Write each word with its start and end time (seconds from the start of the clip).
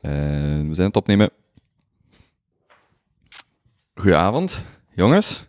En 0.00 0.68
we 0.68 0.74
zijn 0.74 0.86
het 0.86 0.96
opnemen. 0.96 1.30
Goedenavond, 3.94 4.62
jongens, 4.94 5.44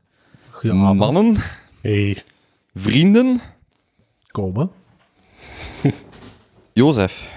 Goedenavond. 0.49 0.97
mannen, 0.99 1.35
Hey. 1.81 2.23
vrienden. 2.73 3.41
Komen. 4.27 4.71
Jozef, 6.73 7.29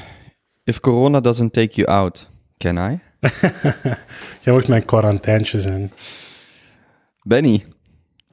if 0.65 0.81
corona 0.81 1.21
doesn't 1.21 1.53
take 1.53 1.75
you 1.75 1.89
out, 1.89 2.29
can 2.59 2.77
I? 2.93 3.01
Jij 4.43 4.53
wordt 4.53 4.69
mijn 4.69 4.85
quarantaintje 4.85 5.61
zijn. 5.61 5.93
Benny, 7.23 7.65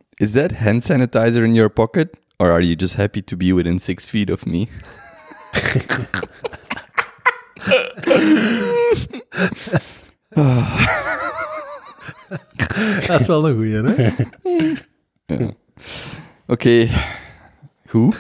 is 0.10 0.32
that 0.32 0.52
hand 0.52 0.84
sanitizer 0.84 1.44
in 1.44 1.54
your 1.54 1.70
pocket? 1.70 2.18
Or 2.38 2.50
are 2.52 2.62
you 2.64 2.76
just 2.76 2.96
happy 2.96 3.22
to 3.22 3.38
be 3.38 3.54
within 3.56 3.80
six 3.80 4.06
feet 4.06 4.32
of 4.32 4.46
me? 4.46 4.68
Dat 13.08 13.20
is 13.20 13.28
wel 13.28 13.48
een 13.48 13.56
goeie, 13.56 13.74
hè? 13.84 14.12
Ja. 15.26 15.52
Oké, 16.48 16.90
goed. 17.88 18.16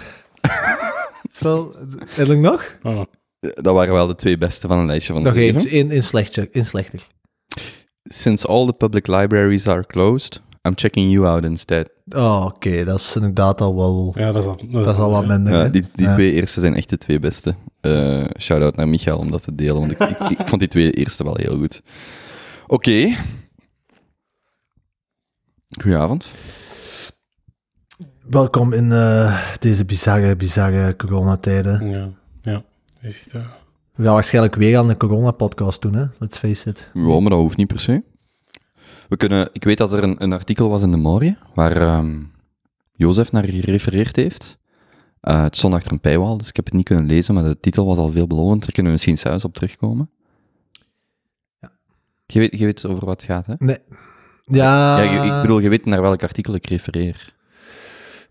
Is 1.33 1.39
wel... 1.39 1.75
Eigenlijk 2.05 2.39
nog? 2.39 2.77
Oh. 2.83 3.01
Dat 3.39 3.73
waren 3.73 3.93
wel 3.93 4.07
de 4.07 4.15
twee 4.15 4.37
beste 4.37 4.67
van 4.67 4.77
een 4.77 4.85
lijstje 4.85 5.13
van 5.13 5.21
Nog 5.21 5.33
de 5.33 5.39
zeven. 5.39 5.61
eentje. 5.61 5.77
In, 5.77 5.91
in, 5.91 6.03
slechter, 6.03 6.47
in 6.51 6.65
slechter. 6.65 7.07
Since 8.03 8.47
all 8.47 8.65
the 8.65 8.73
public 8.73 9.07
libraries 9.07 9.67
are 9.67 9.85
closed, 9.87 10.41
I'm 10.67 10.73
checking 10.75 11.11
you 11.11 11.25
out 11.25 11.43
instead. 11.43 11.89
Oh, 12.09 12.45
oké. 12.45 12.83
Dat 12.83 12.99
is 12.99 13.15
inderdaad 13.15 13.61
al 13.61 13.75
wel... 13.75 14.13
Ja, 14.17 14.31
dat 14.31 14.41
is 14.43 14.47
al, 14.49 14.59
Dat 14.69 14.93
is 14.95 15.01
al 15.01 15.11
wat 15.11 15.25
minder, 15.27 15.53
Ja, 15.53 15.67
die 15.69 15.83
die 15.95 16.05
Ja. 16.05 16.13
twee 16.13 16.31
eerste 16.33 16.59
zijn 16.59 16.75
echt 16.75 16.89
de 16.89 16.97
twee 16.97 17.19
beste. 17.19 17.55
Eh 17.79 18.23
Shout-out 18.39 18.75
naar 18.75 18.87
Michael 18.87 19.17
om 19.17 19.31
dat 19.31 19.41
te 19.41 19.55
delen, 19.55 19.79
want 19.79 19.91
ik, 19.91 19.99
ik, 20.01 20.39
ik 20.39 20.47
vond 20.47 20.59
die 20.61 20.69
twee 20.69 20.91
eerste 20.91 21.23
wel 21.23 21.35
heel 21.35 21.57
goed. 21.57 21.81
Oké. 22.67 23.15
Goedenavond. 25.81 26.31
Welkom 28.29 28.73
in 28.73 28.91
eh, 28.91 29.41
deze 29.59 29.85
bizarre, 29.85 30.35
bizarre 30.35 30.95
coronatijden. 30.95 31.89
Ja, 31.89 32.09
ja. 32.41 32.63
Je 33.01 33.11
ziet, 33.11 33.33
eh, 33.33 33.41
We 33.95 34.03
gaan 34.03 34.13
waarschijnlijk 34.13 34.55
weer 34.55 34.77
aan 34.77 34.87
de 34.87 34.97
corona-podcast 34.97 35.81
doen, 35.81 35.93
hè? 35.93 36.05
Let's 36.19 36.37
face 36.37 36.69
it. 36.69 36.89
Ja, 36.93 37.19
maar 37.19 37.29
dat 37.29 37.39
hoeft 37.39 37.57
niet 37.57 37.67
per 37.67 37.79
se. 37.79 38.03
We 39.11 39.17
kunnen, 39.17 39.49
ik 39.53 39.63
weet 39.63 39.77
dat 39.77 39.93
er 39.93 40.03
een, 40.03 40.15
een 40.23 40.33
artikel 40.33 40.69
was 40.69 40.81
in 40.81 40.91
de 40.91 40.97
Morgen 40.97 41.37
waar 41.53 41.77
ehm 41.81 42.19
Jozef 42.93 43.31
naar 43.31 43.43
gerefereerd 43.43 44.15
heeft. 44.15 44.57
Eh, 45.21 45.43
het 45.43 45.57
stond 45.57 45.73
achter 45.73 45.91
een 45.91 45.99
paywall, 45.99 46.37
dus 46.37 46.47
ik 46.49 46.55
heb 46.55 46.65
het 46.65 46.73
niet 46.73 46.85
kunnen 46.85 47.05
lezen, 47.05 47.33
maar 47.33 47.43
de 47.43 47.59
titel 47.59 47.85
was 47.85 47.97
al 47.97 48.09
veelbelovend. 48.09 48.61
Daar 48.61 48.71
kunnen 48.71 48.85
we 48.85 48.91
misschien 48.91 49.17
zelfs 49.17 49.45
op 49.45 49.53
terugkomen. 49.53 50.09
Ja. 51.59 51.71
Je 52.25 52.39
weet, 52.39 52.59
je 52.59 52.65
weet 52.65 52.85
over 52.85 53.05
wat 53.05 53.21
het 53.21 53.31
gaat, 53.31 53.45
hè? 53.45 53.53
Nee. 53.57 53.77
Ja, 54.43 55.01
Ja, 55.03 55.23
je- 55.23 55.35
ik 55.35 55.41
bedoel, 55.41 55.59
je 55.59 55.69
weet 55.69 55.85
naar 55.85 56.01
welk 56.01 56.23
artikel 56.23 56.53
ik 56.53 56.67
refereer. 56.67 57.33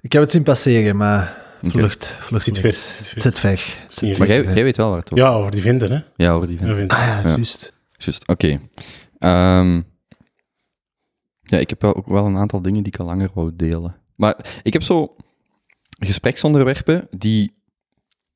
ik 0.01 0.13
heb 0.13 0.23
het 0.23 0.31
zien 0.31 0.43
passeren, 0.43 0.97
maar 0.97 1.37
vlucht, 1.63 2.17
vlucht 2.19 2.45
Zit 2.45 2.59
ver, 2.59 2.73
zit 2.73 3.07
ver. 3.09 3.15
Het 3.15 3.23
zit 3.23 3.39
ver. 3.39 3.51
Het 3.87 3.99
zit 3.99 4.09
niet 4.09 4.19
Maar 4.19 4.29
jij, 4.29 4.65
weet 4.65 4.77
wel 4.77 4.89
waar 4.89 4.99
het 4.99 5.13
over 5.13 5.25
Ja, 5.25 5.33
over 5.33 5.51
die 5.51 5.63
vinden, 5.63 5.93
hè? 5.93 6.01
Ja, 6.17 6.33
hoor, 6.33 6.47
die 6.47 6.59
vinden. 6.59 6.89
Ah 6.89 6.99
ja, 6.99 7.21
Ja. 7.21 7.29
juist. 7.29 7.73
Juist, 7.97 8.29
oké. 8.29 8.61
Ehm, 9.19 9.81
ja, 11.51 11.59
ik 11.59 11.71
heb 11.71 11.83
wel 11.83 11.95
ook 11.97 12.07
wel 12.07 12.27
een 12.27 12.37
aantal 12.37 12.63
dingen 12.63 12.83
die 12.83 12.93
ik 12.93 12.99
al 13.01 13.07
langer 13.07 13.31
wou 13.35 13.51
delen. 13.57 13.97
Maar 14.17 14.61
ik 14.63 14.73
heb 14.73 14.83
zo 14.83 15.17
gespreksonderwerpen 15.99 17.09
die, 17.11 17.55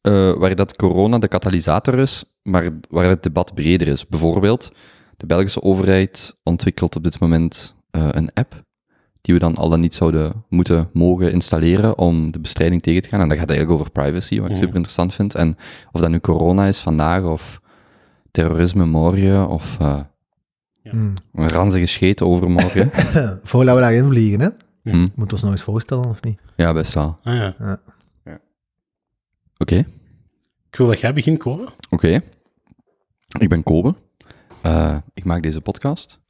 eh, 0.01 0.33
waar 0.33 0.55
dat 0.55 0.77
corona 0.77 1.19
de 1.19 1.29
katalysator 1.29 1.98
is, 1.98 2.25
maar 2.42 2.70
waar 2.89 3.09
het 3.09 3.23
debat 3.23 3.55
breder 3.55 3.89
is. 3.89 4.07
Bijvoorbeeld, 4.07 4.73
de 5.17 5.27
Belgische 5.27 5.62
overheid 5.62 6.37
ontwikkelt 6.42 6.97
op 6.97 7.03
dit 7.03 7.20
moment 7.20 7.75
eh, 7.91 8.09
een 8.11 8.33
app 8.33 8.62
die 9.20 9.35
we 9.35 9.41
dan 9.41 9.55
al 9.55 9.69
dan 9.69 9.81
niet 9.81 9.95
zouden 9.95 10.45
moeten 10.48 10.89
mogen 10.92 11.33
installeren 11.33 11.98
om 11.98 12.31
de 12.31 12.39
bestrijding 12.41 12.83
tegen 12.83 13.02
te 13.02 13.08
gaan. 13.08 13.20
En 13.20 13.29
dat 13.29 13.39
gaat 13.39 13.48
eigenlijk 13.51 13.81
over 13.81 13.92
privacy, 13.92 14.35
wat 14.36 14.45
ik 14.45 14.51
Mhm. 14.51 14.61
super 14.61 14.75
interessant 14.77 15.14
vind. 15.14 15.35
En 15.35 15.57
of 15.92 16.01
dat 16.01 16.11
nu 16.11 16.20
corona 16.20 16.67
is 16.67 16.79
vandaag, 16.81 17.23
of 17.25 17.61
terrorisme 18.31 18.86
morgen, 18.86 19.48
of 19.48 19.77
eh, 20.84 20.92
Hmm. 20.92 21.14
een 21.34 21.48
ranzige 21.48 21.86
scheet 21.86 22.22
overmorgen. 22.22 22.90
Voordat 23.42 23.74
we 23.74 23.80
daarin 23.80 24.08
vliegen, 24.08 24.40
hè? 24.40 24.48
hm, 24.83 24.98
Moeten 24.98 25.14
we 25.27 25.33
ons 25.33 25.42
nog 25.42 25.50
eens 25.50 25.62
voorstellen, 25.62 26.05
of 26.08 26.22
niet? 26.22 26.40
ja, 26.56 26.72
best 26.72 26.95
wel. 26.95 27.18
Ah 27.22 27.34
ja. 27.34 27.80
Oké, 29.58 29.77
Ik 30.70 30.77
wil 30.77 30.86
dat 30.86 31.00
jij 31.00 31.12
begint, 31.14 31.39
komen. 31.39 31.68
oké. 31.90 32.20
Ik 33.39 33.48
ben 33.48 33.62
Kobe. 33.62 33.95
Eh, 34.62 34.96
ik 35.14 35.24
maak 35.24 35.42
deze 35.42 35.61
podcast. 35.61 36.20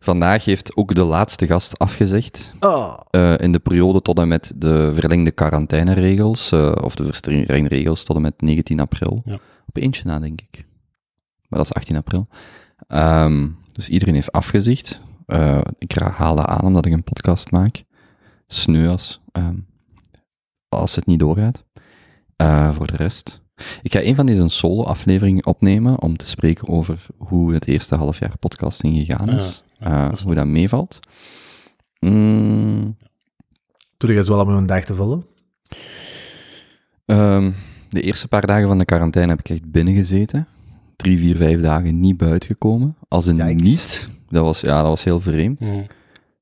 Vandaag 0.00 0.44
heeft 0.44 0.76
ook 0.76 0.94
de 0.94 1.04
laatste 1.04 1.46
gast 1.46 1.78
afgezegd. 1.78 2.54
Oh. 2.60 2.98
eh, 3.10 3.34
in 3.38 3.52
de 3.52 3.58
periode 3.58 4.02
tot 4.02 4.18
en 4.18 4.28
met 4.28 4.52
de 4.56 4.90
verlengde 4.94 5.30
quarantaineregels, 5.30 6.52
eh, 6.52 6.72
of 6.80 6.94
de 6.94 7.04
verstrengde 7.04 7.68
regels 7.68 8.04
tot 8.04 8.16
en 8.16 8.22
met 8.22 8.40
19 8.40 8.80
april. 8.80 9.22
Ja. 9.24 9.38
Op 9.66 9.76
eentje 9.76 10.02
na, 10.04 10.18
denk 10.18 10.40
ik. 10.40 10.66
Maar 11.48 11.58
dat 11.58 11.68
is 11.68 11.74
18 11.74 11.96
april. 11.96 12.28
Ehm, 12.88 13.48
dus 13.72 13.88
iedereen 13.88 14.14
heeft 14.14 14.32
afgezegd. 14.32 15.00
Eh, 15.26 15.60
ik 15.78 15.92
haal 15.92 16.36
dat 16.36 16.46
aan 16.46 16.60
omdat 16.64 16.86
ik 16.86 16.92
een 16.92 17.04
podcast 17.04 17.50
maak. 17.50 17.84
Sneu 18.46 18.88
als, 18.88 19.20
ehm, 19.32 19.56
als 20.68 20.94
het 20.94 21.06
niet 21.06 21.18
doorgaat. 21.18 21.64
Eh, 22.36 22.74
voor 22.74 22.86
de 22.86 22.96
rest. 22.96 23.40
Ik 23.82 23.92
ga 23.92 24.02
een 24.02 24.14
van 24.14 24.26
deze 24.26 24.48
solo-afleveringen 24.48 25.46
opnemen 25.46 26.00
om 26.02 26.16
te 26.16 26.26
spreken 26.26 26.68
over 26.68 27.06
hoe 27.18 27.52
het 27.54 27.66
eerste 27.66 27.94
half 27.96 28.18
jaar 28.18 28.38
podcasting 28.38 28.96
gegaan 28.96 29.28
is. 29.28 29.64
ja, 29.78 29.86
Eh, 29.86 30.02
dat 30.08 30.12
is 30.18 30.20
hoe 30.22 30.34
dat 30.34 30.46
meevalt. 30.46 30.98
Mm, 32.00 32.96
Doe 33.96 34.10
je 34.10 34.16
eens 34.16 34.28
wel 34.28 34.40
om 34.40 34.48
een 34.48 34.66
dag 34.66 34.84
te 34.84 34.94
vullen? 34.94 35.26
Ehm, 37.04 37.50
de 37.88 38.00
eerste 38.00 38.28
paar 38.28 38.46
dagen 38.46 38.68
van 38.68 38.78
de 38.78 38.84
quarantaine 38.84 39.30
heb 39.30 39.40
ik 39.40 39.48
echt 39.48 39.70
binnen 39.70 39.94
gezeten. 39.94 40.46
Drie, 41.02 41.18
vier, 41.18 41.36
vijf 41.36 41.60
dagen 41.60 42.00
niet 42.00 42.16
buiten 42.16 42.48
gekomen. 42.48 42.96
Als 43.08 43.26
Yikes. 43.26 43.54
niet. 43.62 44.08
Dat 44.28 44.44
was, 44.44 44.60
ja, 44.60 44.76
dat 44.80 44.88
was 44.88 45.04
heel 45.04 45.20
vreemd. 45.20 45.60
Mm. 45.60 45.86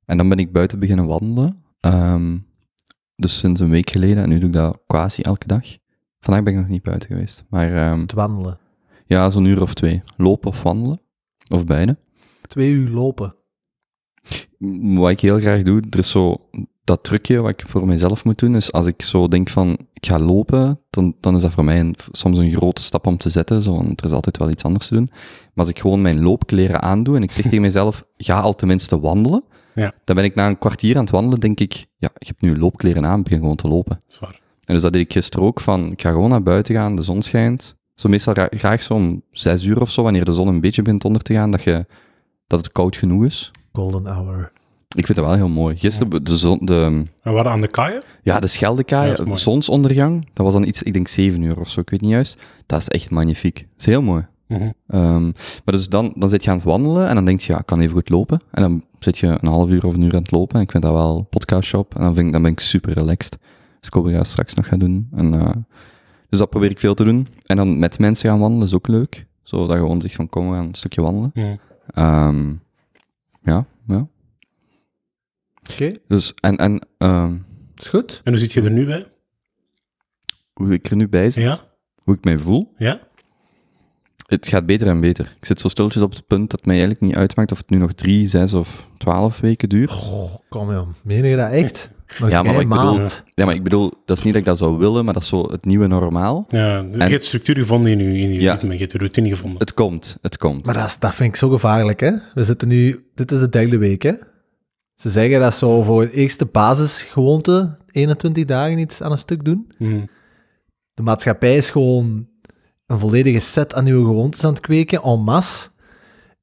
En 0.04 0.16
dan 0.16 0.28
ben 0.28 0.38
ik 0.38 0.52
buiten 0.52 0.78
beginnen 0.78 1.06
wandelen. 1.06 1.62
Ehm, 1.80 2.38
dus 3.16 3.38
sinds 3.38 3.60
een 3.60 3.70
week 3.70 3.90
geleden. 3.90 4.22
En 4.22 4.28
nu 4.28 4.38
doe 4.38 4.48
ik 4.48 4.54
dat 4.54 4.78
quasi 4.86 5.22
elke 5.22 5.46
dag. 5.46 5.64
Vandaag 6.20 6.42
ben 6.42 6.52
ik 6.52 6.58
nog 6.58 6.68
niet 6.68 6.82
buiten 6.82 7.08
geweest. 7.08 7.44
Maar 7.48 7.74
ehm, 7.76 8.06
Te 8.06 8.14
wandelen. 8.16 8.58
ja, 9.06 9.30
zo'n 9.30 9.44
uur 9.44 9.62
of 9.62 9.74
twee. 9.74 10.02
Lopen 10.16 10.48
of 10.50 10.62
wandelen. 10.62 11.00
Of 11.48 11.64
beide. 11.64 11.98
Twee 12.42 12.70
uur 12.70 12.88
lopen. 12.90 13.34
Wat 14.98 15.10
ik 15.10 15.20
heel 15.20 15.40
graag 15.40 15.62
doe, 15.62 15.82
er 15.90 15.98
is 15.98 16.10
zo 16.10 16.48
dat 16.90 17.04
trucje 17.04 17.40
wat 17.40 17.50
ik 17.50 17.64
voor 17.66 17.86
mezelf 17.86 18.24
moet 18.24 18.38
doen, 18.38 18.56
is 18.56 18.72
als 18.72 18.86
ik 18.86 19.02
zo 19.02 19.28
denk 19.28 19.48
van, 19.50 19.78
ik 19.92 20.06
ga 20.06 20.18
lopen, 20.18 20.80
dan, 20.90 21.14
dan 21.20 21.34
is 21.36 21.42
dat 21.42 21.52
voor 21.52 21.64
mij 21.64 21.80
een, 21.80 21.94
soms 22.12 22.38
een 22.38 22.50
grote 22.52 22.82
stap 22.82 23.06
om 23.06 23.16
te 23.16 23.28
zetten, 23.28 23.62
zo, 23.62 23.72
want 23.76 24.00
er 24.00 24.06
is 24.06 24.12
altijd 24.12 24.38
wel 24.38 24.50
iets 24.50 24.62
anders 24.64 24.86
te 24.86 24.94
doen. 24.94 25.06
Maar 25.10 25.50
als 25.64 25.68
ik 25.68 25.78
gewoon 25.80 26.02
mijn 26.02 26.22
loopkleren 26.22 26.82
aandoe 26.82 27.16
en 27.16 27.22
ik 27.22 27.32
zeg 27.32 27.42
tegen 27.42 27.60
mezelf, 27.70 28.04
ga 28.16 28.40
al 28.40 28.54
tenminste 28.54 29.00
wandelen, 29.00 29.44
Ja. 29.74 29.92
dan 30.04 30.16
ben 30.16 30.24
ik 30.24 30.34
na 30.34 30.46
een 30.48 30.58
kwartier 30.58 30.94
aan 30.96 31.02
het 31.02 31.10
wandelen, 31.10 31.40
denk 31.40 31.60
ik, 31.60 31.86
ja, 31.98 32.08
ik 32.18 32.26
heb 32.26 32.40
nu 32.40 32.58
loopkleren 32.58 33.06
aan, 33.06 33.22
begin 33.22 33.38
gewoon 33.38 33.56
te 33.56 33.68
lopen. 33.68 33.98
Zwaar. 34.06 34.40
En 34.64 34.74
dus 34.74 34.82
dat 34.82 34.92
deed 34.92 35.02
ik 35.02 35.12
gisteren 35.12 35.46
ook, 35.46 35.60
van, 35.60 35.92
ik 35.92 36.00
ga 36.02 36.10
gewoon 36.10 36.30
naar 36.30 36.42
buiten 36.42 36.74
gaan, 36.74 36.96
de 36.96 37.02
zon 37.02 37.22
schijnt. 37.22 37.76
Zo 37.94 38.08
meestal 38.08 38.32
gra- 38.32 38.48
graag 38.50 38.82
zo 38.82 38.94
om 38.94 39.22
zes 39.30 39.64
uur 39.64 39.80
of 39.80 39.90
zo, 39.90 40.02
wanneer 40.02 40.24
de 40.24 40.32
zon 40.32 40.48
een 40.48 40.60
beetje 40.60 40.82
begint 40.82 41.04
onder 41.04 41.22
te 41.22 41.34
gaan, 41.34 41.50
dat, 41.50 41.62
je, 41.62 41.86
dat 42.46 42.58
het 42.64 42.72
koud 42.72 42.96
genoeg 42.96 43.24
is. 43.24 43.50
Golden 43.72 44.06
hour. 44.06 44.52
Ik 44.96 45.06
vind 45.06 45.18
dat 45.18 45.26
wel 45.26 45.36
heel 45.36 45.48
mooi. 45.48 45.76
Gisteren, 45.76 46.24
de, 46.24 46.36
zon, 46.36 46.58
de, 46.62 46.80
En 46.82 47.08
we 47.22 47.30
waren 47.30 47.52
aan 47.52 47.60
de 47.60 47.68
kaaien. 47.68 48.02
ja, 48.22 48.40
de 48.40 48.46
Scheldekaai, 48.46 49.14
Ja, 49.24 49.36
zonsondergang, 49.36 50.28
dat 50.32 50.44
was 50.44 50.52
dan 50.54 50.64
iets, 50.66 50.82
ik 50.82 50.92
denk 50.92 51.08
zeven 51.08 51.42
uur 51.42 51.60
of 51.60 51.68
zo, 51.68 51.80
ik 51.80 51.90
weet 51.90 52.00
niet 52.00 52.10
juist. 52.10 52.38
Dat 52.66 52.80
is 52.80 52.88
echt 52.88 53.10
magnifiek. 53.10 53.54
Dat 53.54 53.66
is 53.78 53.84
heel 53.86 54.02
mooi. 54.02 54.26
Mhm. 54.46 54.70
Ehm, 54.88 55.24
maar 55.64 55.74
dus 55.74 55.88
dan, 55.88 56.12
dan 56.16 56.28
zit 56.28 56.44
je 56.44 56.50
aan 56.50 56.56
het 56.56 56.64
wandelen 56.64 57.08
en 57.08 57.14
dan 57.14 57.24
denk 57.24 57.40
je, 57.40 57.52
ja, 57.52 57.58
ik 57.58 57.66
kan 57.66 57.80
even 57.80 57.94
goed 57.94 58.08
lopen. 58.08 58.40
En 58.50 58.62
dan 58.62 58.84
zit 58.98 59.18
je 59.18 59.26
een 59.26 59.48
half 59.48 59.68
uur 59.70 59.86
of 59.86 59.94
een 59.94 60.02
uur 60.02 60.14
aan 60.14 60.22
het 60.22 60.30
lopen 60.30 60.56
en 60.56 60.62
ik 60.62 60.70
vind 60.70 60.82
dat 60.82 60.92
wel 60.92 61.22
podcastshop. 61.30 61.94
En 61.94 62.02
dan, 62.02 62.14
vind 62.14 62.26
ik, 62.26 62.32
dan 62.32 62.42
ben 62.42 62.52
ik 62.52 62.60
super 62.60 62.92
relaxed. 62.92 63.38
Dus 63.78 63.88
ik 63.88 63.92
hoop 63.94 64.02
dat 64.02 64.12
ik 64.12 64.18
dat 64.18 64.26
straks 64.28 64.54
nog 64.54 64.66
ga 64.68 64.76
doen. 64.76 65.08
En, 65.16 65.34
eh, 65.34 65.50
dus 66.28 66.38
dat 66.38 66.50
probeer 66.50 66.70
ik 66.70 66.80
veel 66.80 66.94
te 66.94 67.04
doen. 67.04 67.28
En 67.46 67.56
dan 67.56 67.78
met 67.78 67.98
mensen 67.98 68.28
gaan 68.30 68.38
wandelen 68.40 68.66
is 68.66 68.74
ook 68.74 68.88
leuk. 68.88 69.26
Zo 69.42 69.58
dat 69.66 69.70
je 69.76 69.82
gewoon 69.82 70.00
zegt 70.00 70.14
van, 70.14 70.28
kom, 70.28 70.48
we 70.50 70.54
gaan 70.54 70.66
een 70.66 70.74
stukje 70.74 71.02
wandelen. 71.02 71.30
Mhm. 71.34 71.54
Ehm, 71.94 72.52
ja. 73.42 73.64
Oké, 75.72 75.92
Dus, 76.08 76.34
en, 76.40 76.56
en 76.56 76.86
ehm, 76.98 77.34
is 77.76 77.88
goed. 77.88 78.20
En 78.24 78.32
hoe 78.32 78.40
zit 78.40 78.52
je 78.52 78.62
er 78.62 78.70
nu 78.70 78.86
bij? 78.86 79.06
hoe 80.52 80.72
ik 80.72 80.90
er 80.90 80.96
nu 80.96 81.08
bij 81.08 81.30
zit, 81.30 81.42
Ja? 81.44 81.58
hoe 82.02 82.14
ik 82.14 82.24
mij 82.24 82.38
voel. 82.38 82.72
Ja? 82.76 83.00
Het 84.26 84.48
gaat 84.48 84.66
beter 84.66 84.86
en 84.88 85.00
beter. 85.00 85.34
Ik 85.40 85.44
zit 85.44 85.60
zo 85.60 85.68
stiltjes 85.68 86.02
op 86.02 86.10
het 86.12 86.26
punt 86.26 86.50
dat 86.50 86.58
het 86.58 86.64
mij 86.66 86.74
eigenlijk 86.76 87.04
niet 87.04 87.16
uitmaakt 87.16 87.52
of 87.52 87.58
het 87.58 87.70
nu 87.70 87.76
nog 87.78 87.92
drie, 87.92 88.28
zes 88.28 88.54
of 88.54 88.88
twaalf 88.98 89.40
weken 89.40 89.68
duurt. 89.68 89.90
Oh, 90.10 90.34
kom 90.48 90.72
joh. 90.72 90.88
Meen 91.02 91.24
je 91.24 91.36
dat 91.36 91.50
echt? 91.50 91.90
Nog 92.20 92.30
Ja, 92.30 92.42
maar 92.42 92.60
ik 92.60 92.68
bedoel- 92.68 92.96
maand. 92.96 93.24
Ja, 93.34 93.44
maar 93.44 93.54
ik 93.54 93.62
bedoel, 93.62 93.92
dat 94.04 94.16
is 94.16 94.22
niet 94.22 94.32
dat 94.32 94.42
ik 94.42 94.48
dat 94.48 94.58
zou 94.58 94.78
willen, 94.78 95.04
maar 95.04 95.14
dat 95.14 95.22
is 95.22 95.28
zo 95.28 95.50
het 95.50 95.64
nieuwe 95.64 95.86
normaal. 95.86 96.44
Ja, 96.48 96.78
je 96.78 96.88
En- 96.98 97.10
hebt 97.10 97.24
structuur 97.24 97.56
gevonden 97.56 97.90
in 97.90 97.98
je, 97.98 98.18
in 98.18 98.32
je 98.32 98.40
Ja. 98.40 98.52
ritme, 98.52 98.72
je 98.72 98.78
hebt 98.78 98.92
de 98.92 98.98
routine 98.98 99.28
gevonden. 99.28 99.58
Het 99.58 99.74
komt, 99.74 100.18
het 100.22 100.36
komt. 100.36 100.64
Maar 100.64 100.74
dat, 100.74 100.86
is- 100.86 100.98
dat 100.98 101.14
vind 101.14 101.28
ik 101.28 101.36
zo 101.36 101.48
gevaarlijk, 101.48 102.00
hè? 102.00 102.10
We 102.34 102.44
zitten 102.44 102.68
nu... 102.68 103.04
Dit 103.14 103.32
is 103.32 103.38
de 103.38 103.48
derde 103.48 103.78
week, 103.78 104.02
hè? 104.02 104.12
Ze 105.00 105.10
zeggen 105.10 105.40
dat 105.40 105.54
zo 105.54 105.82
voor 105.82 106.00
het 106.02 106.10
eerste 106.12 106.46
basisgewoonte 106.46 107.76
21 107.90 108.44
dagen 108.44 108.78
iets 108.78 109.02
aan 109.02 109.12
een 109.12 109.18
stuk 109.18 109.44
doen. 109.44 109.72
Mhm. 109.78 110.00
De 110.94 111.02
maatschappij 111.02 111.56
is 111.56 111.70
gewoon 111.70 112.28
een 112.86 112.98
volledige 112.98 113.40
set 113.40 113.74
aan 113.74 113.84
nieuwe 113.84 114.04
gewoontes 114.06 114.44
aan 114.44 114.52
het 114.52 114.60
kweken, 114.60 115.02
en 115.02 115.20
masse. 115.20 115.68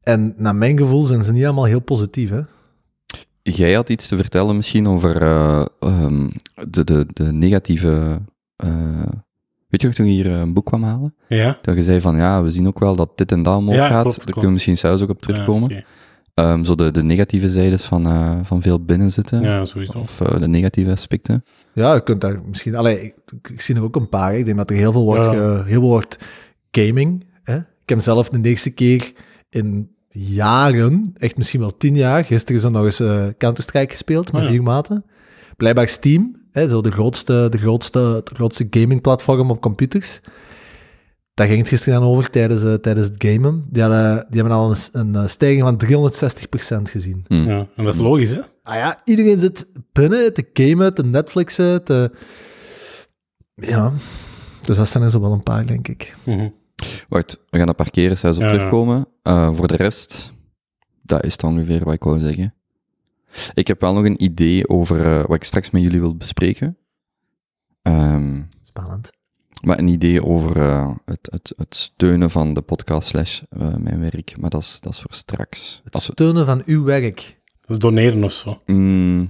En 0.01 0.33
naar 0.38 0.56
mijn 0.56 0.77
gevoel 0.77 1.04
zijn 1.04 1.24
ze 1.24 1.31
niet 1.31 1.45
allemaal 1.45 1.63
heel 1.65 1.80
positief, 1.81 2.30
hè? 2.30 2.42
Jij 3.42 3.74
had 3.74 3.89
iets 3.89 4.07
te 4.07 4.15
vertellen 4.15 4.56
misschien 4.56 4.88
over 4.88 5.21
eh, 5.21 5.65
ehm, 5.80 6.30
de, 6.69 6.83
de, 6.83 7.06
de 7.13 7.31
negatieve... 7.33 8.21
eh, 8.56 8.69
weet 9.68 9.81
je 9.81 9.88
nog 9.88 9.95
toen 9.95 10.06
je 10.06 10.12
hier 10.12 10.27
een 10.31 10.54
boek 10.54 10.65
kwam 10.65 10.83
halen? 10.83 11.15
Ja? 11.27 11.57
Dat 11.62 11.75
je 11.75 11.83
zei 11.83 12.01
van, 12.01 12.15
ja, 12.18 12.44
we 12.44 12.51
zien 12.51 12.68
ook 12.68 12.80
wel 12.80 12.95
dat 12.95 13.18
dit 13.18 13.31
en 13.31 13.44
dat 13.44 13.57
omhoog 13.57 13.75
Ja, 13.75 13.88
gaat. 13.88 14.01
klopt, 14.01 14.06
Daar 14.06 14.13
klopt. 14.15 14.24
kunnen 14.31 14.48
we 14.48 14.54
misschien 14.54 14.77
zelfs 14.77 15.01
ook 15.01 15.09
op 15.09 15.21
terugkomen. 15.21 15.69
Ja. 15.69 15.81
Ehm, 16.37 16.63
zo 16.63 16.75
de, 16.75 16.91
de 16.91 17.03
negatieve 17.03 17.49
zijdes 17.49 17.83
van, 17.83 18.05
eh, 18.07 18.35
van 18.43 18.61
veel 18.61 18.83
binnenzitten. 18.85 19.41
ja 19.41 19.65
sowieso. 19.65 19.99
Of 19.99 20.21
eh, 20.21 20.39
de 20.39 20.47
negatieve 20.47 20.91
aspecten. 20.91 21.43
Ja, 21.73 21.93
je 21.93 22.03
kunt 22.03 22.21
daar 22.21 22.41
misschien... 22.47 22.75
Allee, 22.75 23.01
ik, 23.01 23.13
ik 23.51 23.61
zie 23.61 23.75
er 23.75 23.83
ook 23.83 23.95
een 23.95 24.09
paar. 24.09 24.31
hè. 24.31 24.37
Ik 24.37 24.45
denk 24.45 24.57
dat 24.57 24.69
er 24.69 24.75
heel 24.75 24.91
veel 24.91 25.03
wordt, 25.03 25.23
Ja. 25.23 25.31
heel 25.63 25.63
veel 25.63 25.81
wordt 25.81 26.17
gaming. 26.71 27.25
Hè? 27.43 27.55
Ik 27.57 27.89
heb 27.89 28.01
zelf 28.01 28.29
de 28.29 28.49
eerste 28.49 28.69
keer 28.69 29.13
in 29.49 29.89
jaren, 30.09 31.13
echt 31.17 31.37
misschien 31.37 31.59
wel 31.59 31.77
tien 31.77 31.95
jaar, 31.95 32.23
gisteren 32.23 32.55
is 32.57 32.63
er 32.63 32.71
nog 32.71 32.83
eens 32.85 32.99
eh, 32.99 33.25
Counter-Strike 33.37 33.91
gespeeld 33.91 34.31
met 34.31 34.41
Oh 34.41 34.47
ja. 34.47 34.53
vier 34.53 34.63
maten. 34.63 35.05
Blijkbaar 35.57 35.87
Steam, 35.87 36.35
hè, 36.51 36.69
zo 36.69 36.81
de 36.81 36.91
grootste, 36.91 37.47
de 37.49 37.57
grootste, 37.57 37.99
het 37.99 38.29
grootste 38.33 38.67
gamingplatform 38.69 39.49
op 39.51 39.61
computers. 39.61 40.19
Daar 41.37 41.47
ging 41.47 41.59
het 41.59 41.67
gisteren 41.67 41.99
aan 41.99 42.05
over 42.05 42.29
tijdens, 42.29 42.63
eh, 42.63 42.73
tijdens 42.73 43.07
het 43.07 43.23
gamen. 43.23 43.65
Die, 43.69 43.81
hadden, 43.81 44.25
die 44.29 44.41
hebben 44.41 44.57
al 44.57 44.69
een, 44.69 44.77
een 44.91 45.15
eh, 45.15 45.27
stijging 45.27 45.61
van 45.61 45.77
360% 45.77 46.89
gezien. 46.89 47.25
Hm. 47.27 47.33
Ja, 47.33 47.67
en 47.75 47.83
dat 47.83 47.93
is 47.93 47.99
logisch, 47.99 48.31
hè? 48.35 48.41
Ah 48.63 48.75
ja, 48.75 49.01
iedereen 49.05 49.39
zit 49.39 49.67
binnen 49.91 50.33
te 50.33 50.49
gamen, 50.53 50.93
te 50.93 51.03
Netflixen, 51.03 51.83
te... 51.83 52.11
Ja, 53.55 53.93
dus 54.61 54.77
dat 54.77 54.87
zijn 54.87 55.03
er 55.03 55.09
zo 55.09 55.19
wel 55.21 55.31
een 55.31 55.43
paar, 55.43 55.65
denk 55.65 55.87
ik. 55.87 56.15
Mhm. 56.25 56.49
Wacht, 57.09 57.39
we 57.49 57.57
gaan 57.57 57.67
dat 57.67 57.75
parkeren, 57.75 58.17
zelfs 58.17 58.37
op 58.37 58.43
Ja, 58.43 58.49
ja. 58.49 58.55
terugkomen. 58.55 59.07
Eh, 59.21 59.55
voor 59.55 59.67
de 59.67 59.75
rest, 59.75 60.33
dat 61.01 61.23
is 61.23 61.31
het 61.31 61.43
ongeveer 61.43 61.83
wat 61.83 61.93
ik 61.93 62.03
wou 62.03 62.19
zeggen. 62.19 62.53
Ik 63.53 63.67
heb 63.67 63.81
wel 63.81 63.93
nog 63.93 64.05
een 64.05 64.23
idee 64.23 64.69
over 64.69 65.05
eh, 65.05 65.25
wat 65.25 65.35
ik 65.35 65.43
straks 65.43 65.69
met 65.69 65.81
jullie 65.81 65.99
wil 65.99 66.15
bespreken. 66.15 66.77
Ehm, 67.81 68.41
Spannend. 68.63 69.09
Maar 69.62 69.80
een 69.80 69.88
idee 69.88 70.24
over 70.25 70.62
eh, 70.62 70.95
het, 71.06 71.27
het, 71.31 71.54
het 71.57 71.75
steunen 71.75 72.30
van 72.30 72.54
de 72.54 72.62
podcast 72.62 73.07
slash 73.07 73.42
eh, 73.50 73.75
mijn 73.75 74.00
werk. 74.00 74.36
Maar 74.39 74.50
dat 74.50 74.62
is, 74.62 74.77
dat 74.81 74.94
is 74.94 75.00
voor 75.00 75.13
straks. 75.13 75.81
Het 75.83 75.94
Als 75.94 76.06
we, 76.07 76.12
steunen 76.12 76.45
van 76.45 76.62
uw 76.65 76.83
werk. 76.83 77.38
Dat 77.62 77.69
is 77.69 77.77
doneren 77.77 78.24
of 78.24 78.31
zo. 78.31 78.50
Oké, 78.50 78.71
Mm, 78.71 79.30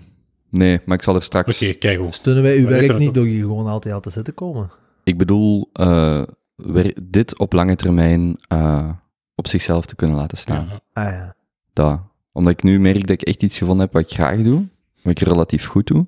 nee, 0.49 0.79
maar 0.85 0.97
ik 0.97 1.03
zal 1.03 1.15
er 1.15 1.23
straks... 1.23 1.57
kijk 1.79 1.97
hoe. 1.99 2.11
Steunen 2.13 2.43
wij 2.43 2.57
uw 2.57 2.63
Maar 2.69 2.71
werk 2.79 2.97
niet 2.97 3.13
door 3.13 3.25
hier 3.25 3.41
gewoon 3.41 3.67
altijd 3.67 3.93
al 3.93 3.99
te 4.01 4.09
zitten 4.09 4.33
komen. 4.33 4.71
Ik 5.03 5.17
bedoel, 5.17 5.69
eh, 5.73 6.23
wer- 6.55 6.93
dit 7.03 7.37
op 7.39 7.53
lange 7.53 7.75
termijn 7.75 8.37
eh, 8.47 8.89
op 9.35 9.47
zichzelf 9.47 9.85
te 9.85 9.95
kunnen 9.95 10.17
laten 10.17 10.37
staan. 10.37 10.67
Ja. 10.69 10.79
Ah 11.03 11.11
ja. 11.11 11.35
Dat. 11.73 11.99
Omdat 12.31 12.53
ik 12.53 12.63
nu 12.63 12.79
merk 12.79 12.99
dat 13.07 13.09
ik 13.09 13.21
echt 13.21 13.43
iets 13.43 13.57
gevonden 13.57 13.85
heb 13.85 13.93
wat 13.93 14.01
ik 14.01 14.09
graag 14.17 14.41
doe, 14.43 14.67
wat 15.03 15.19
ik 15.19 15.27
relatief 15.27 15.65
goed 15.65 15.87
doe, 15.87 16.07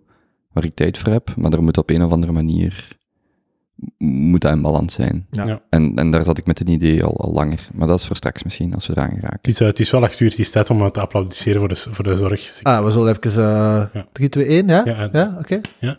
waar 0.51 0.63
ik 0.63 0.75
tijd 0.75 0.97
voor 0.97 1.11
heb, 1.11 1.35
maar 1.35 1.53
er 1.53 1.63
moet 1.63 1.77
op 1.77 1.89
een 1.89 2.03
of 2.03 2.11
andere 2.11 2.31
manier 2.31 2.97
moet 3.97 4.41
dat 4.41 4.51
in 4.51 4.61
balans 4.61 4.93
zijn. 4.93 5.27
Ja. 5.31 5.43
Ja. 5.45 5.61
En, 5.69 5.95
en 5.95 6.11
daar 6.11 6.23
zat 6.23 6.37
ik 6.37 6.45
met 6.45 6.59
een 6.59 6.67
idee 6.67 7.03
al, 7.03 7.17
al 7.17 7.31
langer. 7.33 7.67
Maar 7.73 7.87
dat 7.87 7.99
is 7.99 8.05
voor 8.05 8.15
straks 8.15 8.43
misschien, 8.43 8.73
als 8.73 8.87
we 8.87 8.93
eraan 8.97 9.09
geraken. 9.09 9.37
Het, 9.41 9.47
is, 9.47 9.59
eh, 9.59 9.67
het 9.67 9.79
is 9.79 9.91
wel 9.91 10.03
acht 10.03 10.19
uur, 10.19 10.29
het 10.29 10.39
is 10.39 10.51
tijd 10.51 10.69
om 10.69 10.81
eh, 10.81 10.87
te 10.87 10.99
applaudisseren 10.99 11.59
voor 11.59 11.67
de, 11.67 11.75
voor 11.75 12.03
de 12.03 12.17
zorg. 12.17 12.59
Ah, 12.63 12.83
we 12.85 12.91
zullen 12.91 13.15
even... 13.23 13.43
eh 13.43 13.81
Ja. 13.93 14.05
3, 14.11 14.29
2, 14.29 14.45
1, 14.45 14.67
ja? 14.67 14.81
Ja, 14.85 15.09
Ja, 15.11 15.35
oké. 15.39 15.61
Ja. 15.79 15.97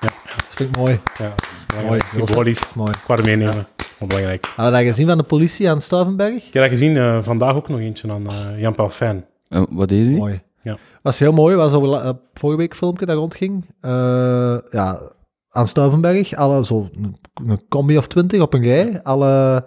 Ja. 0.00 0.08
Dat 0.26 0.44
vind 0.54 0.68
ik 0.68 0.76
mooi. 0.76 1.00
Ja, 1.18 1.28
dat 1.28 1.42
is 1.52 1.84
Mooi. 1.86 2.00
Symbolisch. 2.06 2.74
Mooi. 2.74 2.92
Qua 3.04 3.16
meenemen. 3.24 3.66
Wel 3.98 4.08
belangrijk. 4.08 4.46
Hadden 4.56 4.74
we 4.74 4.78
dat 4.84 4.88
gezien 4.94 5.06
van 5.08 5.16
de 5.18 5.22
politie 5.24 5.70
aan 5.70 5.80
Stuivenberg? 5.80 6.34
Ik 6.46 6.52
heb 6.52 6.62
dat 6.62 6.70
gezien, 6.70 6.96
eh, 6.96 7.18
vandaag 7.22 7.54
ook 7.54 7.68
nog 7.68 7.78
eentje 7.78 8.12
aan 8.12 8.26
eh, 8.30 8.60
Jan 8.60 8.74
Pelfijn. 8.74 9.24
Eh, 9.48 9.62
wat 9.70 9.88
deed 9.88 9.98
jullie? 9.98 10.16
Mooi. 10.18 10.42
Ja. 10.62 10.76
Was 11.02 11.18
heel 11.18 11.32
mooi. 11.32 11.56
Was 11.56 11.72
over, 11.72 11.92
eh, 11.92 12.10
vorige 12.34 12.58
week 12.58 12.76
filmpje 12.76 13.06
dat 13.06 13.16
rondging. 13.16 13.64
Eh, 13.80 13.90
ja, 14.70 15.00
aan 15.54 15.68
Stuivenberg. 15.68 16.34
Alle, 16.34 16.64
zo 16.64 16.88
een, 17.02 17.16
een 17.46 17.68
combi 17.68 17.98
of 17.98 18.06
twintig 18.06 18.40
op 18.40 18.54
een 18.54 18.62
rij. 18.62 19.02
Alle, 19.02 19.64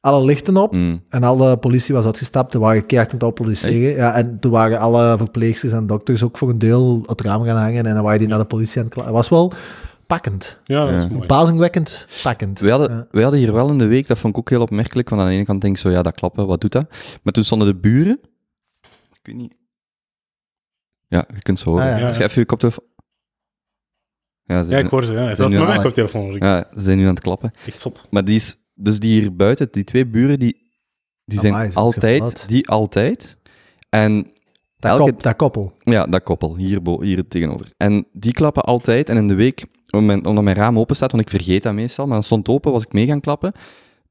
alle 0.00 0.24
lichten 0.24 0.56
op. 0.56 0.72
Mm. 0.72 1.02
En 1.08 1.22
alle 1.22 1.56
politie 1.56 1.94
was 1.94 2.04
uitgestapt. 2.06 2.54
Er 2.54 2.60
waren 2.60 2.86
keihard 2.86 3.12
aan 3.12 3.18
het 3.18 3.28
applaudisseren. 3.28 3.96
Ja, 3.96 4.14
en 4.14 4.40
toen 4.40 4.50
waren 4.50 4.78
alle 4.78 5.14
verpleegsters 5.16 5.72
en 5.72 5.86
dokters 5.86 6.22
ook 6.22 6.38
voor 6.38 6.48
een 6.48 6.58
deel 6.58 7.02
het 7.06 7.20
raam 7.20 7.44
gaan 7.44 7.56
hangen. 7.56 7.86
En 7.86 7.94
dan 7.94 8.04
waren 8.04 8.18
die 8.18 8.28
naar 8.28 8.38
de 8.38 8.44
politie 8.44 8.80
aan 8.80 8.88
het 8.94 9.10
was 9.10 9.28
wel 9.28 9.52
pakkend. 10.06 10.58
Ja, 10.64 10.84
dat 10.84 10.88
is 10.94 11.02
Ja. 11.02 11.08
mooi. 11.08 11.18
Verbazingwekkend 11.18 12.06
pakkend. 12.22 12.60
Wij 12.60 12.70
hadden, 12.70 12.90
Ja. 12.90 13.06
wij 13.10 13.22
hadden 13.22 13.40
hier 13.40 13.52
wel 13.52 13.68
in 13.68 13.78
de 13.78 13.86
week, 13.86 14.06
dat 14.06 14.18
vond 14.18 14.32
ik 14.32 14.38
ook 14.38 14.50
heel 14.50 14.60
opmerkelijk, 14.62 15.08
want 15.08 15.22
aan 15.22 15.28
de 15.28 15.34
ene 15.34 15.44
kant 15.44 15.60
denk 15.60 15.74
ik 15.74 15.80
zo, 15.80 15.90
ja, 15.90 16.02
dat 16.02 16.14
klappen, 16.14 16.46
wat 16.46 16.60
doet 16.60 16.72
dat? 16.72 16.86
Maar 17.22 17.32
toen 17.32 17.44
stonden 17.44 17.68
de 17.68 17.74
buren, 17.74 18.18
ik 19.12 19.20
weet 19.22 19.36
niet... 19.36 19.54
Ja, 21.08 21.24
je 21.34 21.42
kunt 21.42 21.58
ze 21.58 21.68
horen. 21.68 21.92
Ah, 21.92 21.98
ja. 21.98 22.06
Dus 22.06 22.16
ga 22.16 22.22
even 22.24 22.40
je 22.40 22.46
koptelefoon... 22.46 22.84
Ja, 24.46 24.54
ze 24.54 24.60
Ja, 24.60 24.64
zijn, 24.64 24.84
ik 24.84 24.90
hoor 24.90 25.04
ze. 25.04 25.12
Ja. 25.12 25.34
Zelfs 25.34 25.54
met 25.54 25.66
mijn 25.66 25.82
koptelefoon 25.82 26.36
ja, 26.38 26.66
ze 26.76 26.82
zijn 26.82 26.98
nu 26.98 27.02
aan 27.04 27.14
het 27.14 27.20
klappen. 27.22 27.50
Echt 27.66 27.80
zot. 27.80 28.06
Maar 28.10 28.24
die 28.24 28.34
is, 28.36 28.56
dus 28.74 28.98
die 28.98 29.20
hier 29.20 29.36
buiten, 29.36 29.68
die 29.70 29.84
twee 29.84 30.06
buren, 30.06 30.38
die, 30.38 30.70
die 31.24 31.38
zijn 31.40 31.52
Amai, 31.52 31.72
zijn 31.72 31.90
ze 31.92 31.98
altijd, 31.98 32.44
die 32.48 32.68
altijd. 32.68 33.36
En 33.90 34.30
Dat, 34.78 34.90
elke- 34.98 35.10
kop, 35.10 35.22
dat 35.22 35.36
koppel. 35.36 35.72
ja, 35.82 36.06
dat 36.06 36.22
koppel, 36.22 36.56
hier, 36.56 36.82
bo- 36.82 37.00
hier 37.02 37.28
tegenover. 37.28 37.66
En 37.76 38.06
die 38.12 38.32
klappen 38.32 38.62
altijd. 38.62 39.08
En 39.08 39.16
in 39.16 39.28
de 39.28 39.34
week, 39.34 39.64
om 39.90 40.04
mijn- 40.06 40.24
omdat 40.26 40.44
mijn 40.44 40.56
raam 40.56 40.78
open 40.78 40.96
staat, 40.96 41.10
want 41.12 41.22
ik 41.22 41.30
vergeet 41.30 41.62
dat 41.62 41.72
meestal, 41.74 42.04
maar 42.06 42.14
dan 42.14 42.22
stond 42.22 42.46
het 42.46 42.56
open, 42.56 42.72
was 42.72 42.82
ik 42.84 42.92
mee 42.92 43.06
gaan 43.06 43.20
klappen. 43.20 43.52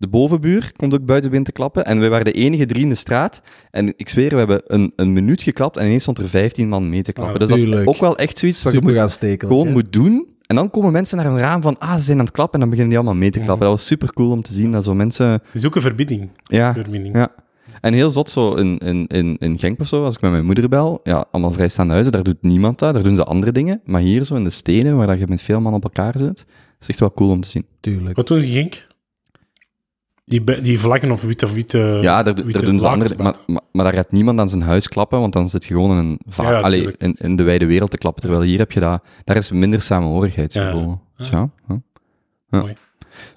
De 0.04 0.10
bovenbuur 0.10 0.72
komt 0.76 0.94
ook 0.94 1.06
buiten 1.06 1.30
binnen 1.30 1.48
te 1.48 1.56
klappen. 1.56 1.86
En 1.86 2.00
wij 2.00 2.10
waren 2.10 2.26
de 2.26 2.32
enige 2.32 2.66
drie 2.66 2.82
in 2.82 2.90
de 2.90 2.96
straat. 2.96 3.42
En 3.72 3.94
ik 3.98 4.10
zweer, 4.10 4.30
we 4.30 4.36
hebben 4.36 4.62
een, 4.66 4.94
een 4.96 5.14
minuut 5.14 5.42
geklapt 5.42 5.78
en 5.78 5.86
ineens 5.86 6.02
stond 6.02 6.18
er 6.18 6.28
15 6.28 6.70
man 6.70 6.90
mee 6.90 7.02
te 7.02 7.14
klappen. 7.14 7.34
Ah, 7.34 7.40
dus 7.48 7.50
dat 7.50 7.80
is 7.80 7.86
ook 7.86 7.98
wel 7.98 8.18
echt 8.18 8.38
zoiets 8.38 8.64
wat 8.64 8.74
je 8.74 8.82
moet, 8.82 8.98
aanstekelijk. 8.98 9.54
gewoon 9.54 9.72
moet 9.72 9.94
doen. 9.94 10.28
En 10.46 10.56
dan 10.56 10.70
komen 10.70 10.92
mensen 10.92 11.18
naar 11.18 11.26
een 11.26 11.38
raam 11.38 11.62
van, 11.62 11.78
ah, 11.78 11.96
ze 11.96 12.02
zijn 12.02 12.18
aan 12.18 12.26
het 12.26 12.34
klappen. 12.34 12.54
En 12.54 12.60
dan 12.60 12.70
beginnen 12.70 12.96
die 12.96 13.04
allemaal 13.04 13.22
mee 13.22 13.32
te 13.32 13.40
klappen. 13.40 13.68
Dat 13.68 13.78
was 13.78 13.86
super 13.86 14.14
cool 14.14 14.32
om 14.32 14.42
te 14.42 14.54
zien 14.54 14.72
dat 14.72 14.84
zo 14.84 14.94
mensen... 14.94 15.42
Zoeken 15.54 15.82
verbinding. 15.82 16.30
Ja, 16.44 16.74
Verbinding. 16.74 17.16
ja. 17.16 17.32
En 17.82 17.94
heel 17.94 18.12
zot 18.12 18.30
zo 18.30 18.54
in, 18.54 18.78
in, 18.78 19.08
in, 19.08 19.38
in 19.40 19.60
Genk 19.60 19.80
of 19.80 19.88
zo, 19.88 20.04
als 20.04 20.16
ik 20.16 20.22
met 20.22 20.32
mijn 20.32 20.46
moeder 20.46 20.70
bel, 20.70 21.00
ja, 21.04 21.26
allemaal 21.32 21.52
vrijstaande 21.52 21.94
huizen, 21.94 22.12
daar 22.12 22.24
doet 22.24 22.42
niemand 22.42 22.80
dat, 22.80 22.94
daar 22.94 23.04
doen 23.04 23.16
ze 23.16 23.24
andere 23.24 23.52
dingen. 23.52 23.82
Maar 23.86 24.02
hier 24.02 24.24
zo 24.24 24.36
in 24.36 24.44
de 24.44 24.50
steden, 24.50 24.96
waar 24.96 25.08
dat 25.08 25.20
je 25.20 25.26
met 25.28 25.42
veel 25.42 25.62
man 25.62 25.74
op 25.74 25.84
elkaar 25.84 26.14
zit, 26.18 26.46
is 26.80 26.88
echt 26.88 27.00
wel 27.00 27.14
cool 27.14 27.30
om 27.30 27.42
te 27.42 27.50
zien. 27.50 27.66
Tuurlijk. 27.80 28.16
Wat 28.16 28.28
doen 28.28 28.40
die 28.40 28.52
Gink? 28.52 28.92
Die, 30.26 30.62
die 30.62 30.80
vlaggen 30.80 31.12
of 31.12 31.22
witte 31.22 31.46
of 31.46 31.54
witte... 31.54 32.00
ja, 32.02 32.24
daar, 32.24 32.34
witte 32.34 32.52
daar 32.52 32.62
doen 32.62 32.80
ze 32.80 32.88
andere 32.88 33.16
maar, 33.18 33.36
maar, 33.46 33.62
maar 33.72 33.84
daar 33.86 33.94
gaat 33.94 34.12
niemand 34.12 34.40
aan 34.40 34.50
zijn 34.50 34.62
huis 34.62 34.88
klappen, 34.88 35.20
want 35.20 35.34
dan 35.34 35.50
zit 35.50 35.66
je 35.66 35.74
gewoon 35.74 35.92
in, 35.98 35.98
een 36.06 36.20
va- 36.28 36.50
Ja, 36.52 36.60
allee, 36.60 36.96
in, 36.98 37.16
in 37.20 37.36
de 37.36 37.44
wijde 37.44 37.66
wereld 37.66 37.92
te 37.92 37.98
klappen. 37.98 38.22
Terwijl 38.22 38.44
hier 38.44 38.58
heb 38.60 38.72
je 38.72 38.80
dat, 38.80 39.04
daar 39.24 39.36
is 39.38 39.52
minder 39.52 39.82
samenhorigheidsgevoel. 39.82 41.00
Ja, 41.18 41.26
ja. 41.26 41.30
ja, 41.32 41.50
ja. 41.68 41.82
Ja. 42.50 42.60
Mooi. 42.60 42.74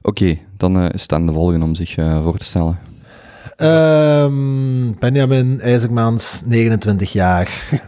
Oké, 0.02 0.38
dan 0.56 0.78
eh, 0.80 0.88
is 0.92 1.02
het 1.02 1.12
aan 1.12 1.26
de 1.26 1.32
volgende 1.32 1.64
om 1.64 1.74
zich 1.74 1.96
eh, 1.96 2.22
voor 2.22 2.36
te 2.38 2.44
stellen. 2.44 2.78
Ehm, 3.56 4.92
Benjamin 4.98 5.60
IJzermans, 5.60 6.42
29 6.44 7.12
jaar. 7.12 7.50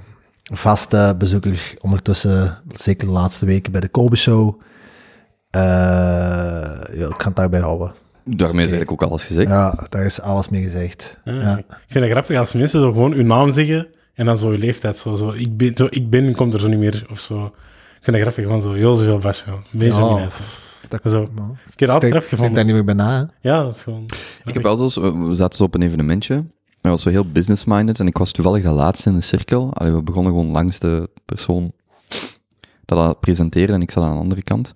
Vaste 0.53 1.15
bezoeker 1.19 1.75
ondertussen, 1.81 2.59
zeker 2.75 3.07
de 3.07 3.13
laatste 3.13 3.47
weken 3.47 3.73
bij 3.73 3.81
de 3.81 3.89
Kobe 3.89 4.17
Show. 4.17 4.61
Eh, 5.51 5.61
ja, 6.93 7.07
ik 7.09 7.15
kan 7.17 7.27
het 7.27 7.37
daarbij 7.37 7.61
houden. 7.61 7.93
Daarmee 8.37 8.65
is 8.65 8.71
eigenlijk 8.71 8.93
ook 9.03 9.03
alles 9.11 9.25
gezegd. 9.25 9.49
Ja, 9.49 9.87
daar 9.89 10.05
is 10.05 10.21
alles 10.21 10.49
mee 10.49 10.63
gezegd. 10.63 11.17
Ja, 11.25 11.33
Ja. 11.33 11.59
Ik 11.59 11.65
vind 11.87 12.05
het 12.05 12.13
grappig 12.13 12.39
als 12.39 12.53
mensen 12.53 12.81
zo 12.81 12.93
gewoon 12.93 13.13
hun 13.13 13.27
naam 13.27 13.53
zeggen 13.53 13.87
en 14.15 14.27
dan 14.27 14.39
zo 14.39 14.53
je 14.53 14.59
leeftijd. 14.59 14.99
Zo, 14.99 15.15
zo, 15.15 15.31
ik, 15.31 15.57
ben, 15.57 15.77
zo, 15.77 15.87
ik 15.91 16.11
ben, 16.11 16.35
komt 16.35 16.55
er 16.55 16.61
zo 16.61 16.69
niet 16.69 16.79
meer. 16.79 17.07
Of 17.11 17.19
zo. 17.21 17.45
Ik 17.45 18.05
vind 18.05 18.17
het 18.17 18.21
grappig, 18.27 18.45
gewoon 18.45 18.63
zo. 18.63 18.79
Jozef 18.79 19.09
Albascho, 19.09 19.61
Benjamin 19.71 20.07
Ja. 20.07 20.11
IJzermans. 20.23 20.67
Dat, 20.89 21.01
Zo. 21.05 21.29
nou, 21.35 21.51
Ik 21.73 21.81
heb 21.81 21.89
altijd 21.89 22.11
grappig 22.13 22.33
ik 22.33 22.39
denk 22.39 22.55
daar 22.55 22.65
gevonden. 22.65 22.67
niet 22.67 22.75
meer 22.75 22.85
bij 22.85 22.95
na. 22.95 23.11
hè. 23.41 23.49
Ja, 23.51 23.63
dat 23.63 23.75
is 23.75 23.83
gewoon... 23.83 24.05
Ik 24.45 24.55
heb 24.55 24.63
wel 24.63 24.89
zo, 24.89 25.03
we 25.03 25.27
we 25.29 25.35
zaten 25.35 25.57
zo 25.57 25.65
op 25.65 25.75
een 25.75 25.83
evenementje. 25.83 26.35
Dat 26.81 26.91
was 26.93 27.03
zo 27.03 27.11
heel 27.11 27.31
business-minded 27.33 28.01
en 28.01 28.07
ik 28.07 28.19
was 28.19 28.33
toevallig 28.33 28.63
de 28.63 28.71
laatste 28.71 29.09
in 29.09 29.15
de 29.15 29.21
cirkel. 29.21 29.71
Allee, 29.75 29.93
we 29.93 30.03
begonnen 30.03 30.33
gewoon 30.33 30.51
langs 30.51 30.79
de 30.79 31.09
persoon 31.25 31.73
dat 32.85 32.99
dat 32.99 33.21
presenteerde 33.21 33.73
en 33.73 33.83
ik 33.83 33.91
zat 33.91 34.05
aan 34.05 34.13
de 34.15 34.19
andere 34.19 34.43
kant. 34.43 34.73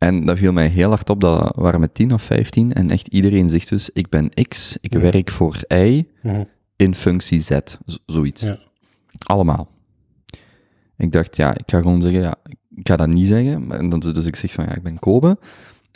En 0.00 0.24
dat 0.24 0.38
viel 0.38 0.52
mij 0.52 0.66
heel 0.68 0.88
hard 0.88 1.10
op, 1.10 1.20
dat 1.20 1.52
waren 1.56 1.80
met 1.80 1.94
10 1.94 2.12
of 2.12 2.22
15 2.22 2.72
en 2.72 2.90
echt 2.90 3.06
iedereen 3.08 3.48
zegt 3.48 3.68
dus, 3.68 3.90
ik 3.92 4.08
ben 4.08 4.28
X, 4.48 4.76
ik 4.80 4.92
Ja. 4.92 5.00
werk 5.00 5.30
voor 5.30 5.56
Y 5.68 6.04
in 6.76 6.94
functie 6.94 7.40
Z, 7.40 7.58
zoiets. 8.06 8.42
Ja. 8.42 8.58
Allemaal. 9.18 9.68
Ik 10.96 11.12
dacht, 11.12 11.36
ja, 11.36 11.56
ik 11.56 11.62
ga 11.66 11.80
gewoon 11.80 12.00
zeggen, 12.02 12.20
ja, 12.20 12.34
ik 12.74 12.88
ga 12.88 12.96
dat 12.96 13.08
niet 13.08 13.26
zeggen. 13.26 13.66
Maar- 13.66 13.78
En 13.78 13.88
dan, 13.88 14.00
dus 14.00 14.26
ik 14.26 14.36
zeg 14.36 14.52
van, 14.52 14.64
ja, 14.64 14.74
ik 14.74 14.82
ben 14.82 14.98
Kobe. 14.98 15.38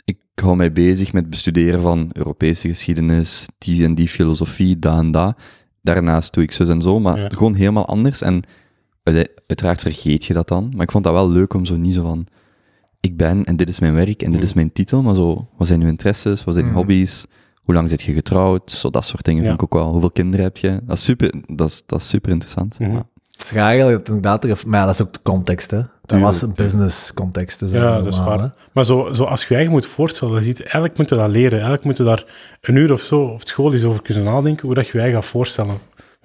Ik 0.05 0.17
hou 0.35 0.55
mij 0.55 0.71
bezig 0.71 1.13
met 1.13 1.29
bestuderen 1.29 1.81
van 1.81 2.09
Europese 2.13 2.67
geschiedenis, 2.67 3.45
die 3.57 3.83
en 3.85 3.95
die 3.95 4.07
filosofie, 4.07 4.79
dat 4.79 4.97
en 4.97 5.11
dat. 5.11 5.37
Daarnaast 5.81 6.33
doe 6.33 6.43
ik 6.43 6.51
zus 6.51 6.69
en 6.69 6.81
zo, 6.81 6.99
maar 6.99 7.31
gewoon 7.31 7.55
helemaal 7.55 7.85
anders. 7.87 8.21
En 8.21 8.43
uit- 9.03 9.41
uiteraard 9.47 9.81
vergeet 9.81 10.25
je 10.25 10.33
dat 10.33 10.47
dan. 10.47 10.71
Maar 10.73 10.83
ik 10.85 10.91
vond 10.91 11.03
dat 11.03 11.13
wel 11.13 11.29
leuk 11.29 11.53
om 11.53 11.65
zo 11.65 11.75
niet 11.77 11.93
zo 11.93 12.01
van, 12.01 12.27
ik 13.05 13.17
ben 13.17 13.43
en 13.43 13.55
dit 13.55 13.69
is 13.69 13.79
mijn 13.79 13.93
werk 13.93 14.21
en 14.21 14.31
dit 14.31 14.43
is 14.43 14.53
mijn 14.53 14.71
titel, 14.71 15.01
maar 15.01 15.15
zo, 15.15 15.47
wat 15.57 15.67
zijn 15.67 15.81
uw 15.81 15.87
interesses, 15.87 16.43
wat 16.43 16.53
zijn 16.53 16.65
uw 16.65 16.71
Mhm. 16.71 16.79
hobby's, 16.79 17.25
hoe 17.63 17.73
lang 17.73 17.89
zit 17.89 18.01
je 18.01 18.13
getrouwd, 18.13 18.71
zo 18.71 18.89
dat 18.89 19.05
soort 19.05 19.25
dingen 19.25 19.41
Ja. 19.41 19.47
vind 19.47 19.61
ik 19.61 19.65
ook 19.73 19.81
wel. 19.81 19.91
Hoeveel 19.91 20.11
kinderen 20.11 20.45
heb 20.45 20.57
je? 20.57 20.79
Dat 20.87 20.97
is 20.97 21.03
super, 21.03 21.33
dat 21.47 21.67
is, 21.67 21.83
dat 21.85 21.99
is 21.99 22.07
super 22.07 22.31
interessant. 22.31 22.79
Mhm. 22.79 22.91
Ja. 22.91 23.05
Het 23.31 23.43
is 23.43 23.49
graag 23.49 23.65
eigenlijk 23.67 23.97
dat 23.97 24.07
inderdaad 24.07 24.41
terug- 24.41 24.65
Maar 24.65 24.79
ja, 24.79 24.85
dat 24.85 24.93
is 24.95 25.01
ook 25.01 25.13
de 25.13 25.19
context, 25.23 25.71
hè. 25.71 25.81
Dat 26.05 26.19
was 26.19 26.41
een 26.41 26.53
business 26.53 27.13
context, 27.13 27.59
dus 27.59 27.71
Ja, 27.71 27.79
dat 27.95 28.03
dat 28.03 28.13
is 28.13 28.19
normaal, 28.19 28.37
waar. 28.37 28.45
hè. 28.45 28.51
Maar 28.71 28.85
zo, 28.85 29.13
zo 29.13 29.23
als 29.23 29.39
je 29.41 29.45
je 29.49 29.55
eigen 29.55 29.73
moet 29.73 29.85
voorstellen, 29.85 30.33
dan 30.33 30.43
ziet, 30.43 30.59
eigenlijk 30.61 30.97
moet 30.97 31.09
je 31.09 31.15
dat 31.15 31.29
leren. 31.29 31.51
Eigenlijk 31.51 31.83
moet 31.83 31.97
je 31.97 32.03
daar 32.03 32.25
een 32.61 32.75
uur 32.75 32.91
of 32.91 33.01
zo 33.01 33.21
op 33.21 33.47
school 33.47 33.73
eens 33.73 33.83
over 33.83 34.01
kunnen 34.01 34.23
nadenken, 34.23 34.65
hoe 34.65 34.75
dat 34.75 34.85
je 34.85 34.91
je 34.93 34.99
eigen 35.03 35.21
gaat 35.21 35.29
voorstellen. 35.29 35.75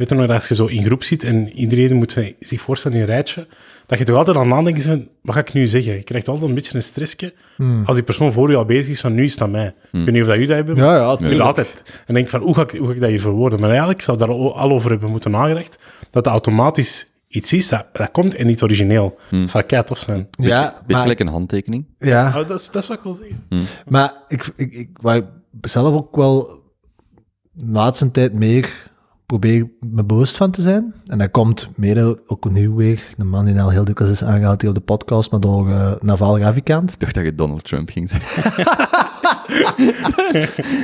Weet 0.01 0.09
je 0.09 0.15
nog, 0.15 0.31
als 0.31 0.49
je 0.49 0.55
zo 0.55 0.67
in 0.67 0.83
groep 0.83 1.03
zit 1.03 1.25
en 1.25 1.53
iedereen 1.53 1.97
moet 1.97 2.13
zich- 2.13 2.33
zich 2.41 2.61
voorstellen 2.61 2.97
in 2.97 3.03
een 3.03 3.09
rijtje, 3.09 3.47
dat 3.87 3.99
je 3.99 4.05
toch 4.05 4.17
altijd 4.17 4.37
aan 4.37 4.47
het 4.47 4.55
nadenken 4.55 4.85
bent, 4.89 5.09
wat 5.23 5.35
ga 5.35 5.41
ik 5.41 5.53
nu 5.53 5.67
zeggen? 5.67 5.93
Je 5.95 6.03
krijgt 6.03 6.29
altijd 6.29 6.49
een 6.49 6.55
beetje 6.55 6.77
een 6.77 6.83
stressje 6.83 7.35
Hmm. 7.57 7.83
als 7.85 7.97
die 7.97 8.05
persoon 8.05 8.33
voor 8.33 8.51
je 8.51 8.57
al 8.57 8.65
bezig 8.65 8.93
is 8.93 9.01
van, 9.01 9.15
nu 9.15 9.25
is 9.25 9.41
aan 9.41 9.51
mij. 9.51 9.67
Ik 9.67 9.75
weet 9.91 10.11
niet 10.11 10.21
of 10.21 10.27
dat 10.29 10.35
jullie 10.35 10.47
dat 10.47 10.57
hebben, 10.57 10.77
maar 10.77 10.85
Ja, 10.85 10.95
ja, 10.95 11.39
altijd. 11.45 12.03
En 12.07 12.15
denk 12.15 12.29
van, 12.29 12.41
hoe 12.41 12.55
ga, 12.55 12.63
ik, 12.63 12.71
hoe 12.71 12.87
ga 12.89 12.95
ik 12.95 13.01
dat 13.01 13.11
hier 13.11 13.21
verwoorden? 13.21 13.61
Maar 13.61 13.69
eigenlijk 13.69 14.03
zou 14.03 14.19
daar 14.19 14.29
al 14.29 14.57
al 14.57 14.71
over 14.71 14.91
hebben 14.91 15.11
moeten 15.11 15.31
nagedacht, 15.31 15.79
dat 16.01 16.25
het 16.25 16.27
automatisch 16.27 17.07
iets 17.29 17.53
is 17.53 17.69
dat, 17.69 17.87
dat 17.93 18.11
komt 18.11 18.35
en 18.35 18.47
niet 18.47 18.63
origineel. 18.63 19.19
Dat 19.31 19.51
zou 19.51 19.65
kei 19.65 19.85
tof 19.85 19.99
zijn. 19.99 20.29
Beetje, 20.31 20.53
Ja, 20.53 20.71
beetje 20.71 20.85
maar- 20.93 21.01
gelijk 21.01 21.21
een 21.21 21.29
handtekening. 21.29 21.87
Ja, 21.99 22.27
Oh, 22.27 22.49
dat, 22.49 22.61
is, 22.61 22.71
dat 22.71 22.83
is 22.83 22.89
wat 22.89 22.97
ik 22.99 23.03
wil 23.03 23.15
zeggen. 23.15 23.69
maar 23.89 24.13
ik, 24.29 24.51
ik, 24.57 24.73
ik, 24.75 24.89
waar 25.01 25.17
ik 25.17 25.25
zelf 25.61 25.95
ook 25.95 26.17
wel 26.17 26.59
de 27.53 27.67
laatste 27.71 28.11
tijd 28.11 28.33
meer 28.33 28.89
probeer 29.31 29.71
me 29.81 30.05
bewust 30.05 30.37
van 30.37 30.51
te 30.51 30.61
zijn. 30.61 30.95
En 31.07 31.19
dat 31.19 31.31
komt 31.31 31.69
mede 31.77 32.23
ook 32.27 32.51
nu 32.51 32.71
weer, 32.71 33.03
de 33.17 33.25
man 33.25 33.45
die 33.45 33.61
al 33.61 33.71
heel 33.71 33.85
dikwijls 33.85 34.13
is 34.13 34.25
aangehaald 34.25 34.61
hier 34.61 34.71
op 34.71 34.77
de 34.77 34.83
podcast, 34.83 35.31
maar 35.31 35.41
door 35.41 35.71
eh, 35.71 35.93
Naval 36.01 36.39
Ravikant. 36.39 36.93
Ik 36.93 37.01
dacht 37.01 37.15
dat 37.15 37.25
je 37.25 37.35
Donald 37.35 37.65
Trump 37.65 37.91
ging 37.91 38.11
zeggen. 38.11 38.43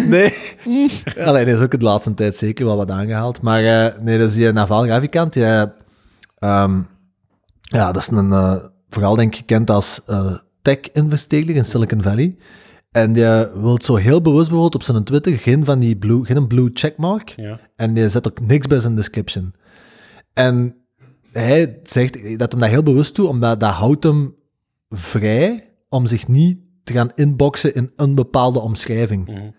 Nee. 0.09 0.35
Alleen 1.25 1.47
is 1.47 1.61
ook 1.61 1.71
de 1.71 1.85
laatste 1.85 2.15
tijd 2.15 2.37
zeker 2.37 2.65
wel 2.65 2.77
wat 2.77 2.91
aangehaald. 2.91 3.43
Maar 3.43 3.65
eh, 3.65 4.01
nee, 4.01 4.19
dus 4.19 4.35
die 4.35 4.53
Naval 4.53 4.87
Ravikant, 4.87 5.33
die, 5.33 5.45
eh, 5.45 5.63
ehm, 6.39 6.81
ja, 7.61 7.93
dat 7.93 8.03
is 8.03 8.09
een, 8.09 8.33
eh, 8.33 8.57
vooral 8.89 9.17
denk 9.17 9.33
ik 9.33 9.39
gekend 9.39 9.71
als 9.71 10.03
eh, 10.07 10.35
tech-investeerder 10.63 11.55
in 11.55 11.65
Silicon 11.65 12.03
Valley. 12.03 12.37
En 12.97 13.13
die 13.13 13.25
wil 13.55 13.79
zo 13.83 13.95
heel 13.97 14.21
bewust 14.21 14.49
bijvoorbeeld 14.49 14.75
op 14.75 14.83
zijn 14.83 15.05
Twitter 15.05 15.33
geen 15.33 15.65
van 15.65 15.79
die 15.79 15.97
blue, 15.97 16.25
geen 16.25 16.47
blue 16.47 16.71
checkmark. 16.73 17.35
Ja. 17.37 17.61
En 17.77 17.95
die 17.95 18.09
zet 18.09 18.27
ook 18.29 18.41
niks 18.41 18.67
bij 18.67 18.79
zijn 18.79 18.95
description. 18.95 19.55
En 20.33 20.77
hij 21.33 21.81
zegt 21.83 22.39
dat 22.39 22.53
hem 22.53 22.61
dat 22.61 22.71
heel 22.71 22.83
bewust 22.83 23.15
doet, 23.15 23.29
omdat 23.29 23.61
dat 23.61 23.71
houdt 23.71 24.05
hem 24.05 24.35
vrij 24.89 25.73
om 25.89 26.07
zich 26.07 26.29
niet 26.29 26.59
te 26.85 26.93
gaan 26.93 27.13
inboxen 27.15 27.75
in 27.75 27.93
een 27.97 28.15
bepaalde 28.15 28.61
omschrijving. 28.61 29.27
Mhm. 29.27 29.51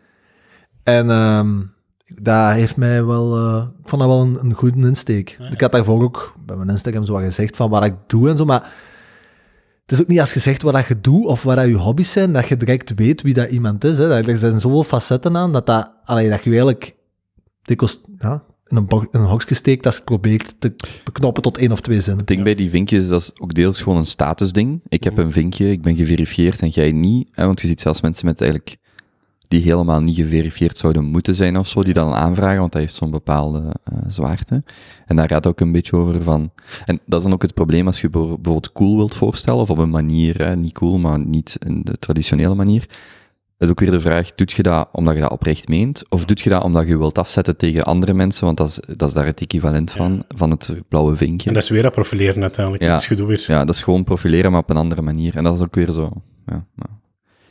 En 0.84 1.10
ehm 1.10 1.62
dat 2.16 2.52
heeft 2.52 2.78
mij 2.78 3.06
wel... 3.06 3.38
eh, 3.38 3.68
ik 3.82 3.90
vond 3.90 4.02
dat 4.02 4.12
wel 4.12 4.22
een, 4.22 4.40
een 4.40 4.54
goede 4.54 4.88
insteek. 4.88 5.38
Ik 5.52 5.62
had 5.62 5.72
daarvoor 5.72 6.04
ook 6.04 6.36
bij 6.46 6.56
mijn 6.56 6.70
Instagram 6.70 7.06
zo 7.06 7.14
wat 7.14 7.24
gezegd 7.24 7.56
van 7.56 7.70
wat 7.70 7.86
ik 7.86 7.96
doe 8.08 8.30
en 8.30 8.36
zo, 8.36 8.46
maar 8.46 8.74
het 9.88 9.96
is 9.98 10.02
ook 10.02 10.12
niet 10.12 10.20
als 10.20 10.34
je 10.34 10.40
zegt 10.40 10.62
wat 10.62 10.74
dat 10.74 10.88
je 10.88 11.02
doet 11.02 11.26
of 11.26 11.44
wat 11.44 11.56
dat 11.56 11.68
je 11.68 11.76
hobby's 11.76 12.12
zijn, 12.12 12.34
dat 12.34 12.48
je 12.48 12.58
direct 12.58 12.94
weet 12.96 13.22
wie 13.22 13.34
dat 13.34 13.50
iemand 13.50 13.84
is. 13.84 13.98
Hè. 13.98 14.24
Er 14.24 14.38
zijn 14.38 14.60
zoveel 14.60 14.84
facetten 14.84 15.38
aan, 15.38 15.54
dat, 15.54 15.66
dat, 15.66 15.92
allee, 16.04 16.30
dat 16.30 16.44
je 16.44 16.50
eigenlijk 16.50 16.96
dikwijls 17.62 18.02
ja, 18.20 18.44
in, 18.68 18.78
een, 18.78 18.88
in 18.90 19.08
een 19.20 19.26
hokje 19.26 19.56
steekt 19.56 19.86
als 19.86 19.98
je 19.98 20.04
probeert 20.04 20.56
te 20.60 20.76
beknoppen 21.04 21.44
tot 21.44 21.58
één 21.58 21.72
of 21.72 21.82
twee 21.82 22.02
zinnen. 22.02 22.18
Het 22.18 22.28
ding 22.28 22.44
bij 22.44 22.56
die 22.56 22.70
vinkjes, 22.70 23.08
dat 23.08 23.22
is 23.22 23.32
ook 23.40 23.54
deels 23.54 23.82
gewoon 23.82 23.98
een 23.98 24.06
statusding. 24.06 24.82
Ik 24.88 25.04
heb 25.04 25.18
een 25.18 25.32
vinkje, 25.32 25.72
ik 25.72 25.82
ben 25.82 25.96
geverifieerd 25.96 26.62
en 26.62 26.70
jij 26.70 26.92
niet. 26.92 27.28
Hè, 27.32 27.46
want 27.46 27.62
je 27.62 27.68
ziet 27.68 27.82
zelfs 27.82 28.02
mensen 28.02 28.26
met 28.26 28.42
eigenlijk 28.42 28.78
die 29.48 29.62
helemaal 29.62 30.02
niet 30.02 30.16
geverifieerd 30.16 30.78
zouden 30.78 31.04
moeten 31.06 31.36
zijn 31.36 31.58
of 31.58 31.68
zo, 31.68 31.84
die 31.84 31.94
dan 31.94 32.14
aanvragen, 32.14 32.60
want 32.60 32.72
dat 32.72 32.82
heeft 32.82 32.96
zo'n 32.96 33.12
bepaalde 33.12 33.76
eh, 33.84 33.98
zwaarte. 34.08 34.64
En 35.06 35.16
daar 35.16 35.28
gaat 35.28 35.48
ook 35.48 35.60
een 35.60 35.72
beetje 35.72 35.96
over 35.98 36.22
van... 36.24 36.52
En 36.86 37.00
dat 37.06 37.20
is 37.20 37.26
dan 37.26 37.34
ook 37.34 37.42
het 37.42 37.54
probleem 37.54 37.88
als 37.88 38.02
je 38.02 38.10
bijvo- 38.10 38.36
bijvoorbeeld 38.36 38.72
cool 38.72 38.96
wilt 38.98 39.16
voorstellen, 39.16 39.60
of 39.62 39.70
op 39.70 39.78
een 39.78 39.90
manier, 39.90 40.38
hè, 40.38 40.56
niet 40.56 40.74
cool, 40.74 40.98
maar 40.98 41.20
niet 41.20 41.58
in 41.66 41.82
de 41.84 42.00
traditionele 42.00 42.56
manier. 42.56 42.86
Dat 43.58 43.68
is 43.68 43.70
ook 43.70 43.80
weer 43.80 43.92
de 43.92 44.00
vraag, 44.00 44.36
doet 44.36 44.52
je 44.52 44.64
dat 44.64 44.90
omdat 44.92 45.16
je 45.16 45.22
dat 45.22 45.32
oprecht 45.32 45.68
meent, 45.68 46.04
of 46.10 46.26
doet 46.26 46.42
je 46.42 46.50
dat 46.50 46.64
omdat 46.64 46.88
je 46.88 46.98
wilt 46.98 47.18
afzetten 47.18 47.58
tegen 47.58 47.84
andere 47.84 48.14
mensen, 48.14 48.46
want 48.46 48.58
dat 48.58 48.68
is, 48.68 48.96
dat 48.96 49.08
is 49.08 49.14
daar 49.16 49.26
het 49.26 49.42
equivalent 49.42 49.92
van, 49.92 50.24
van 50.28 50.50
het 50.52 50.76
blauwe 50.88 51.16
vinkje. 51.16 51.48
En 51.48 51.54
dat 51.54 51.64
is 51.64 51.70
weer 51.70 51.82
dat 51.82 51.92
profileren 51.92 52.42
uiteindelijk. 52.42 52.84
Ja. 52.84 52.92
Dat 52.92 53.02
is 53.02 53.08
gedoe 53.08 53.28
weer. 53.28 53.44
Ja, 53.48 53.66
dat 53.66 53.76
is 53.76 53.82
gewoon 53.82 54.04
profileren, 54.04 54.52
maar 54.52 54.60
op 54.60 54.70
een 54.70 54.78
andere 54.78 55.02
manier. 55.02 55.36
En 55.36 55.44
dat 55.44 55.54
is 55.56 55.62
ook 55.62 55.76
weer 55.76 55.92
zo. 55.92 56.12
Ja, 56.46 56.66
ja. 56.76 56.86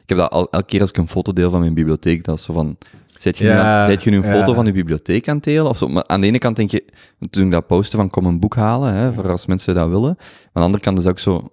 Ik 0.06 0.16
heb 0.16 0.18
dat 0.18 0.30
al, 0.30 0.50
elke 0.50 0.66
keer 0.66 0.80
als 0.80 0.90
ik 0.90 0.96
een 0.96 1.08
foto 1.08 1.32
deel 1.32 1.50
van 1.50 1.60
mijn 1.60 1.74
bibliotheek, 1.74 2.24
dat 2.24 2.36
is 2.38 2.44
zo 2.44 2.52
van. 2.52 2.76
Zet 3.18 3.38
je, 3.38 3.44
nu, 3.44 3.50
Ja, 3.50 3.88
je 3.88 3.98
nu 4.04 4.16
een 4.16 4.22
ja. 4.22 4.40
foto 4.40 4.52
van 4.54 4.64
je 4.66 4.72
bibliotheek 4.72 5.28
aan 5.28 5.34
het 5.34 5.44
delen? 5.44 5.68
Of 5.68 5.76
zo? 5.76 5.88
Maar 5.88 6.06
aan 6.06 6.20
de 6.20 6.26
ene 6.26 6.38
kant 6.38 6.56
denk 6.56 6.70
je, 6.70 6.84
toen 7.30 7.44
ik 7.44 7.50
dat 7.50 7.66
posten 7.66 7.98
van 7.98 8.10
kom 8.10 8.26
een 8.26 8.40
boek 8.40 8.54
halen, 8.56 8.94
hè, 8.94 9.12
voor 9.12 9.30
als 9.30 9.46
mensen 9.46 9.74
dat 9.74 9.88
willen. 9.88 10.14
Maar 10.16 10.26
aan 10.52 10.52
de 10.52 10.60
andere 10.60 10.82
kant 10.82 10.98
is 10.98 11.04
dat 11.04 11.12
ook 11.12 11.18
zo. 11.18 11.50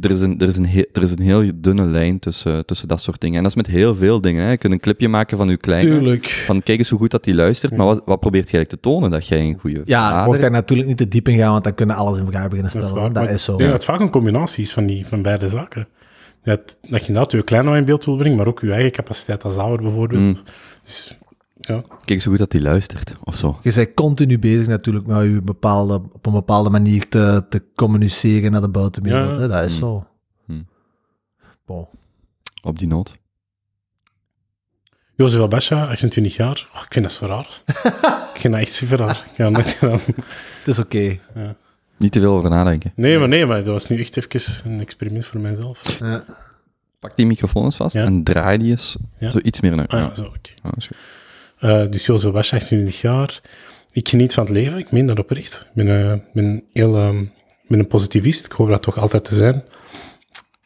Er 0.00 0.10
is 0.10 0.20
een, 0.20 0.38
er 0.40 0.48
is 0.48 0.56
een, 0.56 0.64
heel, 0.64 0.84
er 0.92 1.02
is 1.02 1.10
een 1.10 1.22
heel 1.22 1.50
dunne 1.54 1.84
lijn 1.86 2.18
tussen, 2.18 2.66
tussen 2.66 2.88
dat 2.88 3.00
soort 3.00 3.20
dingen. 3.20 3.36
En 3.36 3.42
dat 3.42 3.50
is 3.50 3.56
met 3.56 3.66
heel 3.66 3.94
veel 3.94 4.20
dingen. 4.20 4.44
Hè. 4.44 4.50
Je 4.50 4.58
kunt 4.58 4.72
een 4.72 4.80
clipje 4.80 5.08
maken 5.08 5.36
van 5.36 5.48
je 5.48 5.56
kleine. 5.56 5.90
Tuurlijk. 5.90 6.28
Van 6.28 6.62
kijk 6.62 6.78
eens 6.78 6.88
hoe 6.90 6.98
goed 6.98 7.10
dat 7.10 7.24
die 7.24 7.34
luistert. 7.34 7.76
Maar 7.76 7.86
wat, 7.86 8.02
wat 8.04 8.20
probeert 8.20 8.50
je 8.50 8.56
eigenlijk 8.56 8.82
te 8.82 8.90
tonen? 8.90 9.10
Dat 9.10 9.26
jij 9.26 9.40
een 9.40 9.58
goede 9.58 9.82
Ja, 9.84 10.10
vader 10.10 10.26
mocht 10.26 10.40
daar 10.40 10.50
natuurlijk 10.50 10.88
niet 10.88 10.96
te 10.98 11.08
diep 11.08 11.28
in 11.28 11.38
gaan, 11.38 11.50
want 11.52 11.64
dan 11.64 11.74
kunnen 11.74 11.96
alles 11.96 12.18
in 12.18 12.26
vraag 12.26 12.48
beginnen 12.48 12.72
Dat 12.72 12.82
is 12.82 12.88
stellen. 12.88 13.12
waar. 13.12 13.24
Dat 13.26 13.34
is 13.34 13.44
zo. 13.44 13.52
Ik 13.52 13.58
denk 13.58 13.70
dat 13.70 13.80
het 13.82 13.90
vaak 13.90 14.00
een 14.00 14.10
combinatie 14.10 14.64
is 14.64 14.72
van, 14.72 14.86
die, 14.86 15.06
van 15.06 15.22
beide 15.22 15.48
zaken. 15.48 15.86
Dat, 16.42 16.76
dat 16.80 17.00
je 17.00 17.06
inderdaad 17.06 17.32
je 17.32 17.42
kleine 17.42 17.76
in 17.76 17.84
beeld 17.84 18.04
wil 18.04 18.16
brengen, 18.16 18.36
maar 18.36 18.46
ook 18.46 18.60
je 18.60 18.72
eigen 18.72 18.92
capaciteit 18.92 19.44
als 19.44 19.56
ouder 19.56 19.82
bijvoorbeeld. 19.82 20.20
Mm. 20.22 20.38
Dus, 20.84 21.18
ja. 21.60 21.82
Kijk 22.04 22.22
hoe 22.22 22.30
goed 22.30 22.38
dat 22.38 22.50
die 22.50 22.62
luistert. 22.62 23.14
Of 23.24 23.36
zo. 23.36 23.58
Je 23.62 23.72
bent 23.74 23.94
continu 23.94 24.38
bezig 24.38 24.66
natuurlijk 24.66 25.06
met 25.06 25.22
je 25.22 25.40
bepaalde, 25.42 25.94
op 25.94 26.26
een 26.26 26.32
bepaalde 26.32 26.70
manier 26.70 27.08
te, 27.08 27.44
te 27.48 27.62
communiceren 27.74 28.52
naar 28.52 28.60
de 28.60 28.68
buitenwereld. 28.68 29.34
Ja. 29.34 29.40
Hè? 29.40 29.48
Dat 29.48 29.64
is 29.64 29.78
Hmm. 29.78 29.88
zo. 29.88 30.06
Bon. 31.66 31.86
Op 32.62 32.78
die 32.78 32.88
noot. 32.88 33.16
Jozef 35.14 35.40
Abasha, 35.40 35.86
28 35.86 36.36
jaar. 36.36 36.68
Oh, 36.74 36.80
ik 36.80 36.92
vind 36.92 37.04
dat 37.04 37.14
zo 37.14 37.26
raar. 37.26 37.62
ik 38.34 38.40
vind 38.40 38.52
dat 38.52 38.62
echt 38.62 38.72
super 38.72 38.98
raar. 38.98 39.24
Ik 39.36 39.54
dat. 39.54 39.80
Het 40.58 40.68
is 40.68 40.78
oké. 40.78 41.18
Niet 42.02 42.12
te 42.12 42.20
veel 42.20 42.32
over 42.34 42.50
nadenken. 42.50 42.92
Nee, 42.96 43.18
maar 43.18 43.28
nee, 43.28 43.46
maar 43.46 43.56
dat 43.58 43.66
was 43.66 43.88
nu 43.88 44.00
echt 44.00 44.16
even 44.16 44.70
een 44.72 44.80
experiment 44.80 45.26
voor 45.26 45.40
mijzelf. 45.40 45.98
Ja. 46.00 46.24
Pak 47.00 47.16
die 47.16 47.26
microfoon 47.26 47.64
eens 47.64 47.76
vast 47.76 47.94
Ja. 47.94 48.04
en 48.04 48.22
draai 48.22 48.58
die 48.58 48.70
eens 48.70 48.96
Ja. 49.18 49.30
zo 49.30 49.38
iets 49.42 49.60
meer 49.60 49.76
naar. 49.76 49.86
Ah, 49.86 50.00
ja. 50.00 50.14
zo, 50.14 50.22
oké. 50.22 50.50
Ja, 50.54 50.62
dat 50.70 50.76
is 50.76 50.86
goed. 50.86 50.96
Eh, 51.58 51.90
dus 51.90 52.06
Jozef 52.06 52.28
Abasha, 52.30 52.56
28 52.56 53.00
jaar. 53.00 53.40
Ik 53.92 54.08
geniet 54.08 54.34
van 54.34 54.44
het 54.44 54.52
leven, 54.52 54.78
ik 54.78 54.90
meen 54.92 55.06
dat 55.06 55.18
oprecht. 55.18 55.60
Ik 55.74 55.84
ben, 55.84 56.10
eh, 56.12 56.18
ben, 56.32 56.62
heel, 56.72 56.96
ehm, 56.96 57.20
ik 57.20 57.68
ben 57.68 57.78
een 57.78 57.86
positivist, 57.88 58.46
ik 58.46 58.52
hoop 58.52 58.68
dat 58.68 58.82
toch 58.82 58.98
altijd 58.98 59.24
te 59.24 59.34
zijn. 59.34 59.64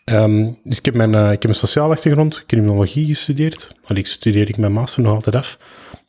Ehm, 0.04 0.50
dus 0.64 0.78
ik 0.78 0.84
heb, 0.84 0.94
mijn, 0.94 1.14
eh, 1.14 1.32
ik 1.32 1.42
heb 1.42 1.50
een 1.50 1.54
sociale 1.56 1.94
achtergrond, 1.94 2.44
criminologie 2.46 3.06
gestudeerd. 3.06 3.74
Al 3.84 3.96
ik 3.96 4.06
studeer 4.06 4.48
ik 4.48 4.56
mijn 4.56 4.72
master 4.72 5.02
nog 5.02 5.14
altijd 5.14 5.34
af. 5.34 5.58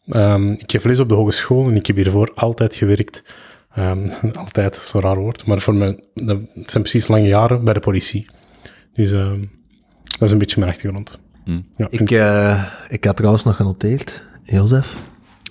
Ehm, 0.07 0.51
ik 0.51 0.71
geef 0.71 0.83
les 0.83 0.99
op 0.99 1.09
de 1.09 1.15
hogeschool 1.15 1.67
en 1.69 1.75
ik 1.75 1.85
heb 1.87 1.95
hiervoor 1.95 2.31
altijd 2.35 2.75
gewerkt. 2.75 3.23
Ehm, 3.77 4.07
altijd, 4.43 4.75
zo 4.75 4.99
raar 4.99 5.15
woord, 5.17 5.45
maar 5.45 5.59
voor 5.61 5.73
mij, 5.75 5.99
dat 6.13 6.39
het 6.53 6.71
zijn 6.71 6.83
precies 6.83 7.07
lange 7.07 7.27
jaren 7.27 7.63
bij 7.63 7.73
de 7.73 7.79
politie. 7.79 8.25
Dus 8.93 9.11
ehm, 9.11 9.41
dat 10.03 10.21
is 10.21 10.31
een 10.31 10.37
beetje 10.37 10.59
mijn 10.59 10.71
achtergrond. 10.71 11.19
Hm. 11.45 11.59
Ja, 11.75 11.87
Ik, 11.89 12.11
eh, 12.11 12.63
ik 12.89 13.05
had 13.05 13.15
trouwens 13.15 13.43
nog 13.43 13.55
genoteerd, 13.55 14.21
Jozef. 14.43 14.95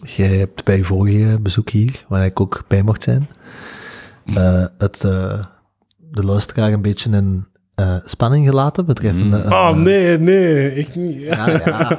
Jij 0.02 0.28
hebt 0.36 0.64
bij 0.64 0.76
je 0.76 0.84
vorige 0.84 1.38
bezoek 1.40 1.70
hier, 1.70 2.04
waar 2.08 2.24
ik 2.24 2.40
ook 2.40 2.64
bij 2.68 2.82
mocht 2.82 3.02
zijn, 3.02 3.28
eh, 4.34 4.64
het, 4.78 5.04
eh, 5.04 5.42
de 6.10 6.24
luisteraar 6.24 6.72
een 6.72 6.82
beetje 6.82 7.10
in 7.10 7.46
eh, 7.74 7.96
spanning 8.04 8.46
gelaten 8.48 8.86
betreffende... 8.86 9.38
eh, 9.38 9.50
Oh, 9.50 9.76
nee, 9.76 10.18
nee, 10.18 10.70
echt 10.70 10.94
niet. 10.96 11.20
Ja, 11.20 11.50
ja. 11.50 11.98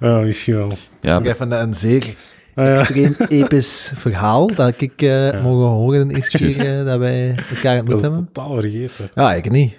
Oh, 0.00 0.20
misschien 0.20 0.56
wel. 0.56 0.72
Ja, 1.00 1.16
Betreffende 1.16 1.56
een 1.56 1.74
zeer 1.74 2.04
ja. 2.06 2.12
Extreem 2.56 3.14
episch 3.28 3.92
verhaal 3.94 4.54
dat 4.54 4.80
ik 4.80 5.02
eh, 5.02 5.42
mogen 5.42 5.66
horen 5.66 6.08
de 6.08 6.14
eerste 6.14 6.38
keer 6.38 6.78
eh, 6.78 6.84
dat 6.84 6.98
wij 6.98 7.28
elkaar 7.54 7.74
Dat 7.74 7.78
ontmoet 7.78 7.96
is 7.96 8.02
hebben. 8.02 8.28
totaal 8.32 8.60
vergeten. 8.60 9.10
Ja, 9.14 9.34
ik 9.34 9.50
niet. 9.50 9.76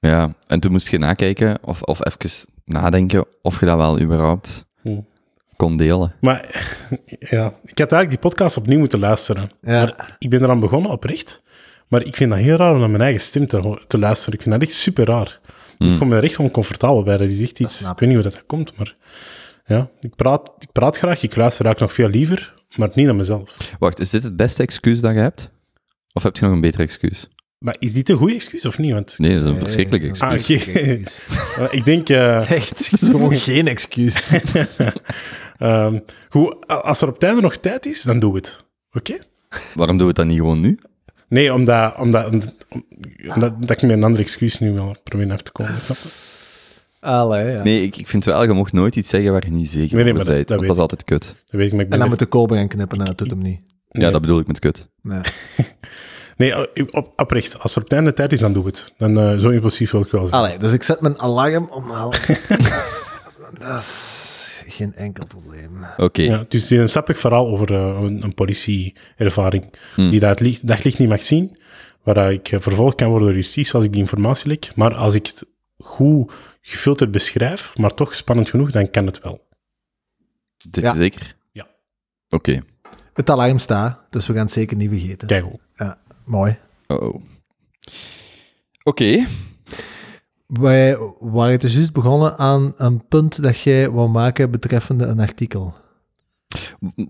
Ja, 0.00 0.34
en 0.46 0.60
toen 0.60 0.72
moest 0.72 0.88
je 0.90 0.98
nakijken 0.98 1.58
of, 1.62 1.82
of 1.82 2.06
even 2.06 2.48
nadenken 2.64 3.24
of 3.42 3.60
je 3.60 3.66
dat 3.66 3.76
wel 3.76 4.00
überhaupt 4.00 4.68
Hm. 4.82 5.00
kon 5.56 5.76
delen. 5.76 6.14
Maar 6.20 6.40
ja, 7.36 7.46
ik 7.64 7.78
had 7.78 7.92
eigenlijk 7.92 8.10
die 8.10 8.18
podcast 8.18 8.56
opnieuw 8.56 8.78
moeten 8.78 8.98
luisteren. 8.98 9.50
Ja. 9.62 9.70
Maar 9.72 10.16
ik 10.18 10.30
ben 10.30 10.42
eraan 10.42 10.60
begonnen, 10.60 10.90
oprecht. 10.90 11.42
Maar 11.88 12.02
ik 12.04 12.16
vind 12.16 12.30
dat 12.30 12.38
heel 12.38 12.56
raar 12.56 12.72
om 12.72 12.78
naar 12.80 12.90
mijn 12.90 13.02
eigen 13.02 13.20
stem 13.20 13.46
te, 13.46 13.78
luisteren. 13.98 14.34
Ik 14.34 14.42
vind 14.42 14.54
dat 14.54 14.68
echt 14.68 14.78
super 14.78 15.06
raar. 15.06 15.40
Hmm. 15.78 15.92
Ik 15.92 15.98
voel 15.98 16.08
me 16.08 16.16
er 16.16 16.24
echt 16.24 16.38
oncomfortabel 16.38 17.02
bij. 17.02 17.16
Dat 17.16 17.28
is 17.28 17.40
echt 17.42 17.60
iets... 17.60 17.80
Ik 17.80 17.86
weet 17.86 18.00
niet 18.08 18.14
hoe 18.14 18.22
dat 18.22 18.46
komt, 18.46 18.76
maar... 18.78 18.96
Ja, 19.70 19.90
ik 20.00 20.16
praat, 20.16 20.52
ik 20.58 20.72
praat 20.72 20.96
graag. 20.98 21.22
Ik 21.22 21.36
luister 21.36 21.64
eigenlijk 21.64 21.78
nog 21.80 21.92
veel 21.92 22.18
liever, 22.18 22.54
maar 22.76 22.90
niet 22.94 23.06
naar 23.06 23.14
mezelf. 23.14 23.56
Wacht, 23.78 24.00
is 24.00 24.10
dit 24.10 24.22
het 24.22 24.36
beste 24.36 24.62
excuus 24.62 25.00
dat 25.00 25.12
je 25.12 25.18
hebt? 25.18 25.50
Of 26.12 26.22
heb 26.22 26.36
je 26.36 26.44
nog 26.44 26.52
een 26.54 26.60
beter 26.60 26.80
excuus? 26.80 27.28
Maar 27.58 27.76
is 27.78 27.92
dit 27.92 28.08
een 28.08 28.16
goede 28.16 28.34
excuus 28.34 28.64
of 28.64 28.78
niet? 28.78 28.92
Want 28.92 29.18
Nee, 29.18 29.34
dat 29.34 29.44
is 29.44 29.50
een 29.50 29.58
verschrikkelijk 29.58 30.02
Nee, 30.20 30.30
excuus. 30.32 31.20
Ah, 31.58 31.72
ik 31.78 31.84
denk... 31.84 32.08
eh, 32.08 32.50
Echt, 32.60 32.68
het 32.68 33.02
is 33.02 33.08
gewoon 33.08 33.38
geen 33.50 33.68
excuus. 33.68 34.30
ehm, 35.58 35.98
hoe, 36.28 36.66
als 36.66 37.00
er 37.00 37.08
op 37.08 37.14
het 37.14 37.22
einde 37.22 37.40
nog 37.40 37.56
tijd 37.56 37.86
is, 37.86 38.02
dan 38.02 38.18
doe 38.20 38.34
het. 38.34 38.64
Oké? 38.92 39.18
Waarom 39.74 39.96
doen 39.98 40.06
we 40.06 40.12
het 40.12 40.16
dan 40.16 40.26
niet 40.26 40.36
gewoon 40.38 40.60
nu? 40.60 40.78
Nee, 41.28 41.52
omdat, 41.54 41.94
omdat, 41.96 42.26
omdat, 42.30 42.54
omdat 43.28 43.60
dat 43.60 43.70
ik 43.70 43.82
met 43.82 43.90
een 43.90 44.04
ander 44.04 44.20
excuus 44.20 44.58
nu 44.58 44.72
wel 44.72 44.96
proberen 45.02 45.32
af 45.32 45.42
te 45.42 45.52
komen, 45.52 45.80
snap 45.82 45.96
je? 45.96 46.08
Allee, 47.00 47.50
ja. 47.52 47.62
Nee, 47.62 47.82
ik, 47.82 47.96
ik 47.96 48.06
vind 48.08 48.24
wel, 48.24 48.42
je 48.42 48.52
mocht 48.52 48.72
nooit 48.72 48.96
iets 48.96 49.08
zeggen 49.08 49.32
waar 49.32 49.44
je 49.44 49.52
niet 49.52 49.70
zeker 49.70 49.94
Nee, 49.96 50.04
nee, 50.04 50.12
over 50.12 50.24
maar 50.26 50.34
bent, 50.34 50.48
dat- 50.48 50.56
want 50.56 50.68
dat 50.68 50.76
dat 50.76 50.76
is 50.76 50.82
altijd 50.82 51.04
kut. 51.04 51.36
Dat 51.50 51.60
weet 51.60 51.66
ik, 51.66 51.72
maar 51.72 51.80
ik 51.82 51.88
ben 51.88 51.98
En 51.98 51.98
dan 51.98 52.00
er- 52.00 52.08
moet 52.08 52.18
de 52.18 52.26
koper 52.26 52.56
gaan 52.56 52.68
knippen 52.68 52.98
en 52.98 53.04
dat 53.04 53.18
doet 53.18 53.30
hem 53.30 53.38
niet. 53.42 53.60
Ja, 53.90 54.10
dat 54.10 54.20
bedoel 54.20 54.38
ik 54.38 54.46
met 54.46 54.58
kut. 54.58 54.88
Nee. 55.02 55.20
Nee, 56.36 56.58
op, 56.58 56.94
op- 56.94 57.12
oprecht. 57.20 57.58
Als 57.58 57.72
er 57.72 57.78
op 57.78 57.84
het 57.84 57.92
einde 57.92 58.12
tijd 58.12 58.32
is, 58.32 58.40
dan 58.40 58.52
doe 58.52 58.66
het. 58.66 58.92
Dan, 58.98 59.18
eh, 59.18 59.36
zo 59.38 59.48
impulsief 59.48 59.90
wil 59.90 60.00
ik 60.00 60.10
wel 60.10 60.26
zijn. 60.26 60.42
Allee, 60.42 60.58
dus 60.58 60.72
ik 60.72 60.82
zet 60.82 61.00
mijn 61.00 61.18
alarm 61.18 61.68
om 61.70 61.90
half. 61.90 62.16
dat 63.58 63.78
is 63.78 64.64
geen 64.66 64.94
enkel 64.94 65.26
probleem. 65.26 65.70
Oké, 65.96 66.22
Ja, 66.22 66.44
dus 66.48 66.70
een 66.70 66.88
sappig 66.88 67.18
verhaal 67.18 67.48
over 67.48 67.74
eh, 67.74 67.98
een, 68.02 68.22
een 68.22 68.34
politieervaring 68.34 69.64
Hmm. 69.94 70.10
die 70.10 70.20
dat 70.20 70.28
het 70.30 70.40
licht, 70.40 70.66
daglicht 70.66 70.98
niet 70.98 71.08
mag 71.08 71.22
zien, 71.22 71.56
waar 72.02 72.32
ik 72.32 72.48
eh, 72.48 72.60
vervolgd 72.60 72.96
kan 72.96 73.08
worden 73.08 73.26
door 73.28 73.36
justitie 73.36 73.74
als 73.74 73.84
ik 73.84 73.90
die 73.92 74.00
informatie 74.00 74.48
lek. 74.48 74.72
Maar 74.74 74.94
als 74.94 75.14
ik 75.14 75.26
het 75.26 75.46
goed 75.80 76.32
gefilterd 76.60 77.10
beschrijf, 77.10 77.76
maar 77.76 77.94
toch 77.94 78.14
spannend 78.14 78.48
genoeg, 78.48 78.70
dan 78.70 78.90
kan 78.90 79.06
het 79.06 79.20
wel. 79.20 79.48
dit 80.70 80.84
Ja. 80.84 80.94
zeker? 80.94 81.36
Ja. 81.52 81.66
Oké. 82.28 82.62
Het 83.12 83.30
alarm 83.30 83.58
staat, 83.58 83.98
dus 84.08 84.26
we 84.26 84.32
gaan 84.32 84.42
het 84.42 84.52
zeker 84.52 84.76
niet 84.76 84.88
vergeten. 84.90 85.28
Kijk. 85.28 85.44
Ja, 85.74 85.98
mooi. 86.24 86.58
Oh, 86.86 87.02
oh. 87.02 87.22
Oké, 88.82 89.26
Wij 90.46 90.98
waren 91.18 91.58
dus 91.58 91.74
juist 91.74 91.92
begonnen 91.92 92.36
aan 92.38 92.72
een 92.76 93.06
punt 93.06 93.42
dat 93.42 93.60
jij 93.60 93.90
wou 93.90 94.08
maken 94.08 94.50
betreffende 94.50 95.04
een 95.04 95.20
artikel. 95.20 95.74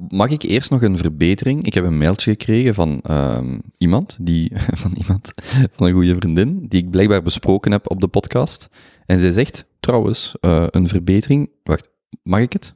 Mag 0.09 0.31
ik 0.31 0.43
eerst 0.43 0.71
nog 0.71 0.83
een 0.83 0.97
verbetering? 0.97 1.67
Ik 1.67 1.75
heb 1.75 1.85
een 1.85 1.99
mailtje 1.99 2.31
gekregen 2.31 2.75
van 2.75 3.01
ehm, 3.03 3.59
iemand, 3.79 4.19
die, 4.21 4.53
van 4.83 4.93
iemand, 4.93 5.33
van 5.75 5.87
een 5.87 5.93
goede 5.93 6.15
vriendin, 6.15 6.67
die 6.69 6.83
ik 6.83 6.91
blijkbaar 6.91 7.23
besproken 7.23 7.73
heb 7.73 7.91
op 7.91 8.01
de 8.01 8.09
podcast. 8.09 8.69
En 9.07 9.21
zij 9.21 9.31
zegt, 9.31 9.67
trouwens, 9.81 10.35
eh, 10.41 10.67
een 10.71 10.89
verbetering... 10.89 11.51
Wacht, 11.63 11.91
mag 12.23 12.41
ik 12.41 12.53
het? 12.53 12.75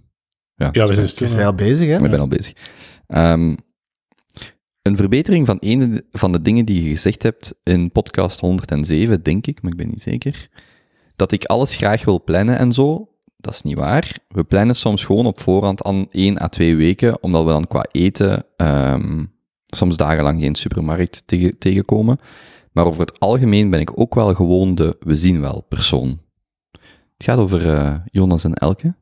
Ja, 0.56 0.70
we 0.70 1.06
zijn 1.08 1.38
heel 1.38 1.54
bezig, 1.54 1.88
hè? 1.88 1.94
Ik 2.04 2.10
ben 2.10 2.20
al 2.20 2.28
bezig. 2.28 2.52
Ehm, 3.06 3.56
een 4.82 4.96
verbetering 4.96 5.46
van 5.46 5.56
een 5.60 6.02
van 6.10 6.32
de 6.32 6.42
dingen 6.42 6.64
die 6.64 6.82
je 6.82 6.88
gezegd 6.88 7.22
hebt 7.22 7.54
in 7.62 7.92
podcast 7.92 8.40
107, 8.40 9.22
denk 9.22 9.46
ik, 9.46 9.62
maar 9.62 9.70
ik 9.70 9.76
ben 9.76 9.88
niet 9.88 10.02
zeker. 10.02 10.48
Dat 11.16 11.32
ik 11.32 11.44
alles 11.44 11.76
graag 11.76 12.04
wil 12.04 12.24
plannen 12.24 12.58
en 12.58 12.72
zo. 12.72 13.13
Dat 13.44 13.54
is 13.54 13.62
niet 13.62 13.76
waar. 13.76 14.18
We 14.28 14.44
plannen 14.44 14.76
soms 14.76 15.04
gewoon 15.04 15.26
op 15.26 15.40
voorhand 15.40 15.82
aan 15.82 16.06
1 16.10 16.42
à 16.42 16.48
2 16.48 16.76
weken, 16.76 17.22
omdat 17.22 17.44
we 17.44 17.50
dan 17.50 17.66
qua 17.66 17.86
eten 17.90 18.44
ehm, 18.56 19.24
soms 19.66 19.96
dagenlang 19.96 20.40
geen 20.40 20.54
supermarkt 20.54 21.22
tegen- 21.26 21.58
tegenkomen. 21.58 22.18
Maar 22.72 22.86
over 22.86 23.00
het 23.00 23.20
algemeen 23.20 23.70
ben 23.70 23.80
ik 23.80 24.00
ook 24.00 24.14
wel 24.14 24.34
gewoon 24.34 24.74
de 24.74 24.96
we 25.00 25.16
zien 25.16 25.40
wel 25.40 25.64
persoon. 25.68 26.20
Het 27.16 27.24
gaat 27.24 27.38
over 27.38 27.72
eh, 27.72 27.94
Jonas 28.04 28.44
en 28.44 28.54
Elke. 28.54 28.94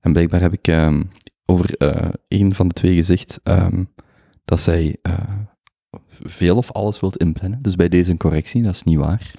En 0.00 0.12
blijkbaar 0.12 0.40
heb 0.40 0.52
ik 0.52 0.68
ehm, 0.68 1.02
over 1.46 1.76
eh 1.76 2.08
een 2.28 2.54
van 2.54 2.68
de 2.68 2.74
twee 2.74 2.94
gezegd 2.94 3.40
ehm, 3.42 3.84
dat 4.44 4.60
zij 4.60 4.96
eh, 5.02 5.12
veel 6.22 6.56
of 6.56 6.72
alles 6.72 7.00
wilt 7.00 7.16
inplannen. 7.16 7.58
Dus 7.58 7.76
bij 7.76 7.88
deze 7.88 8.16
correctie, 8.16 8.62
dat 8.62 8.74
is 8.74 8.82
niet 8.82 8.98
waar. 8.98 9.32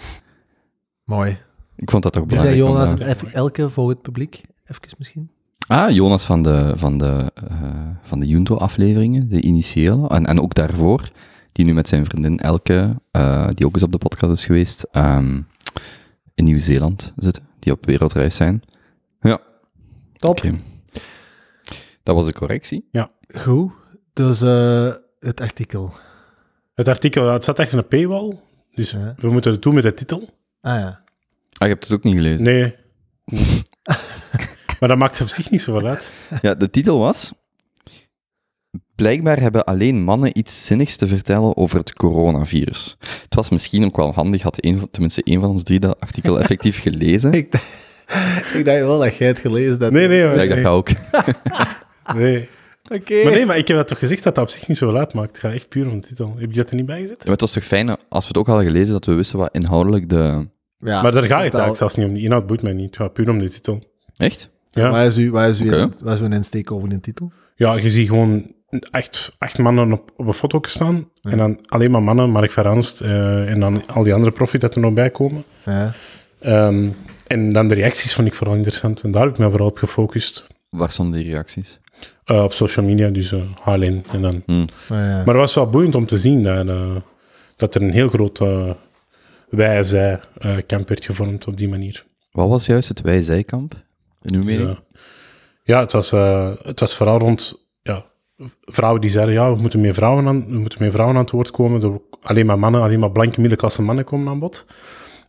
Mooi. 1.03 1.37
Ik 1.79 1.91
vond 1.91 2.03
dat 2.03 2.13
toch 2.13 2.25
belangrijk. 2.25 2.57
Jonas 2.57 2.93
eh, 2.93 2.99
en 3.05 3.11
even 3.11 3.33
Elke 3.33 3.69
voor 3.69 3.89
het 3.89 4.01
publiek? 4.01 4.41
Even 4.65 4.81
misschien. 4.97 5.29
Ah, 5.67 5.89
Jonas 5.89 6.25
van 6.25 6.41
de, 6.41 6.71
van 6.75 6.97
de, 6.97 7.31
eh, 7.33 7.89
van 8.03 8.19
de 8.19 8.27
Junto-afleveringen, 8.27 9.29
de 9.29 9.41
initiële, 9.41 10.07
en, 10.07 10.25
en 10.25 10.41
ook 10.41 10.53
daarvoor, 10.53 11.09
die 11.51 11.65
nu 11.65 11.73
met 11.73 11.87
zijn 11.87 12.05
vriendin 12.05 12.39
Elke, 12.39 12.95
eh, 13.11 13.47
die 13.49 13.65
ook 13.65 13.73
eens 13.73 13.83
op 13.83 13.91
de 13.91 13.97
podcast 13.97 14.31
is 14.31 14.45
geweest, 14.45 14.87
ehm, 14.91 15.41
in 16.35 16.43
Nieuw-Zeeland 16.43 17.13
zitten, 17.15 17.43
die 17.59 17.73
op 17.73 17.85
wereldreis 17.85 18.35
zijn. 18.35 18.61
Ja, 19.21 19.39
Top. 20.15 20.41
Dat 22.03 22.15
was 22.15 22.25
de 22.25 22.33
correctie. 22.33 22.89
Goed. 23.35 23.71
Dus 24.13 24.41
eh, 24.41 24.91
het 25.19 25.41
artikel. 25.41 25.93
Het 26.75 26.87
artikel, 26.87 27.25
ja, 27.25 27.33
het 27.33 27.43
staat 27.43 27.59
echt 27.59 27.71
in 27.71 27.77
een 27.77 27.87
paywall, 27.87 28.39
dus 28.71 28.91
Ja. 28.91 29.13
we 29.17 29.29
moeten 29.29 29.51
het 29.51 29.61
doen 29.61 29.73
met 29.73 29.83
de 29.83 29.93
titel. 29.93 30.29
Ah 30.61 30.79
ja. 30.79 31.01
Ah, 31.57 31.67
je 31.67 31.73
hebt 31.73 31.83
het 31.83 31.93
ook 31.93 32.03
niet 32.03 32.15
gelezen. 32.15 32.43
Nee. 32.43 32.75
maar 34.79 34.89
dat 34.89 34.97
maakt 34.97 35.21
op 35.21 35.27
zich 35.27 35.49
niet 35.49 35.61
zoveel 35.61 35.87
uit. 35.89 36.11
Ja, 36.41 36.55
de 36.55 36.69
titel 36.69 36.99
was... 36.99 37.33
Blijkbaar 38.95 39.39
hebben 39.39 39.65
alleen 39.65 40.03
mannen 40.03 40.37
iets 40.37 40.65
zinnigs 40.65 40.95
te 40.95 41.07
vertellen 41.07 41.57
over 41.57 41.77
het 41.77 41.93
coronavirus. 41.93 42.97
Het 42.99 43.35
was 43.35 43.49
misschien 43.49 43.85
ook 43.85 43.95
wel 43.95 44.13
handig, 44.13 44.41
had 44.41 44.65
een, 44.65 44.87
tenminste 44.91 45.23
één 45.23 45.39
van 45.41 45.49
ons 45.49 45.63
drie 45.63 45.79
dat 45.79 45.99
artikel 45.99 46.39
effectief 46.41 46.81
gelezen. 46.81 47.33
Ik, 47.33 47.51
dacht- 47.51 47.65
ik 48.53 48.65
dacht 48.65 48.79
wel 48.79 48.99
dat 48.99 49.15
jij 49.15 49.27
het 49.27 49.39
gelezen 49.39 49.79
hebt. 49.79 49.91
Nee, 49.93 50.07
nee, 50.07 50.23
maar, 50.25 50.35
Ja, 50.35 50.41
ik 50.41 50.49
dacht 50.49 50.61
nee. 50.61 50.71
ook. 50.71 50.89
nee. 52.21 52.49
Oké. 52.91 53.23
Maar 53.23 53.31
nee, 53.31 53.45
maar 53.45 53.57
ik 53.57 53.67
heb 53.67 53.77
dat 53.77 53.87
toch 53.87 53.99
gezegd 53.99 54.23
dat 54.23 54.35
dat 54.35 54.43
op 54.43 54.49
zich 54.49 54.67
niet 54.67 54.77
zo 54.77 54.91
laat 54.91 55.13
maakt. 55.13 55.27
Het 55.27 55.39
gaat 55.39 55.53
echt 55.53 55.69
puur 55.69 55.87
om 55.89 55.99
de 55.99 56.07
titel. 56.07 56.35
Heb 56.37 56.49
je 56.51 56.57
dat 56.57 56.69
er 56.69 56.75
niet 56.75 56.85
bij 56.85 56.99
gezet? 57.01 57.17
Ja, 57.17 57.23
maar 57.23 57.31
het 57.31 57.41
was 57.41 57.51
toch 57.53 57.63
fijn 57.63 57.89
als 57.89 58.23
we 58.23 58.27
het 58.27 58.37
ook 58.37 58.47
hadden 58.47 58.65
gelezen, 58.65 58.91
dat 58.93 59.05
we 59.05 59.13
wisten 59.13 59.37
wat 59.39 59.49
inhoudelijk 59.55 60.09
de... 60.09 60.47
Ja, 60.79 61.01
maar 61.01 61.11
daar 61.11 61.23
gaat 61.23 61.41
het 61.41 61.51
totaal. 61.51 61.59
eigenlijk 61.61 61.75
zelfs 61.77 61.95
niet 61.95 62.05
om. 62.07 62.13
Die 62.13 62.23
inhoud 62.23 62.47
boeit 62.47 62.61
mij 62.61 62.73
niet. 62.73 62.85
Het 62.85 62.95
gaat 62.95 63.13
puur 63.13 63.29
om 63.29 63.39
de 63.39 63.49
titel. 63.49 63.83
Echt? 64.17 64.49
Ja, 64.69 64.91
Waar 64.91 65.05
is, 65.05 65.17
uw, 65.17 65.31
waar, 65.31 65.49
is 65.49 65.59
uw, 65.59 65.67
Oké. 65.67 65.89
waar 66.03 66.13
is 66.13 66.21
uw 66.21 66.29
insteek 66.31 66.71
over 66.71 66.89
de 66.89 66.99
titel? 66.99 67.31
ja 67.55 67.73
je 67.75 67.89
ziet 67.89 68.07
gewoon 68.07 68.51
echt 68.91 69.35
acht 69.37 69.57
mannen 69.57 69.91
op, 69.91 70.11
op 70.15 70.27
een 70.27 70.33
foto 70.33 70.59
staan. 70.61 71.09
Ja. 71.13 71.31
En 71.31 71.37
dan 71.37 71.59
alleen 71.65 71.91
maar 71.91 72.03
mannen, 72.03 72.29
Mark 72.29 72.51
Verranst 72.51 73.01
eh, 73.01 73.49
en 73.51 73.59
dan 73.59 73.85
al 73.87 74.03
die 74.03 74.13
andere 74.13 74.31
profit 74.31 74.61
dat 74.61 74.75
er 74.75 74.81
nog 74.81 74.93
bij 74.93 75.09
komen. 75.09 75.43
Ja. 75.65 75.91
Ehm, 76.39 76.87
en 77.27 77.53
dan 77.53 77.67
de 77.67 77.73
reacties 77.75 78.13
vond 78.13 78.27
ik 78.27 78.33
vooral 78.33 78.55
interessant. 78.55 79.03
En 79.03 79.11
daar 79.11 79.23
heb 79.23 79.31
ik 79.31 79.37
me 79.37 79.49
vooral 79.49 79.67
op 79.67 79.77
gefocust. 79.77 80.47
Waar 80.69 80.91
stonden 80.91 81.19
die 81.19 81.31
reacties? 81.31 81.79
Eh, 82.25 82.43
op 82.43 82.53
social 82.53 82.85
media, 82.85 83.09
dus 83.09 83.31
eh 83.31 83.41
HLN. 83.61 84.03
En 84.11 84.21
dan. 84.21 84.43
Hm. 84.45 84.65
Maar 84.89 85.03
ja. 85.07 85.15
Maar 85.15 85.25
het 85.25 85.35
was 85.35 85.53
wel 85.53 85.69
boeiend 85.69 85.95
om 85.95 86.05
te 86.05 86.17
zien 86.17 86.43
dat, 86.43 86.67
eh, 86.67 86.95
dat 87.55 87.75
er 87.75 87.81
een 87.81 87.91
heel 87.91 88.09
groot 88.09 88.39
eh 88.39 88.69
wij-zij-kamp 89.49 90.87
werd 90.87 91.05
gevormd 91.05 91.47
op 91.47 91.57
die 91.57 91.69
manier. 91.69 92.05
Wat 92.31 92.49
was 92.49 92.65
juist 92.65 92.89
het 92.89 93.01
wij-zijkamp? 93.01 93.73
In 94.21 94.35
uw 94.35 94.43
mening? 94.43 94.69
Ja, 94.69 94.83
ja 95.63 95.79
het, 95.79 95.91
was, 95.91 96.11
eh, 96.11 96.51
het 96.61 96.79
was 96.79 96.95
vooral 96.95 97.19
rond 97.19 97.67
ja, 97.81 98.05
vrouwen 98.61 99.01
die 99.01 99.09
zeiden, 99.09 99.33
ja, 99.33 99.55
we 99.55 99.61
moeten 99.61 99.81
meer 99.81 99.93
vrouwen 99.93 100.27
aan, 100.27 100.45
we 100.45 100.57
moeten 100.57 100.81
meer 100.81 100.91
vrouwen 100.91 101.15
aan 101.15 101.23
het 101.23 101.31
woord 101.31 101.51
komen. 101.51 101.83
Er, 101.83 102.01
alleen 102.21 102.45
maar 102.45 102.59
mannen, 102.59 102.81
alleen 102.81 102.99
maar 102.99 103.11
blanke 103.11 103.39
middenklasse 103.39 103.81
mannen 103.81 104.05
komen 104.05 104.27
aan 104.27 104.39
bod. 104.39 104.65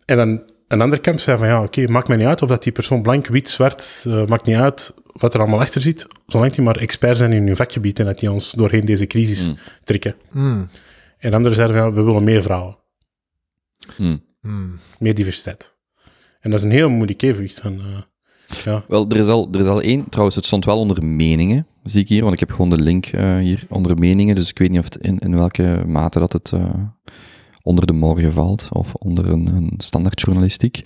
En 0.04 0.16
dan 0.16 0.42
een 0.68 0.80
ander 0.80 1.00
kamp 1.00 1.20
zei 1.20 1.38
van, 1.38 1.46
ja, 1.46 1.62
oké, 1.62 1.86
maakt 1.86 2.08
mij 2.08 2.16
niet 2.16 2.26
uit 2.26 2.42
of 2.42 2.48
dat 2.48 2.62
die 2.62 2.72
persoon 2.72 3.02
blank, 3.02 3.26
wit, 3.26 3.48
zwart, 3.48 4.04
eh, 4.06 4.26
maakt 4.26 4.46
niet 4.46 4.56
uit 4.56 4.94
wat 5.12 5.34
er 5.34 5.40
allemaal 5.40 5.60
achter 5.60 5.80
zit, 5.80 6.06
zolang 6.26 6.52
die 6.52 6.64
maar 6.64 6.76
expert 6.76 7.16
zijn 7.16 7.32
in 7.32 7.46
hun 7.46 7.56
vakgebied 7.56 7.98
en 7.98 8.04
dat 8.04 8.18
die 8.18 8.32
ons 8.32 8.52
doorheen 8.52 8.84
deze 8.84 9.06
crisis 9.06 9.48
Mm. 9.48 9.56
trekken. 9.84 10.14
Hmm. 10.30 10.68
En 11.18 11.34
anderen 11.34 11.56
zeiden 11.56 11.76
van, 11.76 11.86
ja, 11.86 11.92
we 11.92 12.02
willen 12.02 12.24
meer 12.24 12.42
vrouwen, 12.42 12.76
Hm. 13.96 14.16
Hmm. 14.40 14.78
meer 14.98 15.14
diversiteit. 15.14 15.78
En 16.40 16.50
dat 16.50 16.58
is 16.58 16.64
een 16.64 16.70
heel 16.70 16.90
moeilijk 16.90 17.22
evenwicht 17.22 17.60
van, 17.60 17.80
eh, 17.80 18.02
ja, 18.64 18.84
Wel, 18.88 19.08
er 19.08 19.16
is, 19.16 19.26
al, 19.26 19.48
er 19.52 19.60
is 19.60 19.66
al 19.66 19.82
één. 19.82 20.08
Trouwens, 20.08 20.36
het 20.36 20.46
stond 20.46 20.64
wel 20.64 20.78
onder 20.78 21.04
meningen, 21.04 21.66
zie 21.82 22.02
ik 22.02 22.08
hier, 22.08 22.22
want 22.22 22.34
ik 22.34 22.40
heb 22.40 22.50
gewoon 22.50 22.70
de 22.70 22.82
link 22.82 23.06
eh, 23.06 23.38
hier 23.38 23.66
onder 23.68 23.98
meningen, 23.98 24.34
dus 24.34 24.50
ik 24.50 24.58
weet 24.58 24.70
niet 24.70 24.78
of 24.78 24.84
het 24.84 24.96
in, 24.96 25.18
in 25.18 25.36
welke 25.36 25.82
mate 25.86 26.18
dat 26.18 26.32
het 26.32 26.52
eh, 26.52 26.84
onder 27.62 27.86
de 27.86 27.92
morgen 27.92 28.32
valt, 28.32 28.68
of 28.72 28.94
onder 28.94 29.28
een, 29.28 29.46
een 29.46 29.72
standaard 29.76 30.20
journalistiek. 30.20 30.82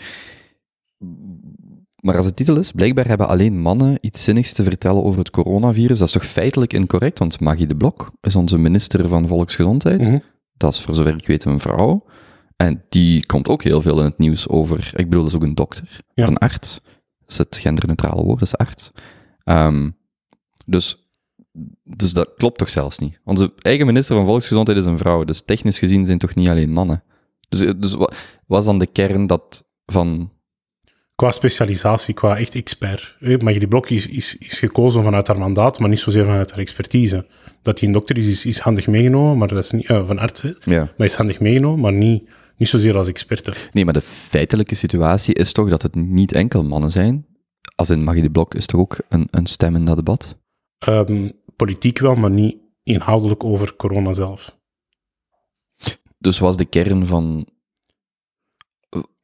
Maar 2.00 2.16
als 2.16 2.26
de 2.26 2.35
titel 2.35 2.57
is, 2.57 2.72
blijkbaar 2.72 3.07
hebben 3.07 3.28
alleen 3.28 3.61
mannen 3.61 3.98
iets 4.00 4.24
zinnigs 4.24 4.52
te 4.52 4.62
vertellen 4.62 5.04
over 5.04 5.18
het 5.18 5.30
coronavirus. 5.30 5.98
Dat 5.98 6.07
is 6.07 6.12
toch 6.12 6.26
feitelijk 6.26 6.72
incorrect, 6.72 7.18
want 7.18 7.40
Maggie 7.40 7.66
de 7.66 7.76
Blok 7.76 8.12
is 8.20 8.35
onze 8.35 8.59
minister 8.59 9.09
van 9.09 9.28
Volksgezondheid. 9.28 10.00
Mhm. 10.00 10.18
Dat 10.57 10.72
is 10.72 10.80
voor 10.80 10.94
zover 10.94 11.16
ik 11.16 11.26
weet 11.26 11.44
een 11.44 11.61
vrouw. 11.61 12.04
En 12.56 12.84
die 12.88 13.26
komt 13.26 13.48
ook 13.48 13.62
heel 13.62 13.82
veel 13.82 13.98
in 13.98 14.04
het 14.04 14.18
nieuws 14.18 14.48
over. 14.48 14.90
Ik 14.94 15.04
bedoel, 15.08 15.20
dat 15.22 15.30
is 15.30 15.36
ook 15.36 15.42
een 15.42 15.54
dokter, 15.54 16.00
Ja. 16.14 16.26
een 16.26 16.38
arts. 16.38 16.80
Dat 17.20 17.30
is 17.30 17.38
het 17.38 17.56
genderneutrale 17.56 18.22
woord, 18.22 18.38
dat 18.38 18.48
is 18.48 18.56
arts. 18.56 18.90
Ehm, 19.44 19.90
dus, 20.66 21.08
dus 21.84 22.12
dat 22.12 22.30
klopt 22.36 22.58
toch 22.58 22.68
zelfs 22.68 22.98
niet. 22.98 23.20
Onze 23.24 23.52
eigen 23.58 23.86
minister 23.86 24.16
van 24.16 24.24
Volksgezondheid 24.26 24.78
is 24.78 24.84
een 24.86 24.98
vrouw, 24.98 25.24
dus 25.24 25.42
technisch 25.44 25.78
gezien 25.78 26.06
zijn 26.06 26.18
toch 26.18 26.34
niet 26.34 26.48
alleen 26.48 26.72
mannen. 26.72 27.02
Dus, 27.48 27.72
dus 27.76 27.92
wa- 27.94 28.10
was 28.46 28.64
dan 28.64 28.78
de 28.78 28.86
kern 28.86 29.26
dat 29.26 29.64
van. 29.86 30.32
Qua 31.14 31.30
specialisatie, 31.32 32.14
qua 32.14 32.36
echt 32.36 32.54
expert. 32.54 33.16
Eh, 33.20 33.38
Maggie 33.38 33.68
Blok 33.68 33.90
is, 33.90 34.06
is, 34.06 34.36
is 34.36 34.58
gekozen 34.58 35.02
vanuit 35.02 35.26
haar 35.26 35.38
mandaat, 35.38 35.78
maar 35.78 35.88
niet 35.88 35.98
zozeer 36.00 36.24
vanuit 36.24 36.50
haar 36.50 36.58
expertise. 36.60 37.26
Dat 37.62 37.78
hij 37.78 37.88
een 37.88 37.94
dokter 37.94 38.18
is, 38.18 38.26
is, 38.26 38.46
is 38.46 38.58
handig 38.58 38.86
meegenomen, 38.86 39.38
maar 39.38 39.48
dat 39.48 39.64
is 39.64 39.70
niet... 39.70 39.86
eh, 39.86 40.06
van 40.06 40.18
arts. 40.18 40.42
Ja. 40.64 40.92
Maar 40.96 41.06
is 41.06 41.14
handig 41.14 41.40
meegenomen, 41.40 41.80
maar 41.80 41.92
niet, 41.92 42.28
niet 42.56 42.68
zozeer 42.68 42.96
als 42.96 43.08
experte. 43.08 43.52
Nee, 43.72 43.84
maar 43.84 43.92
de 43.94 44.00
feitelijke 44.00 44.74
situatie 44.74 45.34
is 45.34 45.52
toch 45.52 45.68
dat 45.68 45.82
het 45.82 45.94
niet 45.94 46.32
enkel 46.32 46.64
mannen 46.64 46.90
zijn. 46.90 47.26
Als 47.76 47.90
in 47.90 48.04
Magie 48.04 48.22
de 48.22 48.30
Blok 48.30 48.54
is 48.54 48.66
toch 48.66 48.80
ook 48.80 48.96
een, 49.08 49.28
een 49.30 49.46
stem 49.46 49.76
in 49.76 49.84
dat 49.84 49.96
debat? 49.96 50.38
Ehm, 50.78 51.30
politiek 51.56 51.98
wel, 51.98 52.14
maar 52.14 52.30
niet 52.30 52.56
inhoudelijk 52.82 53.44
over 53.44 53.76
corona 53.76 54.12
zelf. 54.12 54.58
Dus 56.18 56.38
was 56.38 56.56
de 56.56 56.64
kern 56.64 57.06
van, 57.06 57.46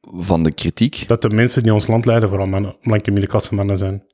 van 0.01 0.43
de 0.43 0.53
kritiek. 0.53 1.03
Dat 1.07 1.21
de 1.21 1.29
mensen 1.29 1.63
die 1.63 1.73
ons 1.73 1.87
land 1.87 2.05
leiden 2.05 2.29
vooral 2.29 2.47
mannen, 2.47 2.75
blanke 2.81 3.11
middenklasse 3.11 3.55
mannen 3.55 3.77
zijn. 3.77 4.09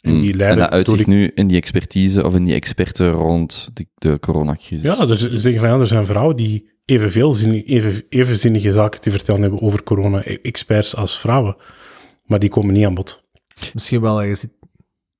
En 0.00 0.20
die 0.20 0.32
Mm. 0.32 0.36
leiden 0.38 0.58
en 0.58 0.64
dat 0.64 0.70
uit 0.72 0.86
door 0.86 0.96
zich 0.96 1.06
die- 1.06 1.14
nu 1.14 1.30
in 1.34 1.46
die 1.46 1.56
expertise 1.56 2.24
of 2.24 2.34
in 2.34 2.44
die 2.44 2.54
experten 2.54 3.10
rond 3.10 3.70
de, 3.74 3.86
de 3.94 4.18
coronacrisis. 4.18 4.82
Ja, 4.98 5.06
dus 5.06 5.20
ze 5.20 5.38
zeggen 5.38 5.60
van 5.60 5.68
ja, 5.70 5.78
er 5.80 5.86
zijn 5.86 6.06
vrouwen 6.06 6.36
die 6.36 6.70
evenveel 6.88 7.32
zin, 7.32 7.52
even, 7.52 8.02
evenzinnige 8.08 8.72
zaken 8.72 9.00
te 9.00 9.10
vertellen 9.10 9.40
hebben 9.40 9.62
over 9.62 9.82
corona, 9.82 10.22
e- 10.24 10.38
experts 10.42 10.96
als 10.96 11.18
vrouwen. 11.18 11.56
Maar 12.24 12.38
die 12.38 12.48
komen 12.48 12.74
niet 12.74 12.84
aan 12.84 12.94
bod. 12.94 13.24
Misschien 13.74 14.00
wel 14.00 14.22
ergens 14.22 14.44
iets 14.44 14.52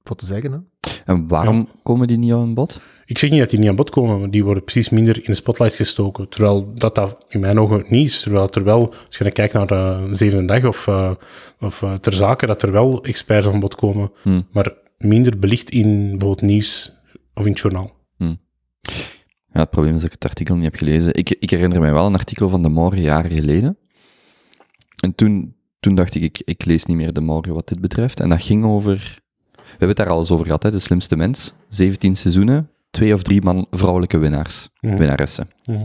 voor 0.02 0.16
te 0.16 0.26
zeggen, 0.26 0.52
hè? 0.52 0.58
En 1.04 1.28
waarom 1.28 1.68
komen 1.82 2.06
die 2.06 2.18
niet 2.18 2.32
aan 2.32 2.54
bod? 2.54 2.80
Ik 3.04 3.18
zeg 3.18 3.30
niet 3.30 3.38
dat 3.38 3.50
die 3.50 3.58
niet 3.58 3.68
aan 3.68 3.76
bod 3.76 3.90
komen, 3.90 4.18
maar 4.20 4.30
die 4.30 4.44
worden 4.44 4.64
precies 4.64 4.88
minder 4.88 5.16
in 5.16 5.22
de 5.24 5.34
spotlight 5.34 5.74
gestoken. 5.74 6.28
Terwijl 6.28 6.74
dat, 6.74 6.94
dat 6.94 7.24
in 7.28 7.40
mijn 7.40 7.60
ogen 7.60 7.84
niet 7.88 8.06
is. 8.08 8.20
Terwijl 8.20 8.48
er 8.50 8.64
wel, 8.64 8.94
als 9.06 9.16
je 9.16 9.24
dan 9.24 9.32
kijkt 9.32 9.52
naar 9.52 9.66
de 9.66 10.08
zevende 10.10 10.44
dag 10.44 10.64
of, 10.64 10.86
eh, 10.86 11.10
of 11.60 11.82
eh, 11.82 11.94
ter 11.94 12.12
zake, 12.12 12.46
dat 12.46 12.62
er 12.62 12.72
wel 12.72 13.04
experts 13.04 13.46
aan 13.46 13.60
bod 13.60 13.74
komen. 13.74 14.12
Hmm. 14.22 14.46
Maar 14.52 14.74
minder 14.98 15.38
belicht 15.38 15.70
in 15.70 16.08
bijvoorbeeld 16.10 16.50
nieuws 16.50 16.92
of 17.34 17.44
in 17.44 17.50
het 17.50 17.60
journaal. 17.60 17.96
Ja, 19.52 19.60
het 19.60 19.70
probleem 19.70 19.94
is 19.94 20.00
dat 20.02 20.12
ik 20.12 20.16
het 20.20 20.30
artikel 20.30 20.54
niet 20.54 20.64
heb 20.64 20.74
gelezen. 20.74 21.14
Ik, 21.14 21.30
ik 21.30 21.50
herinner 21.50 21.80
mij 21.80 21.92
wel 21.92 22.06
een 22.06 22.14
artikel 22.14 22.48
van 22.48 22.62
De 22.62 22.68
Morgen 22.68 23.00
jaren 23.00 23.30
geleden. 23.30 23.76
En 25.02 25.14
toen, 25.14 25.54
toen 25.80 25.94
dacht 25.94 26.14
ik, 26.14 26.22
ik, 26.22 26.42
ik 26.44 26.64
lees 26.64 26.84
niet 26.84 26.96
meer 26.96 27.12
De 27.12 27.20
Morgen 27.20 27.54
wat 27.54 27.68
dit 27.68 27.80
betreft. 27.80 28.20
En 28.20 28.28
dat 28.28 28.42
ging 28.42 28.64
over... 28.64 29.18
We 29.52 29.60
hebben 29.84 29.88
het 29.88 29.96
daar 29.96 30.08
al 30.08 30.18
eens 30.18 30.30
over 30.30 30.44
gehad, 30.44 30.62
hè, 30.62 30.70
De 30.70 30.78
Slimste 30.78 31.16
Mens. 31.16 31.52
17 31.68 32.14
seizoenen, 32.16 32.70
twee 32.90 33.14
of 33.14 33.22
drie 33.22 33.42
man, 33.42 33.66
vrouwelijke 33.70 34.18
winnaars, 34.18 34.68
winnaressen. 34.80 35.50
Mhm. 35.64 35.82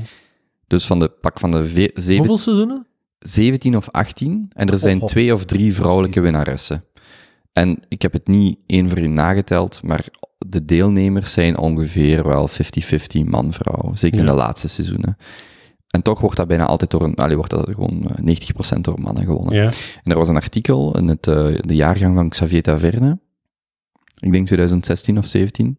Dus 0.68 0.86
van 0.86 1.00
de 1.00 1.10
pak 1.10 1.40
van 1.40 1.52
de 1.52 1.64
ve- 1.70 1.92
zeven- 1.94 2.18
Hoeveel 2.18 2.38
seizoenen? 2.38 2.88
17 3.20 3.76
of 3.78 3.90
18 3.90 4.46
en 4.54 4.70
er 4.70 4.80
zijn 4.80 4.96
Oh, 4.98 5.02
oh. 5.04 5.08
twee 5.08 5.34
of 5.34 5.46
drie 5.46 5.74
vrouwelijke 5.74 6.20
winnaressen. 6.22 6.84
En 7.54 7.80
ik 7.88 8.02
heb 8.02 8.14
het 8.14 8.28
niet 8.28 8.58
één 8.66 8.90
voor 8.90 8.98
één 8.98 9.14
nageteld, 9.14 9.84
maar 9.84 10.06
de 10.48 10.66
deelnemers 10.66 11.34
zijn 11.34 11.58
ongeveer 11.58 12.28
wel 12.28 12.50
50-50 12.50 12.54
man-vrouw. 13.26 13.96
Zeker 13.96 14.20
in 14.20 14.26
de 14.26 14.34
laatste 14.34 14.68
seizoenen. 14.68 15.18
En 15.88 16.02
toch 16.02 16.20
wordt 16.20 16.38
dat 16.38 16.48
bijna 16.48 16.66
altijd 16.66 16.92
door 16.92 17.02
een, 17.02 17.16
allee, 17.16 17.36
wordt 17.36 17.52
dat 17.52 17.70
gewoon 17.70 18.10
eh, 18.10 18.76
90% 18.78 18.80
door 18.82 19.00
mannen 19.00 19.26
gewonnen. 19.26 19.56
Ja. 19.56 19.72
En 20.04 20.12
er 20.12 20.18
was 20.18 20.30
een 20.30 20.36
artikel 20.36 20.98
in 20.98 21.08
het, 21.08 21.28
eh, 21.28 21.48
de 21.60 21.76
jaargang 21.76 22.16
van 22.16 22.30
Xavier 22.30 22.62
Taverne, 22.62 23.20
ik 24.20 24.32
denk 24.32 24.46
2016 24.46 25.18
of 25.18 25.26
17. 25.26 25.78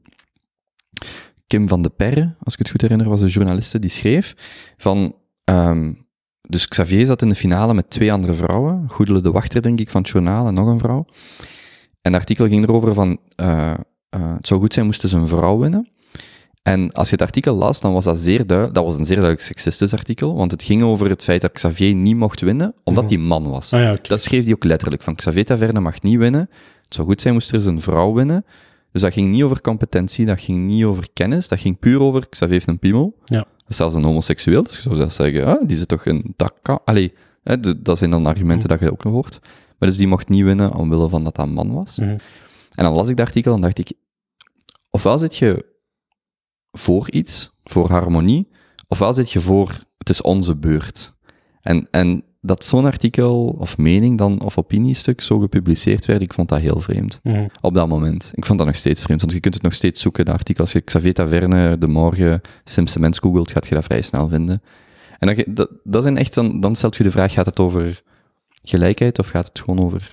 Kim 1.47 1.69
van 1.69 1.83
de 1.83 1.91
Perre, 1.91 2.35
als 2.43 2.53
ik 2.53 2.59
het 2.59 2.71
goed 2.71 2.81
herinner, 2.81 3.09
was 3.09 3.21
de 3.21 3.27
journaliste 3.27 3.79
die 3.79 3.91
schreef 3.91 4.35
van... 4.77 5.15
ehm, 5.45 5.93
dus 6.49 6.69
Xavier 6.69 7.07
zat 7.07 7.23
in 7.23 7.29
de 7.29 7.35
finale 7.35 7.75
met 7.75 7.91
twee 7.91 8.13
andere 8.13 8.35
vrouwen, 8.35 8.85
Goedele 8.89 9.21
de 9.21 9.31
Wachter, 9.31 9.63
denk 9.63 9.81
ik, 9.81 9.91
van 9.91 10.01
het 10.01 10.11
journaal 10.11 10.47
en 10.47 10.55
nog 10.55 10.67
een 10.67 10.79
vrouw. 10.79 11.07
En 12.05 12.13
het 12.13 12.21
artikel 12.21 12.47
ging 12.47 12.63
erover 12.65 12.95
van, 12.95 13.19
eh, 13.37 13.71
eh, 13.71 13.77
het 14.37 14.47
zou 14.47 14.61
goed 14.61 14.73
zijn 14.73 14.87
moesten 14.87 15.09
ze 15.09 15.17
een 15.17 15.29
vrouw 15.29 15.59
winnen. 15.59 15.89
En 16.63 16.93
als 16.93 17.07
je 17.09 17.13
het 17.15 17.25
artikel 17.25 17.55
las, 17.55 17.81
dan 17.81 17.93
was 17.93 18.05
dat 18.05 18.19
zeer 18.19 18.47
duidelijk, 18.47 18.77
dat 18.77 18.85
was 18.85 18.95
een 18.95 19.05
zeer 19.05 19.17
duidelijk 19.17 19.47
seksistisch 19.47 19.93
artikel, 19.93 20.35
want 20.35 20.51
het 20.51 20.63
ging 20.63 20.83
over 20.83 21.09
het 21.09 21.25
feit 21.25 21.41
dat 21.41 21.53
Xavier 21.53 21.95
niet 21.95 22.17
mocht 22.17 22.41
winnen, 22.41 22.75
omdat 22.85 23.05
Mhm. 23.05 23.13
hij 23.13 23.23
man 23.23 23.51
was. 23.51 23.73
Ah 23.73 23.81
ja. 23.81 23.97
Dat 24.03 24.23
schreef 24.23 24.45
hij 24.45 24.53
ook 24.53 24.65
letterlijk, 24.65 25.03
van 25.03 25.15
Xavier 25.15 25.45
Taverne 25.45 25.81
mag 25.81 26.03
niet 26.03 26.19
winnen. 26.19 26.41
Het 26.85 26.95
zou 26.95 27.07
goed 27.09 27.21
zijn 27.21 27.35
moest 27.35 27.49
er 27.49 27.55
eens 27.55 27.65
een 27.65 27.81
vrouw 27.81 28.13
winnen. 28.13 28.45
Dus 28.93 29.03
dat 29.03 29.13
ging 29.13 29.31
niet 29.31 29.43
over 29.43 29.61
competentie, 29.61 30.27
dat 30.27 30.41
ging 30.41 30.67
niet 30.67 30.85
over 30.85 31.07
kennis, 31.13 31.49
dat 31.49 31.61
ging 31.61 31.79
puur 31.79 32.01
over 32.01 32.29
Xavier 32.29 32.55
heeft 32.55 32.69
een 32.69 32.79
piemel. 32.79 33.17
Ja. 33.25 33.39
Dat 33.39 33.69
is 33.69 33.77
zelfs 33.77 33.95
een 33.95 34.05
homoseksueel, 34.05 34.63
dus 34.63 34.77
je 34.77 34.83
zou 34.83 34.97
zelfs 34.97 35.15
zeggen, 35.15 35.47
ah, 35.47 35.69
die 35.69 35.77
zit 35.77 35.89
toch 35.89 36.07
een 36.07 36.33
dakka. 36.37 36.81
Allee, 36.85 37.13
hè, 37.43 37.61
dat 37.83 37.99
zijn 37.99 38.11
dan 38.11 38.27
argumenten 38.27 38.69
dat 38.69 38.81
je 38.81 38.93
ook 38.93 39.05
nog 39.05 39.13
hoort. 39.13 39.41
Maar 39.85 39.93
dus 39.93 40.03
die 40.03 40.09
mocht 40.13 40.29
niet 40.29 40.45
winnen 40.45 40.75
omwille 40.75 41.09
van 41.09 41.25
dat 41.25 41.37
dat 41.37 41.47
een 41.47 41.53
man 41.53 41.73
was. 41.73 41.99
Mhm. 41.99 42.09
En 42.75 42.85
dan 42.85 42.93
las 42.93 43.09
ik 43.09 43.17
dat 43.17 43.27
artikel 43.27 43.55
en 43.55 43.61
dacht 43.61 43.79
ik, 43.79 43.93
ofwel 44.91 45.19
zit 45.19 45.37
je 45.37 45.65
voor 46.73 47.11
iets, 47.11 47.51
voor 47.65 47.91
harmonie, 47.91 48.49
ofwel 48.89 49.15
zit 49.15 49.31
je 49.33 49.41
voor 49.41 49.79
het 49.99 50.09
is 50.09 50.23
onze 50.23 50.57
beurt. 50.57 51.13
En, 51.61 51.89
en 51.91 52.25
dat 52.41 52.65
zo'n 52.65 52.85
artikel 52.85 53.57
of 53.59 53.79
mening 53.79 54.19
dan, 54.19 54.43
of 54.43 54.59
opiniestuk 54.59 55.21
zo 55.21 55.39
gepubliceerd 55.39 56.07
werd, 56.07 56.23
ik 56.23 56.33
vond 56.35 56.49
dat 56.49 56.59
heel 56.61 56.81
vreemd. 56.81 57.21
Mhm. 57.23 57.47
Op 57.61 57.75
dat 57.75 57.89
moment. 57.89 58.31
Ik 58.35 58.47
vond 58.47 58.59
dat 58.59 58.67
nog 58.67 58.77
steeds 58.77 59.03
vreemd, 59.03 59.21
want 59.21 59.33
je 59.33 59.41
kunt 59.41 59.55
het 59.55 59.63
nog 59.63 59.75
steeds 59.75 60.01
zoeken, 60.01 60.25
de 60.25 60.33
artikel. 60.33 60.65
Als 60.65 60.73
je 60.73 60.81
Xavier 60.81 61.15
Taverne, 61.15 61.79
De 61.79 61.87
Morgen, 61.89 62.41
Simpson 62.65 63.01
Mens 63.01 63.19
googelt, 63.19 63.51
gaat 63.51 63.67
je 63.67 63.75
dat 63.75 63.85
vrij 63.85 64.03
snel 64.03 64.29
vinden. 64.29 64.63
En 65.19 65.27
dan, 65.27 65.37
ge- 65.37 65.53
dat, 65.53 65.71
dat 65.85 66.03
zijn 66.03 66.17
echt, 66.17 66.35
dan, 66.35 66.61
dan 66.61 66.75
stelt 66.75 66.97
je 66.97 67.03
de 67.03 67.11
vraag, 67.11 67.33
gaat 67.33 67.47
het 67.47 67.59
over 67.61 68.03
gelijkheid 68.65 69.19
of 69.19 69.29
gaat 69.29 69.47
het 69.47 69.61
gewoon 69.61 69.85
over 69.85 70.13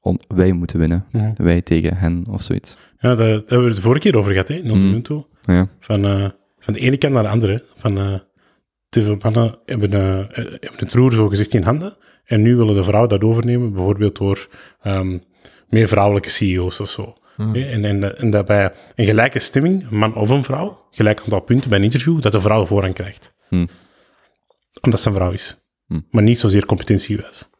on- 0.00 0.20
wij 0.28 0.52
moeten 0.52 0.78
winnen? 0.78 1.06
Wij 1.36 1.62
tegen 1.62 1.96
hen 1.96 2.24
of 2.30 2.42
zoiets. 2.42 2.76
Ja, 2.98 3.14
daar, 3.14 3.28
hebben 3.28 3.58
we 3.60 3.64
het 3.66 3.74
de 3.76 3.82
vorige 3.82 4.00
keer 4.00 4.16
over 4.16 4.30
gehad, 4.32 4.48
hè, 4.48 4.54
in 4.54 4.70
onze. 4.70 4.84
Ubuntu. 4.84 5.22
Ja. 5.42 5.68
Van, 5.80 6.04
eh, 6.04 6.28
van 6.58 6.72
de 6.72 6.80
ene 6.80 6.96
kant 6.96 7.12
naar 7.14 7.22
de 7.22 7.28
andere. 7.28 7.64
Van, 7.76 7.98
eh, 7.98 8.14
te 8.88 9.02
veel 9.02 9.16
mannen 9.22 9.58
hebben, 9.66 9.92
eh, 9.92 10.18
eh, 10.20 10.26
hebben 10.34 10.70
het 10.76 10.92
roer 10.92 11.12
zo 11.12 11.28
gezegd 11.28 11.54
in 11.54 11.62
handen. 11.62 11.96
En 12.24 12.42
nu 12.42 12.56
willen 12.56 12.74
de 12.74 12.84
vrouwen 12.84 13.08
dat 13.10 13.22
overnemen, 13.24 13.72
bijvoorbeeld 13.72 14.16
door 14.16 14.48
ehm, 14.82 15.18
meer 15.68 15.88
vrouwelijke 15.88 16.30
CEO's 16.30 16.80
of 16.80 16.90
zo. 16.90 17.16
Hè, 17.36 17.64
En, 17.64 17.84
en, 17.84 18.18
en 18.18 18.30
dat 18.30 18.46
bij 18.46 18.72
een 18.94 19.04
gelijke 19.04 19.38
stemming, 19.38 19.90
een 19.90 19.96
man 19.98 20.14
of 20.14 20.28
een 20.28 20.44
vrouw, 20.44 20.86
gelijk 20.90 21.20
aantal 21.20 21.40
punten 21.40 21.68
bij 21.68 21.78
een 21.78 21.84
interview, 21.84 22.20
dat 22.20 22.32
de 22.32 22.40
vrouw 22.40 22.64
voorrang 22.66 22.94
krijgt. 22.94 23.34
Hmm. 23.48 23.68
Omdat 24.80 25.00
ze 25.00 25.08
een 25.08 25.14
vrouw 25.14 25.30
is. 25.32 25.64
Hmm. 25.86 26.06
Maar 26.10 26.22
niet 26.22 26.38
zozeer 26.38 26.66
competentiewijs. 26.66 27.50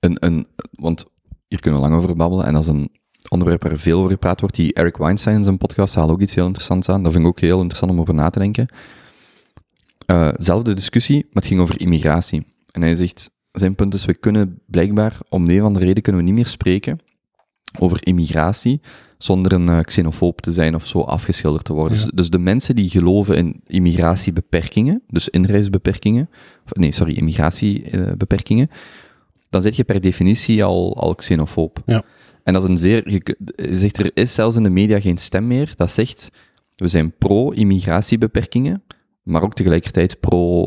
Een, 0.00 0.16
een, 0.20 0.46
want 0.70 1.06
hier 1.48 1.60
kunnen 1.60 1.80
we 1.80 1.86
lang 1.88 2.02
over 2.02 2.16
babbelen. 2.16 2.46
En 2.46 2.52
dat 2.52 2.62
is 2.62 2.68
een 2.68 2.90
onderwerp 3.28 3.62
waar 3.62 3.76
veel 3.76 3.98
over 3.98 4.10
gepraat 4.10 4.40
wordt. 4.40 4.56
Die 4.56 4.72
Eric 4.72 4.96
Weinstein 4.96 5.36
in 5.36 5.42
zijn 5.42 5.58
podcast 5.58 5.94
haalt 5.94 6.10
ook 6.10 6.20
iets 6.20 6.34
heel 6.34 6.46
interessants 6.46 6.88
aan. 6.88 7.02
Dat 7.02 7.12
vind 7.12 7.24
ik 7.24 7.30
ook 7.30 7.40
heel 7.40 7.58
interessant 7.58 7.92
om 7.92 8.00
over 8.00 8.14
na 8.14 8.30
te 8.30 8.38
denken. 8.38 8.68
Eh, 10.06 10.28
zelfde 10.36 10.74
discussie, 10.74 11.16
maar 11.16 11.42
het 11.42 11.46
ging 11.46 11.60
over 11.60 11.80
immigratie. 11.80 12.46
En 12.70 12.82
hij 12.82 12.94
zegt, 12.94 13.30
zijn 13.52 13.74
punt 13.74 13.94
is, 13.94 14.04
we 14.04 14.18
kunnen 14.18 14.62
blijkbaar, 14.66 15.18
om 15.28 15.50
een 15.50 15.60
of 15.60 15.66
andere 15.66 15.84
reden, 15.84 16.02
kunnen 16.02 16.20
we 16.20 16.26
niet 16.26 16.36
meer 16.36 16.46
spreken 16.46 16.98
over 17.78 18.06
immigratie 18.06 18.80
zonder 19.18 19.52
een 19.52 19.68
eh, 19.68 19.80
xenofoob 19.80 20.40
te 20.40 20.52
zijn 20.52 20.74
of 20.74 20.86
zo 20.86 21.00
afgeschilderd 21.00 21.64
te 21.64 21.72
worden. 21.72 21.96
Ja. 21.96 22.02
Dus, 22.02 22.12
dus 22.14 22.30
de 22.30 22.38
mensen 22.38 22.74
die 22.76 22.90
geloven 22.90 23.36
in 23.36 23.60
immigratiebeperkingen, 23.66 25.02
dus 25.06 25.28
inreisbeperkingen, 25.28 26.28
of, 26.64 26.74
nee, 26.74 26.92
sorry, 26.92 27.14
immigratiebeperkingen, 27.14 28.70
dan 29.50 29.62
zit 29.62 29.76
je 29.76 29.84
per 29.84 30.00
definitie 30.00 30.64
al, 30.64 30.96
al 30.96 31.14
xenofoob. 31.14 31.82
Ja. 31.86 32.02
En 32.42 32.52
dat 32.52 32.62
is 32.62 32.68
een 32.68 32.76
zeer, 32.78 33.10
je, 33.10 33.36
zegt, 33.72 33.98
er 33.98 34.10
is 34.14 34.34
zelfs 34.34 34.56
in 34.56 34.62
de 34.62 34.70
media 34.70 35.00
geen 35.00 35.16
stem 35.18 35.46
meer 35.46 35.72
dat 35.76 35.90
zegt, 35.90 36.30
we 36.74 36.88
zijn 36.88 37.12
pro-immigratiebeperkingen, 37.18 38.82
maar 39.22 39.42
ook 39.42 39.54
tegelijkertijd 39.54 40.20
pro, 40.20 40.66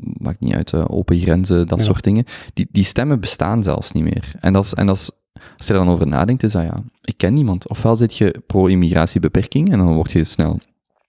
maakt 0.00 0.40
niet 0.40 0.54
uit, 0.54 0.72
eh, 0.72 0.84
open 0.88 1.18
grenzen, 1.18 1.68
dat 1.68 1.78
Ja. 1.78 1.84
soort 1.84 2.04
dingen. 2.04 2.24
Die, 2.52 2.68
die 2.72 2.84
stemmen 2.84 3.20
bestaan 3.20 3.62
zelfs 3.62 3.92
niet 3.92 4.04
meer. 4.04 4.32
En, 4.40 4.52
dat 4.52 4.64
is, 4.64 4.74
en 4.74 4.86
dat 4.86 4.96
is, 4.96 5.10
als 5.56 5.66
je 5.66 5.72
er 5.72 5.78
dan 5.78 5.88
over 5.88 6.06
nadenkt, 6.06 6.42
is 6.42 6.52
dat 6.52 6.62
ja, 6.62 6.82
ik 7.02 7.16
ken 7.16 7.34
niemand. 7.34 7.68
Ofwel 7.68 7.96
zit 7.96 8.16
je 8.16 8.42
pro-immigratiebeperking 8.46 9.70
en 9.72 9.78
dan 9.78 9.94
word 9.94 10.12
je 10.12 10.24
snel 10.24 10.58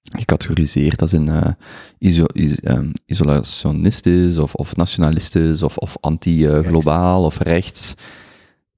gecategoriseerd 0.02 1.02
als 1.02 1.12
een 1.12 1.30
eh, 1.30 1.52
iso, 1.98 2.26
is, 2.26 2.60
ehm, 2.60 2.90
isolationistisch 3.06 4.38
of, 4.38 4.56
of 4.56 4.76
nationalistisch 4.76 5.64
of, 5.64 5.78
of 5.78 5.98
anti-globaal 6.00 7.24
of 7.24 7.38
rechts. 7.38 7.94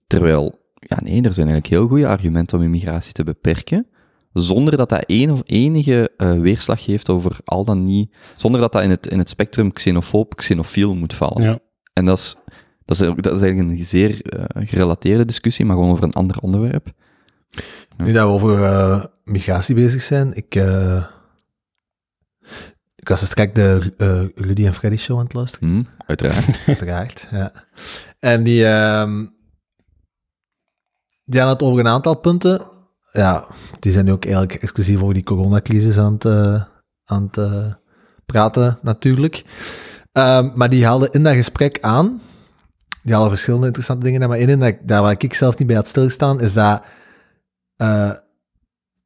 Terwijl, 0.07 0.59
ja 0.73 0.97
nee, 1.03 1.21
er 1.21 1.33
zijn 1.33 1.47
eigenlijk 1.47 1.67
heel 1.67 1.87
goede 1.87 2.07
argumenten 2.07 2.57
om 2.57 2.63
immigratie 2.63 3.13
te 3.13 3.23
beperken, 3.23 3.87
zonder 4.33 4.77
dat 4.77 4.89
dat 4.89 5.03
een 5.07 5.31
of 5.31 5.41
enige 5.45 6.11
eh, 6.17 6.39
weerslag 6.39 6.83
geeft 6.83 7.09
over 7.09 7.37
al 7.45 7.65
dan 7.65 7.83
niet, 7.83 8.15
zonder 8.35 8.61
dat 8.61 8.71
dat 8.71 8.83
in 8.83 8.89
het, 8.89 9.07
in 9.07 9.17
het 9.17 9.29
spectrum 9.29 9.73
xenofoob, 9.73 10.35
xenofiel 10.35 10.95
moet 10.95 11.13
vallen. 11.13 11.43
Ja. 11.43 11.59
En 11.93 12.05
dat 12.05 12.17
is, 12.17 12.35
dat, 12.85 12.99
is, 12.99 13.07
dat 13.15 13.33
is 13.33 13.41
eigenlijk 13.41 13.79
een 13.79 13.85
zeer 13.85 14.21
eh, 14.21 14.67
gerelateerde 14.67 15.25
discussie, 15.25 15.65
maar 15.65 15.75
gewoon 15.75 15.91
over 15.91 16.03
een 16.03 16.13
ander 16.13 16.39
onderwerp. 16.39 16.91
Nu 17.97 18.11
dat 18.11 18.27
we 18.27 18.33
over 18.33 19.09
migratie 19.23 19.75
bezig 19.75 20.01
zijn, 20.01 20.33
ik, 20.33 20.55
ik 23.03 23.09
was 23.09 23.25
straks 23.25 23.53
de 23.53 23.93
eh, 23.97 24.43
Rudy 24.45 24.65
en 24.65 24.73
Freddy 24.73 24.97
show 24.97 25.17
aan 25.17 25.23
het 25.23 25.33
luisteren, 25.33 25.69
Hm, 25.69 25.83
uiteraard. 26.05 26.59
uiteraard. 26.67 27.27
ja. 27.31 27.51
En 28.19 28.43
die, 28.43 28.65
ehm 28.65 29.25
die 31.25 31.39
hadden 31.39 31.57
het 31.57 31.61
over 31.67 31.79
een 31.79 31.87
aantal 31.87 32.15
punten. 32.15 32.61
Ja, 33.11 33.47
die 33.79 33.91
zijn 33.91 34.05
nu 34.05 34.11
ook 34.11 34.23
eigenlijk 34.23 34.53
exclusief 34.53 35.01
over 35.01 35.13
die 35.13 35.23
coronacrisis 35.23 35.97
aan 35.97 36.13
het, 36.13 36.25
eh, 36.25 36.63
aan 37.05 37.23
het 37.23 37.37
eh, 37.37 37.73
praten, 38.25 38.79
natuurlijk. 38.81 39.43
Ehm, 40.11 40.49
maar 40.55 40.69
die 40.69 40.85
haalden 40.85 41.11
in 41.11 41.23
dat 41.23 41.33
gesprek 41.33 41.77
aan, 41.81 42.21
die 43.01 43.11
haalden 43.13 43.31
verschillende 43.31 43.65
interessante 43.65 44.05
dingen, 44.05 44.29
maar 44.29 44.37
één 44.37 44.49
in 44.49 44.59
dat, 44.59 44.75
daar 44.81 45.01
waar 45.01 45.15
ik 45.17 45.33
zelf 45.33 45.57
niet 45.57 45.67
bij 45.67 45.75
had 45.75 45.87
stilgestaan, 45.87 46.41
is 46.41 46.53
dat 46.53 46.83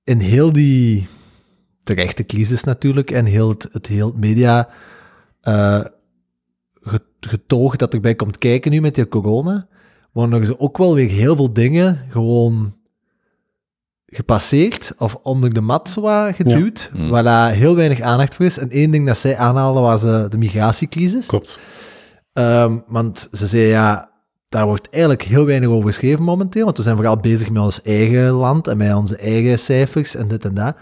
in 0.03 0.19
heel 0.19 0.51
die 0.51 1.07
terechte 1.87 2.25
crisis 2.25 2.63
natuurlijk 2.63 3.11
en 3.11 3.25
heel 3.25 3.49
het, 3.49 3.67
het 3.71 3.87
heel 3.87 4.13
media 4.15 4.69
get- 6.81 7.03
getoog 7.19 7.75
dat 7.75 7.93
erbij 7.93 8.15
komt 8.15 8.37
kijken 8.37 8.71
nu 8.71 8.81
met 8.81 8.95
die 8.95 9.07
corona, 9.07 9.67
worden 10.11 10.41
er 10.43 10.59
ook 10.59 10.77
wel 10.77 10.95
weer 10.95 11.09
heel 11.09 11.35
veel 11.35 11.53
dingen 11.53 11.99
gewoon 12.09 12.75
gepasseerd 14.05 14.93
of 14.97 15.15
onder 15.15 15.53
de 15.53 15.61
mat 15.61 15.93
wat 15.93 16.35
geduwd, 16.35 16.89
Mm. 16.93 17.09
waar 17.09 17.23
daar 17.23 17.51
heel 17.53 17.75
weinig 17.75 18.01
aandacht 18.01 18.35
voor 18.35 18.45
is. 18.45 18.57
En 18.57 18.69
één 18.69 18.91
ding 18.91 19.07
dat 19.07 19.17
zij 19.17 19.37
aanhaalden 19.37 19.81
was 19.81 20.01
de 20.01 20.37
migratiecrisis. 20.37 21.25
Klopt. 21.25 21.59
Ehm, 22.33 22.77
want 22.87 23.27
ze 23.33 23.47
zei 23.47 23.63
ja, 23.63 24.09
daar 24.49 24.65
wordt 24.65 24.89
eigenlijk 24.89 25.23
heel 25.23 25.45
weinig 25.45 25.69
over 25.69 25.89
geschreven 25.89 26.23
momenteel, 26.23 26.65
want 26.65 26.77
we 26.77 26.83
zijn 26.83 26.95
vooral 26.95 27.17
bezig 27.17 27.49
met 27.49 27.63
ons 27.63 27.81
eigen 27.81 28.29
land 28.29 28.67
en 28.67 28.77
met 28.77 28.95
onze 28.95 29.17
eigen 29.17 29.59
cijfers 29.59 30.15
en 30.15 30.27
dit 30.27 30.45
en 30.45 30.53
dat. 30.53 30.75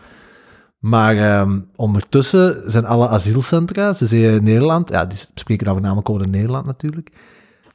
Maar 0.85 1.17
ehm, 1.17 1.59
ondertussen 1.75 2.71
zijn 2.71 2.85
alle 2.85 3.07
asielcentra, 3.07 3.93
ze 3.93 4.05
zeggen 4.05 4.31
in 4.31 4.43
Nederland, 4.43 4.89
ja, 4.89 5.05
die 5.05 5.17
spreken 5.33 5.65
dan 5.65 5.73
voornamelijk 5.73 6.09
over 6.09 6.27
Nederland 6.29 6.65
natuurlijk, 6.65 7.11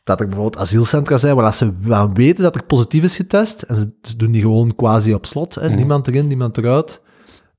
dat 0.02 0.20
er 0.20 0.26
bijvoorbeeld 0.26 0.62
asielcentra 0.62 1.16
zijn 1.16 1.36
waar 1.36 1.54
ze 1.54 1.72
wel 1.80 2.12
weten 2.12 2.42
dat 2.42 2.54
er 2.54 2.64
positief 2.64 3.02
is 3.04 3.16
getest 3.16 3.62
en 3.62 3.76
ze, 3.76 3.94
ze 4.02 4.16
doen 4.16 4.30
die 4.32 4.42
gewoon 4.42 4.74
quasi 4.74 5.14
op 5.14 5.26
slot, 5.26 5.54
hè, 5.54 5.66
Mhm. 5.68 5.76
niemand 5.76 6.06
erin, 6.08 6.26
niemand 6.26 6.58
eruit. 6.58 7.00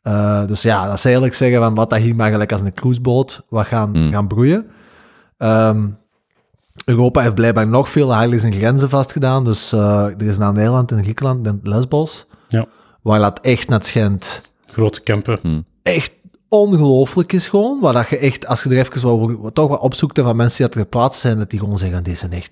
Eh, 0.01 0.45
dus 0.47 0.61
ja, 0.61 0.87
dat 0.87 0.97
ze 0.99 1.03
eigenlijk 1.03 1.35
zeggen 1.35 1.59
van 1.61 1.73
laat 1.73 1.89
dat 1.89 1.99
hier 1.99 2.15
maar 2.15 2.31
gelijk 2.31 2.51
als 2.51 2.61
een 2.61 2.73
cruiseboot 2.73 3.45
wat 3.49 3.65
gaan, 3.65 3.89
Mm. 3.91 4.11
gaan 4.11 4.27
broeien. 4.27 4.65
Ehm, 5.37 5.87
Europa 6.85 7.21
heeft 7.21 7.35
blijkbaar 7.35 7.67
nog 7.67 7.89
veel 7.89 8.13
harder 8.13 8.39
zijn 8.39 8.53
grenzen 8.53 8.89
vastgedaan. 8.89 9.43
Dus 9.45 9.71
eh, 9.73 10.03
er 10.05 10.21
is 10.27 10.37
naar 10.37 10.53
Nederland 10.53 10.91
en 10.91 11.01
Griekenland 11.03 11.47
en 11.47 11.59
Lesbos. 11.63 12.25
Ja. 12.47 12.65
Waar 13.01 13.19
dat 13.19 13.39
echt 13.39 13.69
naar 13.69 13.83
schijnt 13.83 14.41
Grote 14.71 15.03
campen. 15.03 15.65
echt 15.84 16.12
ongelooflijk 16.49 17.34
is 17.34 17.47
gewoon. 17.47 17.79
Waar 17.79 17.93
dat 17.93 18.10
je 18.10 18.17
echt, 18.17 18.45
als 18.47 18.63
je 18.63 18.69
er 18.69 18.77
even 18.77 19.41
wat, 19.41 19.55
toch 19.55 19.67
wat 19.69 19.79
opzoekt 19.79 20.17
en 20.17 20.23
van 20.23 20.36
mensen 20.36 20.57
die 20.57 20.65
dat 20.67 20.75
er 20.75 20.81
geplaatst 20.81 21.21
zijn, 21.21 21.38
dat 21.38 21.49
die 21.49 21.60
gewoon 21.60 21.77
zeggen, 21.77 22.03
deze 22.03 22.17
zijn 22.17 22.31
echt 22.31 22.51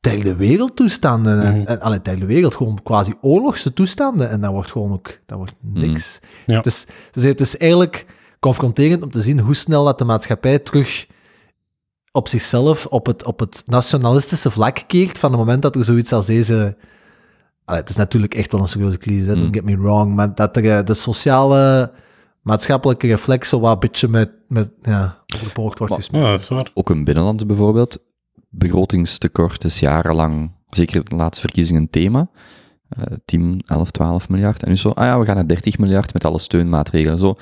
derde 0.00 0.36
wereldtoestanden. 0.36 1.42
En, 1.42 1.58
Mhm. 1.58 1.66
en 1.66 1.80
allee, 1.80 2.02
derde 2.02 2.26
wereld, 2.26 2.54
gewoon 2.54 2.82
quasi 2.82 3.14
oorlogse 3.20 3.72
toestanden. 3.72 4.30
En 4.30 4.40
dat 4.40 4.50
wordt 4.52 4.70
gewoon 4.70 4.92
ook, 4.92 5.18
dat 5.26 5.38
wordt 5.38 5.54
niks. 5.60 6.18
Ja. 6.46 6.56
Het, 6.56 6.66
is, 6.66 6.86
het 7.12 7.40
is 7.40 7.56
eigenlijk 7.56 8.06
confronterend 8.40 9.02
om 9.02 9.10
te 9.10 9.22
zien 9.22 9.40
hoe 9.40 9.54
snel 9.54 9.84
dat 9.84 9.98
de 9.98 10.04
maatschappij 10.04 10.58
terug 10.58 11.06
op 12.12 12.28
zichzelf, 12.28 12.86
op 12.86 13.06
het, 13.06 13.24
op 13.24 13.38
het 13.40 13.62
nationalistische 13.66 14.50
vlak 14.50 14.84
keert 14.86 15.18
van 15.18 15.30
het 15.30 15.38
moment 15.38 15.62
dat 15.62 15.74
er 15.76 15.84
zoiets 15.84 16.12
als 16.12 16.26
deze... 16.26 16.76
Allee, 17.66 17.80
het 17.80 17.90
is 17.90 17.96
natuurlijk 17.96 18.34
echt 18.34 18.52
wel 18.52 18.60
een 18.60 18.68
serieuze 18.68 18.98
crisis, 18.98 19.26
hè, 19.26 19.34
Mm. 19.34 19.40
don't 19.40 19.54
get 19.54 19.64
me 19.64 19.76
wrong, 19.76 20.14
maar 20.14 20.34
dat 20.34 20.56
er 20.56 20.78
eh, 20.78 20.84
de 20.84 20.94
sociale, 20.94 21.92
maatschappelijke 22.42 23.06
reflex 23.06 23.48
zo 23.48 23.60
wat 23.60 23.72
een 23.72 23.78
beetje 23.78 24.08
met, 24.08 24.30
met 24.48 24.68
ja, 24.82 25.18
over 25.34 25.46
de 25.46 25.52
poort 25.52 25.78
wordt 25.78 25.94
gesmeed. 25.94 26.22
Ja, 26.22 26.30
dat 26.30 26.40
is 26.40 26.48
waar. 26.48 26.70
Ook 26.74 26.90
in 26.90 27.04
binnenland 27.04 27.46
bijvoorbeeld. 27.46 27.98
Begrotingstekort 28.50 29.64
is 29.64 29.80
jarenlang, 29.80 30.50
zeker 30.70 31.04
de 31.04 31.16
laatste 31.16 31.40
verkiezingen, 31.40 31.82
een 31.82 31.90
thema. 31.90 32.28
Eh 32.88 33.02
10, 33.24 33.62
11, 33.66 33.90
12 33.90 34.28
miljard. 34.28 34.62
En 34.62 34.68
nu 34.68 34.76
zo, 34.76 34.90
ah 34.90 35.04
ja, 35.04 35.18
we 35.18 35.24
gaan 35.24 35.34
naar 35.34 35.46
30 35.46 35.78
miljard 35.78 36.12
met 36.12 36.24
alle 36.24 36.38
steunmaatregelen. 36.38 37.18
Zo, 37.18 37.36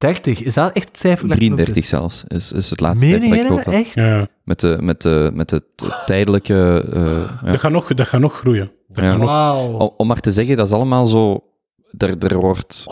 30, 0.00 0.42
is 0.42 0.54
dat 0.54 0.72
echt 0.72 0.88
het 0.88 0.98
cijfer? 0.98 1.28
dat 1.28 1.36
genoemd 1.36 1.56
33 1.56 1.82
is? 1.82 1.88
zelfs 1.88 2.24
is, 2.28 2.52
is 2.52 2.70
het 2.70 2.80
laatste 2.80 3.06
Meen 3.06 3.22
cijfer 3.22 3.64
had. 3.64 3.74
Echt? 3.74 3.94
Ja. 3.94 4.26
Met, 4.44 4.60
de, 4.60 4.76
met, 4.80 5.02
de, 5.02 5.30
met 5.34 5.50
het 5.50 5.64
tijdelijke... 6.06 6.84
eh, 6.92 7.02
ja. 7.44 7.50
Dat, 7.50 7.60
gaat 7.60 7.70
nog, 7.72 7.94
dat 7.94 8.06
gaat 8.08 8.20
nog 8.20 8.34
groeien. 8.38 8.70
Dat 8.88 9.04
Ja. 9.04 9.10
gaat 9.10 9.20
nog, 9.20 9.28
Wauw. 9.28 9.72
Om, 9.78 9.90
om 9.96 10.06
maar 10.06 10.20
te 10.20 10.32
zeggen, 10.32 10.56
dat 10.56 10.66
is 10.66 10.72
allemaal 10.72 11.06
zo... 11.06 11.44
Er, 11.98 12.18
er 12.18 12.38
wordt 12.40 12.86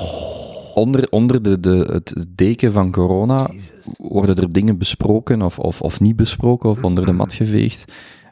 onder, 0.74 1.06
onder 1.10 1.42
de, 1.42 1.60
de, 1.60 1.88
het 1.92 2.26
deken 2.28 2.72
van 2.72 2.90
corona 2.90 3.50
worden 3.96 4.36
er 4.36 4.48
dingen 4.52 4.78
besproken 4.78 5.42
of, 5.42 5.58
of, 5.58 5.80
of 5.82 6.00
niet 6.00 6.16
besproken 6.16 6.70
of 6.70 6.82
onder 6.84 7.06
de 7.06 7.12
mat 7.12 7.34
geveegd, 7.34 7.84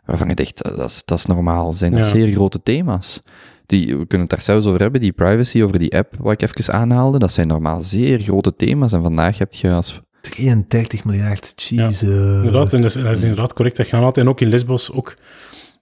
waarvan 0.04 0.28
je 0.28 0.34
denkt, 0.34 0.62
eh, 0.62 0.76
dat 0.76 0.90
is, 0.90 1.02
dat 1.04 1.18
is 1.18 1.26
normaal. 1.26 1.72
Zijn 1.72 1.92
dat 1.92 2.04
Ja. 2.04 2.10
zeer 2.10 2.32
grote 2.32 2.62
thema's. 2.62 3.22
Die, 3.66 3.86
we 3.86 4.06
kunnen 4.06 4.26
het 4.26 4.30
daar 4.30 4.42
zelfs 4.42 4.66
over 4.66 4.80
hebben, 4.80 5.00
die 5.00 5.12
privacy, 5.12 5.62
over 5.62 5.78
die 5.78 5.96
app, 5.96 6.14
wat 6.18 6.42
ik 6.42 6.42
even 6.42 6.74
aanhaalde, 6.74 7.18
dat 7.18 7.32
zijn 7.32 7.48
normaal 7.48 7.82
zeer 7.82 8.20
grote 8.20 8.56
thema's. 8.56 8.92
En 8.92 9.02
vandaag 9.02 9.38
heb 9.38 9.54
je 9.54 9.70
als... 9.70 10.00
33 10.20 11.04
miljard, 11.04 11.52
jezus. 11.56 12.02
inderdaad, 12.02 12.72
en 12.72 12.82
dat 12.82 12.96
is, 12.96 13.02
dat 13.02 13.16
is 13.16 13.22
inderdaad 13.22 13.52
correct. 13.52 13.76
Dat 13.76 13.86
gaat 13.86 14.02
altijd. 14.02 14.26
En 14.26 14.32
ook 14.32 14.40
in 14.40 14.48
Lesbos, 14.48 14.92
ook, 14.92 15.16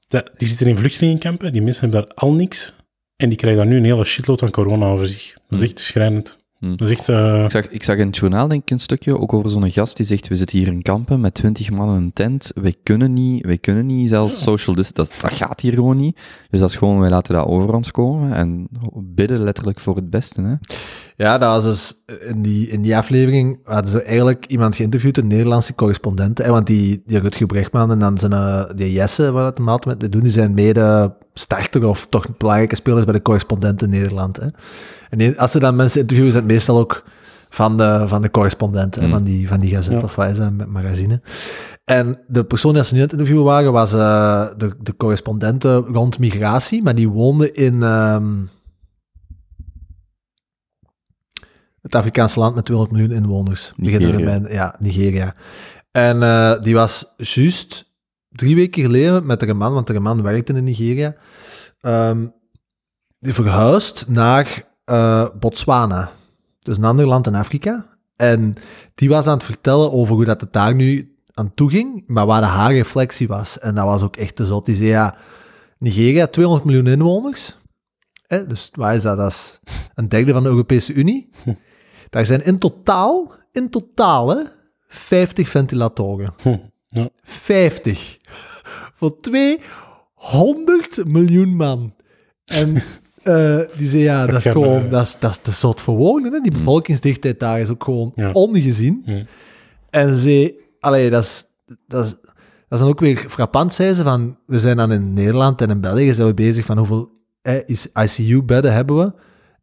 dat, 0.09 0.31
die 0.37 0.49
zitten 0.49 0.67
in 0.67 0.77
vluchtelingenkampen. 0.77 1.53
Die 1.53 1.63
mensen 1.63 1.83
hebben 1.83 2.01
daar 2.01 2.15
al 2.15 2.33
niks. 2.33 2.75
En 3.17 3.29
die 3.29 3.39
krijgen 3.39 3.61
daar 3.61 3.71
nu 3.71 3.77
een 3.77 3.85
hele 3.85 4.05
shitload 4.05 4.43
aan 4.43 4.51
corona 4.51 4.87
over 4.87 5.07
zich. 5.07 5.35
Dat 5.49 5.61
is 5.61 5.69
echt 5.69 5.81
schrijnend. 5.81 6.39
Hm. 6.65 6.77
Dat 6.77 6.89
is 6.89 6.97
echt... 6.97 7.09
eh, 7.09 7.45
Ik 7.45 7.51
zag, 7.51 7.69
ik 7.69 7.83
zag 7.85 7.97
in 7.97 8.07
het 8.07 8.17
journaal 8.17 8.49
denk 8.49 8.63
ik 8.63 8.71
een 8.71 8.79
stukje, 8.79 9.19
ook 9.19 9.33
over 9.33 9.51
zo'n 9.51 9.71
gast 9.71 9.97
die 9.97 10.07
zegt, 10.07 10.29
we 10.29 10.35
zitten 10.35 10.59
hier 10.59 10.67
in 10.67 10.83
kampen 10.83 11.21
met 11.21 11.35
twintig 11.35 11.71
man 11.71 11.89
in 11.89 12.03
een 12.03 12.13
tent, 12.13 12.51
wij 12.55 12.75
kunnen 12.83 13.13
niet, 13.13 13.47
wij 13.47 13.59
kunnen 13.59 13.87
niet 13.87 14.09
zelfs 14.09 14.43
social 14.43 14.77
distance, 14.77 15.13
dat, 15.13 15.21
dat 15.31 15.39
gaat 15.39 15.61
hier 15.61 15.73
gewoon 15.73 15.97
niet. 15.97 16.17
Dus 16.51 16.61
dat 16.61 16.69
is 16.71 16.77
gewoon, 16.77 17.01
wij 17.01 17.11
laten 17.11 17.35
dat 17.35 17.47
over 17.47 17.75
ons 17.75 17.91
komen 17.91 18.33
en 18.35 18.69
bidden 18.95 19.43
letterlijk 19.43 19.81
voor 19.81 19.97
het 19.97 20.11
beste. 20.11 20.43
Hè? 20.43 20.55
Ja, 21.17 21.39
dat 21.39 21.51
was 21.51 21.65
dus 21.65 22.03
in 22.29 22.43
die, 22.43 22.69
in 22.69 22.83
die 22.83 22.97
aflevering 22.97 23.59
hadden 23.65 23.91
ze 23.91 24.03
eigenlijk 24.03 24.47
iemand 24.47 24.77
geïnterviewd, 24.77 25.17
een 25.19 25.27
Nederlandse 25.27 25.75
correspondent. 25.75 26.39
Hè, 26.39 26.51
want 26.51 26.67
die, 26.67 27.03
die 27.07 27.19
Rutger 27.19 27.47
Brechtman 27.47 27.91
en 27.91 27.99
dan 27.99 28.19
zijn 28.19 28.33
uh, 28.33 28.65
die 28.77 28.93
Jesse, 28.93 29.33
waar 29.33 29.53
hem 29.55 29.69
altijd 29.69 30.01
met 30.01 30.13
doen, 30.13 30.23
die 30.23 30.31
zijn 30.31 30.55
mede 30.55 31.15
starter 31.35 31.85
of 31.87 32.07
toch 32.07 32.37
belangrijke 32.37 32.75
spelers 32.77 33.05
bij 33.05 33.15
de 33.15 33.23
correspondenten 33.23 33.93
in 33.93 33.99
Nederland. 33.99 34.37
Hè. 34.37 34.47
En 35.11 35.37
als 35.37 35.51
ze 35.51 35.59
dan 35.59 35.77
mensen 35.77 36.01
interviewen, 36.01 36.33
zijn 36.33 36.45
het 36.45 36.53
meestal 36.53 36.79
ook 36.79 37.05
van 37.51 37.77
de, 37.77 38.05
van 38.07 38.23
de 38.23 38.31
correspondenten, 38.31 39.05
Mm. 39.05 39.11
van, 39.11 39.23
die, 39.23 39.49
van 39.49 39.61
die 39.61 39.71
gazet 39.71 39.93
Ja. 39.93 40.01
of 40.01 40.15
wat 40.15 40.31
is 40.31 40.37
dat, 40.39 40.53
met 40.53 40.67
magazine. 40.69 41.21
En 41.85 42.19
de 42.27 42.45
persoon 42.45 42.75
die 42.75 42.85
ze 42.85 42.93
nu 42.95 42.99
aan 42.99 43.05
het 43.05 43.13
interviewen 43.13 43.45
waren, 43.45 43.73
was 43.73 43.93
eh, 43.93 44.47
de, 44.57 44.71
de 44.83 44.97
correspondenten 44.97 45.77
rond 45.77 46.19
migratie, 46.19 46.83
maar 46.83 46.95
die 46.95 47.09
woonde 47.09 47.53
in... 47.53 47.83
ehm, 47.83 48.25
het 51.85 51.95
Afrikaanse 51.95 52.39
land 52.39 52.55
met 52.55 52.65
200 52.65 52.97
miljoen 52.99 53.17
inwoners. 53.23 53.73
Nigeria. 53.77 54.39
met- 54.41 54.53
ja, 54.53 54.77
Nigeria. 54.79 55.35
En 55.91 56.23
eh, 56.23 56.63
die 56.63 56.75
was 56.75 57.07
juist 57.17 57.93
drie 58.31 58.55
weken 58.57 58.83
geleden 58.83 59.27
met 59.27 59.43
een 59.43 59.57
man, 59.57 59.73
want 59.73 59.89
een 59.89 60.03
man 60.03 60.23
werkte 60.23 60.53
in 60.53 60.65
Nigeria, 60.65 61.15
ehm, 61.81 62.27
die 63.19 63.33
verhuisd 63.33 64.09
naar 64.09 64.73
eh, 64.85 65.29
Botswana. 65.39 66.11
Dus 66.61 66.77
een 66.77 66.85
ander 66.85 67.07
land 67.07 67.27
in 67.27 67.35
Afrika. 67.35 67.87
En 68.17 68.55
die 68.95 69.09
was 69.09 69.27
aan 69.27 69.35
het 69.37 69.45
vertellen 69.45 69.93
over 69.93 70.15
hoe 70.15 70.25
dat 70.25 70.41
het 70.41 70.53
daar 70.53 70.75
nu 70.75 71.17
aan 71.35 71.55
toe 71.55 71.71
ging, 71.71 72.05
maar 72.07 72.27
waar 72.27 72.41
de 72.41 72.47
haar 72.47 72.73
reflectie 72.73 73.29
was. 73.29 73.59
En 73.59 73.75
dat 73.75 73.85
was 73.85 74.03
ook 74.03 74.17
echt 74.17 74.37
te 74.37 74.45
zot. 74.47 74.67
Die 74.67 74.75
zei, 74.75 74.89
ja, 74.89 75.17
Nigeria, 75.79 76.27
200 76.27 76.65
miljoen 76.67 76.87
inwoners. 76.87 77.59
Hè, 78.27 78.47
dus 78.47 78.71
waar 78.73 78.95
is 78.95 79.03
dat? 79.03 79.17
Dat 79.19 79.31
is 79.31 79.61
een 79.95 80.09
derde 80.09 80.33
van 80.33 80.43
de 80.43 80.49
Europese 80.49 80.93
Unie. 80.93 81.31
Daar 82.15 82.25
zijn 82.25 82.45
in 82.45 82.59
totaal, 82.59 83.33
in 83.53 83.71
totaal, 83.71 84.29
hè, 84.29 84.43
50 84.89 85.49
ventilatoren. 85.49 86.35
hm, 86.43 86.57
ja. 86.87 87.09
50. 87.23 88.19
Voor 88.95 89.21
200 89.21 91.05
miljoen 91.07 91.57
man. 91.57 91.95
En 92.45 92.75
eh, 93.23 93.59
die 93.77 93.89
zei, 93.89 94.03
ja, 94.03 94.27
dat 94.27 94.37
is 94.47 94.53
gewoon, 94.53 94.81
maar- 94.81 94.89
dat 94.91 95.03
is, 95.03 95.19
dat 95.19 95.31
is 95.31 95.39
te 95.39 95.51
zot 95.51 95.81
voor 95.81 95.97
wonen. 95.97 96.33
Hè? 96.33 96.41
Die 96.41 96.53
bevolkingsdichtheid 96.53 97.41
daar 97.41 97.61
is 97.61 97.69
ook 97.69 97.85
gewoon 97.85 98.13
Ja. 98.15 98.31
ongezien. 98.33 99.03
Hm. 99.05 99.25
En 99.91 100.15
ze, 100.19 100.63
allee, 100.81 101.11
dat 101.11 101.23
is, 101.23 101.45
dat 101.87 102.05
is, 102.05 102.11
dat 102.69 102.71
is 102.71 102.79
dan 102.79 102.89
ook 102.89 103.01
weer 103.01 103.25
frappant, 103.29 103.75
zei 103.75 103.95
ze, 103.95 104.03
van, 104.03 104.39
we 104.47 104.59
zijn 104.61 104.77
dan 104.77 104.93
in 104.93 105.13
Nederland 105.13 105.61
en 105.61 105.71
in 105.71 105.81
België 105.81 106.15
zijn 106.15 106.27
we 106.29 106.35
bezig 106.35 106.65
van 106.67 106.79
hoeveel 106.79 107.11
eh, 107.43 107.59
ICU-bedden 108.05 108.73
hebben 108.73 108.97
we. 108.99 109.13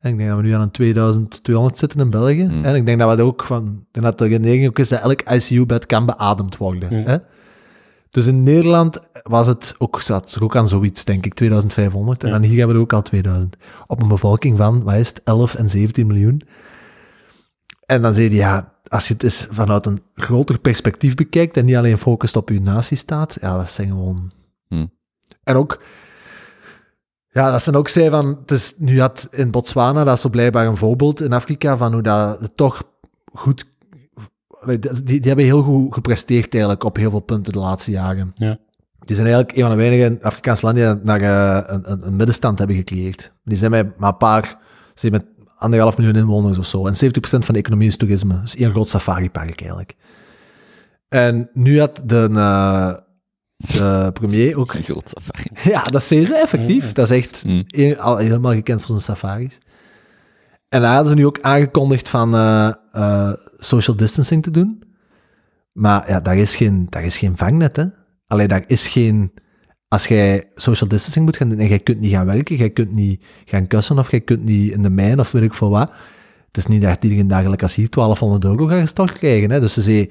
En 0.02 0.12
ik 0.12 0.18
denk 0.18 0.30
dat 0.30 0.38
we 0.40 0.44
nu 0.44 0.52
aan 0.54 0.62
een 0.62 0.72
2200 0.72 1.78
zitten 1.78 2.00
in 2.00 2.10
België. 2.10 2.46
Hmm. 2.46 2.66
En 2.66 2.76
ik 2.76 2.86
denk 2.86 3.00
dat 3.00 3.10
we 3.10 3.16
dat 3.16 3.26
ook 3.26 3.44
van... 3.44 3.68
Ik 3.68 4.02
denk 4.02 4.06
dat 4.06 4.18
de 4.18 4.40
neiging 4.40 4.68
ook 4.68 4.80
is 4.80 4.90
dat 4.90 5.02
elk 5.02 5.22
ICU-bed 5.22 5.86
kan 5.86 6.06
beademd 6.06 6.58
worden. 6.58 6.90
Hmm. 6.90 7.06
Hè? 7.06 7.18
Dus 8.10 8.26
in 8.26 8.44
Nederland 8.44 9.00
was 9.24 9.48
het 9.48 9.76
ook, 9.78 10.02
zat 10.02 10.38
ook 10.42 10.56
aan 10.56 10.68
zoiets, 10.68 11.06
denk 11.06 11.26
ik, 11.26 11.34
2500. 11.34 12.24
En 12.24 12.30
Ja. 12.30 12.34
dan 12.34 12.44
hier 12.44 12.58
hebben 12.58 12.76
we 12.76 12.82
er 12.82 12.88
ook 12.88 12.94
al 12.94 13.02
2000. 13.02 13.58
Op 13.88 14.02
een 14.02 14.08
bevolking 14.08 14.58
van, 14.58 14.84
wat 14.84 14.94
is 14.94 15.08
het, 15.08 15.22
11 15.24 15.56
en 15.56 15.70
17 15.70 16.08
miljoen. 16.08 16.42
En 17.86 18.02
dan 18.02 18.14
zei 18.14 18.28
hij, 18.28 18.38
ja, 18.38 18.74
als 18.88 19.08
je 19.08 19.14
het 19.14 19.24
eens 19.24 19.48
vanuit 19.52 19.86
een 19.86 20.00
groter 20.16 20.60
perspectief 20.60 21.16
bekijkt 21.16 21.58
en 21.58 21.66
niet 21.66 21.76
alleen 21.76 21.98
focust 21.98 22.36
op 22.36 22.50
je 22.50 22.62
natiestaat, 22.62 23.38
ja, 23.42 23.58
dat 23.58 23.70
zijn 23.72 23.88
gewoon... 23.88 24.32
Hmm. 24.68 24.92
En 25.44 25.56
ook... 25.56 25.82
Ja, 27.32 27.52
dat 27.52 27.62
ze 27.62 27.76
ook 27.76 27.88
zei 27.88 28.10
van, 28.10 28.38
het 28.41 28.52
is, 28.52 28.74
nu 28.78 29.00
had 29.00 29.28
in 29.32 29.52
Botswana, 29.52 30.04
dat 30.04 30.15
is 30.15 30.22
zo 30.22 30.30
blijkbaar 30.30 30.67
een 30.67 30.78
voorbeeld 30.78 31.22
in 31.22 31.34
Afrika, 31.34 31.78
van 31.78 31.94
hoe 31.94 32.02
dat 32.02 32.39
het 32.39 32.58
toch 32.58 32.84
goed... 33.34 33.70
Die, 34.65 34.80
die 35.04 35.20
hebben 35.22 35.46
heel 35.46 35.62
goed 35.62 35.94
gepresteerd 35.94 36.54
eigenlijk 36.54 36.84
op 36.84 36.96
heel 36.96 37.10
veel 37.10 37.20
punten 37.20 37.54
de 37.54 37.60
laatste 37.60 37.91
jaren. 37.91 38.32
Ja. 38.36 38.58
Die 39.00 39.15
zijn 39.15 39.28
eigenlijk 39.28 39.58
een 39.58 39.63
van 39.63 39.72
de 39.72 39.78
weinige 39.78 40.17
Afrikaanse 40.22 40.65
landen 40.65 40.96
die 40.96 41.06
naar 41.06 41.22
eh, 41.22 41.74
een, 41.76 41.91
een, 41.91 42.08
een 42.08 42.15
middenstand 42.15 42.58
hebben 42.58 42.76
gecreëerd. 42.76 43.32
Die 43.44 43.58
zijn 43.58 43.72
met 43.72 43.98
maar 43.98 44.10
een 44.10 44.17
paar, 44.17 44.46
ze 44.94 44.94
zijn 44.94 45.12
met 45.12 45.26
anderhalf 45.58 45.98
miljoen 45.98 46.15
inwoners 46.15 46.58
of 46.58 46.65
zo. 46.65 46.88
En 46.88 46.94
70% 46.94 46.98
van 47.22 47.54
de 47.54 47.60
economie 47.60 47.88
is 47.88 47.98
toerisme. 47.98 48.41
Dus 48.41 48.56
één 48.56 48.72
groot 48.72 48.89
safari-park 48.89 49.60
eigenlijk. 49.60 49.96
En 51.08 51.50
nu 51.54 51.80
had 51.80 52.02
de, 52.06 52.30
eh, 52.34 52.94
de 53.67 54.10
premier 54.13 54.58
ook... 54.58 54.74
Een 54.74 54.84
groot 54.84 55.10
safari. 55.15 55.69
Ja, 55.74 55.82
dat 55.82 56.04
zei 56.04 56.26
ze 56.26 56.36
effectief. 56.38 56.91
Dat 56.91 57.12
is 57.12 57.17
echt 57.17 57.43
Mm. 57.45 57.63
een- 57.67 58.00
al 58.00 58.17
helemaal 58.17 58.52
gekend 58.54 58.80
voor 58.82 58.89
zijn 59.00 59.17
safaris. 59.17 59.58
En 60.69 60.82
daar 60.82 60.93
hadden 60.93 61.10
ze 61.10 61.15
nu 61.17 61.26
ook 61.26 61.41
aangekondigd 61.41 62.10
van 62.10 62.34
eh, 62.36 62.71
eh, 62.91 63.34
social 63.58 63.97
distancing 63.97 64.43
te 64.43 64.52
doen. 64.52 64.84
Maar 65.71 66.10
ja, 66.10 66.19
daar 66.19 66.38
is 66.38 66.56
geen, 66.56 66.88
daar 66.89 67.04
is 67.04 67.17
geen 67.17 67.38
vangnet, 67.38 67.76
hè. 67.76 67.86
Alleen 68.28 68.47
daar 68.47 68.63
is 68.67 68.88
geen... 68.88 69.32
Als 69.88 70.08
jij 70.08 70.43
social 70.56 70.89
distancing 70.89 71.26
moet 71.26 71.38
gaan 71.38 71.50
doen 71.50 71.60
en 71.60 71.67
jij 71.67 71.80
kunt 71.80 72.00
niet 72.00 72.12
gaan 72.12 72.26
werken, 72.26 72.56
jij 72.56 72.69
kunt 72.69 72.91
niet 72.93 73.24
gaan 73.45 73.67
kussen 73.67 74.00
of 74.00 74.12
jij 74.12 74.21
kunt 74.21 74.43
niet 74.43 74.71
in 74.71 74.82
de 74.82 74.89
mijn 74.89 75.19
of 75.19 75.32
weet 75.32 75.43
ik 75.43 75.54
veel 75.54 75.69
wat. 75.69 75.91
Het 76.47 76.58
is 76.58 76.65
niet 76.65 76.82
dat 76.82 77.04
iedereen 77.04 77.28
dagelijks 77.28 77.63
als 77.63 77.76
hier 77.76 77.89
1200 77.89 78.43
euro 78.45 78.65
gaat 78.67 78.80
gestort 78.82 79.12
krijgen. 79.13 79.52
Hè. 79.52 79.60
Dus 79.60 79.74
ze 79.74 79.82
zei, 79.82 80.10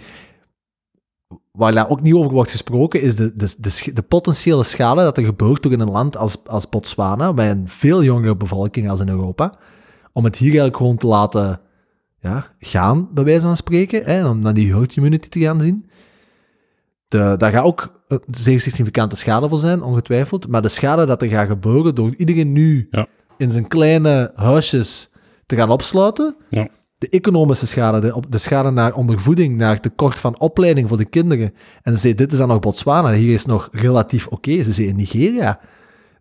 waar 1.52 1.72
daar 1.72 1.88
ook 1.90 2.00
niet 2.00 2.14
over 2.14 2.30
wordt 2.32 2.50
gesproken, 2.50 3.02
is 3.02 3.16
de, 3.16 3.32
de, 3.34 3.90
de, 3.94 4.02
potentiële 4.02 4.64
schade 4.64 5.02
dat 5.02 5.16
er 5.16 5.24
gebeurt 5.24 5.62
door 5.62 5.72
in 5.72 5.80
een 5.80 5.90
land 5.90 6.16
als, 6.16 6.36
als 6.46 6.68
Botswana, 6.68 7.32
bij 7.32 7.50
een 7.50 7.68
veel 7.68 8.02
jongere 8.02 8.36
bevolking 8.36 8.90
als 8.90 9.00
in 9.00 9.08
Europa, 9.08 9.54
om 10.12 10.24
het 10.24 10.36
hier 10.36 10.48
eigenlijk 10.48 10.76
gewoon 10.76 10.96
te 10.96 11.06
laten 11.06 11.60
ja, 12.20 12.46
gaan, 12.58 13.08
bij 13.12 13.24
wijze 13.24 13.40
van 13.40 13.56
spreken, 13.56 14.04
hè, 14.04 14.28
om 14.28 14.38
naar 14.38 14.54
die 14.54 14.74
herd 14.74 14.96
immunity 14.96 15.28
te 15.28 15.40
gaan 15.40 15.60
zien. 15.60 15.90
De, 17.08 17.34
daar 17.38 17.52
gaat 17.52 17.64
ook 17.64 18.00
een 18.06 18.20
zeer 18.30 18.60
significante 18.60 19.16
schade 19.16 19.48
voor 19.48 19.58
zijn, 19.58 19.82
ongetwijfeld, 19.82 20.48
maar 20.48 20.62
de 20.62 20.68
schade 20.68 21.04
dat 21.06 21.22
er 21.22 21.28
gaat 21.28 21.46
gebeuren 21.48 21.94
door 21.94 22.14
iedereen 22.16 22.52
nu 22.52 22.88
Ja. 22.90 23.06
in 23.36 23.50
zijn 23.50 23.68
kleine 23.68 24.32
huisjes 24.34 25.10
te 25.46 25.56
gaan 25.56 25.70
opsluiten, 25.70 26.36
Ja. 26.50 26.68
De 27.00 27.08
economische 27.08 27.66
schade, 27.66 28.00
de, 28.00 28.22
de 28.28 28.38
schade 28.38 28.70
naar 28.70 28.94
ondervoeding, 28.94 29.56
naar 29.56 29.80
tekort 29.80 30.18
van 30.18 30.40
opleiding 30.40 30.88
voor 30.88 30.96
de 30.96 31.04
kinderen. 31.04 31.54
En 31.82 31.92
ze 31.92 31.98
zei, 31.98 32.14
dit 32.14 32.32
is 32.32 32.38
dan 32.38 32.48
nog 32.48 32.58
Botswana, 32.58 33.12
hier 33.12 33.34
is 33.34 33.44
nog 33.44 33.68
relatief 33.72 34.26
oké. 34.26 34.62
Ze 34.62 34.72
zei, 34.72 34.88
in 34.88 34.96
Nigeria, 34.96 35.60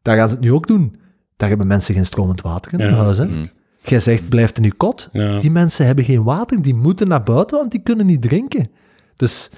daar 0.02 0.18
gaan 0.18 0.28
ze 0.30 0.36
het 0.36 0.44
nu 0.44 0.54
ook 0.54 0.68
doen. 0.68 0.96
Daar 1.36 1.50
hebben 1.50 1.68
mensen 1.68 1.94
geen 1.94 2.06
stromend 2.06 2.42
water 2.42 2.74
in 2.74 2.80
Ja. 2.80 2.94
huis. 2.94 3.18
Hè? 3.18 3.26
Mm. 3.26 3.50
Jij 3.84 4.00
zegt, 4.00 4.30
blijf 4.30 4.52
in 4.52 4.64
je 4.64 4.74
kot. 4.74 5.10
Ja. 5.12 5.40
Die 5.40 5.52
mensen 5.52 5.86
hebben 5.86 6.06
geen 6.06 6.24
water, 6.24 6.62
die 6.62 6.76
moeten 6.76 7.08
naar 7.08 7.24
buiten, 7.24 7.58
want 7.58 7.72
die 7.72 7.82
kunnen 7.84 8.06
niet 8.06 8.22
drinken. 8.22 8.70
Dus 9.16 9.50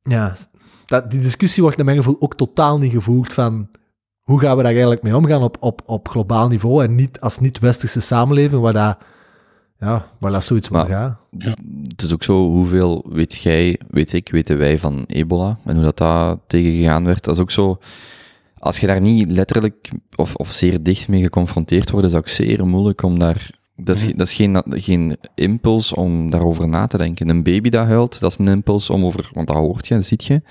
ja, 0.00 0.36
dat, 0.86 1.10
die 1.10 1.20
discussie 1.20 1.62
wordt 1.62 1.76
naar 1.76 1.86
mijn 1.86 1.98
gevoel 1.98 2.16
ook 2.20 2.34
totaal 2.34 2.78
niet 2.78 2.92
gevoerd 2.92 3.32
van 3.32 3.68
hoe 4.22 4.40
gaan 4.40 4.56
we 4.56 4.62
daar 4.62 4.72
eigenlijk 4.72 5.02
mee 5.02 5.16
omgaan 5.16 5.42
op, 5.42 5.56
op, 5.60 5.82
op 5.86 6.08
globaal 6.08 6.48
niveau 6.48 6.84
en 6.84 6.94
niet 6.94 7.20
als 7.20 7.38
niet-westerse 7.38 8.00
samenleving 8.00 8.60
waar 8.62 8.72
dat, 8.72 8.98
ja, 9.80 10.06
waar 10.18 10.32
dat 10.32 10.44
zoiets 10.44 10.68
moet 10.68 10.78
Maar- 10.78 10.88
gaan. 10.88 11.18
Het 11.88 12.02
is 12.02 12.12
ook 12.12 12.22
zo, 12.22 12.46
hoeveel 12.48 13.04
weet 13.08 13.34
jij, 13.34 13.80
weet 13.90 14.12
ik, 14.12 14.28
weten 14.28 14.58
wij 14.58 14.78
van 14.78 15.04
ebola 15.06 15.58
en 15.64 15.74
hoe 15.74 15.84
dat 15.84 15.96
daar 15.98 16.36
tegengegaan 16.46 17.04
werd. 17.04 17.24
Dat 17.24 17.34
is 17.34 17.40
ook 17.40 17.50
zo, 17.50 17.78
als 18.58 18.78
je 18.78 18.86
daar 18.86 19.00
niet 19.00 19.30
letterlijk 19.30 19.90
of, 20.16 20.34
of 20.34 20.52
zeer 20.52 20.82
dicht 20.82 21.08
mee 21.08 21.22
geconfronteerd 21.22 21.90
wordt, 21.90 22.06
is 22.06 22.12
dat 22.12 22.20
ook 22.20 22.28
zeer 22.28 22.66
moeilijk 22.66 23.02
om 23.02 23.18
daar... 23.18 23.50
Dat 23.78 23.96
is, 23.96 24.06
dat 24.14 24.26
is 24.26 24.34
geen, 24.34 24.62
geen 24.70 25.16
impuls 25.34 25.92
om 25.92 26.30
daarover 26.30 26.68
na 26.68 26.86
te 26.86 26.98
denken. 26.98 27.28
Een 27.28 27.42
baby 27.42 27.68
dat 27.70 27.86
huilt, 27.86 28.20
dat 28.20 28.30
is 28.30 28.38
een 28.38 28.48
impuls 28.48 28.90
om 28.90 29.04
over... 29.04 29.30
Want 29.32 29.46
dat 29.46 29.56
hoort 29.56 29.86
je, 29.86 29.94
dat 29.94 30.04
ziet 30.04 30.24
je. 30.24 30.42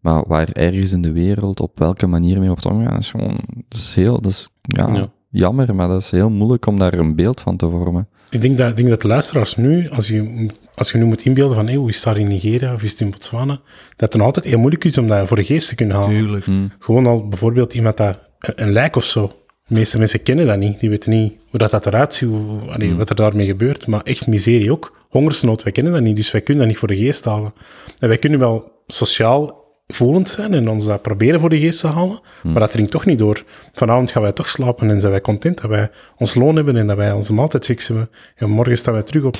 Maar 0.00 0.24
waar 0.26 0.48
ergens 0.52 0.92
in 0.92 1.02
de 1.02 1.12
wereld, 1.12 1.60
op 1.60 1.78
welke 1.78 2.06
manier 2.06 2.38
mee 2.38 2.48
wordt 2.48 2.66
omgegaan, 2.66 2.98
is 2.98 3.10
gewoon... 3.10 3.36
Dat 3.68 3.78
is 3.78 3.94
heel... 3.94 4.20
Dat 4.20 4.30
is, 4.32 4.48
ja, 4.62 4.94
Ja. 4.94 5.08
jammer, 5.30 5.74
maar 5.74 5.88
dat 5.88 6.00
is 6.02 6.10
heel 6.10 6.30
moeilijk 6.30 6.66
om 6.66 6.78
daar 6.78 6.94
een 6.94 7.14
beeld 7.14 7.40
van 7.40 7.56
te 7.56 7.70
vormen. 7.70 8.08
Ik 8.30 8.40
denk 8.40 8.58
dat, 8.58 8.68
ik 8.68 8.76
denk 8.76 8.88
dat 8.88 9.00
de 9.00 9.08
luisteraars 9.08 9.56
nu, 9.56 9.90
als 9.90 10.08
je, 10.08 10.46
als 10.74 10.92
je 10.92 10.98
nu 10.98 11.04
moet 11.04 11.24
inbeelden 11.24 11.56
van 11.56 11.66
hey, 11.66 11.74
hoe 11.74 11.88
is 11.88 11.94
het 11.94 12.04
daar 12.04 12.18
in 12.18 12.28
Nigeria 12.28 12.74
of 12.74 12.82
is 12.82 12.90
het 12.90 13.00
in 13.00 13.10
Botswana, 13.10 13.60
dat 13.96 14.12
het 14.12 14.14
nog 14.14 14.26
altijd 14.26 14.44
heel 14.44 14.58
moeilijk 14.58 14.84
is 14.84 14.98
om 14.98 15.08
dat 15.08 15.28
voor 15.28 15.36
de 15.36 15.44
geest 15.44 15.68
te 15.68 15.74
kunnen 15.74 15.96
halen. 15.96 16.10
Tuurlijk. 16.18 16.44
Hm. 16.44 16.66
Gewoon 16.78 17.06
al 17.06 17.28
bijvoorbeeld 17.28 17.74
iemand 17.74 17.96
dat 17.96 18.18
een, 18.38 18.62
een 18.62 18.72
lijk 18.72 18.96
of 18.96 19.04
zo. 19.04 19.32
De 19.66 19.74
meeste 19.74 19.98
mensen 19.98 20.22
kennen 20.22 20.46
dat 20.46 20.58
niet. 20.58 20.80
Die 20.80 20.90
weten 20.90 21.10
niet 21.10 21.32
hoe 21.50 21.58
dat, 21.58 21.70
dat 21.70 21.86
eruit 21.86 22.14
ziet, 22.14 22.28
hoe, 22.28 22.60
allee, 22.60 22.88
Hmm. 22.88 22.96
wat 22.96 23.10
er 23.10 23.16
daarmee 23.16 23.46
gebeurt. 23.46 23.86
Maar 23.86 24.02
echt 24.02 24.26
miserie 24.26 24.72
ook. 24.72 25.04
Hongersnood, 25.08 25.62
wij 25.62 25.72
kennen 25.72 25.92
dat 25.92 26.02
niet, 26.02 26.16
dus 26.16 26.30
wij 26.30 26.40
kunnen 26.40 26.62
dat 26.62 26.72
niet 26.72 26.80
voor 26.80 26.88
de 26.88 26.96
geest 26.96 27.24
halen. 27.24 27.54
En 27.98 28.08
wij 28.08 28.18
kunnen 28.18 28.38
wel 28.38 28.72
sociaal 28.86 29.64
voelend 29.86 30.28
zijn 30.28 30.54
en 30.54 30.68
ons 30.68 30.84
dat 30.86 31.02
proberen 31.02 31.40
voor 31.40 31.48
de 31.48 31.58
geest 31.58 31.80
te 31.80 31.86
halen, 31.86 32.20
Hmm. 32.42 32.52
maar 32.52 32.60
dat 32.60 32.72
dringt 32.72 32.90
toch 32.90 33.06
niet 33.06 33.18
door. 33.18 33.44
Vanavond 33.72 34.10
gaan 34.10 34.22
wij 34.22 34.32
toch 34.32 34.48
slapen 34.48 34.90
en 34.90 35.00
zijn 35.00 35.12
wij 35.12 35.20
content 35.20 35.60
dat 35.60 35.70
wij 35.70 35.90
ons 36.16 36.34
loon 36.34 36.56
hebben 36.56 36.76
en 36.76 36.86
dat 36.86 36.96
wij 36.96 37.12
onze 37.12 37.32
maaltijd 37.32 37.64
fixen. 37.64 38.08
En 38.36 38.50
morgen 38.50 38.78
staan 38.78 38.94
wij 38.94 39.02
terug 39.02 39.24
op. 39.24 39.38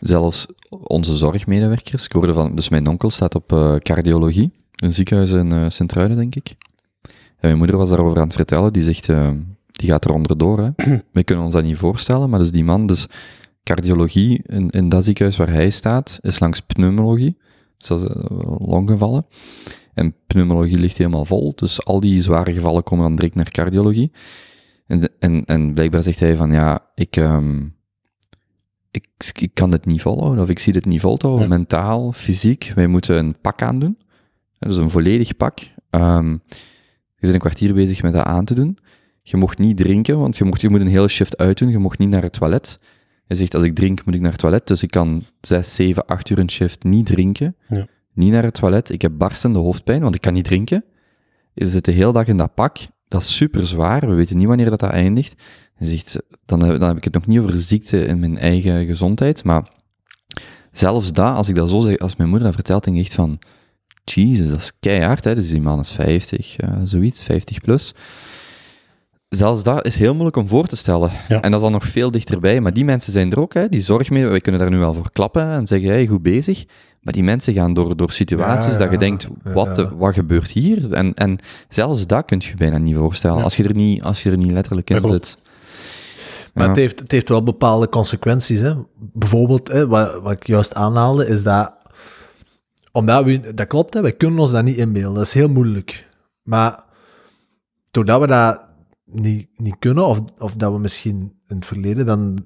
Zelfs 0.00 0.46
onze 0.68 1.14
zorgmedewerkers, 1.14 2.04
ik 2.04 2.12
hoorde 2.12 2.32
van, 2.32 2.54
dus 2.54 2.68
mijn 2.68 2.86
onkel 2.86 3.10
staat 3.10 3.34
op 3.34 3.52
eh, 3.52 3.74
cardiologie, 3.76 4.52
een 4.76 4.92
ziekenhuis 4.92 5.30
in 5.30 5.52
eh 5.52 5.64
Sint-Truiden, 5.68 6.16
denk 6.16 6.34
ik. 6.34 6.54
En 7.02 7.10
mijn 7.40 7.58
moeder 7.58 7.76
was 7.76 7.90
daarover 7.90 8.18
aan 8.18 8.26
het 8.26 8.36
vertellen, 8.36 8.72
die 8.72 8.82
zegt, 8.82 9.08
eh, 9.08 9.30
die 9.70 9.88
gaat 9.90 10.04
er 10.04 10.12
onderdoor, 10.12 10.58
hè. 10.58 10.70
We 11.12 11.24
kunnen 11.24 11.44
ons 11.44 11.54
dat 11.54 11.62
niet 11.64 11.76
voorstellen, 11.76 12.30
maar 12.30 12.38
dus 12.38 12.50
die 12.52 12.64
man, 12.64 12.86
dus 12.86 13.06
cardiologie 13.62 14.42
in, 14.46 14.70
in 14.70 14.88
dat 14.88 15.04
ziekenhuis 15.04 15.36
waar 15.36 15.50
hij 15.50 15.70
staat, 15.70 16.18
is 16.22 16.38
langs 16.38 16.60
pneumologie, 16.60 17.36
dus 17.78 17.88
dat 17.88 17.98
is 17.98 18.08
longgevallen. 18.58 19.26
En 19.94 20.14
pneumologie 20.26 20.78
ligt 20.78 20.96
helemaal 20.96 21.24
vol, 21.24 21.52
dus 21.54 21.84
al 21.84 22.00
die 22.00 22.20
zware 22.22 22.52
gevallen 22.52 22.82
komen 22.82 23.04
dan 23.04 23.16
direct 23.16 23.34
naar 23.34 23.50
cardiologie. 23.50 24.12
En, 24.86 25.08
en, 25.18 25.44
en 25.44 25.74
blijkbaar 25.74 26.02
zegt 26.02 26.20
hij 26.20 26.36
van, 26.36 26.52
ja, 26.52 26.86
ik... 26.94 27.16
ehm, 27.16 27.62
ik, 28.90 29.06
ik 29.38 29.54
kan 29.54 29.70
dit 29.70 29.86
niet 29.86 30.02
volhouden, 30.02 30.42
of 30.42 30.48
ik 30.50 30.58
zie 30.58 30.72
dit 30.72 30.84
niet 30.84 31.00
volhouden, 31.00 31.42
Ja. 31.42 31.48
mentaal, 31.48 32.12
fysiek. 32.12 32.72
Wij 32.74 32.86
moeten 32.86 33.16
een 33.16 33.40
pak 33.40 33.62
aandoen. 33.62 33.98
Is 34.58 34.76
een 34.76 34.90
volledig 34.90 35.36
pak. 35.36 35.58
Ehm, 35.90 36.30
je 36.30 37.20
bent 37.20 37.32
een 37.32 37.38
kwartier 37.38 37.74
bezig 37.74 38.02
met 38.02 38.12
dat 38.12 38.24
aan 38.24 38.44
te 38.44 38.54
doen. 38.54 38.78
Je 39.22 39.36
mocht 39.36 39.58
niet 39.58 39.76
drinken, 39.76 40.18
want 40.18 40.36
je, 40.36 40.44
mocht, 40.44 40.60
je 40.60 40.68
moet 40.68 40.80
een 40.80 40.86
hele 40.86 41.08
shift 41.08 41.36
uitdoen. 41.36 41.68
Je 41.68 41.78
mocht 41.78 41.98
niet 41.98 42.08
naar 42.08 42.22
het 42.22 42.32
toilet. 42.32 42.78
Hij 43.26 43.36
zegt, 43.36 43.54
als 43.54 43.64
ik 43.64 43.74
drink, 43.74 44.04
moet 44.04 44.14
ik 44.14 44.20
naar 44.20 44.30
het 44.30 44.40
toilet. 44.40 44.66
Dus 44.66 44.82
ik 44.82 44.90
kan 44.90 45.24
zes, 45.40 45.74
zeven, 45.74 46.06
acht 46.06 46.30
uur 46.30 46.38
een 46.38 46.50
shift 46.50 46.82
niet 46.84 47.06
drinken. 47.06 47.56
Ja. 47.68 47.86
Niet 48.14 48.32
naar 48.32 48.42
het 48.42 48.54
toilet. 48.54 48.90
Ik 48.90 49.02
heb 49.02 49.12
barstende 49.18 49.58
hoofdpijn, 49.58 50.02
want 50.02 50.14
ik 50.14 50.20
kan 50.20 50.32
niet 50.32 50.44
drinken. 50.44 50.84
Je 51.52 51.66
zit 51.66 51.84
de 51.84 51.92
hele 51.92 52.12
dag 52.12 52.26
in 52.26 52.36
dat 52.36 52.54
pak. 52.54 52.78
Dat 53.08 53.20
is 53.20 53.36
super 53.36 53.66
zwaar. 53.66 54.08
We 54.08 54.14
weten 54.14 54.36
niet 54.36 54.46
wanneer 54.46 54.70
dat, 54.70 54.80
dat 54.80 54.90
eindigt. 54.90 55.34
Zegt, 55.78 56.22
dan 56.46 56.62
heb, 56.62 56.78
dan 56.78 56.88
heb 56.88 56.96
ik 56.96 57.04
het 57.04 57.14
nog 57.14 57.26
niet 57.26 57.38
over 57.38 57.54
ziekte 57.54 58.04
in 58.06 58.18
mijn 58.18 58.38
eigen 58.38 58.86
gezondheid, 58.86 59.44
maar 59.44 59.70
zelfs 60.72 61.12
dat, 61.12 61.34
als 61.34 61.48
ik 61.48 61.54
dat 61.54 61.70
zo 61.70 61.78
zeg, 61.78 61.98
als 61.98 62.16
mijn 62.16 62.28
moeder 62.28 62.46
dat 62.46 62.56
vertelt, 62.56 62.84
denk 62.84 62.96
ik 62.96 63.02
echt 63.02 63.14
van, 63.14 63.38
Jesus, 64.04 64.50
dat 64.50 64.60
is 64.60 64.78
keihard, 64.80 65.24
hè? 65.24 65.34
Dus 65.34 65.48
die 65.48 65.60
man 65.60 65.80
is 65.80 65.90
50, 65.90 66.56
eh, 66.56 66.72
zoiets, 66.84 67.22
50 67.22 67.60
plus. 67.60 67.94
Zelfs 69.28 69.62
dat 69.62 69.86
is 69.86 69.96
heel 69.96 70.12
moeilijk 70.12 70.36
om 70.36 70.48
voor 70.48 70.66
te 70.66 70.76
stellen. 70.76 71.10
Ja. 71.28 71.40
En 71.40 71.50
dat 71.50 71.54
is 71.54 71.60
dan 71.60 71.72
nog 71.72 71.84
veel 71.84 72.10
dichterbij. 72.10 72.60
Maar 72.60 72.72
die 72.72 72.84
mensen 72.84 73.12
zijn 73.12 73.32
er 73.32 73.40
ook, 73.40 73.54
hè? 73.54 73.68
die 73.68 73.80
zorg 73.80 74.10
mee. 74.10 74.26
Wij 74.26 74.40
kunnen 74.40 74.60
daar 74.60 74.70
nu 74.70 74.78
wel 74.78 74.94
voor 74.94 75.10
klappen 75.10 75.50
en 75.50 75.66
zeggen, 75.66 75.88
hey, 75.88 76.06
goed 76.06 76.22
bezig. 76.22 76.64
Maar 77.04 77.12
die 77.12 77.24
mensen 77.24 77.54
gaan 77.54 77.74
door, 77.74 77.96
door 77.96 78.10
situaties 78.10 78.72
Ja, 78.72 78.78
dat 78.78 78.90
je 78.90 78.98
denkt, 78.98 79.28
wat, 79.42 79.76
de- 79.76 79.96
wat 79.96 80.14
gebeurt 80.14 80.50
hier? 80.50 80.92
En, 80.92 81.14
en 81.14 81.38
zelfs 81.68 82.06
dat 82.06 82.24
kun 82.24 82.42
je 82.44 82.54
bijna 82.56 82.78
niet 82.78 82.96
voorstellen, 82.96 83.42
als, 83.42 83.56
je 83.56 83.64
er 83.64 83.74
niet, 83.74 84.02
als 84.02 84.22
je 84.22 84.30
er 84.30 84.36
niet 84.36 84.50
letterlijk 84.52 84.90
in 84.90 85.08
zit. 85.08 85.38
Maar 86.54 86.68
het, 86.68 86.76
heeft, 86.76 86.98
het 86.98 87.12
heeft 87.12 87.28
wel 87.28 87.42
bepaalde 87.42 87.88
consequenties. 87.88 88.60
Hè. 88.60 88.74
Bijvoorbeeld, 88.96 89.68
hè, 89.68 89.86
wat, 89.86 90.22
wat 90.22 90.32
ik 90.32 90.46
juist 90.46 90.74
aanhaalde, 90.74 91.26
is 91.26 91.42
dat... 91.42 91.72
Omdat 92.92 93.24
we... 93.24 93.54
Dat 93.54 93.66
klopt, 93.66 93.94
hè, 93.94 94.00
wij 94.00 94.12
kunnen 94.12 94.38
ons 94.38 94.50
dat 94.50 94.64
niet 94.64 94.76
inbeelden. 94.76 95.14
Dat 95.14 95.26
is 95.26 95.34
heel 95.34 95.48
moeilijk. 95.48 96.08
Maar 96.42 96.84
doordat 97.90 98.20
we 98.20 98.26
dat 98.26 98.62
niet, 99.04 99.48
niet 99.56 99.76
kunnen, 99.78 100.06
of, 100.06 100.20
of 100.38 100.54
dat 100.54 100.72
we 100.72 100.78
misschien 100.78 101.32
in 101.46 101.56
het 101.56 101.66
verleden 101.66 102.06
dan... 102.06 102.44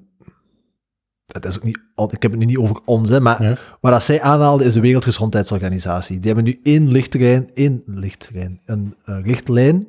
Dat 1.31 1.45
is 1.45 1.55
ook 1.57 1.63
niet, 1.63 1.79
ik 2.09 2.21
heb 2.21 2.31
het 2.31 2.39
nu 2.39 2.45
niet 2.45 2.57
over 2.57 2.79
ons, 2.85 3.09
hè, 3.09 3.19
maar 3.19 3.43
Ja. 3.43 3.57
wat 3.81 3.91
dat 3.91 4.03
zij 4.03 4.21
aanhaalden 4.21 4.67
is 4.67 4.73
de 4.73 4.79
Wereldgezondheidsorganisatie. 4.79 6.19
Die 6.19 6.25
hebben 6.33 6.43
nu 6.43 6.59
één 6.63 6.91
lichterrein, 6.91 7.49
één 7.53 7.83
lichterrein, 7.85 8.61
een 8.65 8.95
eh, 9.05 9.15
richtlijn 9.23 9.87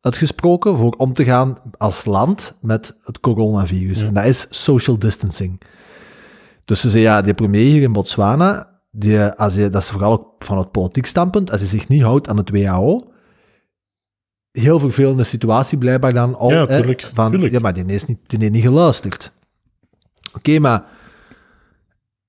uitgesproken 0.00 0.76
voor 0.78 0.94
om 0.96 1.12
te 1.12 1.24
gaan 1.24 1.58
als 1.78 2.04
land 2.04 2.56
met 2.60 2.96
het 3.04 3.20
coronavirus. 3.20 4.00
Ja. 4.00 4.06
En 4.06 4.14
dat 4.14 4.24
is 4.24 4.46
social 4.50 4.98
distancing. 4.98 5.60
Dus 6.64 6.80
ze 6.80 6.90
zeggen, 6.90 7.10
ja, 7.10 7.22
die 7.22 7.34
premier 7.34 7.64
hier 7.64 7.82
in 7.82 7.92
Botswana, 7.92 8.70
die, 8.90 9.20
als 9.22 9.54
je, 9.54 9.68
dat 9.68 9.82
is 9.82 9.90
vooral 9.90 10.12
ook 10.12 10.26
van 10.38 10.58
het 10.58 10.70
politiek 10.70 11.06
standpunt, 11.06 11.50
als 11.50 11.60
hij 11.60 11.68
zich 11.68 11.88
niet 11.88 12.02
houdt 12.02 12.28
aan 12.28 12.36
het 12.36 12.50
WHO, 12.50 13.12
heel 14.50 14.78
vervelende 14.78 15.24
situatie 15.24 15.78
blijkbaar 15.78 16.12
dan 16.12 16.34
al. 16.34 16.50
Ja, 16.50 16.66
hè, 16.66 16.76
tuurlijk, 16.76 17.10
van, 17.14 17.30
tuurlijk. 17.30 17.52
Ja, 17.52 17.58
maar 17.60 17.74
die 17.74 17.84
heeft 17.86 18.08
niet, 18.08 18.18
die 18.26 18.38
heeft 18.38 18.52
niet 18.52 18.62
geluisterd. 18.64 19.32
Oké, 20.34 20.58
maar 20.58 20.84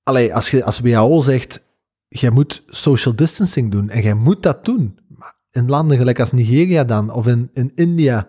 allee, 0.02 0.34
als, 0.34 0.50
je, 0.50 0.64
als 0.64 0.80
WHO 0.80 1.20
zegt, 1.20 1.62
jij 2.08 2.30
moet 2.30 2.62
social 2.66 3.16
distancing 3.16 3.70
doen 3.70 3.88
en 3.88 4.02
jij 4.02 4.14
moet 4.14 4.42
dat 4.42 4.64
doen. 4.64 4.98
Maar 5.08 5.34
in 5.50 5.68
landen 5.68 5.96
gelijk 5.96 6.20
als 6.20 6.32
Nigeria 6.32 6.84
dan, 6.84 7.12
of 7.12 7.26
in, 7.26 7.50
in 7.52 7.72
India, 7.74 8.28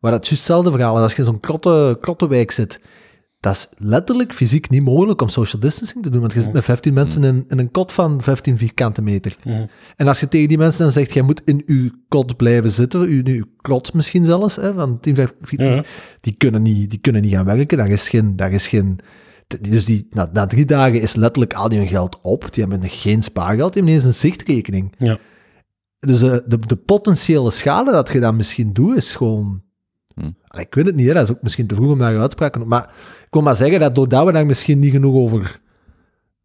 waar 0.00 0.12
dat 0.12 0.26
juist 0.26 0.46
hetzelfde 0.46 0.70
verhaal 0.70 0.96
is, 0.96 1.02
als 1.02 1.12
je 1.12 1.18
in 1.18 1.24
zo'n 1.24 1.40
klotte, 1.40 1.98
klottenwijk 2.00 2.50
zit, 2.50 2.80
dat 3.48 3.56
is 3.56 3.86
letterlijk 3.88 4.34
fysiek 4.34 4.70
niet 4.70 4.82
mogelijk 4.82 5.22
om 5.22 5.28
social 5.28 5.60
distancing 5.60 6.02
te 6.02 6.10
doen, 6.10 6.20
want 6.20 6.32
je 6.32 6.40
zit 6.40 6.52
met 6.52 6.64
15 6.64 6.94
mensen 6.94 7.24
in, 7.24 7.44
in 7.48 7.58
een 7.58 7.70
kot 7.70 7.92
van 7.92 8.22
15 8.22 8.58
vierkante 8.58 9.02
meter. 9.02 9.36
Mhm. 9.44 9.66
En 9.96 10.08
als 10.08 10.20
je 10.20 10.28
tegen 10.28 10.48
die 10.48 10.58
mensen 10.58 10.82
dan 10.82 10.92
zegt, 10.92 11.12
jij 11.12 11.22
moet 11.22 11.42
in 11.44 11.62
uw 11.66 11.90
kot 12.08 12.36
blijven 12.36 12.70
zitten, 12.70 13.00
uw, 13.00 13.22
uw 13.24 13.44
klot 13.60 13.94
misschien 13.94 14.24
zelfs, 14.24 14.56
hè, 14.56 14.74
van 14.74 15.00
10, 15.00 15.14
15, 15.14 15.64
Ja. 15.64 15.84
die, 16.20 16.32
kunnen 16.32 16.62
niet, 16.62 16.90
die 16.90 16.98
kunnen 16.98 17.22
niet 17.22 17.32
gaan 17.32 17.44
werken. 17.44 17.78
Daar 17.78 17.90
is 17.90 18.08
geen... 18.08 18.36
Daar 18.36 18.52
is 18.52 18.66
geen 18.66 19.00
dus 19.60 19.84
die, 19.84 20.06
na, 20.10 20.30
na 20.32 20.46
drie 20.46 20.64
dagen 20.64 21.00
is 21.00 21.14
letterlijk 21.14 21.54
al 21.54 21.68
die 21.68 21.78
hun 21.78 21.88
geld 21.88 22.18
op. 22.22 22.54
Die 22.54 22.64
hebben 22.64 22.90
geen 22.90 23.22
spaargeld, 23.22 23.72
die 23.72 23.82
hebben 23.82 24.00
eens 24.00 24.08
een 24.08 24.20
zichtrekening. 24.20 24.94
Ja. 24.98 25.18
Dus 26.00 26.18
de, 26.18 26.44
de, 26.46 26.58
de 26.58 26.76
potentiële 26.76 27.50
schade 27.50 27.90
dat 27.90 28.12
je 28.12 28.20
dan 28.20 28.36
misschien 28.36 28.72
doet, 28.72 28.96
is 28.96 29.14
gewoon... 29.14 29.62
Hm. 30.18 30.30
Allee, 30.48 30.64
Ik 30.66 30.74
weet 30.74 30.86
het 30.86 30.94
niet, 30.94 31.06
hè, 31.06 31.12
dat 31.14 31.22
is 31.22 31.30
ook 31.30 31.42
misschien 31.42 31.66
te 31.66 31.74
vroeg 31.74 31.92
om 31.92 31.98
daar 31.98 32.18
uitspraken 32.20 32.60
op. 32.60 32.66
Maar 32.66 32.82
ik 33.20 33.26
wil 33.30 33.42
maar 33.42 33.56
zeggen 33.56 33.80
dat 33.80 33.94
doordat 33.94 34.24
we 34.26 34.32
daar 34.32 34.46
misschien 34.46 34.78
niet 34.78 34.92
genoeg 34.92 35.14
over 35.14 35.60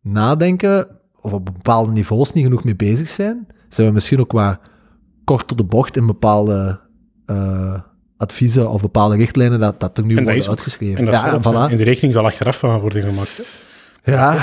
nadenken, 0.02 0.88
of 1.22 1.34
op 1.34 1.46
bepaalde 1.46 1.92
niveaus 1.92 2.34
niet 2.34 2.44
genoeg 2.44 2.64
mee 2.64 2.76
bezig 2.76 3.10
zijn, 3.10 3.48
zijn 3.70 3.88
we 3.88 3.94
misschien 3.94 4.20
ook 4.20 4.32
wat 4.32 4.58
kort 5.24 5.48
tot 5.48 5.58
de 5.58 5.64
bocht 5.64 5.98
in 5.98 6.06
bepaalde 6.06 6.80
eh, 7.26 7.80
adviezen 8.18 8.70
of 8.70 8.82
bepaalde 8.82 9.16
richtlijnen 9.16 9.60
dat, 9.60 9.80
dat 9.80 9.98
er 9.98 10.04
nu 10.06 10.16
En 10.18 10.24
worden 10.24 10.42
ook- 10.44 10.50
uitgeschreven. 10.50 10.98
En, 10.98 11.06
dat 11.06 11.14
ja, 11.14 11.40
voilà. 11.42 11.72
en 11.72 11.78
de 11.78 11.84
rekening 11.84 12.14
zal 12.14 12.26
achteraf 12.26 12.58
van 12.58 12.80
worden 12.80 13.04
gemaakt. 13.04 13.42
hè. 14.02 14.12
ja, 14.12 14.38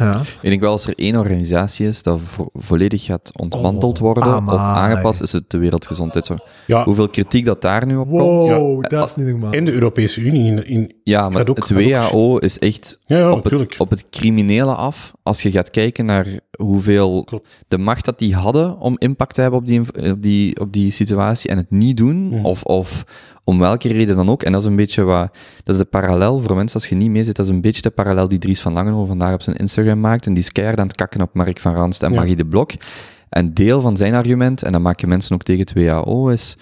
ja. 0.00 0.20
Ik 0.20 0.48
denk 0.48 0.60
wel 0.60 0.70
als 0.70 0.86
er 0.86 0.92
één 0.98 1.16
organisatie 1.16 1.86
is 1.86 2.02
dat 2.02 2.20
vo- 2.22 2.48
volledig 2.52 3.04
gaat 3.04 3.30
ontmanteld 3.36 3.96
Oh, 3.96 4.00
worden 4.02 4.22
amai. 4.24 4.56
of 4.56 4.62
aangepast, 4.62 5.20
is 5.22 5.32
het 5.32 5.50
de 5.50 5.58
Wereldgezondheidsorganisatie. 5.58 6.64
Ja, 6.66 6.84
Hoeveel 6.84 7.08
kritiek 7.08 7.44
dat 7.44 7.62
daar 7.62 7.86
nu 7.86 7.96
op 7.96 8.08
komt. 8.08 8.20
Wow, 8.20 8.82
Ja. 8.82 8.88
dat 8.88 9.08
is 9.08 9.16
niet 9.16 9.26
normaal. 9.26 9.52
in 9.52 9.64
de 9.64 9.72
Europese 9.72 10.20
Unie. 10.20 10.46
In, 10.50 10.66
in, 10.66 10.92
Ja, 11.10 11.28
maar 11.28 11.48
ook- 11.48 11.56
het 11.56 11.70
WHO 11.70 12.36
is 12.36 12.58
echt 12.58 12.98
ja, 13.06 13.16
ja, 13.18 13.30
op, 13.30 13.44
het, 13.44 13.76
op 13.78 13.90
het 13.90 14.08
criminele 14.10 14.74
af. 14.74 15.12
Als 15.22 15.42
je 15.42 15.50
gaat 15.50 15.70
kijken 15.70 16.04
naar 16.06 16.26
hoeveel 16.58 17.24
Klopt. 17.24 17.48
de 17.68 17.78
macht 17.78 18.04
dat 18.04 18.18
die 18.18 18.34
hadden 18.34 18.78
om 18.78 18.96
impact 18.98 19.34
te 19.34 19.40
hebben 19.40 19.60
op 19.60 19.66
die, 19.66 19.74
inv- 19.78 20.10
op 20.12 20.22
die, 20.22 20.60
op 20.60 20.72
die 20.72 20.90
situatie 20.90 21.50
en 21.50 21.56
het 21.56 21.70
niet 21.70 21.96
doen, 21.96 22.28
Mhm. 22.28 22.44
of, 22.44 22.62
of 22.62 23.04
om 23.44 23.58
welke 23.58 23.88
reden 23.88 24.16
dan 24.16 24.28
ook. 24.30 24.42
En 24.42 24.52
dat 24.52 24.60
is 24.60 24.66
een 24.66 24.76
beetje 24.76 25.02
wat, 25.02 25.28
dat 25.64 25.74
is 25.74 25.80
de 25.80 25.86
parallel 25.88 26.40
voor 26.40 26.56
mensen 26.56 26.80
als 26.80 26.88
je 26.88 26.94
niet 26.94 27.10
mee 27.10 27.24
zit, 27.24 27.36
dat 27.36 27.44
is 27.46 27.52
een 27.52 27.60
beetje 27.60 27.82
de 27.82 27.90
parallel 27.90 28.28
die 28.28 28.38
Dries 28.38 28.60
van 28.60 28.72
Langenhoven 28.72 29.08
vandaag 29.08 29.34
op 29.34 29.42
zijn 29.42 29.56
Instagram 29.56 30.00
maakt. 30.00 30.26
En 30.26 30.34
die 30.34 30.42
is 30.42 30.52
keihard 30.52 30.78
aan 30.80 30.86
het 30.86 30.96
kakken 30.96 31.20
op 31.20 31.34
Mark 31.34 31.60
van 31.60 31.74
Ranst 31.74 32.02
en. 32.02 32.10
Magie 32.14 32.36
de 32.36 32.46
Blok. 32.46 32.70
En 33.28 33.54
deel 33.54 33.80
van 33.80 33.96
zijn 33.96 34.14
argument, 34.14 34.62
en 34.62 34.72
dat 34.72 34.80
maken 34.80 35.08
mensen 35.08 35.34
ook 35.34 35.42
tegen 35.42 35.60
het 35.60 35.72
WHO, 35.72 36.28
is 36.28 36.56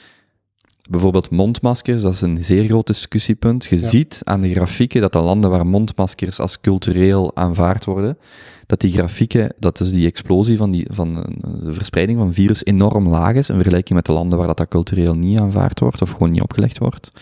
bijvoorbeeld 0.88 1.30
mondmaskers, 1.30 2.02
dat 2.02 2.12
is 2.12 2.20
een 2.20 2.44
zeer 2.44 2.64
groot 2.64 2.86
discussiepunt. 2.86 3.64
Je 3.64 3.80
Ja. 3.80 3.88
ziet 3.88 4.20
aan 4.24 4.40
de 4.40 4.52
grafieken 4.52 5.00
dat 5.00 5.12
de 5.12 5.18
landen 5.20 5.50
waar 5.50 5.66
mondmaskers 5.66 6.40
als 6.40 6.60
cultureel 6.60 7.36
aanvaard 7.36 7.84
worden, 7.84 8.18
dat 8.66 8.80
die 8.80 8.92
grafieken, 8.92 9.54
dat 9.58 9.80
is 9.80 9.92
die 9.92 10.06
explosie 10.06 10.56
van, 10.56 10.70
die, 10.70 10.86
van 10.90 11.14
de 11.62 11.72
verspreiding 11.72 12.18
van 12.18 12.32
virus 12.32 12.64
enorm 12.64 13.08
laag 13.08 13.34
is 13.34 13.48
in 13.48 13.54
vergelijking 13.56 13.94
met 13.94 14.06
de 14.06 14.12
landen 14.12 14.38
waar 14.38 14.46
dat, 14.46 14.56
dat 14.56 14.68
cultureel 14.68 15.14
niet 15.14 15.38
aanvaard 15.38 15.80
wordt 15.80 16.02
of 16.02 16.10
gewoon 16.10 16.30
niet 16.30 16.42
opgelegd 16.42 16.78
wordt. 16.78 17.12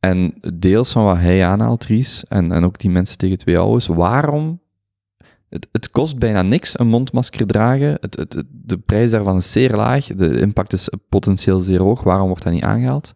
En 0.00 0.34
deels 0.54 0.92
van 0.92 1.04
wat 1.04 1.16
hij 1.16 1.44
aanhaalt, 1.46 1.84
Ries, 1.84 2.24
en, 2.28 2.52
en 2.52 2.64
ook 2.64 2.78
die 2.78 2.90
mensen 2.90 3.18
tegen 3.18 3.36
het 3.36 3.44
WHO, 3.44 3.76
is 3.76 3.86
waarom 3.86 4.60
het, 5.52 5.68
het 5.72 5.90
kost 5.90 6.18
bijna 6.18 6.42
niks 6.42 6.78
een 6.78 6.86
mondmasker 6.86 7.46
dragen. 7.46 7.96
Het, 8.00 8.16
het, 8.16 8.42
de 8.50 8.78
prijs 8.78 9.10
daarvan 9.10 9.36
is 9.36 9.52
zeer 9.52 9.76
laag. 9.76 10.06
De 10.06 10.40
impact 10.40 10.72
is 10.72 10.88
potentieel 11.08 11.60
zeer 11.60 11.80
hoog. 11.80 12.02
Waarom 12.02 12.26
wordt 12.26 12.42
dat 12.42 12.52
niet 12.52 12.62
aangehaald? 12.62 13.12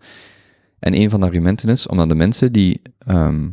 En 0.78 0.94
een 0.94 1.10
van 1.10 1.20
de 1.20 1.26
argumenten 1.26 1.68
is 1.68 1.86
omdat 1.86 2.08
de 2.08 2.14
mensen 2.14 2.52
die. 2.52 2.80
ehm, 2.98 3.48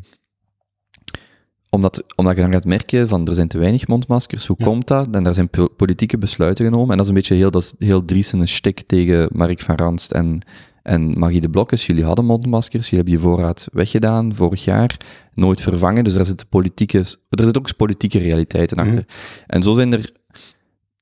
omdat, 1.69 2.03
omdat 2.15 2.35
je 2.35 2.41
dan 2.41 2.51
gaat 2.51 2.65
merken 2.65 3.07
van 3.07 3.27
er 3.27 3.33
zijn 3.33 3.47
te 3.47 3.57
weinig 3.57 3.87
mondmaskers, 3.87 4.45
hoe 4.47 4.55
Ja. 4.59 4.65
komt 4.65 4.87
dat? 4.87 5.07
En 5.11 5.23
daar 5.23 5.33
zijn 5.33 5.49
po- 5.49 5.67
politieke 5.67 6.17
besluiten 6.17 6.65
genomen. 6.65 6.89
En 6.89 6.95
dat 6.97 7.01
is 7.05 7.07
een 7.07 7.17
beetje 7.17 7.35
heel, 7.35 7.51
dat 7.51 7.61
is 7.63 7.73
heel 7.87 8.05
Driesen 8.05 8.47
shtick 8.47 8.81
tegen 8.85 9.29
Mark 9.31 9.61
van 9.61 9.75
Ranst 9.75 10.11
en, 10.11 10.41
en 10.83 11.19
Magie 11.19 11.41
de 11.41 11.49
Blokkes. 11.49 11.85
Jullie 11.85 12.03
hadden 12.03 12.25
mondmaskers, 12.25 12.89
jullie 12.89 13.03
hebben 13.05 13.13
die 13.21 13.31
voorraad 13.31 13.67
weggedaan 13.71 14.33
vorig 14.33 14.63
jaar, 14.63 14.97
nooit 15.33 15.61
vervangen. 15.61 16.03
Dus 16.03 16.13
daar 16.13 16.25
zitten 16.25 16.47
politieke, 16.47 16.97
er 17.29 17.43
zitten 17.43 17.57
ook 17.57 17.75
politieke 17.75 18.19
realiteiten 18.19 18.77
achter. 18.77 18.93
Mhm. 18.93 19.45
En 19.47 19.63
zo 19.63 19.73
zijn 19.73 19.93
er, 19.93 20.11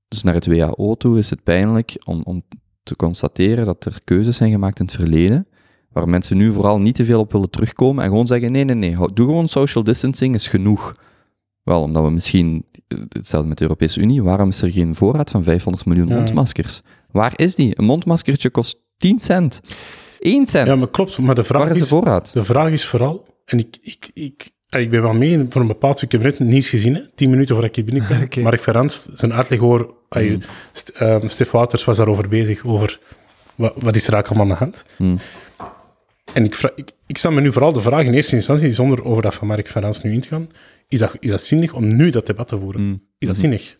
dus 0.07 0.23
naar 0.23 0.33
het 0.33 0.45
WHO 0.47 0.95
toe 0.95 1.19
is 1.19 1.29
het 1.29 1.43
pijnlijk 1.43 2.01
om, 2.05 2.21
om 2.23 2.43
te 2.83 2.95
constateren 2.95 3.65
dat 3.65 3.85
er 3.85 3.99
keuzes 4.03 4.37
zijn 4.37 4.51
gemaakt 4.51 4.79
in 4.79 4.85
het 4.85 4.95
verleden, 4.95 5.47
waar 5.91 6.09
mensen 6.09 6.37
nu 6.37 6.51
vooral 6.51 6.77
niet 6.79 6.95
te 6.95 7.05
veel 7.05 7.19
op 7.19 7.31
willen 7.31 7.49
terugkomen 7.49 8.03
en 8.03 8.09
gewoon 8.09 8.27
zeggen, 8.27 8.51
nee, 8.51 8.63
nee, 8.63 8.75
nee, 8.75 8.95
doe 9.13 9.25
gewoon 9.25 9.47
social 9.47 9.83
distancing, 9.83 10.35
is 10.35 10.47
genoeg. 10.47 10.95
Wel, 11.63 11.81
omdat 11.81 12.03
we 12.03 12.09
misschien, 12.09 12.65
eh, 12.87 12.97
hetzelfde 13.09 13.47
met 13.49 13.57
de 13.57 13.63
Europese 13.63 13.99
Unie, 13.99 14.23
waarom 14.23 14.49
is 14.49 14.61
er 14.61 14.71
geen 14.71 14.95
voorraad 14.95 15.29
van 15.29 15.43
500 15.43 15.85
miljoen 15.85 16.07
Ja. 16.07 16.15
mondmaskers? 16.15 16.81
Waar 17.11 17.33
is 17.35 17.55
die? 17.55 17.79
Een 17.79 17.85
mondmaskertje 17.85 18.49
kost 18.49 18.79
10 19.01 19.19
cent. 19.19 19.61
1 20.19 20.47
cent. 20.47 20.67
Ja, 20.67 20.75
maar 20.75 20.89
klopt. 20.89 21.17
Maar 21.17 21.35
de 21.35 21.43
vraag 21.43 21.63
Waar 21.63 21.75
is 21.75 21.81
de 21.81 21.87
voorraad? 21.87 22.33
de 22.33 22.43
vraag 22.43 22.71
is 22.71 22.85
vooral, 22.85 23.25
en 23.45 23.59
ik, 23.59 23.77
ik, 23.81 24.09
ik, 24.13 24.49
ik 24.69 24.89
ben 24.89 25.01
wel 25.01 25.13
mee 25.13 25.45
voor 25.49 25.61
een 25.61 25.67
bepaald 25.67 25.97
stuk. 25.97 26.13
Ik 26.13 26.21
heb 26.21 26.39
net 26.39 26.49
nieuws 26.49 26.69
gezien, 26.69 26.95
hè, 26.95 27.01
tien 27.15 27.29
minuten 27.29 27.55
voordat 27.55 27.77
ik 27.77 27.85
hier 27.85 27.93
binnenkwam. 27.93 28.43
Mark 28.43 28.59
Verranst, 28.59 29.09
zijn 29.13 29.33
uitleg 29.33 29.59
St- 30.71 30.89
ehm, 30.89 31.27
Stef 31.27 31.51
Wouters 31.51 31.83
was 31.83 31.97
daarover 31.97 32.27
bezig, 32.27 32.65
over 32.65 32.99
wat, 33.55 33.73
wat 33.77 33.95
is 33.95 34.07
er 34.07 34.13
eigenlijk 34.13 34.27
allemaal 34.27 34.57
aan 34.57 34.69
de 34.69 34.75
hand. 34.75 34.85
Hmm. 34.95 35.17
En 36.33 36.43
ik, 36.43 36.71
ik, 36.75 36.91
ik 37.05 37.17
stel 37.17 37.31
me 37.31 37.41
nu 37.41 37.51
vooral 37.51 37.71
de 37.71 37.81
vraag 37.81 38.05
in 38.05 38.13
eerste 38.13 38.35
instantie, 38.35 38.71
zonder 38.71 39.03
over 39.03 39.21
dat 39.21 39.33
van 39.33 39.47
Mark 39.47 39.67
Verranst 39.67 40.03
nu 40.03 40.13
in 40.13 40.21
te 40.21 40.27
gaan, 40.27 40.49
is 40.87 40.99
dat, 40.99 41.11
is 41.19 41.29
dat 41.29 41.41
zinnig 41.41 41.73
om 41.73 41.95
nu 41.95 42.09
dat 42.09 42.25
debat 42.25 42.47
te 42.47 42.57
voeren? 42.57 42.81
Hmm. 42.81 43.01
Is 43.17 43.27
dat 43.27 43.37
zinnig? 43.37 43.77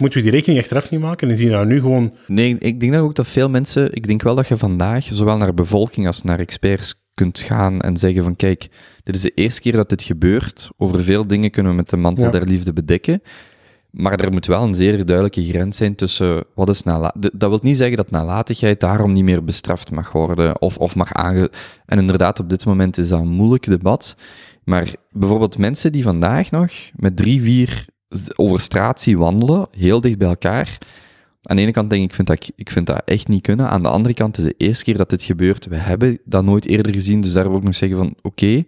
Moeten 0.00 0.18
we 0.18 0.24
die 0.24 0.34
rekening 0.36 0.60
achteraf 0.60 0.90
niet 0.90 1.00
maken 1.00 1.28
en 1.30 1.36
zien 1.36 1.48
we 1.48 1.54
dat 1.54 1.66
nu 1.66 1.80
gewoon... 1.80 2.14
Nee, 2.26 2.56
ik 2.58 2.80
denk 2.80 2.92
dat 2.92 3.02
ook 3.02 3.14
dat 3.14 3.28
veel 3.28 3.48
mensen, 3.48 3.94
ik 3.94 4.06
denk 4.06 4.22
wel 4.22 4.34
dat 4.34 4.48
je 4.48 4.56
vandaag 4.56 5.08
zowel 5.10 5.36
naar 5.36 5.54
bevolking 5.54 6.06
als 6.06 6.22
naar 6.22 6.38
experts 6.38 7.06
kunt 7.14 7.38
gaan 7.38 7.80
en 7.80 7.96
zeggen 7.96 8.22
van 8.22 8.36
kijk, 8.36 8.68
dit 9.04 9.14
is 9.14 9.20
de 9.20 9.32
eerste 9.34 9.60
keer 9.60 9.72
dat 9.72 9.88
dit 9.88 10.02
gebeurt. 10.02 10.68
Over 10.76 11.02
veel 11.02 11.26
dingen 11.26 11.50
kunnen 11.50 11.72
we 11.72 11.78
met 11.78 11.90
de 11.90 11.96
mantel 11.96 12.24
Ja. 12.24 12.30
der 12.30 12.44
liefde 12.44 12.72
bedekken. 12.72 13.22
Maar 13.90 14.20
er 14.20 14.32
moet 14.32 14.46
wel 14.46 14.62
een 14.62 14.74
zeer 14.74 15.04
duidelijke 15.04 15.44
grens 15.44 15.76
zijn 15.76 15.94
tussen 15.94 16.44
wat 16.54 16.68
is 16.68 16.82
nalatigheid. 16.82 17.40
Dat 17.40 17.50
wil 17.50 17.58
niet 17.62 17.76
zeggen 17.76 17.96
dat 17.96 18.10
nalatigheid 18.10 18.80
daarom 18.80 19.12
niet 19.12 19.24
meer 19.24 19.44
bestraft 19.44 19.90
mag 19.90 20.12
worden 20.12 20.60
of, 20.60 20.76
of 20.76 20.96
mag 20.96 21.12
aange... 21.12 21.50
En 21.86 21.98
inderdaad, 21.98 22.40
op 22.40 22.48
dit 22.48 22.64
moment 22.64 22.98
is 22.98 23.08
dat 23.08 23.20
een 23.20 23.28
moeilijk 23.28 23.66
debat. 23.66 24.16
Maar 24.64 24.94
bijvoorbeeld 25.10 25.58
mensen 25.58 25.92
die 25.92 26.02
vandaag 26.02 26.50
nog 26.50 26.72
met 26.96 27.16
drie, 27.16 27.42
vier 27.42 27.86
over 28.36 28.60
straat 28.60 29.06
wandelen, 29.12 29.68
heel 29.70 30.00
dicht 30.00 30.18
bij 30.18 30.28
elkaar. 30.28 30.78
Aan 31.42 31.56
de 31.56 31.62
ene 31.62 31.72
kant 31.72 31.90
denk 31.90 32.02
ik, 32.02 32.08
ik 32.08 32.14
vind 32.14 32.26
dat, 32.26 32.50
ik 32.56 32.70
vind 32.70 32.86
dat 32.86 33.02
echt 33.04 33.28
niet 33.28 33.42
kunnen. 33.42 33.68
Aan 33.68 33.82
de 33.82 33.88
andere 33.88 34.14
kant 34.14 34.38
is 34.38 34.44
het 34.44 34.58
de 34.58 34.64
eerste 34.64 34.84
keer 34.84 34.96
dat 34.96 35.10
dit 35.10 35.22
gebeurt. 35.22 35.66
We 35.66 35.76
hebben 35.76 36.18
dat 36.24 36.44
nooit 36.44 36.66
eerder 36.66 36.92
gezien, 36.92 37.20
dus 37.20 37.32
daar 37.32 37.48
wil 37.48 37.58
ik 37.58 37.64
nog 37.64 37.74
zeggen 37.74 37.98
van, 37.98 38.14
oké. 38.22 38.64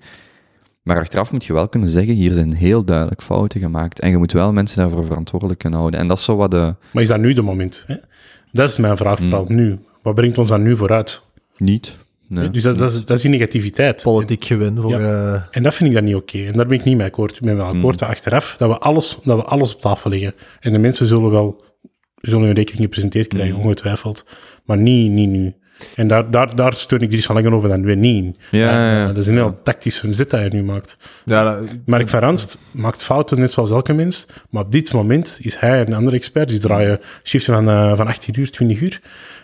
Maar 0.82 0.98
achteraf 0.98 1.32
moet 1.32 1.44
je 1.44 1.52
wel 1.52 1.68
kunnen 1.68 1.88
zeggen, 1.88 2.14
hier 2.14 2.32
zijn 2.32 2.54
heel 2.54 2.84
duidelijk 2.84 3.22
fouten 3.22 3.60
gemaakt. 3.60 4.00
En 4.00 4.10
je 4.10 4.16
moet 4.16 4.32
wel 4.32 4.52
mensen 4.52 4.78
daarvoor 4.78 5.04
verantwoordelijk 5.04 5.58
kunnen 5.58 5.78
houden. 5.78 6.00
En 6.00 6.08
dat 6.08 6.18
is 6.18 6.24
zo 6.24 6.36
wat 6.36 6.50
de... 6.50 6.74
Maar 6.92 7.02
is 7.02 7.08
dat 7.08 7.20
nu 7.20 7.32
de 7.32 7.42
moment? 7.42 7.84
Hè? 7.86 7.96
Dat 8.52 8.68
is 8.68 8.76
mijn 8.76 8.96
vraag 8.96 9.18
vooral 9.18 9.44
nu. 9.48 9.78
Wat 10.02 10.14
brengt 10.14 10.38
ons 10.38 10.48
dan 10.48 10.62
nu 10.62 10.76
vooruit? 10.76 11.22
Niet. 11.56 11.98
Nee. 12.30 12.50
Dus 12.50 12.62
dat, 12.62 12.78
dat, 12.78 12.90
is, 12.92 13.04
dat 13.04 13.16
is 13.16 13.22
die 13.22 13.30
negativiteit. 13.30 14.02
Politiek 14.02 14.44
gewin 14.44 14.80
voor... 14.80 14.90
eh, 15.00 15.42
En 15.50 15.62
dat 15.62 15.74
vind 15.74 15.88
ik 15.88 15.94
dan 15.94 16.04
niet 16.04 16.14
oké. 16.14 16.38
En 16.46 16.52
daar 16.52 16.66
ben 16.66 16.78
ik 16.78 16.84
niet 16.84 16.96
mee 16.96 17.06
akkoord. 17.06 17.36
Ik 17.36 17.40
ben 17.42 17.56
wel 17.56 17.66
akkoord 17.66 17.98
dat 17.98 18.08
achteraf 18.08 18.54
dat 18.58 18.68
we, 18.70 18.78
alles, 18.78 19.18
dat 19.24 19.36
we 19.36 19.44
alles 19.44 19.74
op 19.74 19.80
tafel 19.80 20.10
leggen. 20.10 20.34
En 20.60 20.72
de 20.72 20.78
mensen 20.78 21.06
zullen 21.06 21.30
wel 21.30 21.64
zullen 22.20 22.44
hun 22.44 22.54
rekening 22.54 22.82
gepresenteerd 22.84 23.26
krijgen, 23.26 23.56
ongetwijfeld. 23.56 24.24
Maar 24.64 24.76
niet, 24.76 25.10
niet 25.10 25.28
nu. 25.28 25.54
En 25.96 26.08
daar, 26.08 26.30
daar, 26.30 26.56
daar 26.56 26.74
steun 26.74 27.00
ik 27.00 27.10
Dries 27.10 27.26
van 27.26 27.34
Langen 27.34 27.52
over 27.52 27.68
dan 27.68 27.82
weer 27.84 27.96
niet. 27.96 28.36
Ja, 28.50 28.58
ja, 28.70 28.98
ja. 29.00 29.06
dat 29.06 29.16
is 29.16 29.26
een 29.26 29.34
heel 29.34 29.58
tactische 29.62 30.12
zit 30.12 30.30
dat 30.30 30.40
hij 30.40 30.48
nu 30.48 30.62
maakt. 30.62 30.96
Ja, 31.24 31.44
dat- 31.44 31.68
Mark 31.86 32.08
van 32.08 32.20
Ranst 32.20 32.58
maakt 32.70 33.04
fouten, 33.04 33.38
net 33.38 33.52
zoals 33.52 33.70
elke 33.70 33.92
mens. 33.92 34.26
Maar 34.50 34.62
op 34.64 34.72
dit 34.72 34.92
moment 34.92 35.38
is 35.42 35.56
hij 35.56 35.84
en 35.84 35.92
andere 35.92 36.16
experts, 36.16 36.52
die 36.52 36.62
draaien 36.62 37.00
shifts 37.24 37.46
van, 37.46 37.68
eh, 37.68 37.96
van 37.96 38.06
18 38.06 38.40
uur, 38.40 38.50
20 38.50 38.80
uur. 38.80 39.00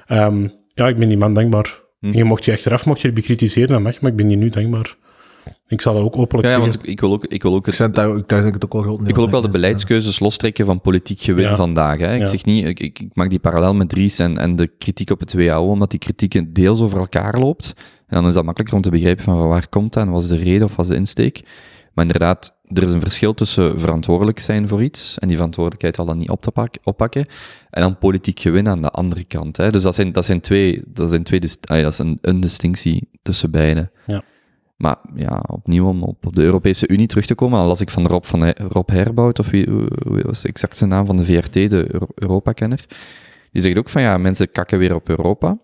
Ehm, 0.07 0.49
ja, 0.75 0.89
ik 0.89 0.97
ben 0.97 1.09
die 1.09 1.19
man 1.19 1.35
dankbaar. 1.35 1.85
Hm. 2.13 2.17
Je 2.17 2.25
mocht 2.25 2.45
je 2.45 2.53
achteraf 2.53 2.87
mocht 2.87 3.01
je 3.01 3.13
bekritiseren, 3.13 3.69
dat 3.69 3.81
mag, 3.81 4.01
maar 4.01 4.11
ik 4.11 4.17
ben 4.17 4.27
die 4.29 4.37
nu 4.37 4.49
dankbaar. 4.49 4.97
Ik 5.69 5.81
zal 5.81 5.95
dat 5.95 6.03
ook 6.03 6.17
openlijk 6.17 6.49
Ja, 6.49 6.61
want 6.61 6.79
ik 6.83 7.01
wil 7.01 7.13
ook, 7.13 7.25
ik 7.25 7.43
wil 7.43 7.55
ook 7.55 7.67
ik 7.69 7.75
het, 7.75 7.95
daar, 7.95 8.17
ik, 8.17 8.29
daar 8.29 8.47
ik 8.47 8.55
het 8.55 8.65
ook 8.65 8.73
wel 8.85 9.01
Ik 9.07 9.15
wil 9.15 9.25
ook 9.25 9.31
wel 9.31 9.41
de 9.41 9.49
beleidskeuzes 9.49 10.19
lostrekken 10.19 10.67
van 10.67 10.81
politiek 10.81 11.23
gewin 11.23 11.45
Ja. 11.45 11.57
vandaag. 11.57 11.99
Hè. 11.99 12.15
Ik 12.15 12.21
Ja. 12.21 12.27
zeg 12.27 12.45
niet, 12.45 12.65
ik, 12.65 12.81
ik, 12.81 12.99
ik 12.99 13.09
maak 13.15 13.31
die 13.31 13.39
parallel 13.39 13.75
met 13.75 13.89
Dries 13.89 14.19
en, 14.19 14.39
en 14.39 14.57
de 14.57 14.67
kritiek 14.79 15.11
op 15.11 15.21
het 15.21 15.35
WHO, 15.35 15.71
omdat 15.71 15.91
die 15.91 15.99
kritiek 15.99 16.55
deels 16.55 16.81
over 16.81 16.99
elkaar 16.99 17.39
loopt. 17.39 17.73
En 18.07 18.17
dan 18.17 18.27
is 18.27 18.35
dat 18.35 18.45
makkelijker 18.45 18.77
om 18.77 18.83
te 18.83 18.91
begrijpen 18.91 19.25
van, 19.25 19.37
van 19.37 19.49
waar 19.49 19.69
komt 19.69 19.93
dat 19.93 20.03
en 20.07 20.11
wat 20.11 20.23
is 20.23 20.29
de 20.29 20.37
reden 20.37 20.65
of 20.65 20.77
wat 20.77 20.85
is 20.85 20.91
de 20.91 20.97
insteek. 20.99 21.43
Maar 21.97 22.05
inderdaad, 22.05 22.55
er 22.65 22.83
is 22.83 22.93
een 22.93 23.01
verschil 23.01 23.35
tussen 23.35 23.81
verantwoordelijk 23.81 24.39
zijn 24.39 24.69
voor 24.69 24.83
iets 24.83 25.19
en 25.19 25.29
die 25.29 25.37
verantwoordelijkheid 25.37 25.99
al 25.99 26.05
dan 26.05 26.19
niet 26.19 26.31
op 26.31 26.43
te 26.43 26.51
pak, 26.51 26.75
oppakken 26.83 27.27
en 27.71 27.81
dan 27.81 27.99
politiek 27.99 28.41
gewin 28.41 28.69
aan 28.69 28.83
de 28.83 28.91
andere 28.91 29.25
kant. 29.25 29.57
Hè. 29.57 29.71
Dus 29.71 29.83
dat 29.83 29.95
zijn, 29.95 30.13
dat 30.13 30.25
zijn 30.25 30.41
twee, 30.41 30.83
dat 30.87 31.09
zijn 31.09 31.23
twee 31.23 31.41
ah 31.61 31.77
ja, 31.77 31.83
dat 31.83 31.93
is 31.93 31.99
een, 31.99 32.19
een 32.21 32.41
distinctie 32.41 33.09
tussen 33.23 33.51
beide. 33.51 33.91
Ja. 34.07 34.23
Maar 34.77 34.97
ja, 35.15 35.43
opnieuw 35.47 35.89
om 35.89 36.03
op 36.03 36.27
de 36.31 36.43
Europese 36.43 36.89
Unie 36.89 37.07
terug 37.07 37.27
te 37.27 37.35
komen, 37.35 37.59
dan 37.59 37.67
las 37.67 37.81
ik 37.81 37.91
van 37.91 38.07
Rob, 38.07 38.25
van 38.25 38.51
Rob 38.51 38.91
Herbout, 38.91 39.39
of 39.39 39.51
wie, 39.51 39.71
hoe 39.71 39.89
hoe 40.07 40.23
was 40.23 40.45
exact 40.45 40.77
zijn 40.77 40.91
naam 40.91 41.07
van 41.07 41.17
de 41.17 41.25
VRT, 41.25 41.53
de 41.53 41.93
Euro- 41.93 42.09
Europa-kenner. 42.15 42.85
Die 43.53 43.63
zegt 43.63 43.79
ook 43.79 43.89
van 43.89 44.03
ja, 44.03 44.19
mensen 44.19 44.51
kakken 44.51 44.79
weer 44.79 44.95
op 44.95 45.09
Europa. 45.09 45.59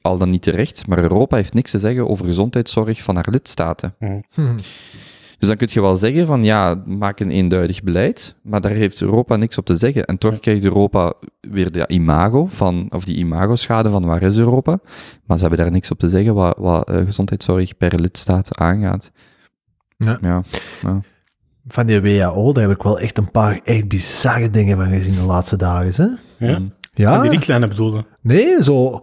Al 0.00 0.18
dan 0.18 0.30
niet 0.30 0.42
terecht, 0.42 0.86
maar 0.86 0.98
Europa 0.98 1.36
heeft 1.36 1.54
niks 1.54 1.70
te 1.70 1.78
zeggen 1.78 2.08
over 2.08 2.24
gezondheidszorg 2.24 3.02
van 3.02 3.14
haar 3.14 3.28
lidstaten. 3.30 3.94
Hm. 3.98 4.20
Dus 5.40 5.48
dan 5.48 5.56
kun 5.56 5.68
je 5.70 5.80
wel 5.80 5.96
zeggen 5.96 6.26
van 6.26 6.44
ja, 6.44 6.82
maak 6.86 7.20
een 7.20 7.30
eenduidig 7.30 7.82
beleid, 7.82 8.34
maar 8.42 8.60
daar 8.60 8.70
heeft 8.70 9.00
Europa 9.00 9.36
niks 9.36 9.58
op 9.58 9.66
te 9.66 9.76
zeggen. 9.76 10.04
En 10.04 10.18
toch 10.18 10.40
krijgt 10.40 10.64
Europa 10.64 11.12
weer 11.40 11.72
de 11.72 11.88
imago 11.88 12.46
van, 12.46 12.86
of 12.90 13.04
die 13.04 13.16
imagoschade 13.16 13.90
van 13.90 14.04
waar 14.04 14.22
is 14.22 14.38
Europa? 14.38 14.78
Maar 15.26 15.36
ze 15.36 15.46
hebben 15.46 15.64
daar 15.64 15.72
niks 15.72 15.90
op 15.90 15.98
te 15.98 16.08
zeggen 16.08 16.34
wat, 16.34 16.56
wat 16.58 16.88
eh, 16.88 16.96
gezondheidszorg 17.04 17.76
per 17.76 18.00
lidstaat 18.00 18.58
aangaat. 18.58 19.10
Ja. 19.96 20.18
ja. 20.22 20.42
ja. 20.82 21.00
Van 21.66 21.86
die 21.86 22.00
WHO, 22.00 22.52
daar 22.52 22.68
heb 22.68 22.76
ik 22.76 22.82
wel 22.82 22.98
echt 22.98 23.18
een 23.18 23.30
paar 23.30 23.60
echt 23.64 23.88
bizarre 23.88 24.50
dingen 24.50 24.76
van 24.76 24.88
gezien 24.88 25.14
de 25.14 25.22
laatste 25.22 25.56
dagen. 25.56 26.18
Hè? 26.36 26.46
Ja? 26.46 26.58
Mm. 26.58 26.72
Ja, 26.94 27.20
Die 27.22 27.30
richtlijnen 27.30 27.68
bedoelde. 27.68 28.04
nee, 28.22 28.62
zo... 28.62 29.00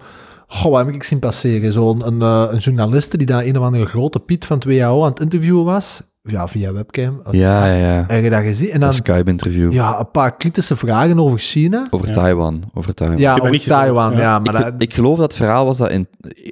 Goh, 0.50 0.72
wat 0.72 0.86
heb 0.86 0.96
ik 0.96 1.04
zien 1.04 1.20
passeren? 1.20 1.72
Zo'n 1.72 2.08
een, 2.08 2.22
eh, 2.22 2.48
een 2.52 2.58
journaliste 2.58 3.18
die 3.18 3.28
daar 3.28 3.46
een 3.46 3.58
of 3.58 3.64
andere 3.64 3.86
grote 3.86 4.20
piet 4.20 4.46
van 4.46 4.58
het 4.58 4.66
WHO 4.66 5.04
aan 5.04 5.10
het 5.10 5.20
interviewen 5.20 5.66
was. 5.66 6.02
Ja, 6.28 6.48
via 6.48 6.74
webcam. 6.74 7.22
Ja, 7.32 7.66
ja, 7.66 7.94
ja. 7.94 8.04
Heb 8.08 8.24
je 8.24 8.30
dat 8.30 8.42
gezien? 8.42 8.68
En 8.68 8.74
Een 8.74 8.80
dan 8.80 8.94
Skype-interview. 8.94 9.74
ja, 9.74 10.00
een 10.00 10.12
paar 10.12 10.36
kritische 10.38 10.76
vragen 10.76 11.20
over 11.20 11.40
China. 11.40 11.88
Over 11.90 12.08
Ja. 12.08 12.14
Taiwan. 12.14 12.64
Over 12.74 12.94
Taiwan. 12.94 13.20
Ja, 13.20 13.38
over. 13.38 13.60
Taiwan. 13.64 14.12
Ja, 14.12 14.20
Ja. 14.20 14.40
maar 14.40 14.56
ik, 14.56 14.62
dat, 14.62 14.74
ik 14.78 14.94
geloof 14.94 15.18
dat 15.18 15.28
het 15.28 15.36
verhaal 15.36 15.66
was 15.66 15.78
dat 15.78 15.92
in, 15.92 16.08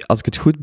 als 0.06 0.20
ik 0.20 0.26
het 0.26 0.38
goed 0.38 0.60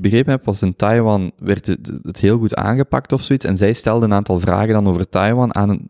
begrepen 0.00 0.30
heb, 0.32 0.44
was 0.44 0.62
in 0.62 0.76
Taiwan 0.76 1.32
werd 1.38 1.66
het, 1.66 1.92
het 2.02 2.18
heel 2.20 2.38
goed 2.38 2.54
aangepakt 2.54 3.12
of 3.12 3.22
zoiets. 3.22 3.44
En 3.44 3.56
zij 3.56 3.72
stelden 3.72 4.10
een 4.10 4.16
aantal 4.16 4.40
vragen 4.40 4.72
dan 4.72 4.88
over 4.88 5.08
Taiwan 5.08 5.54
aan 5.54 5.68
een, 5.68 5.88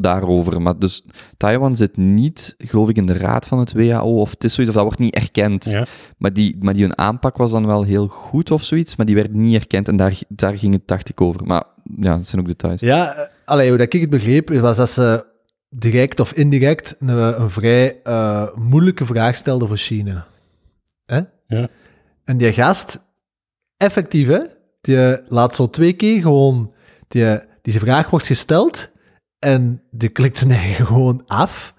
daarover. 0.00 0.62
Maar 0.62 0.78
dus 0.78 1.04
Taiwan 1.36 1.76
zit 1.76 1.96
niet, 1.96 2.54
geloof 2.58 2.88
ik, 2.88 2.96
in 2.96 3.06
de 3.06 3.18
raad 3.18 3.46
van 3.46 3.58
het 3.58 3.72
WHO 3.72 4.20
of 4.20 4.30
het 4.30 4.44
is 4.44 4.54
zoiets, 4.54 4.72
of 4.74 4.78
dat 4.82 4.86
wordt 4.88 5.02
niet 5.02 5.14
erkend. 5.14 5.64
Ja. 5.64 5.86
Maar, 6.18 6.32
die, 6.32 6.56
maar 6.60 6.74
die 6.74 6.82
hun 6.82 6.98
aanpak 6.98 7.36
was 7.36 7.50
dan 7.50 7.66
wel 7.66 7.82
heel 7.82 8.06
goed 8.08 8.50
of 8.50 8.62
zoiets, 8.62 8.96
maar 8.96 9.06
die 9.06 9.14
werd 9.14 9.32
niet 9.34 9.54
erkend 9.54 9.88
en 9.88 9.96
daar, 9.96 10.18
daar 10.28 10.58
ging 10.58 10.72
het 10.72 10.82
dacht 10.86 11.08
ik 11.08 11.20
over. 11.20 11.40
Maar 11.46 11.64
ja, 12.00 12.16
dat 12.16 12.26
zijn 12.26 12.40
ook 12.40 12.46
details. 12.46 12.80
Ja, 12.80 13.14
eh, 13.14 13.26
allee, 13.44 13.68
hoe 13.68 13.78
dat 13.78 13.92
ik 13.92 14.00
het 14.00 14.10
begreep, 14.10 14.48
was 14.48 14.76
dat 14.76 14.90
ze 14.90 15.26
direct 15.68 16.20
of 16.20 16.32
indirect 16.32 16.96
een, 17.00 17.08
een 17.40 17.50
vrij 17.50 18.00
eh, 18.02 18.46
moeilijke 18.54 19.04
vraag 19.04 19.36
stelde 19.36 19.66
voor 19.66 19.76
China. 19.76 20.26
Hè? 21.06 21.20
Ja. 21.46 21.68
En 22.24 22.36
die 22.36 22.52
gast, 22.52 23.02
effectief, 23.76 24.28
hè, 24.28 24.40
die 24.80 25.18
laat 25.28 25.54
zo 25.54 25.70
twee 25.70 25.92
keer 25.92 26.20
gewoon, 26.20 26.74
die, 27.08 27.40
die 27.62 27.78
vraag 27.78 28.10
wordt 28.10 28.26
gesteld 28.26 28.90
en 29.38 29.82
die 29.90 30.08
klikt 30.08 30.38
zijn 30.38 30.50
eigen 30.50 30.86
gewoon 30.86 31.22
af. 31.26 31.74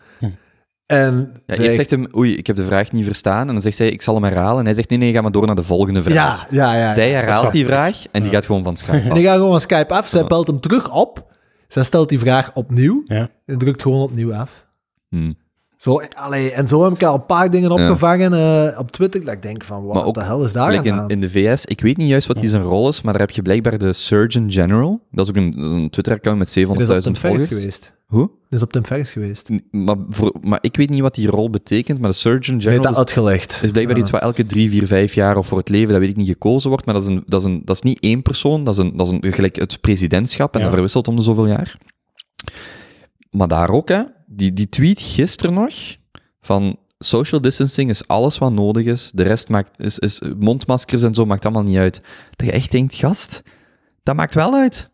En 0.88 1.34
Ja, 1.46 1.72
zegt 1.72 1.90
hem, 1.90 2.08
oei, 2.16 2.38
ik 2.38 2.48
heb 2.48 2.56
de 2.56 2.66
vraag 2.66 2.92
niet 2.92 3.06
verstaan. 3.06 3.48
En 3.48 3.54
dan 3.54 3.62
zegt 3.62 3.76
zij, 3.76 3.90
ik 3.90 4.02
zal 4.02 4.14
hem 4.14 4.24
herhalen. 4.24 4.60
En 4.60 4.66
hij 4.66 4.74
zegt, 4.74 4.90
nee, 4.90 4.98
nee, 4.98 5.14
ga 5.14 5.22
maar 5.22 5.32
door 5.32 5.46
naar 5.46 5.56
de 5.56 5.64
volgende 5.64 6.02
vraag. 6.02 6.48
ja, 6.50 6.74
ja, 6.74 6.80
ja. 6.80 6.94
Zij 6.94 7.12
herhaalt 7.12 7.52
die 7.52 7.66
vraag 7.66 8.04
en 8.12 8.24
die 8.24 8.32
gaat 8.32 8.46
gewoon 8.46 8.64
van 8.64 8.78
Skype 8.78 8.98
En 8.98 9.08
af. 9.10 9.14
die 9.18 9.24
gaat 9.26 9.36
gewoon 9.38 9.62
Skype 9.62 9.94
af, 9.94 10.08
zij 10.08 10.26
belt 10.26 10.48
hem 10.48 10.60
terug 10.60 10.92
op, 10.92 11.32
zij 11.68 11.84
stelt 11.84 12.10
die 12.10 12.20
vraag 12.20 12.52
opnieuw 12.54 13.02
Ja. 13.06 13.30
en 13.46 13.58
drukt 13.58 13.82
gewoon 13.82 14.02
opnieuw 14.02 14.34
af. 14.34 14.66
Hm. 15.10 15.32
Zo, 15.78 16.02
allee, 16.16 16.52
en 16.52 16.68
zo 16.68 16.84
heb 16.84 16.94
ik 16.94 17.04
al 17.04 17.14
een 17.16 17.26
paar 17.26 17.52
dingen 17.52 17.72
opgevangen 17.72 18.34
eh, 18.34 18.80
op 18.80 18.92
Twitter, 18.92 19.24
dat 19.26 19.34
ik 19.34 19.42
denk 19.42 19.64
van, 19.64 19.86
Maar 19.86 19.94
wat 19.96 20.04
ook 20.06 20.14
de 20.14 20.24
hel 20.24 20.44
is 20.44 20.52
daar 20.52 20.66
Gelijk 20.68 20.86
in, 20.86 20.94
aan? 20.94 21.10
in 21.10 21.20
de 21.20 21.30
VS, 21.30 21.66
ik 21.66 21.82
weet 21.82 21.98
niet 21.98 22.08
juist 22.10 22.28
wat 22.28 22.40
die 22.40 22.50
zijn 22.50 22.62
rol 22.62 22.88
is, 22.90 23.02
maar 23.02 23.14
daar 23.14 23.22
heb 23.22 23.32
je 23.32 23.42
blijkbaar 23.42 23.78
de 23.78 23.94
Surgeon 23.94 24.52
General. 24.52 25.02
Dat 25.12 25.26
is 25.26 25.30
ook 25.32 25.38
een, 25.38 25.52
dat 25.52 25.66
is 25.66 25.72
een 25.72 25.90
Twitter-account 25.90 26.38
met 26.40 26.54
Die 26.54 26.64
is 26.64 26.70
op 26.70 26.76
700.000 26.82 26.86
Tim 27.04 27.16
Ferriss 27.16 27.20
volgers. 27.22 27.48
geweest. 27.60 27.92
Hoe? 28.06 28.30
Is 28.50 28.62
op 28.62 28.72
Tim 28.72 28.86
Ferriss 28.86 29.12
geweest. 29.12 29.50
N- 29.50 29.64
Maar, 29.72 29.96
voor, 30.10 30.36
maar 30.42 30.60
ik 30.62 30.76
weet 30.76 30.90
niet 30.90 31.02
wat 31.02 31.16
die 31.16 31.28
rol 31.28 31.50
betekent, 31.50 32.00
maar 32.00 32.10
de 32.10 32.16
Surgeon 32.16 32.62
General 32.62 32.82
dat 32.84 32.92
is, 32.92 32.98
uitgelegd. 32.98 33.60
is 33.64 33.72
blijkbaar 33.72 33.96
Ja. 33.98 34.02
iets 34.02 34.12
wat 34.12 34.22
elke 34.22 34.46
drie, 34.46 34.70
vier, 34.70 34.88
vijf 34.88 35.14
jaar 35.14 35.38
of 35.38 35.48
voor 35.48 35.58
het 35.58 35.70
leven, 35.70 35.92
dat 35.92 36.00
weet 36.00 36.10
ik 36.10 36.16
niet, 36.16 36.28
gekozen 36.28 36.70
wordt. 36.70 36.86
Maar 36.86 36.94
dat 36.94 37.04
is, 37.04 37.10
een, 37.10 37.24
dat 37.26 37.42
is, 37.42 37.48
een, 37.48 37.62
dat 37.66 37.76
is 37.76 37.82
niet 37.82 38.00
één 38.00 38.22
persoon, 38.22 38.64
dat 38.64 38.74
is, 38.78 38.84
een, 38.84 38.98
dat 38.98 39.08
is 39.08 39.14
een, 39.22 39.34
gelijk 39.34 39.56
het 39.56 39.82
presidentschap 39.82 40.54
en 40.54 40.58
Ja. 40.60 40.66
dat 40.66 40.74
verwisselt 40.74 41.08
om 41.08 41.16
de 41.16 41.22
zoveel 41.22 41.48
jaar. 41.48 41.78
Maar 43.32 43.48
daar 43.48 43.70
ook, 43.70 43.90
hè, 43.90 44.02
die, 44.30 44.54
die 44.54 44.70
tweet 44.70 45.02
gisteren 45.02 45.54
nog 45.54 45.74
van 46.42 46.78
social 47.00 47.42
distancing 47.42 47.90
is 47.90 48.08
alles 48.08 48.38
wat 48.38 48.52
nodig 48.52 48.86
is. 48.86 49.12
De 49.14 49.24
rest 49.24 49.50
maakt, 49.50 49.80
is, 49.80 50.00
is 50.00 50.22
mondmaskers 50.40 51.04
en 51.04 51.14
zo 51.14 51.26
maakt 51.26 51.46
allemaal 51.46 51.64
niet 51.64 51.78
uit. 51.78 52.02
Dat 52.36 52.48
je 52.48 52.54
echt 52.54 52.72
denkt, 52.72 52.96
gast, 52.96 53.42
dat 54.04 54.16
maakt 54.16 54.34
wel 54.34 54.54
uit. 54.54 54.90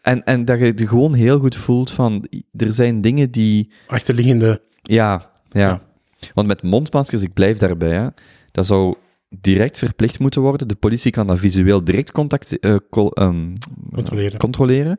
En, 0.00 0.24
en 0.24 0.44
dat 0.44 0.58
je 0.58 0.72
je 0.76 0.86
gewoon 0.88 1.14
heel 1.14 1.38
goed 1.38 1.54
voelt 1.56 1.90
van, 1.90 2.26
er 2.56 2.72
zijn 2.72 3.00
dingen 3.00 3.30
die, 3.30 3.70
Achterliggende. 3.86 4.60
ja, 4.82 5.30
ja. 5.50 5.60
Ja. 5.68 6.32
Want 6.34 6.46
met 6.46 6.62
mondmaskers, 6.62 7.22
ik 7.22 7.32
blijf 7.32 7.58
daarbij, 7.58 7.92
hè, 7.92 8.06
dat 8.52 8.66
zou 8.66 8.94
direct 9.40 9.78
verplicht 9.78 10.18
moeten 10.18 10.40
worden. 10.40 10.68
De 10.68 10.74
politie 10.74 11.10
kan 11.10 11.26
dat 11.26 11.38
visueel 11.38 11.84
direct 11.84 12.12
contact, 12.12 12.58
eh, 12.58 12.74
col- 12.90 13.12
ehm, 13.12 13.52
Controleren. 13.92 14.38
controleren. 14.38 14.98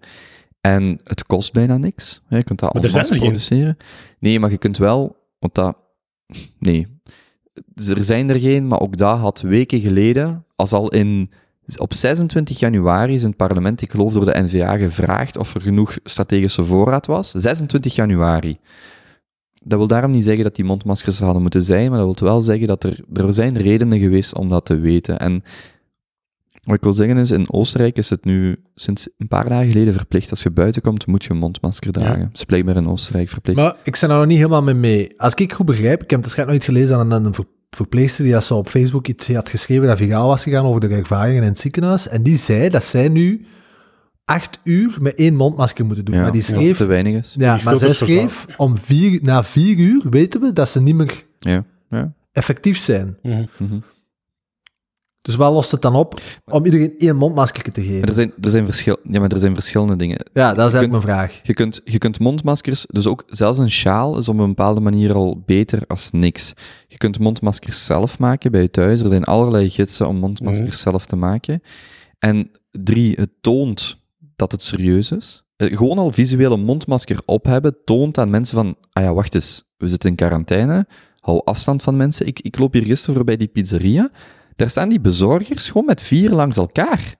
En 0.66 1.00
het 1.04 1.26
kost 1.26 1.54
bijna 1.54 1.78
niks. 1.78 2.22
Je 2.30 2.44
kunt 2.44 2.60
dat 2.60 2.72
geen. 3.08 3.20
produceren. 3.20 3.78
Nee, 4.20 4.40
maar 4.40 4.52
je 4.52 4.58
kunt 4.58 4.78
wel, 4.78 5.16
want 5.40 5.56
dat... 5.56 5.78
Nee. 6.60 6.88
Er 7.76 8.04
zijn 8.04 8.30
er 8.30 8.40
geen, 8.40 8.68
maar 8.68 8.80
ook 8.80 8.98
dat 8.98 9.18
had 9.18 9.42
weken 9.42 9.80
geleden, 9.80 10.46
als 10.56 10.72
al 10.72 10.90
in... 10.90 11.32
Op 11.78 11.94
26 11.94 12.60
januari 12.60 13.14
is 13.14 13.22
in 13.22 13.28
het 13.28 13.38
parlement, 13.38 13.82
ik 13.82 13.92
geloof 13.92 14.14
door 14.14 14.26
de 14.26 14.42
NVA, 14.44 14.78
gevraagd 14.78 15.38
of 15.38 15.56
er 15.56 15.62
genoeg 15.62 15.98
strategische 16.04 16.64
voorraad 16.64 17.06
was. 17.06 17.32
26 17.32 17.96
januari. 17.96 18.58
Dat 19.64 19.78
wil 19.78 19.88
daarom 19.88 20.12
niet 20.12 20.24
zeggen 20.24 20.44
dat 20.44 20.56
die 20.56 20.66
mondmaskers 20.66 21.18
er 21.18 21.24
hadden 21.24 21.42
moeten 21.42 21.64
zijn, 21.64 21.90
maar 21.90 22.00
dat 22.00 22.20
wil 22.20 22.30
wel 22.30 22.42
zeggen 22.42 22.68
dat 22.68 22.84
er, 22.84 23.00
er 23.14 23.34
zijn 23.34 23.58
redenen 23.58 24.00
geweest 24.00 24.36
om 24.36 24.50
dat 24.50 24.66
te 24.66 24.80
weten. 24.80 25.20
En 25.20 25.44
wat 26.66 26.76
ik 26.76 26.82
wil 26.84 26.94
zeggen 26.94 27.18
is, 27.18 27.32
in 27.32 27.52
Oostenrijk 27.54 27.98
is 27.98 28.10
het 28.10 28.26
nu 28.26 28.62
sinds 28.76 29.10
een 29.18 29.28
paar 29.28 29.50
dagen 29.50 29.72
geleden 29.72 29.94
verplicht. 29.94 30.30
Als 30.30 30.44
je 30.44 30.52
buiten 30.52 30.82
komt, 30.82 31.08
moet 31.08 31.24
je 31.24 31.30
een 31.32 31.38
mondmasker 31.38 31.92
dragen. 31.92 32.20
Dat 32.22 32.30
is 32.34 32.44
blijkbaar 32.44 32.76
in 32.76 32.88
Oostenrijk 32.88 33.30
verplicht. 33.30 33.58
Maar 33.58 33.76
ik 33.84 33.98
ben 34.02 34.10
er 34.10 34.18
nog 34.18 34.26
niet 34.26 34.38
helemaal 34.38 34.64
mee 34.64 34.74
mee. 34.74 35.14
Als 35.18 35.34
ik 35.34 35.54
goed 35.54 35.66
begrijp, 35.66 36.04
ik 36.04 36.10
heb 36.10 36.22
het 36.22 36.32
schijnt 36.32 36.50
nooit 36.50 36.64
gelezen 36.64 36.98
aan 36.98 37.12
een, 37.12 37.26
een 37.26 37.34
ver- 37.34 37.46
verpleegster 37.70 38.24
die 38.24 38.34
dat 38.34 38.44
zo 38.44 38.56
op 38.58 38.68
Facebook 38.70 39.08
iets 39.08 39.28
had 39.28 39.50
geschreven 39.50 39.88
dat 39.88 39.98
viraal 39.98 40.28
was 40.28 40.44
gegaan 40.44 40.66
over 40.66 40.82
de 40.82 40.88
ervaringen 40.88 41.42
in 41.44 41.50
het 41.50 41.60
ziekenhuis. 41.60 42.08
En 42.08 42.24
die 42.24 42.38
zei 42.38 42.70
dat 42.70 42.84
zij 42.84 43.08
nu 43.10 43.46
acht 44.26 44.60
uur 44.64 44.98
met 45.02 45.16
één 45.16 45.36
mondmasker 45.36 45.86
moeten 45.86 46.06
doen. 46.06 46.16
ja, 46.16 46.22
maar 46.22 46.32
die 46.32 46.42
ja, 46.42 46.48
schreef... 46.48 46.78
te 46.78 46.86
weinig 46.86 47.14
is. 47.14 47.36
Ja, 47.38 47.56
Die 47.56 47.66
maar 47.66 47.80
zij 47.80 47.94
schreef, 47.94 48.46
om 48.58 48.78
vier, 48.78 49.20
na 49.22 49.44
vier 49.44 49.78
uur 49.78 50.04
weten 50.10 50.42
we 50.42 50.54
dat 50.54 50.70
ze 50.70 50.82
niet 50.82 50.96
meer 50.96 51.24
Ja, 51.40 51.64
ja. 51.90 52.14
effectief 52.32 52.78
zijn. 52.78 53.18
Mhm. 53.22 53.78
Dus 55.26 55.36
waar 55.36 55.52
lost 55.52 55.72
het 55.72 55.82
dan 55.82 55.96
op 55.96 56.22
om 56.46 56.66
iedereen 56.66 56.94
één 56.98 57.16
mondmasker 57.16 57.64
te 57.72 57.80
Maar 57.80 57.90
geven? 57.90 58.08
er 58.08 58.14
zijn, 58.14 58.34
er, 58.42 58.50
zijn 58.50 58.66
verschil, 58.66 58.98
ja, 59.04 59.20
maar 59.20 59.32
er 59.32 59.38
zijn 59.38 59.54
verschillende 59.54 59.96
dingen. 59.96 60.18
Ja, 60.34 60.54
dat 60.54 60.66
is 60.68 60.72
je 60.74 60.78
eigenlijk 60.78 60.92
kunt- 60.92 61.06
mijn 61.06 61.18
vraag. 61.18 61.40
Je 61.44 61.54
kunt, 61.54 61.82
je 61.84 61.98
kunt 61.98 62.20
mondmaskers, 62.20 62.86
dus 62.90 63.08
ook 63.08 63.24
zelfs 63.28 63.60
een 63.60 63.72
sjaal 63.72 64.18
is 64.18 64.30
op 64.30 64.38
een 64.38 64.48
bepaalde 64.48 64.80
manier 64.82 65.14
al 65.14 65.44
beter 65.46 65.82
als 65.88 66.12
niks. 66.12 66.54
Je 66.88 66.98
kunt 66.98 67.20
mondmaskers 67.20 67.86
zelf 67.86 68.20
maken 68.20 68.52
bij 68.52 68.62
je 68.62 68.70
thuis. 68.72 69.02
Er 69.02 69.10
zijn 69.10 69.24
allerlei 69.24 69.70
gidsen 69.70 70.08
om 70.08 70.16
mondmaskers 70.16 70.68
Mhm. 70.84 70.90
zelf 70.90 71.06
te 71.06 71.16
maken. 71.16 71.62
En 72.20 72.52
drie, 72.72 73.14
het 73.16 73.30
toont 73.42 73.98
dat 74.36 74.52
het 74.52 74.62
serieus 74.62 75.12
is. 75.12 75.44
Eh, 75.56 75.78
Gewoon 75.78 75.98
al 75.98 76.12
visueel 76.12 76.52
een 76.52 76.64
mondmasker 76.64 77.20
op 77.26 77.46
hebben, 77.46 77.76
toont 77.86 78.18
aan 78.18 78.30
mensen 78.30 78.56
van, 78.56 78.76
ah 78.92 79.04
ja, 79.04 79.14
wacht 79.14 79.36
eens, 79.36 79.64
we 79.78 79.88
zitten 79.88 80.10
in 80.10 80.16
quarantaine, 80.16 80.88
hou 81.20 81.42
afstand 81.44 81.84
van 81.84 81.98
mensen. 81.98 82.28
Ik, 82.28 82.40
ik 82.40 82.60
loop 82.60 82.74
hier 82.74 82.84
gisteren 82.84 83.16
voorbij 83.16 83.38
die 83.38 83.48
pizzeria, 83.48 84.10
Daar 84.56 84.70
staan 84.70 84.90
die 84.90 85.00
bezorgers 85.00 85.68
gewoon 85.70 85.86
met 85.86 86.02
vier 86.02 86.30
langs 86.30 86.58
elkaar. 86.58 87.16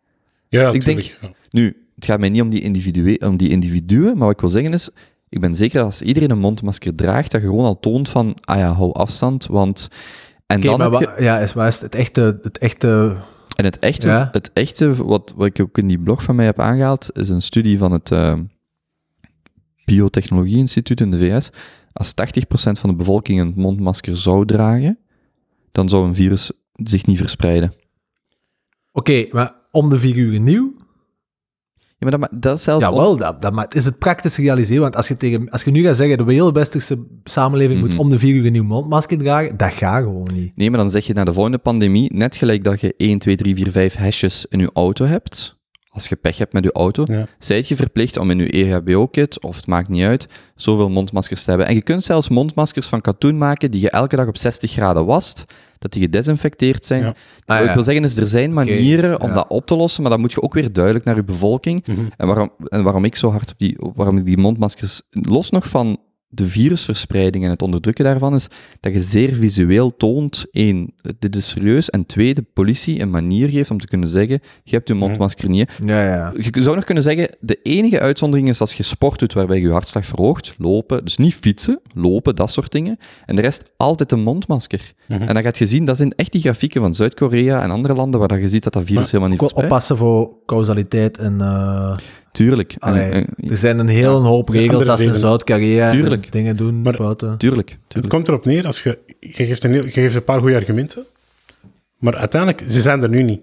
Ja, 0.50 0.72
Ik 0.72 0.86
denk- 0.86 1.02
tuurlijk. 1.02 1.36
Nu, 1.50 1.86
het 1.96 2.06
gaat 2.06 2.20
mij 2.20 2.30
niet 2.30 2.42
om 2.42 2.50
die, 2.50 2.62
individue, 2.62 3.20
om 3.22 3.38
die 3.38 3.50
individuen, 3.50 4.12
maar 4.18 4.26
wat 4.28 4.32
ik 4.36 4.40
wil 4.42 4.50
zeggen 4.50 4.74
is, 4.74 4.90
ik 5.30 5.40
ben 5.40 5.56
zeker 5.56 5.78
dat 5.78 5.86
als 5.86 6.02
iedereen 6.02 6.32
een 6.32 6.40
mondmasker 6.40 6.96
draagt, 6.96 7.32
dat 7.32 7.42
je 7.42 7.48
gewoon 7.48 7.66
al 7.66 7.80
toont 7.80 8.10
van, 8.10 8.36
ah 8.42 8.58
ja, 8.58 8.74
hou 8.74 8.94
afstand, 8.94 9.46
want... 9.46 9.88
En 10.46 10.58
Oké, 10.58 10.78
dan 10.78 10.92
maar 10.92 11.02
je- 11.18 11.24
ja, 11.24 11.40
is, 11.40 11.54
waar 11.54 11.68
is 11.68 11.80
het 11.80 11.96
echte... 11.96 12.40
Het 12.42 12.58
echte 12.58 13.18
En 13.56 13.66
het 13.66 13.80
echte, 13.80 14.08
Ja. 14.08 14.30
het 14.32 14.52
echte 14.54 14.96
wat, 15.06 15.34
wat 15.36 15.48
ik 15.48 15.60
ook 15.62 15.78
in 15.78 15.88
die 15.88 16.00
blog 16.00 16.24
van 16.24 16.36
mij 16.36 16.46
heb 16.46 16.60
aangehaald, 16.60 17.10
is 17.18 17.30
een 17.30 17.42
studie 17.42 17.78
van 17.78 17.92
het 17.92 18.12
eh, 18.12 18.34
Biotechnologie 19.86 20.58
Instituut 20.58 21.02
in 21.02 21.12
de 21.12 21.18
VS. 21.18 21.50
Als 21.94 22.14
80% 22.14 22.80
van 22.80 22.90
de 22.90 22.96
bevolking 22.96 23.40
een 23.40 23.54
mondmasker 23.56 24.18
zou 24.18 24.46
dragen, 24.46 24.98
dan 25.72 25.90
zou 25.90 26.06
een 26.08 26.16
virus 26.16 26.52
zich 26.84 27.06
niet 27.06 27.18
verspreiden. 27.18 27.74
Oké, 28.92 29.26
maar 29.32 29.54
om 29.72 29.90
de 29.90 30.00
vier 30.00 30.16
uur 30.16 30.40
nieuw? 30.40 30.74
Ja, 31.98 32.08
maar 32.10 32.20
dat, 32.20 32.42
dat 32.42 32.58
is 32.58 32.64
zelfs... 32.64 32.86
Jawel, 32.86 33.18
dat, 33.18 33.42
dat, 33.42 33.54
maar 33.54 33.66
is 33.70 33.86
het 33.86 33.98
praktisch 34.00 34.38
realiseren? 34.38 34.82
Want 34.82 34.96
als 34.96 35.08
je, 35.08 35.18
tegen, 35.18 35.50
als 35.50 35.64
je 35.64 35.72
nu 35.72 35.84
gaat 35.84 35.96
zeggen, 35.98 36.18
de 36.18 36.24
wereldbestigste 36.24 37.06
samenleving 37.24 37.80
Mhm. 37.82 37.90
moet 37.90 37.98
om 38.00 38.10
de 38.10 38.20
vier 38.20 38.36
uur 38.36 38.46
een 38.46 38.52
nieuw 38.52 38.64
mondmasker 38.64 39.18
dragen, 39.18 39.58
dat 39.58 39.74
gaat 39.74 40.04
gewoon 40.04 40.30
niet. 40.34 40.52
Nee, 40.56 40.70
maar 40.70 40.80
dan 40.80 40.90
zeg 40.90 41.06
je 41.06 41.14
naar 41.14 41.26
de 41.26 41.34
volgende 41.34 41.58
pandemie, 41.58 42.14
net 42.14 42.36
gelijk 42.36 42.64
dat 42.64 42.82
je 42.82 42.94
1, 42.98 43.20
2, 43.20 43.36
3, 43.36 43.56
4, 43.56 43.72
5 43.72 43.96
hashes 43.96 44.46
in 44.50 44.60
je 44.60 44.70
auto 44.74 45.06
hebt, 45.06 45.56
als 45.90 46.08
je 46.08 46.16
pech 46.16 46.38
hebt 46.38 46.54
met 46.54 46.64
je 46.64 46.72
auto, 46.72 47.04
Ja. 47.08 47.28
zijt 47.40 47.68
je 47.68 47.76
verplicht 47.76 48.18
om 48.18 48.32
in 48.32 48.38
je 48.38 48.50
EHBO-kit, 48.50 49.42
of 49.44 49.56
het 49.56 49.68
maakt 49.68 49.90
niet 49.90 50.04
uit, 50.04 50.28
zoveel 50.56 50.90
mondmaskers 50.90 51.44
te 51.44 51.50
hebben. 51.50 51.68
En 51.68 51.76
je 51.76 51.82
kunt 51.84 52.04
zelfs 52.04 52.30
mondmaskers 52.30 52.88
van 52.88 53.02
katoen 53.02 53.38
maken 53.38 53.72
die 53.72 53.82
je 53.82 53.90
elke 53.90 54.16
dag 54.16 54.28
op 54.28 54.38
60 54.38 54.72
graden 54.72 55.06
wast, 55.06 55.46
dat 55.80 55.92
die 55.92 56.02
gedesinfecteerd 56.02 56.86
zijn. 56.86 57.02
Ja. 57.02 57.06
Wat 57.06 57.16
Ah, 57.46 57.60
ik 57.62 57.68
ja. 57.68 57.74
wil 57.74 57.84
zeggen 57.84 58.04
is, 58.04 58.18
er 58.18 58.28
zijn 58.28 58.54
manieren 58.54 59.22
om 59.22 59.28
ja. 59.30 59.34
dat 59.34 59.46
op 59.48 59.66
te 59.66 59.76
lossen, 59.76 60.02
maar 60.02 60.12
dat 60.12 60.20
moet 60.20 60.32
je 60.34 60.42
ook 60.42 60.54
weer 60.54 60.74
duidelijk 60.74 61.06
naar 61.06 61.16
je 61.16 61.24
bevolking. 61.24 61.86
Mhm. 61.88 62.00
En, 62.18 62.28
waarom, 62.28 62.50
en 62.68 62.84
waarom 62.84 63.06
ik 63.06 63.16
zo 63.16 63.32
hard 63.32 63.52
op 63.52 63.58
die, 63.60 63.78
waarom 63.96 64.18
ik 64.18 64.26
die 64.26 64.38
mondmaskers, 64.38 65.02
los 65.10 65.50
nog 65.50 65.68
van 65.68 65.98
de 66.28 66.46
virusverspreiding 66.46 67.44
en 67.44 67.50
het 67.50 67.62
onderdrukken 67.62 68.06
daarvan, 68.06 68.36
is 68.36 68.48
dat 68.80 68.94
je 68.94 69.02
zeer 69.02 69.34
visueel 69.34 69.96
toont, 69.98 70.46
één, 70.52 70.94
dit 71.20 71.36
is 71.36 71.50
serieus, 71.50 71.90
en 71.90 72.06
twee, 72.06 72.34
de 72.34 72.46
politie 72.54 73.02
een 73.02 73.10
manier 73.10 73.50
geeft 73.50 73.72
om 73.72 73.80
te 73.80 73.88
kunnen 73.88 74.10
zeggen, 74.10 74.40
je 74.64 74.76
hebt 74.76 74.88
je 74.88 74.94
mondmasker 74.94 75.50
niet. 75.50 75.72
Ja, 75.86 76.04
ja. 76.04 76.34
Je 76.54 76.64
zou 76.64 76.76
nog 76.76 76.86
kunnen 76.86 77.04
zeggen, 77.04 77.28
de 77.40 77.60
enige 77.64 78.00
uitzondering 78.00 78.50
is 78.50 78.62
als 78.62 78.74
je 78.74 78.84
sport 78.84 79.20
doet 79.20 79.34
waarbij 79.34 79.58
je 79.58 79.62
je 79.62 79.72
hartslag 79.72 80.06
verhoogt, 80.06 80.56
lopen, 80.58 81.04
dus 81.04 81.18
niet 81.18 81.36
fietsen, 81.36 81.80
lopen, 81.94 82.36
dat 82.36 82.52
soort 82.52 82.72
dingen, 82.72 82.98
en 83.26 83.36
de 83.36 83.42
rest 83.42 83.72
altijd 83.78 84.12
een 84.12 84.24
mondmasker. 84.24 84.94
Mhm. 85.08 85.22
En 85.22 85.34
dan 85.34 85.44
gaat 85.44 85.58
je 85.58 85.68
zien, 85.68 85.86
dat 85.86 85.98
zijn 85.98 86.14
echt 86.16 86.32
die 86.32 86.42
grafieken 86.42 86.82
van 86.82 86.94
Zuid-Korea 86.94 87.64
en 87.64 87.72
andere 87.72 87.94
landen 87.94 88.20
waar 88.20 88.40
je 88.40 88.50
ziet 88.50 88.64
dat 88.64 88.74
dat 88.74 88.84
virus 88.84 88.98
Maar 88.98 89.06
helemaal 89.06 89.30
niet 89.30 89.40
verspreidt. 89.40 89.72
oppassen 89.72 89.98
voor 89.98 90.30
causaliteit 90.46 91.18
en... 91.18 91.42
eh, 91.42 91.98
Tuurlijk. 92.36 92.72
En- 92.72 92.80
allee, 92.80 93.10
en- 93.10 93.26
er 93.50 93.58
zijn 93.58 93.80
een 93.80 93.88
hele 93.88 94.10
hoop 94.10 94.50
regels 94.50 94.88
als 94.88 95.02
ze 95.02 95.08
in. 95.08 95.16
Zuid-Korea 95.20 95.92
Tuurlijk. 95.92 96.32
dingen 96.32 96.58
doen 96.58 96.82
Maar- 96.82 96.98
buiten. 96.98 97.38
tuurlijk. 97.38 97.78
Het 97.88 98.08
komt 98.08 98.28
erop 98.28 98.46
neer, 98.46 98.66
als 98.66 98.84
je, 98.84 99.00
je, 99.20 99.46
geeft 99.46 99.64
een, 99.64 99.72
heel- 99.72 99.84
je 99.84 99.90
geeft 99.92 100.16
een 100.16 100.24
paar 100.24 100.40
goede 100.40 100.56
argumenten, 100.56 101.06
maar 102.00 102.16
uiteindelijk, 102.16 102.64
ze 102.72 102.82
zijn 102.82 103.04
er 103.04 103.10
nu 103.10 103.24
niet. 103.24 103.42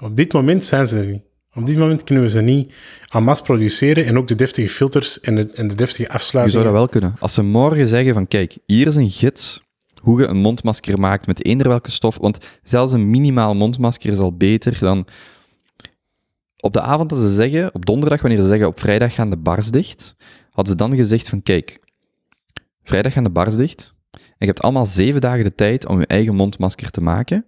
Op 0.00 0.16
dit 0.16 0.32
moment 0.32 0.64
zijn 0.64 0.86
ze 0.86 0.98
er 0.98 1.06
niet. 1.06 1.22
Op 1.54 1.66
dit 1.66 1.76
moment 1.78 2.04
kunnen 2.04 2.24
we 2.24 2.30
ze 2.30 2.40
niet 2.40 2.72
en 3.10 3.22
masse 3.22 3.42
produceren 3.44 4.04
en 4.06 4.18
ook 4.18 4.28
de 4.28 4.34
deftige 4.34 4.68
filters 4.68 5.20
en 5.20 5.34
de, 5.34 5.46
en 5.54 5.68
de 5.68 5.74
deftige 5.74 6.02
Je 6.02 6.06
zou 6.08 6.18
afsluitingen. 6.18 6.64
dat 6.64 6.72
wel 6.74 6.88
kunnen. 6.88 7.16
Als 7.18 7.34
ze 7.34 7.42
morgen 7.42 7.86
zeggen 7.88 8.14
van, 8.14 8.28
kijk, 8.28 8.56
hier 8.66 8.86
is 8.86 8.96
een 8.96 9.10
gids 9.10 9.62
hoe 10.00 10.20
je 10.20 10.26
een 10.26 10.36
mondmasker 10.36 10.98
maakt 11.00 11.26
met 11.26 11.44
eender 11.44 11.68
welke 11.68 11.90
stof, 11.90 12.18
want 12.20 12.38
zelfs 12.62 12.92
een 12.92 13.10
minimaal 13.10 13.54
mondmasker 13.54 14.10
is 14.12 14.18
al 14.18 14.36
beter 14.36 14.76
dan... 14.80 15.06
Op 16.60 16.72
de 16.72 16.80
avond 16.80 17.10
dat 17.10 17.18
ze 17.18 17.32
zeggen, 17.32 17.74
op 17.74 17.86
donderdag, 17.86 18.20
wanneer 18.20 18.40
ze 18.40 18.46
zeggen 18.46 18.66
op 18.66 18.80
vrijdag 18.80 19.14
gaan 19.14 19.30
de 19.30 19.36
bars 19.36 19.70
dicht, 19.70 20.16
hadden 20.50 20.72
ze 20.72 20.78
dan 20.78 20.96
gezegd 20.96 21.28
van, 21.28 21.42
kijk, 21.42 21.80
vrijdag 22.82 23.12
gaan 23.12 23.24
de 23.24 23.30
bars 23.30 23.56
dicht, 23.56 23.94
en 24.10 24.20
je 24.38 24.46
hebt 24.46 24.62
allemaal 24.62 24.86
zeven 24.86 25.20
dagen 25.20 25.44
de 25.44 25.54
tijd 25.54 25.86
om 25.86 26.00
je 26.00 26.06
eigen 26.06 26.34
mondmasker 26.34 26.90
te 26.90 27.00
maken, 27.00 27.44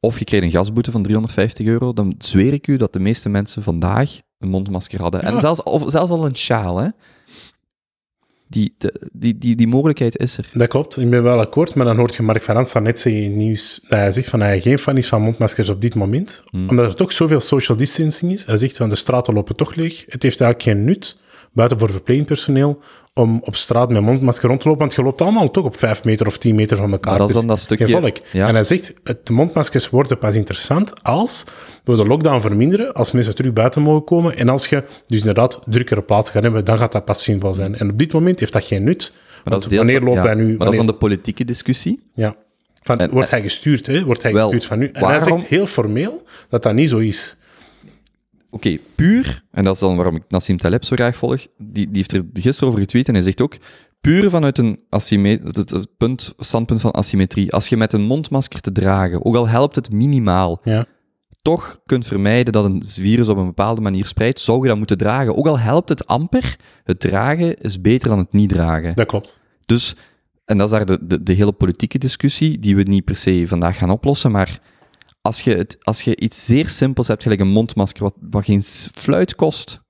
of 0.00 0.18
je 0.18 0.24
krijgt 0.24 0.44
een 0.44 0.52
gasboete 0.52 0.90
van 0.90 1.02
350 1.02 1.66
euro, 1.66 1.92
dan 1.92 2.14
zweer 2.18 2.52
ik 2.52 2.66
u 2.66 2.76
dat 2.76 2.92
de 2.92 2.98
meeste 2.98 3.28
mensen 3.28 3.62
vandaag 3.62 4.20
een 4.38 4.48
mondmasker 4.48 5.00
hadden. 5.00 5.22
En 5.22 5.40
zelfs, 5.40 5.62
of 5.62 5.84
zelfs 5.90 6.10
al 6.10 6.26
een 6.26 6.36
sjaal, 6.36 6.76
hè. 6.76 6.88
Die, 8.50 8.74
de- 8.78 9.00
die, 9.12 9.38
die, 9.38 9.56
die 9.56 9.66
mogelijkheid 9.66 10.16
is 10.18 10.38
er. 10.38 10.50
Dat 10.52 10.68
klopt, 10.68 10.96
ik 10.98 11.10
ben 11.10 11.22
wel 11.22 11.38
akkoord, 11.40 11.74
maar 11.74 11.86
dan 11.86 11.96
hoort 11.96 12.14
je 12.14 12.22
Mark 12.22 12.42
van 12.42 12.54
Rans 12.54 12.72
net 12.72 13.00
zeggen 13.00 13.22
in 13.22 13.30
het 13.30 13.38
nieuws 13.38 13.80
dat 13.88 13.98
hij 13.98 14.10
zegt 14.10 14.28
van 14.28 14.40
hij 14.40 14.60
geen 14.60 14.78
fan 14.78 14.96
is 14.96 15.08
van 15.08 15.22
mondmaskers 15.22 15.68
op 15.68 15.80
dit 15.80 15.94
moment, 15.94 16.42
Hmm. 16.50 16.68
omdat 16.68 16.86
er 16.86 16.94
toch 16.94 17.12
zoveel 17.12 17.40
social 17.40 17.76
distancing 17.76 18.32
is. 18.32 18.44
Hij 18.46 18.56
zegt 18.56 18.76
van 18.76 18.88
de 18.88 18.96
straten 18.96 19.34
lopen 19.34 19.56
toch 19.56 19.74
leeg, 19.74 20.04
het 20.08 20.22
heeft 20.22 20.40
eigenlijk 20.40 20.62
geen 20.76 20.84
nut, 20.84 21.18
buiten 21.58 21.78
voor 21.78 21.90
verpleegpersoneel, 21.90 22.78
om 23.14 23.40
op 23.44 23.56
straat 23.56 23.90
met 23.90 24.02
mondmasker 24.02 24.48
rond 24.48 24.60
te 24.60 24.66
lopen, 24.68 24.82
want 24.82 24.94
je 24.96 25.02
loopt 25.02 25.20
allemaal 25.20 25.50
toch 25.50 25.64
op 25.64 25.78
5 25.78 26.04
meter 26.04 26.26
of 26.26 26.38
10 26.38 26.54
meter 26.54 26.76
van 26.76 26.92
elkaar. 26.92 27.10
Maar 27.10 27.18
dat 27.20 27.28
is 27.28 27.34
Dus 27.34 27.44
dan 27.44 27.54
dat 27.54 27.60
stukje... 27.64 27.86
geen 27.86 28.00
volk. 28.00 28.16
Ja. 28.32 28.48
En 28.48 28.54
hij 28.54 28.64
zegt, 28.64 28.92
het- 29.04 29.26
de 29.26 29.32
mondmaskers 29.32 29.90
worden 29.90 30.18
pas 30.18 30.34
interessant 30.34 31.02
als 31.02 31.44
we 31.84 31.96
de 31.96 32.04
lockdown 32.06 32.40
verminderen, 32.40 32.92
als 32.92 33.12
mensen 33.12 33.34
terug 33.34 33.52
buiten 33.52 33.82
mogen 33.82 34.04
komen 34.04 34.36
en 34.36 34.48
als 34.48 34.66
je 34.66 34.84
dus 35.06 35.18
inderdaad 35.18 35.60
drukkere 35.66 36.02
plaatsen 36.02 36.34
gaat 36.34 36.42
hebben, 36.42 36.64
dan 36.64 36.78
gaat 36.78 36.92
dat 36.92 37.04
pas 37.04 37.24
zinvol 37.24 37.54
zijn. 37.54 37.74
En 37.76 37.90
op 37.90 37.98
dit 37.98 38.12
moment 38.12 38.40
heeft 38.40 38.52
dat 38.52 38.64
geen 38.64 38.84
nut. 38.84 39.12
Maar 39.44 39.52
dat 39.58 39.70
is 39.70 39.76
wanneer 39.76 40.00
lopen 40.00 40.14
ja, 40.14 40.22
wij 40.22 40.34
nu... 40.34 40.46
Maar 40.48 40.58
dat 40.58 40.70
is 40.72 40.76
dan 40.76 40.86
de 40.86 40.94
politieke 40.94 41.44
discussie. 41.44 42.02
ja. 42.14 42.34
Van, 42.82 42.98
En- 42.98 43.10
wordt 43.10 43.30
hij 43.30 43.42
gestuurd, 43.42 43.86
hè? 43.86 44.04
Wordt 44.04 44.22
hij 44.22 44.32
Wel, 44.32 44.42
gestuurd 44.42 44.64
van 44.64 44.78
nu? 44.78 44.90
En 44.92 45.04
hij 45.04 45.20
zegt 45.20 45.44
heel 45.44 45.66
formeel 45.66 46.22
dat 46.48 46.62
dat 46.62 46.74
niet 46.74 46.88
zo 46.90 46.98
is. 46.98 47.36
Oké, 48.50 48.78
puur, 48.94 49.44
en 49.50 49.64
dat 49.64 49.74
is 49.74 49.80
dan 49.80 49.96
waarom 49.96 50.16
ik 50.16 50.22
Nassim 50.28 50.56
Taleb 50.56 50.84
zo 50.84 50.96
graag 50.96 51.16
volg, 51.16 51.46
die, 51.58 51.86
die 51.86 51.88
heeft 51.92 52.12
er 52.12 52.24
gisteren 52.32 52.68
over 52.68 52.80
getweet 52.80 53.08
en 53.08 53.14
hij 53.14 53.22
zegt 53.22 53.40
ook, 53.40 53.56
puur 54.00 54.30
vanuit 54.30 54.58
een 54.58 54.80
het 54.90 55.88
punt, 55.96 56.34
standpunt 56.38 56.80
van 56.80 56.90
asymmetrie, 56.90 57.52
als 57.52 57.68
je 57.68 57.76
met 57.76 57.92
een 57.92 58.02
mondmasker 58.02 58.60
te 58.60 58.72
dragen, 58.72 59.24
ook 59.24 59.36
al 59.36 59.48
helpt 59.48 59.74
het 59.76 59.92
minimaal, 59.92 60.60
Ja. 60.64 60.86
toch 61.42 61.80
kunt 61.86 62.06
vermijden 62.06 62.52
dat 62.52 62.64
een 62.64 62.84
virus 62.88 63.28
op 63.28 63.36
een 63.36 63.46
bepaalde 63.46 63.80
manier 63.80 64.06
spreidt, 64.06 64.40
zou 64.40 64.62
je 64.62 64.68
dat 64.68 64.76
moeten 64.78 64.98
dragen. 64.98 65.36
Ook 65.36 65.46
al 65.46 65.58
helpt 65.58 65.88
het 65.88 66.06
amper, 66.06 66.56
het 66.84 67.00
dragen 67.00 67.60
is 67.60 67.80
beter 67.80 68.08
dan 68.08 68.18
het 68.18 68.32
niet 68.32 68.48
dragen. 68.48 68.94
Dat 68.94 69.06
klopt. 69.06 69.40
Dus, 69.66 69.96
en 70.44 70.58
dat 70.58 70.66
is 70.66 70.72
daar 70.72 70.86
de, 70.86 70.98
de, 71.02 71.22
de 71.22 71.32
hele 71.32 71.52
politieke 71.52 71.98
discussie, 71.98 72.58
die 72.58 72.76
we 72.76 72.82
niet 72.82 73.04
per 73.04 73.16
se 73.16 73.44
vandaag 73.46 73.76
gaan 73.78 73.90
oplossen, 73.90 74.30
maar 74.30 74.60
als 75.20 75.40
je, 75.40 75.54
het, 75.54 75.76
als 75.82 76.02
je 76.02 76.16
iets 76.16 76.46
zeer 76.46 76.68
simpels 76.68 77.08
hebt, 77.08 77.22
gelijk 77.22 77.40
een 77.40 77.48
mondmasker, 77.48 78.02
wat, 78.02 78.14
wat 78.20 78.44
geen 78.44 78.62
fluit 78.62 79.34
kost, 79.34 79.80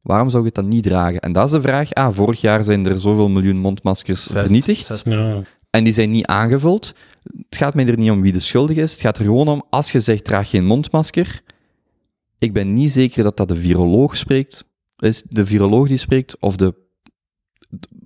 waarom 0.00 0.30
zou 0.30 0.42
je 0.42 0.48
het 0.48 0.56
dan 0.56 0.68
niet 0.68 0.82
dragen? 0.82 1.20
En 1.20 1.32
dat 1.32 1.44
is 1.44 1.50
de 1.50 1.60
vraag. 1.60 1.92
Ah, 1.92 2.14
vorig 2.14 2.40
jaar 2.40 2.64
zijn 2.64 2.86
er 2.86 2.98
zoveel 2.98 3.28
miljoen 3.28 3.56
mondmaskers 3.56 4.22
Zes- 4.26 4.40
vernietigd, 4.40 4.86
zes- 4.86 5.02
en 5.70 5.84
die 5.84 5.92
zijn 5.92 6.10
niet 6.10 6.26
aangevuld. 6.26 6.94
Het 7.22 7.56
gaat 7.56 7.74
mij 7.74 7.86
er 7.86 7.98
niet 7.98 8.10
om 8.10 8.22
wie 8.22 8.32
de 8.32 8.40
schuldige 8.40 8.80
is, 8.80 8.92
het 8.92 9.00
gaat 9.00 9.18
er 9.18 9.24
gewoon 9.24 9.48
om, 9.48 9.64
als 9.70 9.92
je 9.92 10.00
zegt, 10.00 10.24
draag 10.24 10.50
geen 10.50 10.64
mondmasker, 10.64 11.42
ik 12.38 12.52
ben 12.52 12.72
niet 12.72 12.90
zeker 12.90 13.22
dat 13.22 13.36
dat 13.36 13.48
de 13.48 13.56
viroloog 13.56 14.16
spreekt, 14.16 14.64
is 14.98 15.22
de 15.28 15.46
viroloog 15.46 15.88
die 15.88 15.96
spreekt, 15.96 16.36
of 16.40 16.56
de 16.56 16.74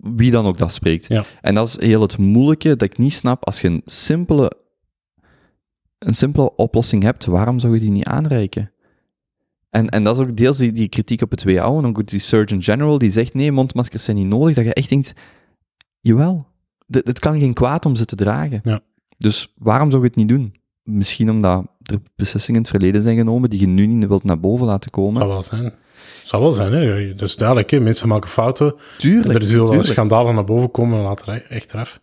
wie 0.01 0.31
dan 0.31 0.47
ook 0.47 0.59
dat 0.59 0.73
spreekt. 0.73 1.09
Ja. 1.09 1.25
En 1.41 1.55
dat 1.55 1.67
is 1.67 1.81
heel 1.81 2.01
het 2.01 2.19
moeilijke 2.19 2.69
dat 2.69 2.83
ik 2.83 2.99
niet 2.99 3.13
snap. 3.13 3.45
Als 3.45 3.61
je 3.61 3.69
een 3.69 3.83
simpele, 3.85 4.53
een 6.07 6.15
simpele 6.15 6.57
oplossing 6.57 7.03
hebt, 7.03 7.25
waarom 7.25 7.59
zou 7.59 7.75
je 7.75 7.81
die 7.81 7.91
niet 7.91 8.05
aanreiken? 8.05 8.71
En, 9.71 9.89
en 9.89 10.05
dat 10.05 10.17
is 10.17 10.23
ook 10.23 10.37
deels 10.37 10.57
die, 10.57 10.73
die 10.73 10.89
kritiek 10.89 11.23
op 11.23 11.31
het 11.31 11.45
WHO 11.45 11.79
en 11.79 11.87
ook 11.87 12.07
die 12.07 12.21
Surgeon 12.21 12.63
General 12.63 12.99
die 12.99 13.11
zegt 13.11 13.35
nee, 13.35 13.53
mondmaskers 13.53 14.05
zijn 14.05 14.17
niet 14.17 14.27
nodig. 14.27 14.55
Dat 14.55 14.65
je 14.65 14.75
echt 14.75 14.89
denkt, 14.89 15.13
jawel, 16.01 16.47
het 16.87 17.19
kan 17.19 17.39
geen 17.39 17.55
kwaad 17.55 17.87
om 17.87 17.97
ze 17.97 18.05
te 18.05 18.17
dragen. 18.17 18.61
Ja. 18.63 18.81
Dus 19.19 19.55
waarom 19.59 19.91
zou 19.91 20.03
je 20.03 20.09
het 20.09 20.17
niet 20.17 20.29
doen? 20.29 20.55
Misschien 20.83 21.31
omdat 21.31 21.65
er 21.83 21.99
beslissingen 22.17 22.61
in 22.61 22.67
het 22.67 22.77
verleden 22.77 23.03
zijn 23.03 23.17
genomen 23.17 23.51
die 23.51 23.61
je 23.61 23.67
nu 23.67 23.87
niet 23.87 24.09
wilt 24.09 24.25
naar 24.25 24.41
boven 24.41 24.67
laten 24.67 24.91
komen. 24.91 25.21
Zal 25.21 25.29
wel 25.29 25.43
zijn. 25.43 25.73
Zal 26.25 26.41
wel 26.41 26.53
zijn, 26.53 26.73
hè. 26.73 27.15
Dat 27.15 27.29
is 27.29 27.37
duidelijk, 27.37 27.71
hè. 27.71 27.81
Mensen 27.81 28.09
maken 28.09 28.31
fouten. 28.31 28.75
Tuurlijk, 28.99 29.35
er 29.35 29.43
zullen 29.43 29.67
tuurlijk. 29.67 29.89
schandalen 29.89 30.35
naar 30.35 30.45
boven 30.45 30.71
komen 30.71 31.01
later, 31.01 31.33
hè, 31.33 31.39
echt 31.39 31.73
eraf. 31.73 32.01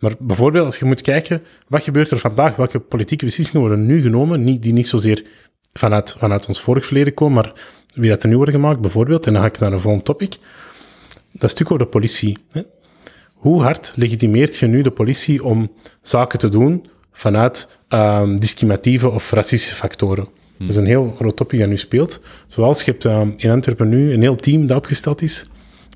Maar 0.00 0.14
bijvoorbeeld, 0.18 0.64
als 0.64 0.78
je 0.78 0.84
moet 0.84 1.00
kijken, 1.00 1.42
wat 1.68 1.82
gebeurt 1.82 2.10
er 2.10 2.18
vandaag? 2.18 2.56
Welke 2.56 2.78
politieke 2.78 3.24
beslissingen 3.24 3.66
worden 3.66 3.86
nu 3.86 4.02
genomen? 4.02 4.44
Niet, 4.44 4.62
die 4.62 4.72
niet 4.72 4.88
zozeer 4.88 5.24
vanuit, 5.72 6.16
vanuit 6.18 6.46
ons 6.46 6.60
vorig 6.60 6.86
verleden 6.86 7.14
komen, 7.14 7.34
maar 7.34 7.52
wie 7.94 8.10
dat 8.10 8.22
er 8.22 8.28
nu 8.28 8.36
worden 8.36 8.54
gemaakt, 8.54 8.80
bijvoorbeeld. 8.80 9.26
En 9.26 9.32
dan 9.32 9.42
ga 9.42 9.48
ik 9.48 9.58
naar 9.58 9.72
een 9.72 9.80
volgend 9.80 10.04
topic. 10.04 10.38
Dat 11.32 11.50
stuk 11.50 11.66
over 11.66 11.84
de 11.84 11.90
politie. 11.90 12.38
Hè. 12.52 12.62
Hoe 13.34 13.62
hard 13.62 13.92
legitimeert 13.96 14.56
je 14.56 14.66
nu 14.66 14.82
de 14.82 14.90
politie 14.90 15.44
om 15.44 15.72
zaken 16.02 16.38
te 16.38 16.48
doen 16.48 16.86
vanuit 17.12 17.78
ehm, 17.88 18.36
discriminatieve 18.36 19.10
of 19.10 19.30
racistische 19.30 19.76
factoren? 19.76 20.28
Dat 20.58 20.70
is 20.70 20.76
een 20.76 20.86
heel 20.86 21.14
groot 21.16 21.36
topic 21.36 21.58
dat 21.58 21.68
nu 21.68 21.78
speelt. 21.78 22.22
Zoals 22.46 22.82
je 22.82 22.90
hebt 22.90 23.04
ehm, 23.04 23.30
in 23.36 23.50
Antwerpen 23.50 23.88
nu 23.88 24.12
een 24.12 24.20
heel 24.20 24.36
team 24.36 24.66
dat 24.66 24.76
opgesteld 24.76 25.22
is. 25.22 25.46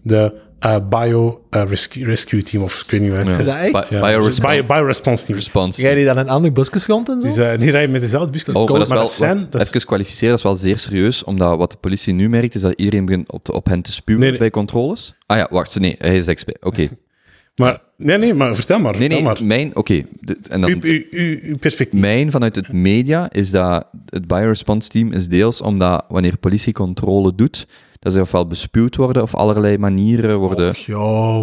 De 0.02 0.34
eh, 0.64 0.76
Bio 0.88 1.40
eh, 1.50 1.62
rescue, 1.66 2.04
rescue 2.04 2.42
Team, 2.42 2.62
of 2.62 2.82
ik 2.84 2.90
weet 2.90 3.00
niet 3.00 3.10
wat 3.10 3.18
het 3.18 3.28
Ja. 3.28 3.38
Is 3.38 3.44
dat 3.44 3.54
echt? 3.56 3.72
Bi- 3.90 3.96
Ja, 3.96 4.00
Bioresponse- 4.06 4.28
dus 4.50 4.50
Bio, 4.50 4.64
Bio-response 4.66 5.24
Team. 5.24 5.38
response. 5.38 5.94
Die 5.94 6.04
dan 6.04 6.18
in 6.18 6.28
andere 6.28 6.52
busjes 6.52 6.86
rond 6.86 7.08
en 7.08 7.20
zo? 7.20 7.26
Dus, 7.26 7.58
die 7.60 7.70
rijden 7.70 7.90
met 7.90 8.00
dezelfde 8.00 8.30
busjes. 8.30 8.54
Oh, 8.54 8.68
maar 8.68 8.78
dat 8.78 8.88
is 8.88 8.94
wel, 8.94 9.08
zijn, 9.08 9.36
wat- 9.38 9.52
dat 9.52 9.60
is- 9.60 9.66
even 9.72 9.86
kwalificeren, 9.86 10.28
dat 10.28 10.38
is 10.38 10.44
wel 10.44 10.56
zeer 10.56 10.78
serieus, 10.78 11.24
omdat 11.24 11.58
wat 11.58 11.70
de 11.70 11.76
politie 11.76 12.12
nu 12.14 12.28
merkt, 12.28 12.54
is 12.54 12.60
dat 12.60 12.72
iedereen 12.76 13.04
begint 13.04 13.32
op, 13.32 13.48
op 13.48 13.66
hen 13.66 13.82
te 13.82 13.92
spuwen 13.92 14.20
Nee, 14.20 14.30
nee. 14.30 14.38
bij 14.38 14.50
controles. 14.50 15.14
Ah 15.26 15.36
ja, 15.36 15.46
wacht, 15.50 15.78
nee, 15.80 15.94
hij 15.98 16.16
is 16.16 16.24
de 16.24 16.30
expert. 16.30 16.64
Oké. 16.64 16.88
maar, 17.56 17.80
nee, 17.96 18.18
nee, 18.18 18.34
maar 18.34 18.54
vertel 18.54 18.78
maar. 18.78 18.92
Nee, 18.92 19.00
vertel 19.00 19.16
nee, 19.18 19.26
maar. 19.34 19.44
mijn, 19.44 19.76
oké. 19.76 20.02
en 20.50 20.60
dan, 20.60 20.70
Uw, 20.70 20.78
uw, 20.80 21.02
uw, 21.10 21.38
uw 21.42 21.56
perspectief. 21.58 22.00
mijn 22.00 22.30
vanuit 22.30 22.56
het 22.56 22.72
media 22.72 23.32
is 23.32 23.50
dat 23.50 23.86
het 24.08 24.26
bioresponse 24.26 24.88
team 24.88 25.12
is 25.12 25.28
deels 25.28 25.60
omdat 25.60 26.04
wanneer 26.08 26.36
politie 26.38 26.72
controle 26.72 27.34
doet, 27.34 27.66
dat 28.04 28.12
ze 28.12 28.20
ofwel 28.20 28.46
bespuwd 28.46 28.96
worden 28.96 29.22
of 29.22 29.34
allerlei 29.34 29.78
manieren 29.78 30.38
worden... 30.38 30.70
Och. 30.70 30.76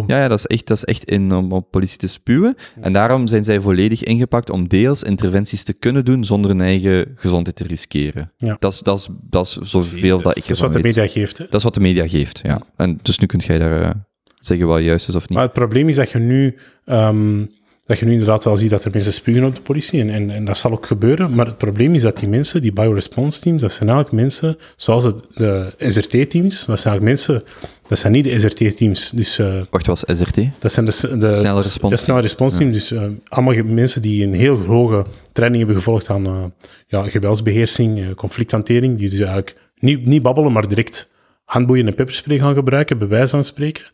Ja, 0.06 0.20
ja 0.20 0.28
dat, 0.28 0.38
is 0.38 0.46
echt, 0.46 0.66
dat 0.66 0.76
is 0.76 0.84
echt 0.84 1.04
in 1.04 1.32
om 1.32 1.52
op 1.52 1.70
politie 1.70 1.98
te 1.98 2.06
spuwen. 2.06 2.56
En 2.80 2.92
daarom 2.92 3.26
zijn 3.26 3.44
zij 3.44 3.60
volledig 3.60 4.02
ingepakt 4.02 4.50
om 4.50 4.68
deels 4.68 5.02
interventies 5.02 5.62
te 5.62 5.72
kunnen 5.72 6.04
doen 6.04 6.24
zonder 6.24 6.50
hun 6.50 6.60
eigen 6.60 7.12
gezondheid 7.14 7.56
te 7.56 7.64
riskeren. 7.64 8.32
Ja. 8.36 8.56
Dat, 8.58 8.72
is, 8.72 8.80
dat, 8.80 8.98
is, 8.98 9.08
dat 9.20 9.46
is 9.46 9.56
zoveel 9.70 10.22
dat 10.22 10.36
ik 10.36 10.42
dat 10.42 10.50
is 10.50 10.60
wat 10.60 10.72
de 10.72 10.80
media 10.80 11.06
geeft. 11.06 11.38
Hè. 11.38 11.44
Dat 11.44 11.54
is 11.54 11.64
wat 11.64 11.74
de 11.74 11.80
media 11.80 12.08
geeft, 12.08 12.40
ja. 12.42 12.62
En 12.76 12.98
dus 13.02 13.18
nu 13.18 13.26
kunt 13.26 13.44
jij 13.44 13.58
daar 13.58 13.82
eh, 13.82 13.90
zeggen 14.38 14.66
wat 14.66 14.82
juist 14.82 15.08
is 15.08 15.14
of 15.14 15.28
niet. 15.28 15.38
Maar 15.38 15.46
het 15.46 15.52
probleem 15.52 15.88
is 15.88 15.96
dat 15.96 16.10
je 16.10 16.18
nu, 16.18 16.58
ehm, 16.84 17.44
dat 17.86 17.98
je 17.98 18.04
nu 18.04 18.12
inderdaad 18.12 18.44
wel 18.44 18.56
ziet 18.56 18.70
dat 18.70 18.84
er 18.84 18.90
mensen 18.92 19.12
spugen 19.12 19.44
op 19.44 19.54
de 19.54 19.60
politie. 19.60 20.00
En, 20.00 20.10
en, 20.10 20.30
en 20.30 20.44
dat 20.44 20.56
zal 20.56 20.70
ook 20.70 20.86
gebeuren. 20.86 21.34
Maar 21.34 21.46
het 21.46 21.58
probleem 21.58 21.94
is 21.94 22.02
dat 22.02 22.16
die 22.16 22.28
mensen, 22.28 22.62
die 22.62 22.72
bioresponse 22.72 23.40
teams, 23.40 23.60
dat 23.60 23.72
zijn 23.72 23.88
eigenlijk 23.88 24.22
mensen, 24.22 24.58
zoals 24.76 25.04
het, 25.04 25.22
de 25.34 25.74
SRT-teams, 25.78 26.64
dat 26.64 26.80
zijn 26.80 26.92
eigenlijk 26.92 27.02
mensen, 27.02 27.42
dat 27.88 27.98
zijn 27.98 28.12
niet 28.12 28.24
de 28.24 28.38
SRT-teams. 28.38 29.10
Dus 29.10 29.38
eh, 29.38 29.60
Wacht, 29.70 29.86
was 29.86 30.04
SRT? 30.06 30.38
dat 30.58 30.72
zijn 30.72 30.86
de, 30.86 31.18
de, 31.18 31.32
Snelle 31.32 31.60
response 31.60 31.96
de 31.96 32.02
snelle 32.02 32.20
response 32.20 32.58
team. 32.58 32.72
Dus 32.72 32.90
eh, 32.90 33.02
allemaal 33.28 33.64
mensen 33.64 34.02
die 34.02 34.24
een 34.24 34.34
heel 34.34 34.58
hoge 34.58 35.04
training 35.32 35.62
hebben 35.62 35.82
gevolgd 35.82 36.10
aan 36.10 36.26
eh, 36.26 36.44
ja, 36.86 37.08
geweldsbeheersing, 37.08 38.00
eh, 38.00 38.14
conflicthantering. 38.14 38.98
Die 38.98 39.08
dus 39.08 39.18
eigenlijk 39.18 39.56
niet, 39.78 40.06
niet 40.06 40.22
babbelen, 40.22 40.52
maar 40.52 40.68
direct 40.68 41.10
handboeien 41.44 41.86
en 41.86 41.94
pepperspray 41.94 42.38
gaan 42.38 42.54
gebruiken, 42.54 42.98
bij 42.98 43.08
wijze 43.08 43.28
van 43.28 43.44
spreken. 43.44 43.84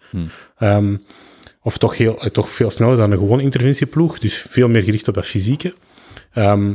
Ehm, 0.59 0.97
of 1.69 1.79
toch, 1.79 1.97
heel, 1.97 2.21
eh, 2.21 2.31
toch 2.31 2.49
veel 2.49 2.71
sneller 2.71 2.97
dan 2.97 3.11
een 3.11 3.19
gewone 3.19 3.43
interventieploeg. 3.43 4.19
Dus 4.19 4.47
veel 4.49 4.69
meer 4.69 4.83
gericht 4.83 5.09
op 5.09 5.15
dat 5.15 5.27
fysieke. 5.27 5.75
Ehm, 6.33 6.75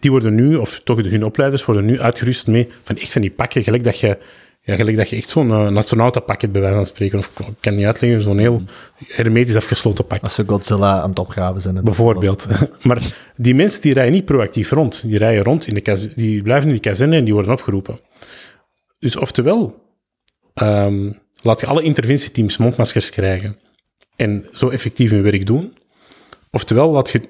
die 0.00 0.10
worden 0.10 0.34
nu, 0.34 0.56
of 0.56 0.80
toch 0.84 1.02
de, 1.02 1.08
hun 1.08 1.24
opleiders, 1.24 1.64
worden 1.64 1.84
nu 1.84 2.00
uitgerust 2.00 2.46
mee 2.46 2.68
van 2.82 2.96
echt 2.96 3.12
van 3.12 3.20
die 3.20 3.30
pakken, 3.30 3.62
gelijk 3.62 3.84
dat 3.84 3.98
je, 3.98 4.18
ja, 4.62 4.76
gelijk 4.76 4.96
dat 4.96 5.08
je 5.08 5.16
echt 5.16 5.30
zo'n 5.30 5.48
uh, 5.48 5.76
astronautenpakket 5.76 6.52
bij 6.52 6.60
wijze 6.60 6.76
van 6.76 6.86
spreken, 6.86 7.18
of 7.18 7.38
ik 7.38 7.54
kan 7.60 7.74
niet 7.74 7.86
uitleggen, 7.86 8.22
zo'n 8.22 8.38
heel 8.38 8.62
hermetisch 9.06 9.56
afgesloten 9.56 10.06
pak. 10.06 10.22
Als 10.22 10.34
ze 10.34 10.44
Godzilla 10.46 11.00
aan 11.00 11.08
het 11.08 11.18
opgraven 11.18 11.60
zijn. 11.60 11.84
Bijvoorbeeld. 11.84 12.46
maar 12.88 13.14
die 13.36 13.54
mensen 13.54 13.80
die 13.80 13.94
rijden 13.94 14.12
niet 14.12 14.24
proactief 14.24 14.70
rond. 14.70 15.02
Die 15.06 15.18
rijden 15.18 15.44
rond, 15.44 15.66
in 15.66 15.74
de 15.74 16.12
die 16.16 16.42
blijven 16.42 16.66
in 16.66 16.72
die 16.72 16.82
kazerne 16.82 17.16
en 17.16 17.24
die 17.24 17.34
worden 17.34 17.52
opgeroepen. 17.52 18.00
Dus 18.98 19.16
oftewel, 19.16 19.82
ehm, 20.54 21.12
laat 21.42 21.60
je 21.60 21.66
alle 21.66 21.82
interventieteams 21.82 22.56
mondmaskers 22.56 23.10
krijgen 23.10 23.56
en 24.16 24.46
zo 24.52 24.68
effectief 24.68 25.10
hun 25.10 25.22
werk 25.22 25.46
doen. 25.46 25.76
Oftewel, 26.50 26.90
laat 26.90 27.10
je, 27.10 27.20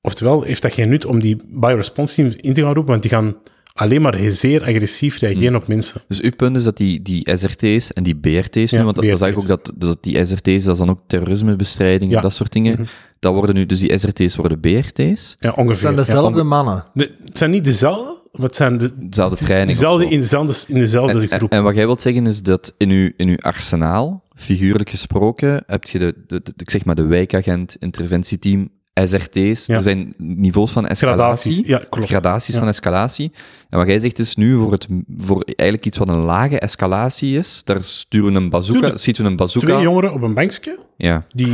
oftewel 0.00 0.42
heeft 0.42 0.62
dat 0.62 0.72
geen 0.74 0.88
nut 0.88 1.04
om 1.04 1.20
die 1.20 1.36
bioresponse 1.48 2.14
teams 2.14 2.36
in 2.36 2.54
te 2.54 2.60
gaan 2.62 2.72
roepen, 2.74 2.90
want 2.90 3.02
die 3.02 3.10
gaan 3.10 3.36
alleen 3.72 4.02
maar 4.02 4.18
zeer 4.30 4.62
agressief 4.62 5.18
reageren 5.18 5.54
op 5.56 5.66
mensen. 5.68 6.02
Dus 6.08 6.20
uw 6.20 6.30
punt 6.36 6.56
is 6.56 6.64
dat 6.64 6.76
die, 6.76 7.02
die 7.02 7.30
SRT's 7.36 7.92
en 7.92 8.02
die 8.02 8.16
BRT's 8.16 8.72
nu, 8.72 8.78
Ja, 8.78 8.84
want 8.84 8.96
dat, 8.96 9.04
dat 9.04 9.18
zag 9.18 9.28
ik 9.28 9.38
ook 9.38 9.46
dat, 9.46 9.72
dus 9.76 9.88
dat 9.88 10.02
die 10.02 10.26
SRT's, 10.26 10.64
dat 10.64 10.72
is 10.74 10.78
dan 10.78 10.90
ook 10.90 11.00
terrorismebestrijding 11.06 12.10
Ja. 12.10 12.16
en 12.16 12.22
dat 12.22 12.32
soort 12.32 12.52
dingen. 12.52 12.88
Dat 13.18 13.32
worden 13.34 13.54
nu, 13.54 13.66
dus 13.66 13.78
die 13.78 13.98
SRT's 13.98 14.36
worden 14.36 14.60
BRT's. 14.60 15.34
Ja, 15.38 15.48
Het 15.48 15.56
ongeveer. 15.58 15.76
zijn 15.76 15.92
Ja, 15.92 15.98
dezelfde 15.98 16.32
onge- 16.40 16.42
mannen. 16.42 16.84
de- 16.94 17.14
het 17.24 17.38
zijn 17.38 17.50
niet 17.50 17.64
dezelfde, 17.64 18.19
maar 18.32 18.46
het 18.46 18.56
zijn 18.56 18.78
de, 18.78 18.90
Dezelfde 18.96 19.36
training. 19.36 19.70
dezelfde, 19.78 20.04
in 20.08 20.20
dezelfde, 20.20 20.72
in 20.72 20.78
dezelfde 20.80 21.20
En, 21.28 21.38
groep. 21.38 21.50
en 21.52 21.62
wat 21.62 21.74
jij 21.74 21.86
wilt 21.86 22.02
zeggen 22.02 22.26
is 22.26 22.42
dat 22.42 22.74
in 22.76 22.90
uw, 22.90 23.10
in 23.16 23.28
uw 23.28 23.36
arsenaal, 23.38 24.24
figuurlijk 24.34 24.90
gesproken, 24.90 25.62
heb 25.66 25.84
je 25.84 25.98
de, 25.98 26.14
de, 26.26 26.40
de- 26.42 26.52
ik 26.56 26.70
zeg 26.70 26.84
maar 26.84 26.94
de 26.94 27.04
wijkagent, 27.06 27.76
interventieteam, 27.78 28.68
SRT's. 29.04 29.66
Ja. 29.66 29.74
Er 29.76 29.82
zijn 29.82 30.14
niveaus 30.16 30.72
van 30.72 30.86
escalatie. 30.86 31.52
Gradaties. 31.52 31.60
Ja, 31.66 31.82
klopt. 31.90 32.08
Gradaties 32.08 32.54
Ja. 32.54 32.60
van 32.60 32.68
escalatie. 32.68 33.32
En 33.70 33.78
wat 33.78 33.86
jij 33.86 33.98
zegt 33.98 34.18
is 34.18 34.34
nu, 34.36 34.56
voor, 34.56 34.72
het, 34.72 34.86
voor 35.18 35.42
eigenlijk 35.44 35.84
iets 35.88 35.98
wat 35.98 36.08
een 36.08 36.24
lage 36.24 36.58
escalatie 36.58 37.38
is, 37.38 37.60
daar 37.64 37.82
sturen 37.82 38.32
we 38.32 38.38
een 38.38 38.50
bazooka, 38.50 38.78
Tuurlijk. 38.80 39.00
schieten 39.00 39.24
een 39.24 39.36
bazooka. 39.36 39.66
Twee 39.66 39.82
jongeren 39.82 40.12
op 40.12 40.22
een 40.22 40.34
bankje, 40.34 40.78
Ja. 40.96 41.24
die 41.32 41.52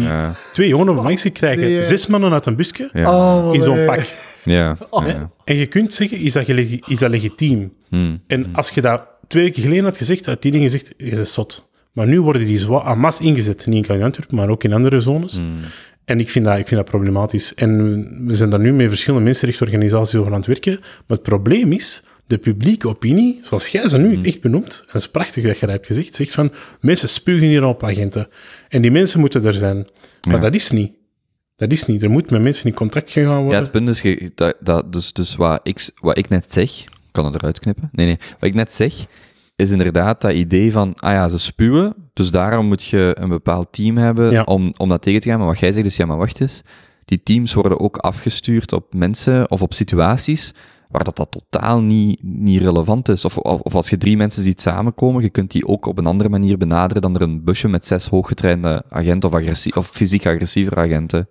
twee 0.52 0.68
jongeren 0.68 0.92
op 0.92 0.98
een 0.98 1.04
bankje 1.04 1.30
krijgen 1.30 1.66
Die, 1.66 1.78
eh, 1.78 1.84
zes 1.84 2.06
mannen 2.06 2.32
uit 2.32 2.46
een 2.46 2.56
busje 2.56 2.90
Ja. 2.92 3.10
Oh, 3.46 3.54
in 3.54 3.62
zo'n 3.62 3.76
nee. 3.76 3.86
pak. 3.86 4.00
Ja. 4.46 4.76
Oh, 4.90 5.06
ja. 5.06 5.30
En 5.44 5.56
je 5.56 5.66
kunt 5.66 5.94
zeggen, 5.94 6.18
is 6.18 6.32
dat, 6.32 6.48
is 6.48 6.98
dat 6.98 7.10
legitiem? 7.10 7.72
Hmm. 7.88 8.20
En 8.26 8.54
als 8.54 8.70
je 8.70 8.80
dat 8.80 9.04
twee 9.28 9.42
weken 9.42 9.62
geleden 9.62 9.84
had 9.84 9.96
gezegd, 9.96 10.26
had 10.26 10.42
die 10.42 10.50
dingen 10.50 10.70
gezegd, 10.70 10.94
je 10.96 11.10
is 11.10 11.32
zot. 11.32 11.68
Maar 11.92 12.06
nu 12.06 12.20
worden 12.20 12.46
die 12.46 12.58
zwaar 12.58 12.86
en 12.86 12.98
masse 12.98 13.22
ingezet, 13.22 13.66
niet 13.66 13.88
in 13.88 14.02
Antwerpen, 14.02 14.36
maar 14.36 14.48
ook 14.48 14.64
in 14.64 14.72
andere 14.72 15.00
zones. 15.00 15.36
Hmm. 15.36 15.58
En 16.04 16.20
ik 16.20 16.30
vind, 16.30 16.44
dat, 16.44 16.58
ik 16.58 16.68
vind 16.68 16.80
dat 16.80 16.90
problematisch. 16.90 17.54
En 17.54 18.26
we 18.26 18.34
zijn 18.34 18.50
daar 18.50 18.60
nu 18.60 18.72
met 18.72 18.88
verschillende 18.88 19.24
mensenrechtenorganisaties 19.24 20.14
over 20.14 20.32
aan 20.32 20.38
het 20.38 20.46
werken. 20.46 20.78
Maar 20.80 21.16
het 21.16 21.22
probleem 21.22 21.72
is, 21.72 22.04
de 22.26 22.38
publieke 22.38 22.88
opinie, 22.88 23.40
zoals 23.42 23.68
jij 23.68 23.88
ze 23.88 23.98
nu 23.98 24.14
Hmm. 24.14 24.24
echt 24.24 24.40
benoemt, 24.40 24.78
en 24.80 24.86
dat 24.92 25.02
is 25.02 25.08
prachtig 25.10 25.44
dat 25.44 25.54
je 25.58 25.66
dat 25.66 25.74
hebt 25.74 25.86
gezegd, 25.86 26.14
zegt 26.14 26.32
van, 26.32 26.52
mensen 26.80 27.08
spugen 27.08 27.46
hier 27.48 27.64
op 27.64 27.84
agenten. 27.84 28.28
En 28.68 28.82
die 28.82 28.90
mensen 28.90 29.20
moeten 29.20 29.44
er 29.44 29.52
zijn. 29.52 29.76
Maar 30.26 30.34
Ja. 30.34 30.40
dat 30.40 30.54
is 30.54 30.70
niet. 30.70 30.92
Dat 31.56 31.72
is 31.72 31.86
niet. 31.86 32.02
Er 32.02 32.10
moet 32.10 32.30
met 32.30 32.42
mensen 32.42 32.66
in 32.66 32.74
contact 32.74 33.10
gegaan 33.10 33.36
Ja, 33.36 33.42
worden. 33.42 33.60
het 33.60 33.70
punt 33.70 33.88
is, 33.88 34.30
dat, 34.34 34.56
dat, 34.60 34.92
dus, 34.92 35.12
dus 35.12 35.36
wat, 35.36 35.60
ik, 35.62 35.90
wat 36.00 36.18
ik 36.18 36.28
net 36.28 36.52
zeg, 36.52 36.70
ik 36.80 36.88
kan 37.12 37.24
het 37.24 37.34
eruit 37.34 37.58
knippen. 37.60 37.88
Nee, 37.92 38.06
nee. 38.06 38.18
Wat 38.40 38.48
ik 38.48 38.54
net 38.54 38.72
zeg, 38.72 39.06
is 39.56 39.70
inderdaad 39.70 40.20
dat 40.20 40.32
idee 40.32 40.72
van, 40.72 40.94
ah 40.96 41.12
ja, 41.12 41.28
ze 41.28 41.38
spuwen, 41.38 41.94
dus 42.12 42.30
daarom 42.30 42.66
moet 42.66 42.84
je 42.84 43.16
een 43.18 43.28
bepaald 43.28 43.72
team 43.72 43.96
hebben 43.96 44.30
Ja. 44.30 44.42
om, 44.42 44.72
om 44.76 44.88
dat 44.88 45.02
tegen 45.02 45.20
te 45.20 45.28
gaan. 45.28 45.38
Maar 45.38 45.46
wat 45.48 45.58
jij 45.58 45.72
zegt 45.72 45.86
is, 45.86 45.96
ja, 45.96 46.06
maar 46.06 46.16
wacht 46.16 46.40
eens, 46.40 46.62
die 47.04 47.22
teams 47.22 47.54
worden 47.54 47.80
ook 47.80 47.96
afgestuurd 47.96 48.72
op 48.72 48.94
mensen 48.94 49.50
of 49.50 49.62
op 49.62 49.74
situaties 49.74 50.54
waar 50.90 51.04
dat, 51.04 51.16
dat 51.16 51.30
totaal 51.30 51.80
niet, 51.80 52.22
niet 52.22 52.62
relevant 52.62 53.08
is. 53.08 53.24
Of, 53.24 53.38
of, 53.38 53.60
of 53.60 53.74
als 53.74 53.90
je 53.90 53.98
drie 53.98 54.16
mensen 54.16 54.42
ziet 54.42 54.60
samenkomen, 54.60 55.22
je 55.22 55.28
kunt 55.30 55.50
die 55.50 55.66
ook 55.66 55.86
op 55.86 55.98
een 55.98 56.06
andere 56.06 56.28
manier 56.28 56.58
benaderen 56.58 57.02
dan 57.02 57.14
er 57.14 57.22
een 57.22 57.44
busje 57.44 57.68
met 57.68 57.86
zes 57.86 58.06
hooggetrainde 58.06 58.82
agenten 58.88 59.28
of, 59.28 59.34
agressie, 59.34 59.76
of 59.76 59.88
fysiek 59.88 60.26
agressievere 60.26 60.80
agenten. 60.80 61.28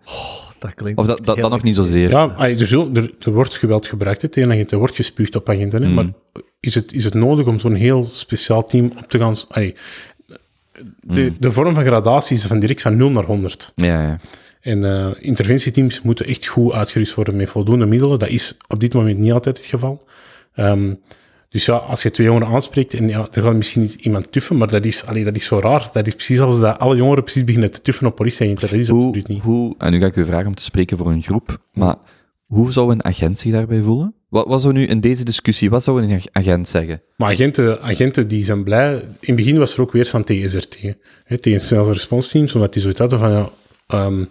Dat 0.60 0.74
klinkt 0.74 1.00
Of 1.00 1.06
dat, 1.06 1.26
dat, 1.26 1.38
nog 1.50 1.64
niet 1.64 1.76
zozeer. 1.76 2.10
Ja, 2.10 2.34
ay, 2.38 2.60
er, 2.60 2.98
er, 2.98 3.14
er 3.20 3.34
wordt 3.34 3.56
geweld 3.56 3.88
gebruikt 3.88 4.22
hè, 4.22 4.28
tegen 4.28 4.52
agenten, 4.52 4.72
er 4.72 4.78
wordt 4.80 4.96
gespuugd 4.96 5.36
op 5.36 5.50
agenten. 5.50 5.82
Hè, 5.82 5.88
Mm. 5.88 5.94
Maar 5.94 6.06
is 6.60 6.76
het, 6.76 6.94
is 6.94 7.04
het 7.04 7.14
nodig 7.14 7.46
om 7.46 7.60
zo'n 7.60 7.74
heel 7.74 8.06
speciaal 8.06 8.66
team 8.66 8.92
op 8.98 9.10
te 9.10 9.18
gaan... 9.18 9.36
ay, 9.50 9.76
de, 11.02 11.22
Mm. 11.22 11.36
de 11.40 11.52
vorm 11.52 11.74
van 11.76 11.84
gradatie 11.86 12.36
is 12.36 12.46
van 12.46 12.60
direct 12.60 12.82
van 12.82 12.98
0 12.98 13.10
naar 13.10 13.24
100. 13.26 13.72
Ja, 13.76 14.02
ja. 14.08 14.20
En 14.66 14.86
eh, 14.86 15.08
interventieteams 15.20 16.02
moeten 16.02 16.26
echt 16.26 16.46
goed 16.46 16.74
uitgerust 16.74 17.14
worden 17.14 17.36
met 17.36 17.50
voldoende 17.50 17.86
middelen. 17.86 18.20
Dat 18.20 18.30
is 18.30 18.58
op 18.68 18.80
dit 18.80 18.94
moment 18.94 19.18
niet 19.18 19.32
altijd 19.32 19.58
het 19.58 19.66
geval. 19.66 20.04
Ehm, 20.56 20.94
dus 21.50 21.66
ja, 21.66 21.74
als 21.76 22.02
je 22.04 22.12
twee 22.12 22.28
jongeren 22.28 22.48
aanspreekt 22.48 22.94
en 22.94 23.08
ja, 23.08 23.28
er 23.32 23.42
gaat 23.44 23.56
misschien 23.56 23.82
niet 23.82 23.94
iemand 23.94 24.32
tuffen, 24.32 24.58
maar 24.58 24.68
dat 24.68 24.86
is, 24.86 25.06
allee, 25.06 25.24
dat 25.24 25.36
is 25.36 25.46
zo 25.46 25.60
raar. 25.60 25.90
Dat 25.94 26.08
is 26.08 26.14
precies 26.16 26.40
als 26.40 26.60
dat 26.60 26.80
alle 26.80 26.96
jongeren 26.96 27.24
precies 27.24 27.44
beginnen 27.44 27.72
te 27.72 27.82
tuffen 27.82 28.08
op 28.08 28.16
politieagenten. 28.16 28.70
Dat 28.70 28.80
is 28.80 28.90
Hoe, 28.90 29.06
absoluut 29.06 29.28
niet. 29.28 29.42
hoe, 29.42 29.76
en 29.78 29.92
nu 29.92 30.00
ga 30.00 30.06
ik 30.06 30.16
u 30.16 30.26
vragen 30.26 30.48
om 30.48 30.56
te 30.56 30.64
spreken 30.64 30.98
voor 30.98 31.08
een 31.12 31.22
groep, 31.24 31.60
maar 31.74 31.96
hoe 32.46 32.72
zou 32.72 32.92
een 32.92 33.06
agent 33.06 33.40
zich 33.40 33.52
daarbij 33.52 33.82
voelen? 33.82 34.14
Wat, 34.30 34.48
wat 34.48 34.62
zou 34.62 34.74
nu 34.74 34.86
in 34.86 35.00
deze 35.00 35.24
discussie, 35.24 35.70
wat 35.70 35.84
zou 35.84 36.04
een 36.04 36.16
ag- 36.16 36.28
agent 36.32 36.68
zeggen? 36.68 37.02
Maar 37.18 37.32
agenten, 37.32 37.82
agenten 37.82 38.28
die 38.28 38.46
zijn 38.46 38.64
blij... 38.64 38.94
In 38.94 39.08
het 39.20 39.36
begin 39.36 39.58
was 39.58 39.74
er 39.74 39.82
ook 39.82 39.92
weerstand 39.92 40.26
tegen 40.26 40.50
SRT. 40.50 40.78
Hè, 41.24 41.38
tegen 41.38 41.62
snelle 41.62 41.92
response 41.94 42.30
teams, 42.30 42.54
omdat 42.56 42.74
die 42.74 42.82
zoiets 42.82 43.00
hadden 43.00 43.20
van... 43.20 43.32
Ja, 43.32 43.50
ehm, 43.88 44.26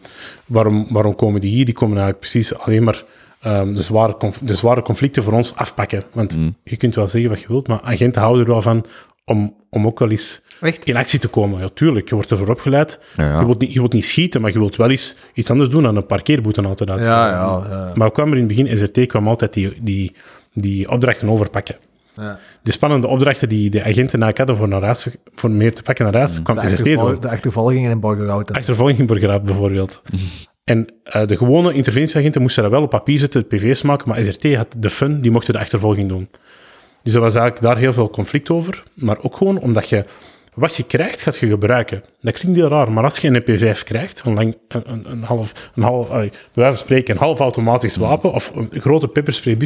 waarom, 0.47 0.87
waarom 0.89 1.15
komen 1.15 1.41
die 1.41 1.51
hier? 1.51 1.65
Die 1.65 1.75
komen 1.75 1.97
eigenlijk 1.97 2.21
precies 2.21 2.59
alleen 2.59 2.85
maar 2.85 3.05
ehm, 3.41 3.75
de, 3.75 3.83
zware 3.83 4.17
de 4.41 4.55
zware 4.55 4.83
conflicten 4.83 5.23
voor 5.23 5.33
ons 5.33 5.57
afpakken. 5.57 6.03
Want 6.13 6.39
je 6.65 6.77
kunt 6.77 6.95
wel 6.95 7.09
zeggen 7.09 7.31
wat 7.31 7.41
je 7.41 7.49
wilt, 7.49 7.69
maar 7.69 7.81
agenten 7.83 8.21
houden 8.23 8.45
er 8.45 8.51
wel 8.51 8.63
van 8.63 8.87
om, 9.25 9.55
om 9.71 9.87
ook 9.87 9.99
wel 9.99 10.11
eens 10.11 10.43
Echt? 10.61 10.85
in 10.87 10.97
actie 10.97 11.19
te 11.19 11.29
komen. 11.29 11.61
Ja, 11.61 11.69
tuurlijk, 11.75 12.09
je 12.09 12.15
wordt 12.15 12.31
ervoor 12.31 12.49
opgeleid. 12.49 13.01
Ja, 13.17 13.25
ja. 13.25 13.39
Je, 13.41 13.45
wilt 13.47 13.61
niet, 13.61 13.73
je 13.73 13.79
wilt 13.79 13.93
niet 13.93 14.05
schieten, 14.05 14.41
maar 14.41 14.53
je 14.53 14.59
wilt 14.59 14.77
wel 14.77 14.91
eens 14.91 15.17
iets 15.35 15.51
anders 15.51 15.71
doen 15.71 15.83
dan 15.83 15.97
een 15.97 16.07
parkeerboete 16.07 16.63
altijd 16.63 16.89
Ja, 16.89 16.95
uitschrijven. 16.95 17.39
ja, 17.39 17.87
ja. 17.87 17.93
Maar 17.95 18.11
kwam 18.11 18.27
er 18.33 18.39
in 18.39 18.49
het 18.49 18.57
begin, 18.57 18.77
SRT 18.79 19.07
kwam 19.07 19.29
altijd 19.29 19.53
die, 19.53 19.83
die, 19.83 20.15
die 20.53 20.89
opdrachten 20.91 21.29
overpakken. 21.29 21.77
Ja. 22.15 22.39
De 22.63 22.73
spannende 22.73 23.07
opdrachten 23.07 23.49
die 23.49 23.71
de 23.71 23.79
agenten 23.81 24.23
eigenlijk 24.23 24.39
hadden 24.39 24.57
voor, 24.57 24.69
naar 24.69 24.83
huis, 24.83 25.07
voor 25.35 25.51
meer 25.51 25.75
te 25.75 25.83
pakken 25.83 26.05
naar 26.05 26.15
huis, 26.15 26.43
kwam 26.43 26.57
De, 26.57 26.63
achtervol- 26.63 26.97
door. 27.07 27.21
de 27.21 27.31
achtervolgingen 27.31 27.91
in 27.91 28.01
Borgerhout. 28.01 28.53
Achtervolging 28.53 28.99
in 28.99 29.07
Borgerhout 29.07 29.43
bijvoorbeeld. 29.43 30.03
En 30.65 30.87
eh, 31.05 31.27
de 31.27 31.37
gewone 31.37 31.73
interventieagenten 31.73 32.41
moesten 32.43 32.63
dat 32.63 32.73
wel 32.73 32.83
op 32.83 32.91
papier 32.91 33.19
zetten, 33.19 33.47
PV's 33.47 33.83
maken, 33.83 34.09
maar 34.09 34.25
SRT 34.25 34.55
had 34.55 34.75
de 34.79 34.91
fun, 34.91 35.21
die 35.21 35.31
mochten 35.31 35.53
de 35.53 35.59
achtervolging 35.59 36.09
doen. 36.09 36.29
Dus 37.03 37.15
er 37.15 37.21
was 37.21 37.35
eigenlijk 37.35 37.67
daar 37.67 37.77
heel 37.77 37.93
veel 37.93 38.11
conflict 38.11 38.51
over, 38.51 38.83
maar 38.95 39.17
ook 39.23 39.37
gewoon 39.37 39.59
omdat 39.61 39.89
je 39.89 40.05
wat 40.55 40.77
je 40.77 40.83
krijgt, 40.83 41.23
gaat 41.23 41.37
je 41.37 41.47
gebruiken. 41.47 42.03
Dat 42.21 42.35
klinkt 42.39 42.59
heel 42.59 42.69
raar, 42.69 42.93
maar 42.93 43.05
als 43.05 43.19
je 43.19 43.29
een 43.29 43.43
MP5 43.43 43.85
krijgt, 43.85 44.23
een, 44.25 44.35
lang, 44.35 44.57
een, 44.69 44.83
een, 44.87 45.11
een 45.11 45.23
half, 45.23 45.71
een 45.75 45.83
half, 45.83 46.07
uh, 46.07 46.13
bij 46.15 46.31
wijze 46.53 46.77
van 46.77 46.85
spreken, 46.85 47.15
een 47.15 47.21
half 47.21 47.41
automatisch 47.41 47.97
wapen, 47.97 48.33
of 48.33 48.53
een 48.55 48.71
grote 48.73 49.09
pepperspray 49.09 49.57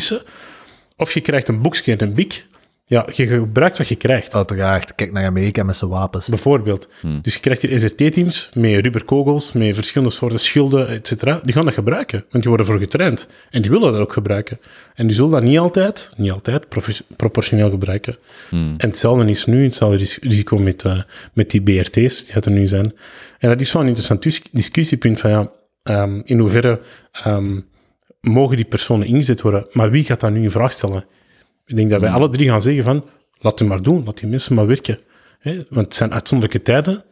of 0.99 1.13
je 1.13 1.21
krijgt 1.21 1.49
een 1.49 1.63
boekje 1.63 1.93
en 1.97 2.03
een 2.03 2.15
bik, 2.15 2.47
ja, 2.85 3.07
je 3.13 3.27
gebruikt 3.27 3.79
wat 3.79 3.89
je 3.89 3.97
krijgt. 3.97 4.35
Uiteraard. 4.35 4.95
Kijk 4.95 5.13
naar 5.13 5.25
Amerika 5.25 5.63
met 5.63 5.77
zijn 5.77 5.91
wapens. 5.91 6.29
Bijvoorbeeld. 6.29 6.89
Dus 7.23 7.35
je 7.35 7.41
krijgt 7.41 7.63
hier 7.63 7.79
SRT-teams 7.79 8.51
met 8.55 8.81
rubberkogels, 8.81 9.53
met 9.53 9.75
verschillende 9.75 10.15
soorten 10.15 10.41
schilden, 10.41 10.89
et 10.89 11.07
cetera. 11.07 11.41
Die 11.45 11.53
gaan 11.55 11.65
dat 11.65 11.75
gebruiken, 11.75 12.19
want 12.31 12.43
die 12.43 12.49
worden 12.49 12.67
voor 12.67 12.79
getraind. 12.79 13.29
En 13.51 13.63
die 13.63 13.71
willen 13.71 13.93
dat 13.93 14.01
ook 14.01 14.13
gebruiken. 14.13 14.59
En 14.95 15.07
die 15.07 15.17
zullen 15.17 15.31
dat 15.31 15.43
niet 15.43 15.59
altijd, 15.59 16.13
niet 16.17 16.31
altijd, 16.31 16.67
proportioneel 17.17 17.71
gebruiken. 17.71 18.17
En 18.51 18.77
hetzelfde 18.89 19.31
is 19.31 19.47
nu, 19.47 19.65
hetzelfde 19.65 20.19
risico 20.21 20.59
met, 20.59 20.85
uh, 20.85 21.03
met 21.33 21.51
die 21.51 21.63
BRT's 21.63 22.27
die 22.27 22.41
er 22.41 22.51
nu 22.51 22.67
zijn. 22.67 22.93
En 23.39 23.49
dat 23.49 23.61
is 23.61 23.73
wel 23.73 23.83
een 23.83 23.89
interessant 23.89 24.51
discussiepunt 24.53 25.21
van, 25.21 25.31
ja, 25.31 25.51
um, 26.03 26.23
in 26.25 26.39
hoeverre 26.39 26.81
um, 27.27 27.67
mogen 28.21 28.57
die 28.57 28.65
personen 28.65 29.07
ingezet 29.07 29.41
worden, 29.41 29.67
maar 29.73 29.91
wie 29.91 30.05
gaat 30.05 30.21
dat 30.21 30.31
nu 30.31 30.43
in 30.43 30.51
vraag 30.51 30.73
stellen? 30.73 31.05
Ik 31.67 31.77
denk 31.77 31.91
dat 31.91 32.01
wij 32.01 32.11
alle 32.11 32.29
drie 32.29 32.49
gaan 32.49 32.63
zeggen 32.63 32.85
van, 32.85 33.05
laat 33.39 33.59
hem 33.59 33.69
maar 33.69 33.83
doen, 33.83 34.05
laat 34.05 34.19
die 34.19 34.29
mensen 34.29 34.55
maar 34.55 34.67
werken. 34.67 34.99
Want 35.43 35.87
het 35.87 35.95
zijn 35.95 36.13
uitzonderlijke 36.13 36.63
tijden. 36.63 37.05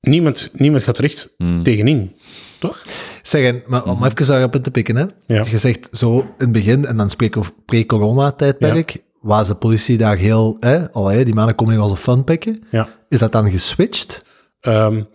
Niemand, 0.00 0.50
niemand 0.52 0.82
gaat 0.82 0.98
er 0.98 1.04
echt 1.04 1.34
tegenin, 1.62 2.16
toch? 2.58 2.82
Zeggen, 3.22 3.62
maar 3.66 3.84
om 3.84 4.04
even 4.04 4.26
daarop 4.26 4.54
in 4.54 4.62
te 4.62 4.70
pikken, 4.70 4.96
hè. 4.96 5.04
Je 5.40 5.58
zegt 5.58 5.88
zo 5.92 6.18
in 6.18 6.26
het 6.38 6.52
begin, 6.52 6.86
en 6.86 6.96
dan 6.96 7.10
spreken 7.10 7.42
we 7.42 7.48
pre-corona-tijdperk, 7.64 8.90
ja. 8.90 9.00
was 9.20 9.48
de 9.48 9.54
politie 9.54 9.96
daar 9.96 10.16
heel, 10.16 10.56
hè, 10.60 10.92
al, 10.92 11.06
hè, 11.06 11.24
die 11.24 11.34
mannen 11.34 11.54
komen 11.54 11.74
niet 11.74 11.82
als 11.82 11.90
een 11.90 11.96
funpikken. 11.96 12.64
Ja. 12.70 12.88
Is 13.08 13.18
dat 13.18 13.32
dan 13.32 13.50
geswitcht? 13.50 14.24
Um, 14.60 15.08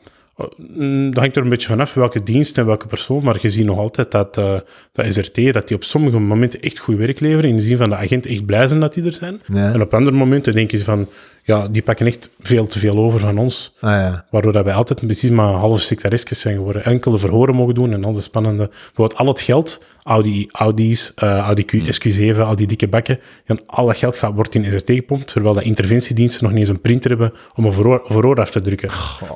dat 1.12 1.18
hangt 1.18 1.36
er 1.36 1.44
een 1.44 1.50
beetje 1.50 1.68
vanaf 1.68 1.94
welke 1.94 2.24
dienst 2.24 2.58
en 2.58 2.66
welke 2.66 2.88
persoon, 2.88 3.24
maar 3.24 3.38
je 3.42 3.50
ziet 3.50 3.66
nog 3.66 3.78
altijd 3.78 4.12
dat, 4.12 4.38
uh, 4.38 4.60
dat 4.92 5.14
SRT, 5.14 5.54
dat 5.54 5.68
die 5.68 5.76
op 5.76 5.84
sommige 5.84 6.20
momenten 6.20 6.62
echt 6.62 6.80
goed 6.80 6.98
werk 6.98 7.20
leveren, 7.20 7.50
in 7.50 7.56
de 7.56 7.62
zin 7.62 7.78
van 7.78 7.90
de 7.90 7.96
agent 7.96 8.26
echt 8.26 8.46
blij 8.46 8.68
zijn 8.68 8.80
dat 8.80 8.94
die 8.94 9.06
er 9.06 9.14
zijn. 9.14 9.42
Ja. 9.54 9.74
En 9.74 9.82
op 9.82 9.94
andere 9.94 10.16
momenten 10.16 10.54
denk 10.54 10.72
je 10.72 10.84
van, 10.84 11.08
ja, 11.44 11.68
die 11.68 11.82
pakken 11.82 12.06
echt 12.06 12.30
veel 12.40 12.68
te 12.68 12.80
veel 12.80 12.98
over 12.98 13.20
van 13.20 13.38
ons. 13.38 13.76
Ah, 13.80 13.90
ja. 13.90 14.26
Waardoor 14.30 14.52
dat 14.52 14.66
wij 14.66 14.74
altijd 14.74 15.06
precies 15.06 15.30
maar 15.30 15.54
halve 15.54 15.82
sectaresjes 15.82 16.40
zijn 16.40 16.56
geworden. 16.56 16.86
Enkele 16.86 17.18
verhoren 17.18 17.56
mogen 17.56 17.74
doen 17.74 17.94
en 17.94 18.06
al 18.06 18.14
de 18.14 18.22
spannende... 18.22 18.70
Bijvoorbeeld 18.86 19.20
al 19.20 19.28
het 19.28 19.42
geld, 19.42 19.84
Audi, 20.04 20.48
Audi's, 20.52 21.14
uh, 21.24 21.38
Audi 21.38 21.66
Q, 21.66 21.74
SQ7, 21.74 22.40
al 22.40 22.56
die 22.56 22.68
dikke 22.68 22.88
bakken, 22.88 23.20
en 23.46 23.60
al 23.66 23.86
dat 23.86 23.98
geld 23.98 24.16
gaat, 24.16 24.34
wordt 24.34 24.56
in 24.56 24.66
SRT 24.72 24.92
gepompt, 24.92 25.28
terwijl 25.28 25.54
de 25.54 25.64
interventiediensten 25.64 26.44
nog 26.44 26.52
niet 26.52 26.62
eens 26.62 26.70
een 26.70 26.82
printer 26.82 27.10
hebben 27.10 27.34
om 27.56 27.66
een 27.66 27.74
verhoor, 27.74 28.02
verhoor 28.06 28.40
af 28.40 28.52
te 28.52 28.62
drukken. 28.62 28.90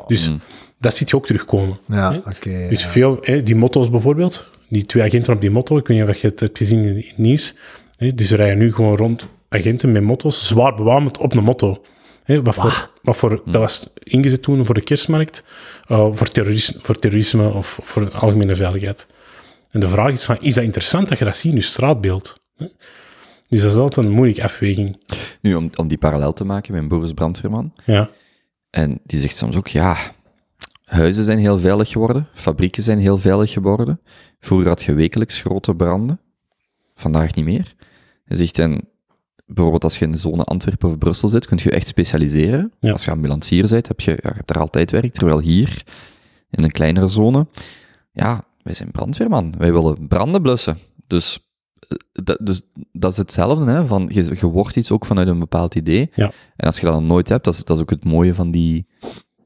dus 0.08 0.32
dat 0.84 0.96
ziet 0.96 1.10
je 1.10 1.16
ook 1.16 1.26
terugkomen. 1.26 1.78
Ja, 1.88 2.16
oké. 2.16 2.30
Okay, 2.36 2.70
dus 2.70 2.84
ja. 2.84 2.90
veel, 2.90 3.18
hè, 3.22 3.44
die 3.44 3.56
motto's 3.56 3.90
bijvoorbeeld, 3.90 4.50
die 4.70 4.86
twee 4.86 5.04
agenten 5.04 5.34
op 5.34 5.42
die 5.42 5.52
motto, 5.52 5.78
ik 5.78 5.88
weet 5.88 5.98
niet 5.98 6.08
of 6.10 6.22
je 6.22 6.28
het 6.28 6.40
hebt 6.40 6.58
gezien 6.58 6.86
in 6.86 6.96
het 6.96 7.18
nieuws, 7.18 7.58
hè, 7.98 8.14
dus 8.14 8.32
er 8.32 8.38
rijden 8.38 8.58
nu 8.58 8.74
gewoon 8.74 8.98
rond 8.98 9.28
agenten 9.50 9.92
met 9.92 10.04
motto's, 10.04 10.48
zwaar 10.48 10.76
bewapend 10.76 11.18
op 11.18 11.34
een 11.34 11.44
motto. 11.44 11.82
Hè, 12.24 12.42
wat 12.42 12.56
voor, 12.56 12.92
wat 13.02 13.18
voor, 13.18 13.42
Dat 13.46 13.62
was 13.62 13.94
ingezet 14.04 14.42
toen 14.42 14.66
voor 14.66 14.76
de 14.76 14.82
kerstmarkt, 14.82 15.44
uh, 15.88 16.08
voor, 16.12 16.28
terrorisme, 16.28 16.80
voor 16.82 17.00
terrorisme 17.00 17.54
of 17.54 17.80
voor 17.84 18.12
algemene 18.12 18.56
veiligheid. 18.56 19.08
En 19.72 19.80
de 19.80 19.88
vraag 19.88 20.12
is 20.12 20.24
van, 20.24 20.38
is 20.40 20.56
dat 20.56 20.64
interessant 20.64 21.10
dat 21.10 21.18
je 21.18 21.26
dat 21.26 21.38
ziet 21.38 21.52
in 21.52 21.58
je 21.58 21.64
straatbeeld? 21.64 22.40
Hè? 22.56 22.66
Dus 23.50 23.62
dat 23.62 23.72
is 23.72 23.78
altijd 23.78 24.06
een 24.06 24.12
moeilijke 24.12 24.44
afweging. 24.44 24.98
Nu, 25.42 25.56
om, 25.56 25.70
om 25.76 25.88
die 25.88 25.98
parallel 25.98 26.34
te 26.34 26.46
maken 26.46 26.74
met 26.74 26.82
een 26.82 26.88
Boris 26.88 27.14
Brandweerman. 27.14 27.74
Ja. 27.86 28.10
En 28.70 29.00
die 29.06 29.20
zegt 29.20 29.38
soms 29.38 29.56
ook, 29.56 29.68
ja, 29.68 29.98
huizen 30.94 31.26
zijn 31.26 31.38
heel 31.38 31.60
veilig 31.60 31.90
geworden, 31.90 32.28
fabrieken 32.34 32.84
zijn 32.84 33.00
heel 33.00 33.18
veilig 33.18 33.52
geworden. 33.52 34.00
Vroeger 34.40 34.68
had 34.68 34.84
je 34.84 34.94
wekelijks 34.94 35.42
grote 35.42 35.76
branden, 35.76 36.20
vandaag 36.94 37.36
niet 37.36 37.46
meer. 37.46 37.74
Hij 38.26 38.38
zegt, 38.38 38.60
en 38.60 38.88
bijvoorbeeld 39.46 39.84
als 39.84 40.00
je 40.00 40.06
in 40.06 40.12
de 40.12 40.18
zone 40.18 40.44
Antwerpen 40.44 40.90
of 40.90 40.98
Brussel 40.98 41.30
zit, 41.30 41.46
kun 41.46 41.60
je 41.64 41.72
echt 41.72 41.88
specialiseren. 41.88 42.72
Ja. 42.80 42.92
Als 42.92 43.06
je 43.06 43.12
ambulancier 43.12 43.68
bent, 43.70 43.88
heb 43.88 44.00
je, 44.00 44.12
ja, 44.12 44.30
je 44.30 44.36
hebt 44.36 44.50
er 44.50 44.60
altijd 44.60 44.92
werk, 44.92 45.14
terwijl 45.14 45.40
hier, 45.40 45.84
in 46.50 46.64
een 46.64 46.72
kleinere 46.72 47.08
zone, 47.08 47.48
ja, 48.12 48.44
wij 48.62 48.74
zijn 48.74 48.92
brandweerman, 48.92 49.54
wij 49.58 49.72
willen 49.72 50.08
branden 50.08 50.42
blussen. 50.42 50.78
Dus 51.08 51.40
dat, 52.12 52.38
dus 52.42 52.62
dat 52.92 53.12
is 53.12 53.18
hetzelfde, 53.18 53.72
hè, 53.72 53.86
van, 53.86 54.10
je, 54.14 54.24
je 54.24 54.48
wordt 54.48 54.76
iets 54.76 54.92
ook 54.92 55.06
vanuit 55.06 55.28
een 55.28 55.40
bepaald 55.40 55.76
idee. 55.76 56.10
Ja. 56.16 56.32
En 56.56 56.66
als 56.66 56.80
je 56.80 56.86
dat 56.86 56.94
dan 56.94 57.08
nooit 57.08 57.30
hebt, 57.30 57.44
dat 57.44 57.54
is, 57.54 57.64
dat 57.64 57.76
is 57.76 57.82
ook 57.82 57.90
het 57.90 58.04
mooie 58.04 58.34
van 58.34 58.52
die 58.52 58.88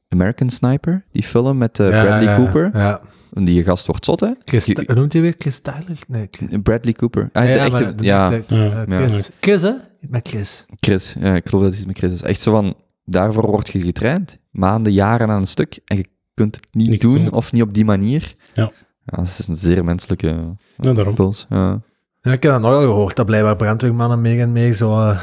American 0.08 0.50
Sniper, 0.50 1.04
die 1.12 1.22
film 1.22 1.58
met 1.58 1.78
uh, 1.78 1.90
Ja, 1.90 2.02
Bradley 2.04 2.22
ja, 2.22 2.36
Cooper. 2.36 2.70
Ja. 2.74 3.00
En 3.32 3.44
die 3.44 3.62
gast 3.64 3.86
wordt 3.86 4.04
zot, 4.04 4.20
hè? 4.20 4.30
Chris, 4.44 4.66
noemt 4.86 5.12
hij 5.12 5.22
weer? 5.22 5.34
Chris 5.38 5.58
Tyler? 5.60 5.98
Nee, 6.08 6.28
Chris. 6.30 6.48
Bradley 6.62 6.92
Cooper. 6.92 7.28
Ah, 7.32 7.42
de 7.42 7.48
ja, 7.48 7.56
echte, 7.56 7.70
maar 7.84 7.96
de- 7.96 8.04
ja, 8.04 8.30
de- 8.30 8.44
eh, 8.88 9.06
Chris. 9.08 9.30
Chris, 9.40 9.62
hè? 9.62 9.72
Met 10.00 10.28
Chris. 10.28 10.64
Chris. 10.80 11.16
Ja, 11.20 11.34
ik 11.34 11.48
geloof 11.48 11.62
dat 11.62 11.70
het 11.70 11.78
iets 11.80 11.86
met 11.88 11.98
Chris 11.98 12.12
is. 12.12 12.22
Echt 12.22 12.40
zo 12.40 12.50
van, 12.50 12.74
daarvoor 13.04 13.46
word 13.46 13.68
je 13.68 13.80
getraind. 13.82 14.38
Maanden, 14.50 14.92
jaren 14.92 15.28
aan 15.30 15.40
een 15.40 15.46
stuk. 15.46 15.80
En 15.84 15.96
je 15.96 16.06
kunt 16.34 16.54
het 16.56 16.66
niet 16.70 16.88
Niks 16.88 17.02
doen, 17.02 17.14
doen. 17.14 17.32
of 17.32 17.52
niet 17.52 17.62
op 17.62 17.74
die 17.74 17.84
manier. 17.84 18.34
Ja. 18.54 18.70
Ja, 19.04 19.16
dat 19.16 19.24
is 19.26 19.46
een 19.48 19.56
zeer 19.56 19.84
menselijke 19.84 20.26
Ja, 20.26 20.92
daarom. 20.92 21.08
impuls. 21.08 21.46
Ja. 21.48 21.80
Ja, 22.22 22.32
ik 22.32 22.42
heb 22.42 22.52
dat 22.52 22.60
nogal 22.60 22.80
gehoord, 22.82 23.16
dat 23.16 23.26
blijkbaar 23.26 23.56
brandweermannen 23.56 24.20
meer 24.20 24.40
en 24.40 24.52
meer 24.52 24.72
zo... 24.74 24.92
eh, 24.92 25.20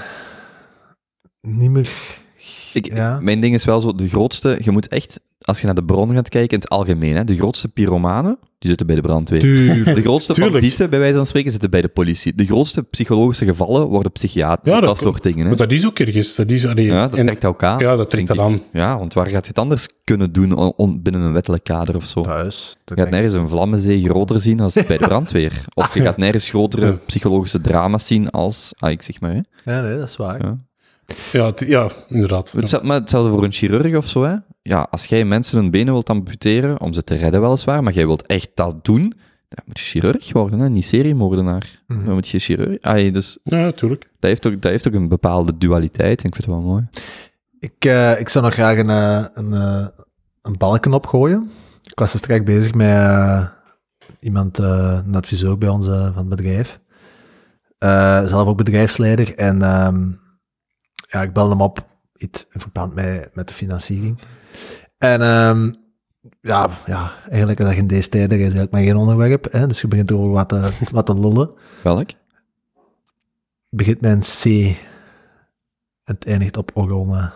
niet 1.41 1.69
meer... 1.71 1.89
Ik, 2.73 2.95
Ja. 2.95 3.19
Mijn 3.21 3.39
ding 3.39 3.53
is 3.53 3.65
wel 3.65 3.81
zo, 3.81 3.95
de 3.95 4.07
grootste, 4.09 4.57
je 4.63 4.71
moet 4.71 4.87
echt, 4.87 5.19
als 5.41 5.59
je 5.59 5.65
naar 5.65 5.75
de 5.75 5.83
bron 5.83 6.13
gaat 6.13 6.29
kijken 6.29 6.53
in 6.57 6.59
het 6.59 6.69
algemeen, 6.69 7.15
hè, 7.15 7.23
de 7.23 7.35
grootste 7.35 7.67
pyromanen, 7.67 8.37
die 8.59 8.69
zitten 8.69 8.87
bij 8.87 8.95
de 8.95 9.01
brandweer. 9.01 9.39
De 9.95 10.01
grootste 10.01 10.33
Tuurlijk. 10.33 10.53
bandieten, 10.55 10.89
bij 10.89 10.99
wijze 10.99 11.15
van 11.17 11.25
spreken, 11.25 11.51
zitten 11.51 11.69
bij 11.69 11.81
de 11.81 11.87
politie. 11.87 12.35
De 12.35 12.45
grootste 12.45 12.83
psychologische 12.83 13.45
gevallen 13.45 13.87
worden 13.87 14.11
psychiater, 14.11 14.73
Ja, 14.73 14.79
dat, 14.79 14.87
dat- 14.89 14.97
soort 14.97 15.23
dingen. 15.23 15.39
Hè. 15.41 15.47
Maar 15.47 15.57
dat 15.57 15.71
is 15.71 15.85
ook 15.85 15.99
ergens. 15.99 16.35
Dat 16.35 16.49
is, 16.49 16.65
allee, 16.67 16.85
ja, 16.85 17.07
dat 17.07 17.19
en- 17.19 17.25
trekt 17.25 17.43
elkaar. 17.43 17.81
ja, 17.81 17.95
dat 17.95 18.09
trekt 18.09 18.39
aan. 18.39 18.61
Ja, 18.73 18.97
want 18.97 19.13
waar 19.13 19.25
gaat 19.27 19.43
je 19.43 19.49
het 19.49 19.59
anders 19.59 19.87
kunnen 20.03 20.31
doen 20.31 20.53
on- 20.53 20.73
on- 20.75 21.01
binnen 21.01 21.21
een 21.21 21.33
wettelijk 21.33 21.63
kader 21.63 21.95
of 21.95 22.05
zo? 22.05 22.21
Thuis. 22.21 22.75
Je 22.85 22.95
gaat 22.95 23.09
nergens 23.09 23.33
een 23.33 23.49
vlammenzee 23.49 24.03
groter 24.03 24.41
zien 24.41 24.59
als 24.59 24.73
bij 24.73 24.85
de 24.97 24.97
brandweer. 24.97 25.65
Of 25.73 25.93
je 25.93 26.01
gaat 26.05 26.17
nergens 26.17 26.49
grotere 26.49 26.99
psychologische 27.05 27.61
drama's 27.61 28.07
zien 28.07 28.29
als... 28.29 28.71
Ah, 28.79 28.91
ik 28.91 29.01
zeg 29.01 29.19
maar, 29.19 29.31
hè. 29.31 29.39
Ja, 29.71 29.81
nee, 29.81 29.97
dat 29.97 30.07
is 30.07 30.15
waar. 30.15 30.45
Ja. 30.45 30.57
Ja, 31.31 31.45
het- 31.45 31.63
ja 31.67 31.89
inderdaad. 32.07 32.51
Ja. 32.53 32.59
Hetzelfde, 32.59 32.87
maar 32.87 32.99
hetzelfde 32.99 33.29
voor 33.31 33.43
een 33.43 33.51
chirurg 33.51 33.95
of 33.95 34.07
zo, 34.07 34.23
hè. 34.23 34.35
Ja, 34.61 34.87
als 34.91 35.05
jij 35.05 35.25
mensen 35.25 35.57
hun 35.59 35.71
benen 35.71 35.93
wilt 35.93 36.09
amputeren, 36.09 36.81
om 36.81 36.93
ze 36.93 37.03
te 37.03 37.15
redden 37.15 37.41
weliswaar, 37.41 37.83
maar 37.83 37.93
jij 37.93 38.05
wilt 38.05 38.25
echt 38.25 38.49
dat 38.53 38.85
doen, 38.85 39.13
dan 39.49 39.63
moet 39.65 39.79
je 39.79 39.85
chirurg 39.85 40.31
worden, 40.33 40.59
hè. 40.59 40.69
Niet 40.69 40.85
seriemoordenaar. 40.85 41.81
Mhm. 41.87 42.05
Dan 42.05 42.13
moet 42.13 42.27
je 42.27 42.39
chirurg... 42.39 42.81
Ah, 42.81 43.13
dus 43.13 43.37
Ja, 43.43 43.57
natuurlijk. 43.61 44.01
dat 44.19 44.29
heeft, 44.29 44.47
ook, 44.47 44.61
dat 44.61 44.71
heeft 44.71 44.87
ook 44.87 44.93
een 44.93 45.07
bepaalde 45.07 45.57
dualiteit 45.57 46.21
en 46.21 46.27
ik 46.27 46.35
vind 46.35 46.45
het 46.45 46.55
wel 46.55 46.63
mooi. 46.63 46.87
Ik, 47.59 47.85
eh, 47.85 48.19
ik 48.19 48.29
zou 48.29 48.45
nog 48.45 48.53
graag 48.53 48.77
een, 48.77 48.89
eh, 48.89 49.25
een, 49.33 49.51
eh, 49.53 49.85
een 50.41 50.57
balken 50.57 50.93
opgooien. 50.93 51.49
Ik 51.83 51.99
was 51.99 52.17
straks 52.17 52.43
bezig 52.43 52.73
met 52.73 53.49
iemand, 54.19 54.59
eh, 54.59 54.99
een 55.07 55.15
adviseur 55.15 55.57
bij 55.57 55.69
ons 55.69 55.85
van 55.87 56.15
het 56.17 56.29
bedrijf. 56.29 56.79
Eh, 57.77 58.23
zelf 58.25 58.47
ook 58.47 58.57
bedrijfsleider. 58.57 59.35
En 59.35 59.61
ehm, 59.61 60.07
ja, 61.15 61.21
ik 61.21 61.33
belde 61.33 61.49
hem 61.49 61.61
op, 61.61 61.85
iets 62.17 62.47
in 62.51 62.59
verband 62.59 62.95
met, 62.95 63.35
met 63.35 63.47
de 63.47 63.53
financiering. 63.53 64.19
En 64.97 65.21
ehm, 65.21 65.73
ja, 66.41 66.69
ja, 66.85 67.11
eigenlijk 67.29 67.59
dat 67.59 67.71
je 67.71 67.77
in 67.77 67.87
deze 67.87 68.09
tijden 68.09 68.37
is 68.37 68.43
eigenlijk 68.43 68.71
maar 68.71 68.81
geen 68.81 68.95
onderwerp. 68.95 69.51
Hè, 69.51 69.67
dus 69.67 69.81
je 69.81 69.87
begint 69.87 70.09
erover 70.09 70.31
wat 70.31 70.49
te, 70.49 70.71
wat 70.91 71.05
te 71.05 71.19
lullen. 71.19 71.53
Welk? 71.83 72.09
Begint 73.69 74.01
met 74.01 74.11
een 74.11 74.21
C. 74.21 74.75
En 76.03 76.15
het 76.15 76.25
eindigt 76.25 76.57
op 76.57 76.71
Orona. 76.73 77.33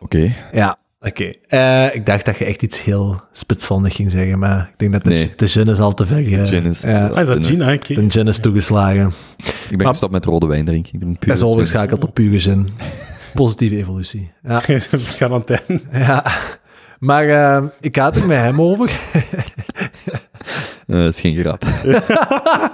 Oké. 0.00 0.34
Ja, 0.52 0.78
oké. 1.00 1.32
Eh, 1.48 1.94
ik 1.94 2.06
dacht 2.06 2.24
dat 2.24 2.38
je 2.38 2.44
echt 2.44 2.62
iets 2.62 2.82
heel 2.82 3.20
spitsvondig 3.32 3.94
ging 3.94 4.10
zeggen, 4.10 4.38
maar 4.38 4.68
ik 4.72 4.78
denk 4.78 4.92
dat 4.92 5.02
de, 5.02 5.08
Nee. 5.08 5.32
de 5.36 5.48
gin 5.48 5.68
is 5.68 5.78
al 5.80 5.94
te 5.94 6.06
ver. 6.06 6.46
Gin 6.46 6.64
is- 6.64 6.82
ja, 6.82 7.06
Ah, 7.06 7.20
is 7.20 7.26
dat? 7.26 7.36
Oké. 7.74 7.94
de 7.94 8.10
gin 8.10 8.26
is 8.28 8.38
toegeslagen. 8.38 9.06
Ik 9.36 9.54
ben 9.68 9.76
Maar- 9.76 9.86
gestopt 9.86 10.12
met 10.12 10.24
rode 10.24 10.46
wijn 10.46 10.64
drinken. 10.64 10.92
Ik 10.94 11.00
drink 11.00 11.18
puur 11.18 11.26
Hij 11.28 11.34
is 11.36 11.40
gin. 11.40 11.48
overgeschakeld 11.50 12.04
op 12.04 12.14
pure 12.14 12.40
gin. 12.40 12.68
Positieve 13.34 13.76
evolutie. 13.76 14.30
Ja, 14.42 14.62
Quarantaine. 15.16 15.80
ja. 15.92 16.24
maar 16.98 17.28
eh, 17.28 17.62
ik 17.80 17.96
had 17.96 18.14
het 18.14 18.26
met 18.26 18.36
hem 18.38 18.60
over. 18.62 18.90
Eh, 20.86 20.96
dat 20.96 21.12
is 21.14 21.20
geen 21.20 21.36
grap. 21.36 21.64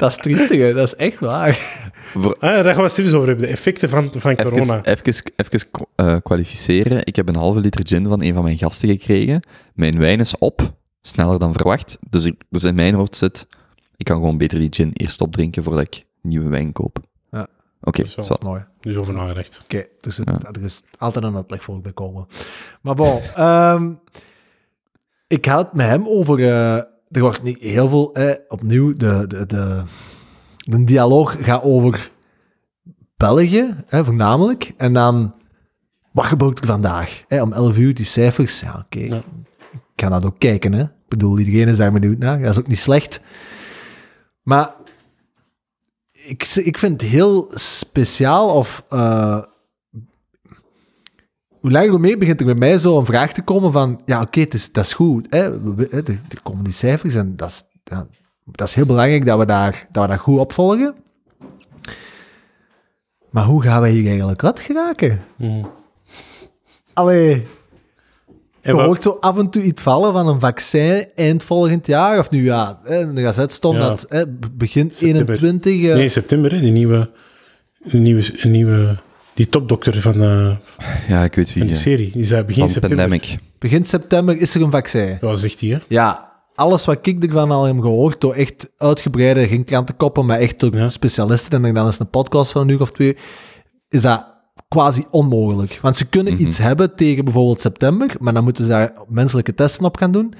dat 0.00 0.10
is 0.10 0.16
triestig, 0.16 0.74
dat 0.74 0.86
is 0.86 0.94
echt 0.96 1.18
waar. 1.18 1.54
Voor- 1.94 2.34
Ah, 2.38 2.40
daar 2.40 2.64
gaan 2.64 2.76
we 2.76 2.82
het 2.82 2.92
serieus 2.92 3.12
over 3.12 3.28
hebben. 3.28 3.46
De 3.46 3.52
effecten 3.52 3.88
van, 3.88 4.12
van 4.18 4.36
corona. 4.36 4.84
Even, 4.84 5.04
even, 5.04 5.24
even 5.36 5.68
eh, 5.94 6.16
kwalificeren. 6.22 7.00
Ik 7.06 7.16
heb 7.16 7.28
een 7.28 7.36
halve 7.36 7.60
liter 7.60 7.86
gin 7.86 8.06
van 8.06 8.22
een 8.22 8.34
van 8.34 8.42
mijn 8.44 8.58
gasten 8.58 8.88
gekregen. 8.88 9.40
Mijn 9.74 9.98
wijn 9.98 10.20
is 10.20 10.38
op, 10.38 10.74
sneller 11.02 11.38
dan 11.38 11.52
verwacht. 11.52 11.98
Dus, 12.10 12.24
ik, 12.24 12.34
dus 12.50 12.62
in 12.64 12.74
mijn 12.74 12.94
hoofd 12.94 13.16
zit, 13.16 13.46
ik 13.96 14.04
kan 14.04 14.16
gewoon 14.16 14.38
beter 14.38 14.58
die 14.58 14.68
gin 14.72 14.90
eerst 14.92 15.20
opdrinken 15.20 15.62
voordat 15.62 15.82
ik 15.82 16.04
nieuwe 16.22 16.48
wijn 16.48 16.72
koop. 16.72 16.98
Ja. 17.30 17.46
Oké, 17.82 17.98
Dat 18.00 18.06
is 18.06 18.14
wel 18.14 18.24
zwart. 18.24 18.42
Mooi. 18.42 18.64
Dus 18.80 18.96
over 18.96 19.14
nagedacht. 19.14 19.60
Oké, 19.64 19.84
dus 20.00 20.16
het- 20.16 20.28
Ja. 20.28 20.50
er 20.52 20.62
is 20.64 20.82
altijd 20.98 21.24
een 21.24 21.36
uitleg 21.36 21.62
voor 21.62 21.80
bij 21.80 21.92
komen. 21.92 22.26
Maar 22.82 22.94
bon, 22.94 23.20
ehm, 23.36 23.92
ik 25.26 25.44
had 25.44 25.64
het 25.64 25.74
met 25.74 25.86
hem 25.86 26.08
over... 26.08 26.48
eh, 26.52 26.82
er 27.10 27.20
wordt 27.20 27.42
niet 27.42 27.62
heel 27.62 27.88
veel... 27.88 28.14
Eh, 28.14 28.34
opnieuw, 28.48 28.92
de, 28.92 29.24
de, 29.26 29.46
de, 29.46 29.82
de 30.56 30.84
dialoog 30.84 31.36
gaat 31.40 31.62
over 31.62 32.10
België, 33.16 33.74
hè, 33.86 34.04
voornamelijk. 34.04 34.72
En 34.76 34.92
dan, 34.92 35.34
wat 36.12 36.24
gebeurt 36.24 36.58
er 36.58 36.66
vandaag? 36.66 37.24
Hè, 37.28 37.42
om 37.42 37.52
11 37.52 37.78
uur, 37.78 37.94
die 37.94 38.04
cijfers. 38.04 38.60
Ja, 38.60 38.84
oké. 38.84 39.00
Ja. 39.00 39.22
Ik 39.70 40.06
ga 40.06 40.08
dat 40.08 40.24
ook 40.24 40.38
kijken, 40.38 40.72
hè. 40.72 40.82
Ik 40.82 41.08
bedoel, 41.08 41.38
iedereen 41.38 41.68
is 41.68 41.76
daar 41.76 41.92
benieuwd 41.92 42.18
naar. 42.18 42.40
Dat 42.42 42.50
is 42.50 42.58
ook 42.58 42.66
niet 42.66 42.78
slecht. 42.78 43.20
Maar 44.42 44.74
ik, 46.12 46.46
ik 46.46 46.78
vind 46.78 47.00
het 47.00 47.10
heel 47.10 47.50
speciaal 47.54 48.48
of... 48.54 48.84
eh, 48.88 49.42
hoe 51.60 51.70
langer 51.70 51.88
hoe 51.90 51.98
meer 51.98 52.18
begint 52.18 52.40
er 52.40 52.46
bij 52.46 52.54
mij 52.54 52.78
zo 52.78 52.98
een 52.98 53.04
vraag 53.06 53.32
te 53.32 53.42
komen 53.42 53.72
van... 53.72 54.00
Ja, 54.06 54.20
oké, 54.20 54.40
het 54.40 54.54
is 54.54 54.72
dat 54.72 54.84
is 54.84 54.92
goed. 54.92 55.26
Hè? 55.30 55.38
Er, 55.90 56.20
komen 56.42 56.64
die 56.64 56.72
cijfers 56.72 57.14
en 57.14 57.36
dat 57.36 57.48
is, 57.48 57.62
ja, 57.84 58.06
dat 58.44 58.68
is 58.68 58.74
heel 58.74 58.86
belangrijk 58.86 59.26
dat 59.26 59.38
we, 59.38 59.44
daar, 59.46 59.86
dat 59.92 60.02
we 60.04 60.10
dat 60.10 60.18
goed 60.20 60.38
opvolgen. 60.38 60.94
Maar 63.30 63.44
hoe 63.44 63.62
gaan 63.62 63.80
wij 63.80 63.90
hier 63.90 64.08
eigenlijk 64.08 64.44
uit 64.44 64.60
geraken? 64.60 65.20
Mhm. 65.36 65.64
Allee, 66.92 67.46
je 68.62 68.72
wat- 68.72 68.84
hoort 68.84 69.02
zo 69.02 69.16
af 69.20 69.38
en 69.38 69.50
toe 69.50 69.62
iets 69.62 69.82
vallen 69.82 70.12
van 70.12 70.28
een 70.28 70.40
vaccin 70.40 71.06
eind 71.14 71.44
volgend 71.44 71.86
jaar. 71.86 72.18
Of 72.18 72.30
nu 72.30 72.44
ja, 72.44 72.80
hè, 72.84 73.00
in 73.00 73.14
de 73.14 73.22
gazet 73.22 73.52
stond 73.52 73.76
Ja. 73.76 73.88
dat 73.88 74.06
hè, 74.08 74.26
begin 74.52 74.90
September. 74.90 75.34
21... 75.42 75.72
eh, 75.88 75.94
Nee, 75.94 76.08
september, 76.08 76.52
hè, 76.52 76.60
die 76.60 76.72
nieuwe, 76.72 77.10
nieuwe, 77.82 78.32
nieuwe, 78.42 78.96
die 79.34 79.48
topdokter 79.48 80.00
van, 80.00 80.22
eh, 80.22 80.56
Ja, 81.08 81.24
ik 81.24 81.34
weet 81.34 81.46
wie. 81.52 81.58
van 81.58 81.66
die 81.66 81.76
eh, 81.76 81.82
serie. 81.82 82.10
Die 82.12 82.24
zei 82.24 82.42
begin 82.44 82.62
Van 82.62 82.70
september. 82.70 82.98
Pandemic. 82.98 83.38
Begin 83.58 83.84
september 83.84 84.36
is 84.36 84.54
er 84.54 84.62
een 84.62 84.70
vaccin. 84.70 85.18
Ja, 85.20 85.36
zegt 85.36 85.60
hij, 85.60 85.68
hè? 85.68 85.78
Ja, 85.88 86.32
alles 86.54 86.84
wat 86.84 87.06
ik 87.06 87.24
ervan 87.24 87.50
al 87.50 87.64
heb 87.64 87.80
gehoord, 87.80 88.20
door 88.20 88.34
echt 88.34 88.70
uitgebreide, 88.76 89.48
geen 89.48 89.64
krantenkoppen, 89.64 90.26
maar 90.26 90.38
echt 90.38 90.60
door 90.60 90.76
Ja. 90.76 90.88
specialisten, 90.88 91.64
en 91.64 91.74
dan 91.74 91.86
eens 91.86 91.98
een 91.98 92.10
podcast 92.10 92.52
van 92.52 92.62
een 92.62 92.68
uur 92.68 92.80
of 92.80 92.90
twee, 92.90 93.16
is 93.88 94.02
dat 94.02 94.34
quasi 94.68 95.04
onmogelijk. 95.10 95.78
Want 95.82 95.96
ze 95.96 96.08
kunnen 96.08 96.32
Mhm. 96.34 96.46
iets 96.46 96.58
hebben 96.58 96.94
tegen 96.96 97.24
bijvoorbeeld 97.24 97.60
september, 97.60 98.10
maar 98.18 98.32
dan 98.32 98.44
moeten 98.44 98.64
ze 98.64 98.70
daar 98.70 98.92
menselijke 99.08 99.54
testen 99.54 99.84
op 99.84 99.96
gaan 99.96 100.12
doen. 100.12 100.34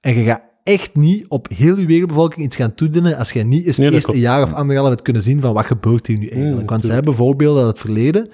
En 0.00 0.14
je 0.18 0.24
gaat 0.24 0.42
echt 0.64 0.96
niet 0.96 1.24
op 1.28 1.48
heel 1.54 1.78
je 1.78 1.86
wereldbevolking 1.86 2.44
iets 2.46 2.56
gaan 2.56 2.74
toedienen 2.74 3.16
als 3.16 3.32
je 3.32 3.42
niet 3.42 3.66
eens 3.66 3.76
Nee, 3.76 3.90
eerst 3.90 4.08
een 4.08 4.18
jaar 4.18 4.42
of 4.42 4.52
anderhalf 4.52 4.88
hebt 4.88 5.02
kunnen 5.02 5.22
zien 5.22 5.40
van 5.40 5.52
wat 5.54 5.66
gebeurt 5.66 6.06
hier 6.06 6.18
nu 6.18 6.28
eigenlijk. 6.28 6.70
Want 6.70 6.84
ze 6.84 6.92
hebben 6.92 7.14
voorbeelden 7.14 7.58
uit 7.64 7.70
het 7.70 7.80
verleden, 7.80 8.28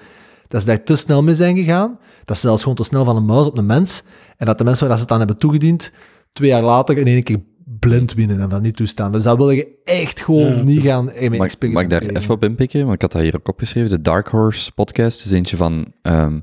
dat 0.47 0.61
ze 0.61 0.67
daar 0.67 0.83
te 0.83 0.95
snel 0.95 1.23
mee 1.23 1.35
zijn 1.35 1.55
gegaan, 1.57 1.99
dat 2.23 2.37
ze 2.37 2.41
zelfs 2.47 2.61
gewoon 2.61 2.77
te 2.77 2.83
snel 2.83 3.05
van 3.05 3.15
een 3.15 3.25
muis 3.25 3.47
op 3.47 3.57
een 3.57 3.65
mens, 3.65 4.03
en 4.37 4.45
dat 4.45 4.57
de 4.57 4.63
mensen 4.63 4.87
waar 4.87 4.89
dat 4.89 4.97
ze 4.97 5.03
het 5.03 5.13
aan 5.13 5.19
hebben 5.27 5.37
toegediend, 5.37 5.91
twee 6.33 6.49
jaar 6.49 6.63
later 6.63 6.97
in 6.97 7.07
één 7.07 7.23
keer 7.23 7.39
blind 7.79 8.13
winnen 8.13 8.39
en 8.39 8.49
dat 8.49 8.61
niet 8.61 8.75
toestaan. 8.75 9.11
Dus 9.11 9.23
dat 9.23 9.37
wil 9.37 9.49
je 9.49 9.67
echt 9.83 10.21
gewoon 10.21 10.55
Ja. 10.55 10.63
niet 10.63 10.81
gaan 10.81 11.05
mee 11.05 11.29
Mag, 11.29 11.59
mag 11.59 11.83
ik 11.83 11.89
daar 11.89 12.01
even 12.01 12.33
op 12.33 12.43
inpikken? 12.43 12.81
Want 12.81 12.93
ik 12.93 13.01
had 13.01 13.11
dat 13.11 13.21
hier 13.21 13.35
ook 13.35 13.47
opgeschreven. 13.47 13.89
De 13.89 14.01
Dark 14.01 14.27
Horse 14.27 14.71
podcast 14.71 15.25
is 15.25 15.31
eentje 15.31 15.57
van... 15.57 15.93
ehm, 16.01 16.39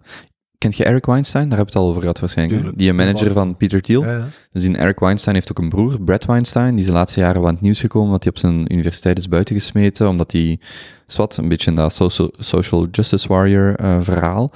kent 0.59 0.77
je 0.77 0.85
Eric 0.85 1.07
Weinstein? 1.07 1.49
Daar 1.49 1.59
heb 1.59 1.69
je 1.69 1.73
het 1.73 1.83
al 1.83 1.89
over 1.89 2.01
gehad 2.01 2.21
waarschijnlijk. 2.21 2.59
Tuurlijk. 2.59 2.79
Die 2.79 2.93
manager 2.93 3.33
van 3.33 3.57
Peter 3.57 3.81
Thiel. 3.81 4.05
Ja, 4.05 4.17
ja. 4.17 4.29
Dus 4.53 4.63
die 4.63 4.77
Eric 4.77 4.99
Weinstein 4.99 5.35
heeft 5.35 5.51
ook 5.51 5.59
een 5.59 5.69
broer, 5.69 6.01
Brad 6.01 6.25
Weinstein. 6.25 6.71
Die 6.71 6.81
is 6.81 6.87
de 6.87 6.93
laatste 6.93 7.21
jaren 7.21 7.41
wel 7.41 7.49
aan 7.49 7.55
het 7.55 7.63
nieuws 7.63 7.81
gekomen 7.81 8.07
omdat 8.07 8.23
hij 8.23 8.33
op 8.33 8.39
zijn 8.39 8.73
universiteit 8.73 9.19
is 9.19 9.29
buitengesmeten. 9.29 10.09
Omdat 10.09 10.33
hij, 10.33 10.61
zwart, 11.07 11.37
een 11.37 11.49
beetje 11.49 11.71
in 11.71 11.77
dat 11.77 11.93
social, 11.93 12.33
social 12.39 12.89
justice 12.91 13.29
warrior 13.29 13.75
eh, 13.77 14.01
verhaal. 14.01 14.53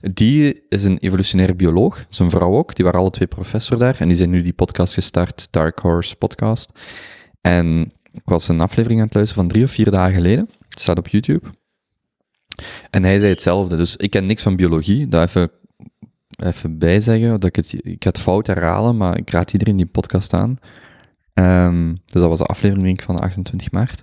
Die 0.00 0.62
is 0.68 0.84
een 0.84 0.98
evolutionaire 0.98 1.54
bioloog, 1.54 2.04
zijn 2.08 2.30
vrouw 2.30 2.56
ook. 2.56 2.74
Die 2.74 2.84
waren 2.84 3.00
alle 3.00 3.10
twee 3.10 3.28
professor 3.28 3.78
daar. 3.78 3.96
En 3.98 4.08
die 4.08 4.16
zijn 4.16 4.30
nu 4.30 4.42
die 4.42 4.52
podcast 4.52 4.94
gestart, 4.94 5.48
Dark 5.50 5.78
Horse 5.78 6.16
Podcast. 6.16 6.72
En 7.40 7.92
ik 8.12 8.22
was 8.24 8.48
een 8.48 8.60
aflevering 8.60 9.00
aan 9.00 9.06
het 9.06 9.14
luisteren 9.14 9.42
van 9.42 9.52
drie 9.52 9.64
of 9.64 9.70
vier 9.70 9.90
dagen 9.90 10.14
geleden. 10.14 10.48
Het 10.68 10.80
staat 10.80 10.98
op 10.98 11.08
YouTube. 11.08 11.61
En 12.90 13.02
hij 13.02 13.18
zei 13.18 13.30
hetzelfde. 13.30 13.76
Dus 13.76 13.96
ik 13.96 14.10
ken 14.10 14.26
niks 14.26 14.42
van 14.42 14.56
biologie. 14.56 15.08
Dat 15.08 15.28
even, 15.28 15.50
even 16.36 16.78
bij 16.78 17.00
zeggen. 17.00 17.30
Dat 17.30 17.44
ik, 17.44 17.56
het, 17.56 17.72
ik 17.72 18.02
ga 18.02 18.08
het 18.08 18.20
fout 18.20 18.46
herhalen, 18.46 18.96
maar 18.96 19.18
ik 19.18 19.30
raad 19.30 19.52
iedereen 19.52 19.76
die 19.76 19.86
podcast 19.86 20.32
aan. 20.34 20.58
Ehm, 21.34 21.88
dus 21.88 22.20
dat 22.20 22.28
was 22.28 22.38
de 22.38 22.44
aflevering 22.44 22.86
denk 22.86 22.98
ik, 22.98 23.04
van 23.04 23.18
28 23.18 23.70
maart. 23.70 24.02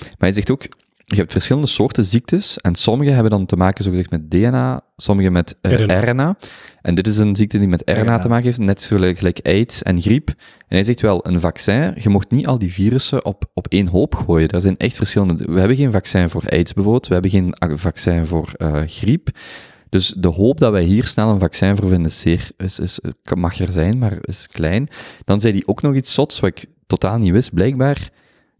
Maar 0.00 0.16
hij 0.18 0.32
zegt 0.32 0.50
ook, 0.50 0.68
je 1.12 1.18
hebt 1.20 1.32
verschillende 1.32 1.68
soorten 1.68 2.04
ziektes. 2.04 2.58
En 2.58 2.74
sommige 2.74 3.10
hebben 3.10 3.30
dan 3.30 3.46
te 3.46 3.56
maken 3.56 3.84
zogezegd 3.84 4.10
met 4.10 4.30
DNA, 4.30 4.80
sommige 4.96 5.30
met 5.30 5.56
eh, 5.60 5.72
RNA. 5.72 6.00
RNA. 6.00 6.36
En 6.82 6.94
dit 6.94 7.06
is 7.06 7.16
een 7.16 7.36
ziekte 7.36 7.58
die 7.58 7.68
met 7.68 7.82
RNA, 7.84 8.00
RNA. 8.00 8.18
te 8.18 8.28
maken 8.28 8.44
heeft, 8.44 8.58
net 8.58 8.80
zo 8.82 8.96
gelijk, 8.96 9.40
AIDS 9.42 9.82
en 9.82 10.02
griep. 10.02 10.28
En 10.28 10.34
hij 10.76 10.82
zegt 10.84 11.00
wel, 11.00 11.26
een 11.26 11.40
vaccin, 11.40 11.94
je 11.96 12.08
mocht 12.08 12.30
niet 12.30 12.46
al 12.46 12.58
die 12.58 12.72
virussen 12.72 13.24
op, 13.24 13.44
op 13.54 13.66
één 13.68 13.86
hoop 13.88 14.14
gooien. 14.14 14.48
Er 14.48 14.60
zijn 14.60 14.76
echt 14.76 14.96
verschillende... 14.96 15.44
We 15.44 15.58
hebben 15.58 15.76
geen 15.76 15.92
vaccin 15.92 16.28
voor 16.28 16.42
AIDS 16.48 16.72
bijvoorbeeld, 16.72 17.06
we 17.06 17.12
hebben 17.12 17.30
geen 17.30 17.54
vaccin 17.78 18.26
voor 18.26 18.52
eh, 18.56 18.80
griep. 18.86 19.28
Dus 19.88 20.14
de 20.16 20.28
hoop 20.28 20.58
dat 20.60 20.72
wij 20.72 20.82
hier 20.82 21.06
snel 21.06 21.30
een 21.30 21.40
vaccin 21.40 21.76
voor 21.76 21.88
vinden 21.88 22.06
is 22.06 22.20
zeer, 22.20 22.50
is, 22.56 22.78
is, 22.78 23.00
kan- 23.24 23.38
mag 23.40 23.58
er 23.58 23.72
zijn, 23.72 23.98
maar 23.98 24.18
is 24.20 24.46
klein. 24.50 24.88
Dan 25.24 25.40
zei 25.40 25.52
hij 25.52 25.62
ook 25.66 25.82
nog 25.82 25.94
iets 25.94 26.14
zots, 26.14 26.40
wat 26.40 26.50
ik 26.50 26.66
totaal 26.86 27.18
niet 27.18 27.32
wist, 27.32 27.54
blijkbaar. 27.54 28.10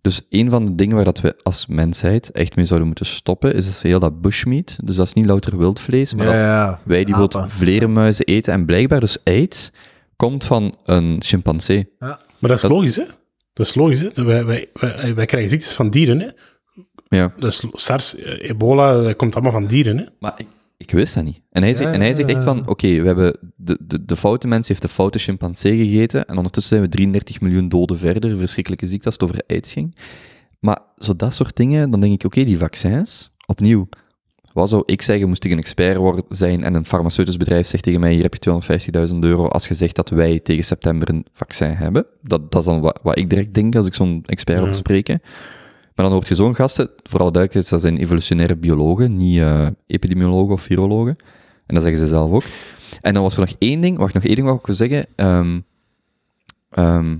Dus 0.03 0.27
een 0.31 0.51
van 0.51 0.65
de 0.65 0.75
dingen 0.75 0.95
waar 0.97 1.05
dat 1.05 1.21
we 1.21 1.37
als 1.43 1.67
mensheid 1.67 2.31
echt 2.31 2.57
mee 2.57 2.65
zouden 2.65 2.87
moeten 2.89 3.07
stoppen, 3.07 3.55
is 3.55 3.83
heel 3.83 4.01
dat 4.01 4.21
bushmeat. 4.21 4.79
Dus 4.85 4.97
dat 4.97 5.07
is 5.07 5.13
niet 5.13 5.27
louter 5.27 5.59
wildvlees, 5.59 6.15
maar 6.15 6.27
Ja, 6.27 6.33
dat 6.33 6.41
ja. 6.41 6.81
wij 6.85 7.05
die 7.05 7.15
bijvoorbeeld 7.15 7.53
vleermuizen 7.53 8.25
eten. 8.25 8.53
En 8.53 8.65
blijkbaar 8.67 9.01
dus 9.01 9.17
AIDS 9.25 9.71
komt 10.17 10.45
van 10.45 10.75
een 10.85 11.17
chimpansee. 11.23 11.89
Maar 11.99 12.19
dat 12.41 12.51
is 12.51 12.61
Dat- 12.61 12.71
logisch, 12.71 12.97
hè? 12.97 13.05
Dat 13.53 13.67
is 13.67 13.75
logisch, 13.75 14.01
hè? 14.01 14.25
Wij, 14.25 14.45
wij, 14.45 14.69
wij, 14.73 15.15
wij 15.15 15.27
krijgen 15.27 15.51
ziektes 15.51 15.73
van 15.73 15.91
dieren, 15.91 16.21
hè? 16.21 16.29
Ja. 17.09 17.33
Dat 17.39 17.51
is 17.53 17.65
SARS, 17.73 18.17
eh, 18.17 18.51
ebola, 18.51 19.03
dat 19.03 19.17
komt 19.17 19.35
allemaal 19.35 19.53
van 19.53 19.67
dieren, 19.67 19.97
hè? 19.99 20.05
Maar 20.19 20.35
ik, 20.83 20.91
wist 20.91 21.15
dat 21.15 21.25
niet. 21.25 21.41
En 21.51 21.63
hij, 21.63 21.75
zegt, 21.75 21.95
en 21.95 22.01
hij 22.01 22.15
zegt 22.15 22.29
echt 22.29 22.45
van, 22.45 22.69
oké, 22.69 23.01
we 23.01 23.07
hebben 23.07 23.37
de, 23.57 23.79
de, 23.81 24.05
de 24.05 24.17
foute 24.17 24.47
mens 24.47 24.69
heeft 24.69 24.83
de 24.83 24.89
foute 24.89 25.19
chimpansee 25.19 25.77
gegeten 25.77 26.27
en 26.27 26.37
ondertussen 26.37 26.77
zijn 26.77 26.91
we 26.91 26.97
33 26.97 27.41
miljoen 27.41 27.69
doden 27.69 27.99
verder, 27.99 28.39
verschrikkelijke 28.39 28.87
ziekte 28.87 29.05
als 29.07 29.15
het 29.15 29.23
over 29.23 29.43
AIDS 29.47 29.73
ging. 29.73 29.97
Maar 30.59 30.79
zo 30.99 31.17
dat 31.17 31.35
soort 31.35 31.57
dingen, 31.57 31.91
dan 31.91 32.01
denk 32.01 32.13
ik, 32.13 32.25
oké, 32.25 32.45
die 32.45 32.59
vaccins, 32.59 33.31
opnieuw, 33.47 33.89
wat 34.53 34.69
zou 34.69 34.83
ik 34.87 35.03
zeggen, 35.03 35.29
moest 35.29 35.45
ik 35.45 35.51
een 35.51 35.59
expert 35.59 35.97
worden, 35.97 36.25
zijn 36.29 36.65
en 36.65 36.75
een 36.75 36.87
farmaceutisch 36.87 37.37
bedrijf 37.37 37.67
zegt 37.67 37.83
tegen 37.83 38.01
mij, 38.01 38.13
hier 38.13 38.23
heb 38.23 38.35
je 38.35 39.09
250.000 39.09 39.19
euro 39.19 39.49
als 39.49 39.69
je 39.69 39.75
zegt 39.75 39.97
dat 39.97 40.09
wij 40.11 40.41
tegen 40.41 40.65
september 40.65 41.09
een 41.09 41.27
vaccin 41.33 41.71
hebben. 41.71 42.07
Dat, 42.23 42.53
dat 42.53 42.61
is 42.61 42.67
dan 42.67 42.81
wat, 42.81 43.01
wat 43.03 43.19
ik 43.19 43.31
direct 43.31 43.55
denk 43.55 43.77
als 43.77 43.87
ik 43.87 43.95
zo'n 43.95 44.23
expert 44.27 44.59
Ja. 44.63 44.69
op 44.69 44.75
spreken. 44.75 45.23
Maar 46.03 46.11
dan 46.11 46.21
hoort 46.21 46.31
je 46.37 46.43
zo'n 46.43 46.55
gasten, 46.55 46.91
vooral 47.03 47.33
duidelijk 47.33 47.69
dat 47.69 47.81
zijn 47.81 47.97
evolutionaire 47.97 48.57
biologen, 48.57 49.17
niet 49.17 49.39
eh, 49.39 49.67
epidemiologen 49.87 50.53
of 50.53 50.63
virologen. 50.63 51.17
En 51.67 51.75
dat 51.75 51.83
zeggen 51.83 52.01
ze 52.01 52.07
zelf 52.07 52.31
ook. 52.31 52.43
En 53.01 53.15
dan 53.15 53.23
was 53.23 53.35
er 53.35 53.41
nog 53.41 53.55
één 53.59 53.81
ding, 53.81 53.99
wacht, 53.99 54.15
nog 54.15 54.25
één 54.25 54.35
ding 54.35 54.47
wat 54.47 54.59
ik 54.59 54.67
wil 54.67 54.75
zeggen. 54.75 55.07
Ehm, 55.15 55.61
ehm, 56.71 57.17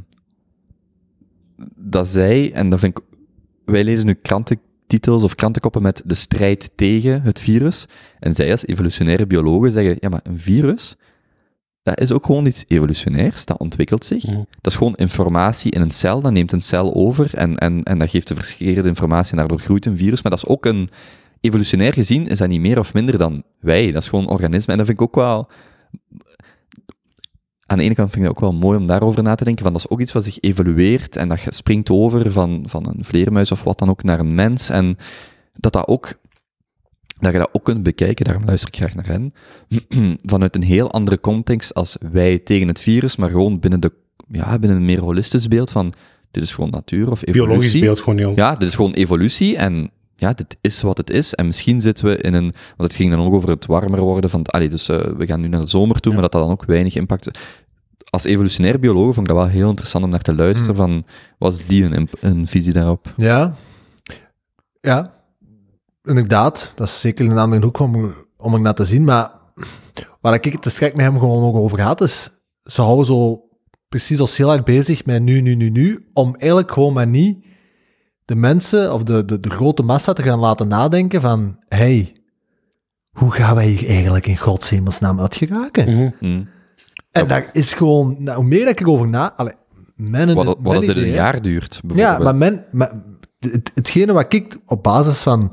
dat 1.77 2.09
zij, 2.09 2.53
en 2.53 2.71
dat 2.71 2.81
vind 2.81 2.99
ik, 2.99 3.05
wij 3.65 3.85
lezen 3.85 4.07
nu 4.07 4.15
krantentitels 4.15 5.23
of 5.23 5.35
krantenkoppen 5.35 5.83
met 5.83 6.03
de 6.05 6.15
strijd 6.15 6.71
tegen 6.75 7.23
het 7.23 7.41
virus. 7.41 7.87
En 8.19 8.35
zij 8.35 8.51
als 8.51 8.67
evolutionaire 8.67 9.27
biologen 9.27 9.73
zeggen, 9.73 9.97
ja, 10.01 10.09
maar 10.09 10.21
een 10.23 10.39
virus, 10.39 10.97
dat 11.83 12.01
is 12.01 12.13
ook 12.13 12.27
gewoon 12.27 12.47
iets 12.47 12.65
evolutionairs, 12.69 13.45
dat 13.45 13.59
ontwikkelt 13.59 14.05
zich. 14.05 14.25
Dat 14.61 14.73
is 14.73 14.75
gewoon 14.75 14.95
informatie 14.95 15.71
in 15.71 15.81
een 15.81 15.91
cel, 15.91 16.21
dat 16.21 16.33
neemt 16.33 16.53
een 16.53 16.63
cel 16.63 16.95
over 16.95 17.35
en, 17.35 17.57
en, 17.57 17.83
en 17.83 17.99
dat 17.99 18.11
geeft 18.11 18.29
de 18.29 18.35
verschillende 18.35 18.89
informatie 18.89 19.33
en 19.33 19.39
daardoor 19.39 19.59
groeit 19.59 19.87
een 19.87 19.97
virus. 19.97 20.23
Maar 20.23 20.33
dat 20.33 20.43
is 20.43 20.49
ook 20.49 20.67
een, 20.67 20.89
evolutionair 21.43 21.93
gezien, 21.93 22.27
is 22.27 22.39
dat 22.39 22.49
niet 22.49 22.61
meer 22.61 22.79
of 22.79 22.95
minder 22.95 23.19
dan 23.19 23.43
wij. 23.61 23.93
Dat 23.93 24.03
is 24.03 24.09
gewoon 24.09 24.29
organisme. 24.29 24.73
En 24.73 24.79
dat 24.79 24.87
vind 24.87 25.01
ik 25.01 25.07
ook 25.07 25.15
wel, 25.15 25.49
aan 27.67 27.79
de 27.79 27.85
ene 27.85 27.95
kant 27.95 28.11
vind 28.11 28.25
ik 28.25 28.31
het 28.31 28.39
ook 28.39 28.51
wel 28.51 28.61
mooi 28.61 28.79
om 28.79 28.87
daarover 28.87 29.23
na 29.23 29.35
te 29.35 29.45
denken, 29.45 29.63
van 29.63 29.73
dat 29.73 29.85
is 29.85 29.91
ook 29.91 30.01
iets 30.01 30.13
wat 30.13 30.25
zich 30.25 30.41
evolueert 30.41 31.17
en 31.17 31.29
dat 31.29 31.41
springt 31.49 31.91
over 31.91 32.33
van, 32.33 32.65
van 32.67 32.89
een 32.89 33.05
vleermuis 33.05 33.53
of 33.53 33.63
wat 33.63 33.79
dan 33.79 33.91
ook 33.91 34.03
naar 34.03 34.21
een 34.21 34.35
mens. 34.35 34.69
En 34.69 34.97
dat 35.55 35.73
dat 35.73 35.87
ook, 35.87 36.19
dat 37.23 37.33
je 37.33 37.39
dat 37.39 37.51
ook 37.53 37.65
kunt 37.65 37.83
bekijken, 37.83 38.25
daarom 38.25 38.45
luister 38.45 38.69
ik 38.69 38.77
graag 38.77 38.95
naar 38.95 39.07
hen, 39.07 39.35
vanuit 40.33 40.55
een 40.55 40.63
heel 40.63 40.91
andere 40.91 41.21
context 41.21 41.75
als 41.75 41.97
wij 42.13 42.39
tegen 42.39 42.69
het 42.69 42.81
virus, 42.81 43.17
maar 43.17 43.31
gewoon 43.31 43.61
binnen, 43.61 43.81
de, 43.81 43.93
ja, 44.31 44.59
binnen 44.59 44.79
een 44.79 44.85
meer 44.85 45.01
holistisch 45.01 45.49
beeld 45.49 45.71
van, 45.71 45.93
dit 46.31 46.43
is 46.43 46.55
gewoon 46.55 46.71
natuur 46.71 47.11
of 47.11 47.23
evolutie. 47.23 47.47
Biologisch 47.47 47.81
beeld 47.81 47.99
gewoon 48.01 48.19
heel. 48.19 48.33
Ja, 48.35 48.57
dit 48.57 48.69
is 48.69 48.75
gewoon 48.75 48.93
evolutie 48.93 49.57
en 49.57 49.91
ja, 50.17 50.33
dit 50.33 50.57
is 50.61 50.83
wat 50.83 50.97
het 50.97 51.11
is. 51.11 51.35
En 51.35 51.47
misschien 51.47 51.81
zitten 51.81 52.05
we 52.05 52.17
in 52.17 52.35
een... 52.35 52.53
Want 52.77 52.83
het 52.91 52.95
ging 52.95 53.11
dan 53.11 53.21
ook 53.21 53.35
over 53.35 53.49
het 53.49 53.67
warmer 53.67 54.01
worden 54.01 54.31
van... 54.31 54.47
Allee, 54.47 54.69
dus 54.69 54.89
eh, 54.89 54.99
we 55.17 55.27
gaan 55.27 55.41
nu 55.41 55.49
naar 55.49 55.61
de 55.61 55.67
zomer 55.67 56.01
toe, 56.01 56.13
Ja. 56.13 56.19
maar 56.19 56.31
dat 56.31 56.33
dat 56.41 56.43
dan 56.43 56.51
ook 56.59 56.65
weinig 56.65 56.95
impact... 56.97 57.39
Als 58.11 58.25
evolutionair 58.25 58.79
bioloog 58.79 59.15
vond 59.15 59.29
ik 59.29 59.35
dat 59.35 59.37
wel 59.45 59.53
heel 59.53 59.69
interessant 59.69 60.05
om 60.05 60.11
naar 60.11 60.23
te 60.23 60.35
luisteren 60.35 60.77
van... 60.77 61.05
Was 61.39 61.67
die 61.67 61.85
een, 61.85 62.09
een 62.21 62.47
visie 62.47 62.73
daarop? 62.73 63.13
Ja. 63.17 63.55
Ja. 64.81 65.15
Inderdaad, 66.05 66.73
dat 66.75 66.87
is 66.87 67.01
zeker 67.01 67.31
een 67.31 67.39
andere 67.39 67.65
hoek 67.65 67.79
om, 67.79 68.15
om 68.37 68.55
er 68.55 68.61
naar 68.61 68.75
te 68.75 68.85
zien. 68.85 69.05
Maar 69.05 69.31
waar 70.21 70.35
ik 70.35 70.45
het 70.45 70.73
strek 70.73 70.95
met 70.95 71.05
hem 71.05 71.19
gewoon 71.19 71.45
ook 71.45 71.57
over 71.57 71.79
gaat, 71.79 72.01
is 72.01 72.31
ze 72.65 72.83
houden 72.83 73.07
zo 73.07 73.45
precies 73.89 74.21
als 74.21 74.37
heel 74.37 74.53
erg 74.53 74.63
bezig 74.63 75.05
met 75.05 75.23
nu, 75.23 75.41
nu, 75.41 75.55
nu, 75.55 75.71
nu, 75.71 76.09
om 76.13 76.35
eigenlijk 76.37 76.73
gewoon 76.73 76.93
maar 76.93 77.07
niet 77.07 77.45
de 78.25 78.35
mensen 78.35 78.93
of 78.93 79.03
de, 79.03 79.25
de, 79.25 79.41
de 79.41 79.51
grote 79.51 79.83
massa 79.83 80.13
te 80.13 80.23
gaan 80.23 80.39
laten 80.39 80.69
nadenken 80.69 81.21
van, 81.21 81.57
hey, 81.69 82.13
hoe 83.11 83.31
gaan 83.31 83.55
wij 83.55 83.67
hier 83.67 83.89
eigenlijk 83.89 84.27
in 84.27 84.37
godshemelsnaam 84.37 85.21
uit 85.21 85.37
geraken? 85.37 85.95
Mhm. 85.95 86.11
Mm. 86.21 86.49
En 87.11 87.29
daar 87.29 87.49
is 87.53 87.75
gewoon, 87.75 88.17
nou, 88.19 88.37
hoe 88.37 88.47
meer 88.47 88.65
dat 88.65 88.69
ik 88.69 88.81
erover 88.81 89.09
na... 89.09 89.33
Allee, 89.37 89.55
mijn, 89.97 90.35
Wat, 90.35 90.57
wat 90.61 90.77
als 90.77 90.87
een 90.87 91.11
jaar 91.11 91.43
duurt, 91.43 91.81
Ja, 91.95 92.19
maar 92.19 92.35
men, 92.35 92.65
maar 92.71 92.93
het, 93.39 93.71
hetgene 93.75 94.13
wat 94.13 94.33
ik 94.33 94.57
op 94.67 94.83
basis 94.83 95.23
van... 95.23 95.53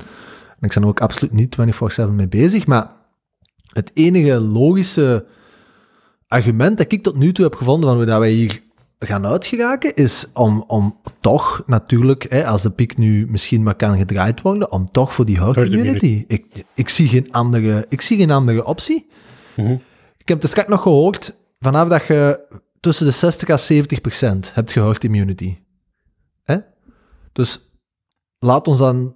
En 0.60 0.66
ik 0.66 0.74
ben 0.74 0.82
er 0.82 0.88
ook 0.88 1.00
absoluut 1.00 1.32
niet 1.32 1.56
24-7 2.00 2.10
mee 2.10 2.28
bezig, 2.28 2.66
maar 2.66 2.90
het 3.68 3.90
enige 3.94 4.40
logische 4.40 5.26
argument 6.28 6.78
dat 6.78 6.92
ik 6.92 7.02
tot 7.02 7.16
nu 7.16 7.32
toe 7.32 7.44
heb 7.44 7.54
gevonden 7.54 7.88
van 7.88 7.98
hoe 7.98 8.06
dat 8.06 8.18
wij 8.18 8.30
hier 8.30 8.62
gaan 8.98 9.26
uitgeraken, 9.26 9.94
is 9.94 10.26
om, 10.34 10.64
om 10.66 11.00
toch 11.20 11.62
natuurlijk, 11.66 12.26
hè, 12.28 12.46
als 12.46 12.62
de 12.62 12.70
piek 12.70 12.96
nu 12.96 13.26
misschien 13.28 13.62
maar 13.62 13.74
kan 13.74 13.98
gedraaid 13.98 14.40
worden, 14.40 14.72
om 14.72 14.90
toch 14.90 15.14
voor 15.14 15.24
die 15.24 15.40
herd 15.40 15.56
immunity. 15.56 16.24
Ik, 16.26 16.64
ik, 16.74 16.88
zie 16.88 17.08
geen 17.08 17.32
andere, 17.32 17.86
ik 17.88 18.00
zie 18.00 18.16
geen 18.16 18.30
andere 18.30 18.64
optie. 18.64 19.06
Mhm. 19.56 19.76
Ik 20.16 20.28
heb 20.28 20.40
het 20.40 20.50
straks 20.50 20.68
nog 20.68 20.82
gehoord, 20.82 21.36
vanaf 21.58 21.88
dat 21.88 22.06
je 22.06 22.40
tussen 22.80 23.06
de 23.06 23.12
60 23.12 23.48
en 23.48 23.58
70 23.58 24.00
procent 24.00 24.54
hebt 24.54 24.72
je 24.72 24.80
herd 24.80 25.04
immunity. 25.04 25.56
Hè? 26.42 26.56
Dus 27.32 27.60
laat 28.38 28.68
ons 28.68 28.78
dan... 28.78 29.14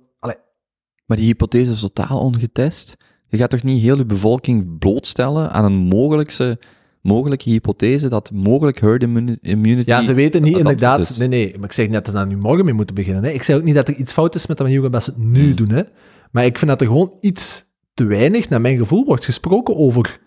Maar 1.04 1.16
die 1.16 1.26
hypothese 1.26 1.72
is 1.72 1.80
totaal 1.80 2.18
ongetest. 2.18 2.96
Je 3.28 3.36
gaat 3.36 3.50
toch 3.50 3.62
niet 3.62 3.82
heel 3.82 3.96
je 3.96 4.04
bevolking 4.06 4.78
blootstellen 4.78 5.50
aan 5.52 5.64
een 5.64 5.72
mogelijkse, 5.78 6.58
mogelijke 7.02 7.50
hypothese 7.50 8.08
dat 8.08 8.30
mogelijk 8.32 8.80
herd 8.80 9.02
immuni- 9.02 9.38
immunity... 9.40 9.90
ja, 9.90 10.02
ze 10.02 10.14
weten 10.14 10.42
niet 10.42 10.56
inderdaad... 10.58 10.98
is. 11.00 11.16
Nee, 11.16 11.28
nee, 11.28 11.54
maar 11.56 11.64
ik 11.64 11.72
zeg 11.72 11.84
niet 11.84 11.94
dat 11.94 12.06
ze 12.06 12.12
daar 12.12 12.26
nu 12.26 12.36
morgen 12.36 12.64
mee 12.64 12.74
moeten 12.74 12.94
beginnen. 12.94 13.24
Hè. 13.24 13.30
Ik 13.30 13.42
zeg 13.42 13.56
ook 13.56 13.62
niet 13.62 13.74
dat 13.74 13.88
er 13.88 13.94
iets 13.94 14.12
fout 14.12 14.34
is 14.34 14.46
met 14.46 14.56
de 14.56 14.62
manier 14.62 14.80
waarop 14.80 15.00
ze 15.02 15.10
het 15.10 15.18
nu 15.18 15.42
Hmm. 15.44 15.54
doen. 15.54 15.68
Hè. 15.68 15.82
Maar 16.30 16.44
ik 16.44 16.58
vind 16.58 16.70
dat 16.70 16.80
er 16.80 16.86
gewoon 16.86 17.12
iets 17.20 17.64
te 17.94 18.04
weinig, 18.04 18.48
naar 18.48 18.60
mijn 18.60 18.78
gevoel, 18.78 19.04
wordt 19.04 19.24
gesproken 19.24 19.76
over 19.76 20.20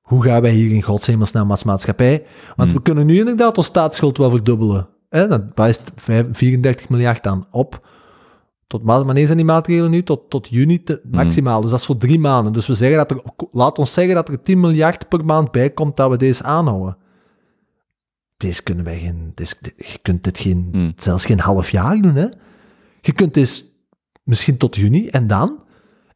hoe 0.00 0.22
gaan 0.22 0.42
wij 0.42 0.52
hier 0.52 0.70
in 0.70 0.82
godshemelsnaam 0.82 1.50
als 1.50 1.64
maatschappij... 1.64 2.22
Want 2.56 2.68
Hmm. 2.70 2.78
we 2.78 2.84
kunnen 2.84 3.06
nu 3.06 3.18
inderdaad 3.18 3.56
onze 3.56 3.70
staatsschuld 3.70 4.16
wel 4.18 4.30
verdubbelen. 4.30 4.88
Hè. 5.08 5.28
Dat 5.28 5.42
wijst 5.54 5.82
vijf- 5.96 6.26
34 6.32 6.88
miljard 6.88 7.26
aan 7.26 7.46
op. 7.50 7.86
Tot, 8.72 8.82
wanneer 8.84 9.24
zijn 9.26 9.36
die 9.36 9.46
maatregelen 9.46 9.90
nu? 9.90 10.02
Tot, 10.02 10.30
tot 10.30 10.48
juni 10.48 10.82
te- 10.82 11.00
maximaal. 11.10 11.60
Dus 11.60 11.70
dat 11.70 11.80
is 11.80 11.86
voor 11.86 11.96
drie 11.96 12.18
maanden. 12.18 12.52
Dus 12.52 12.66
we 12.66 12.74
zeggen 12.74 12.96
dat 12.98 13.10
er, 13.10 13.22
laat 13.50 13.78
ons 13.78 13.92
zeggen 13.92 14.14
dat 14.14 14.28
er 14.28 14.40
10 14.40 14.60
miljard 14.60 15.08
per 15.08 15.24
maand 15.24 15.50
bij 15.50 15.70
komt 15.70 15.96
dat 15.96 16.10
we 16.10 16.16
deze 16.16 16.42
aanhouden. 16.42 16.96
Deze 18.36 18.62
kunnen 18.62 18.84
wij 18.84 18.98
geen, 18.98 19.32
deze, 19.34 19.54
je 19.76 19.98
kunt 20.02 20.24
dit 20.24 20.38
geen, 20.38 20.68
Hmm. 20.72 20.92
zelfs 20.96 21.24
geen 21.24 21.40
half 21.40 21.70
jaar 21.70 22.00
doen. 22.00 22.14
Hè? 22.14 22.26
Je 23.00 23.12
kunt 23.12 23.34
dit 23.34 23.64
misschien 24.22 24.56
tot 24.56 24.76
juni 24.76 25.06
en 25.08 25.26
dan. 25.26 25.60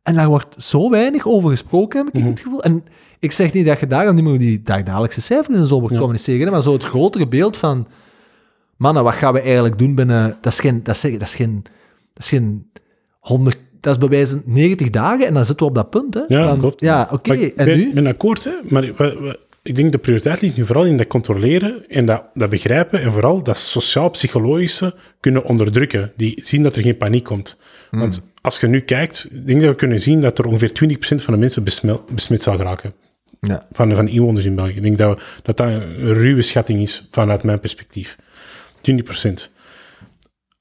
En 0.02 0.14
daar 0.14 0.28
wordt 0.28 0.62
zo 0.62 0.90
weinig 0.90 1.26
over 1.26 1.50
gesproken, 1.50 2.04
heb 2.04 2.14
ik 2.14 2.20
Mhm. 2.20 2.30
het 2.30 2.40
gevoel. 2.40 2.62
En 2.62 2.84
ik 3.18 3.32
zeg 3.32 3.52
niet 3.52 3.66
dat 3.66 3.80
je 3.80 3.86
daar 3.86 4.14
niet 4.14 4.24
meer 4.24 4.38
die 4.38 4.62
dagdagelijkse 4.62 5.20
cijfers 5.20 5.56
en 5.58 5.66
zo 5.66 5.80
moet 5.80 5.90
Ja. 5.90 5.96
communiceren, 5.98 6.52
maar 6.52 6.62
zo 6.62 6.72
het 6.72 6.84
grotere 6.84 7.28
beeld 7.28 7.56
van, 7.56 7.86
mannen, 8.76 9.04
wat 9.04 9.14
gaan 9.14 9.32
we 9.32 9.40
eigenlijk 9.40 9.78
doen 9.78 9.94
binnen, 9.94 10.36
dat 10.40 10.52
is 10.52 10.60
geen, 10.60 10.82
dat 10.82 10.94
is, 10.94 11.00
dat 11.02 11.20
is 11.22 11.34
geen, 11.34 11.62
dat 12.16 12.22
is 12.22 12.28
geen 12.28 12.70
100, 13.20 13.58
dat 13.80 13.92
is 13.94 13.98
bij 14.00 14.08
wijze 14.08 14.32
van 14.32 14.42
90 14.54 14.90
dagen 14.90 15.26
en 15.26 15.34
dan 15.34 15.44
zitten 15.44 15.66
we 15.66 15.70
op 15.72 15.76
dat 15.76 15.90
punt. 15.90 16.14
Hè? 16.14 16.20
Ja, 16.28 16.56
klopt. 16.58 16.80
Ja, 16.80 17.08
oké, 17.12 17.32
ik 17.34 17.56
en 17.56 17.64
ben, 17.64 17.78
nu? 17.78 17.92
ben 17.94 18.06
akkoord, 18.06 18.44
hè? 18.44 18.50
maar 18.68 18.82
we- 18.82 18.94
we- 18.96 19.38
ik 19.62 19.74
denk 19.74 19.92
de 19.92 19.98
prioriteit 19.98 20.40
ligt 20.40 20.56
nu 20.56 20.66
vooral 20.66 20.84
in 20.84 20.96
dat 20.96 21.06
controleren 21.06 21.88
en 21.88 22.06
dat, 22.06 22.22
dat 22.34 22.50
begrijpen 22.50 23.00
en 23.00 23.12
vooral 23.12 23.42
dat 23.42 23.58
sociaal-psychologische 23.58 24.94
kunnen 25.20 25.44
onderdrukken. 25.44 26.12
Die 26.16 26.40
zien 26.44 26.62
dat 26.62 26.76
er 26.76 26.82
geen 26.82 26.96
paniek 26.96 27.24
komt. 27.24 27.58
Hmm. 27.90 28.00
Want 28.00 28.30
als 28.40 28.60
je 28.60 28.66
nu 28.66 28.80
kijkt, 28.80 29.28
ik 29.30 29.46
denk 29.46 29.60
dat 29.60 29.70
we 29.70 29.76
kunnen 29.76 30.00
zien 30.00 30.20
dat 30.20 30.38
er 30.38 30.46
ongeveer 30.46 30.72
20% 30.72 31.22
van 31.22 31.34
de 31.34 31.40
mensen 31.40 31.64
besmel- 31.64 32.04
besmet 32.10 32.42
zal 32.42 32.56
geraken. 32.56 32.92
Ja. 33.40 33.66
Van, 33.72 33.94
van 33.94 34.08
inwoners 34.08 34.44
in 34.44 34.54
België. 34.54 34.74
Ik 34.76 34.82
denk 34.82 34.98
dat, 34.98 35.16
we- 35.18 35.22
dat 35.42 35.56
dat 35.56 35.66
een 35.68 36.14
ruwe 36.14 36.42
schatting 36.42 36.82
is 36.82 37.08
vanuit 37.10 37.42
mijn 37.42 37.60
perspectief. 37.60 38.16
20%. 38.80 39.50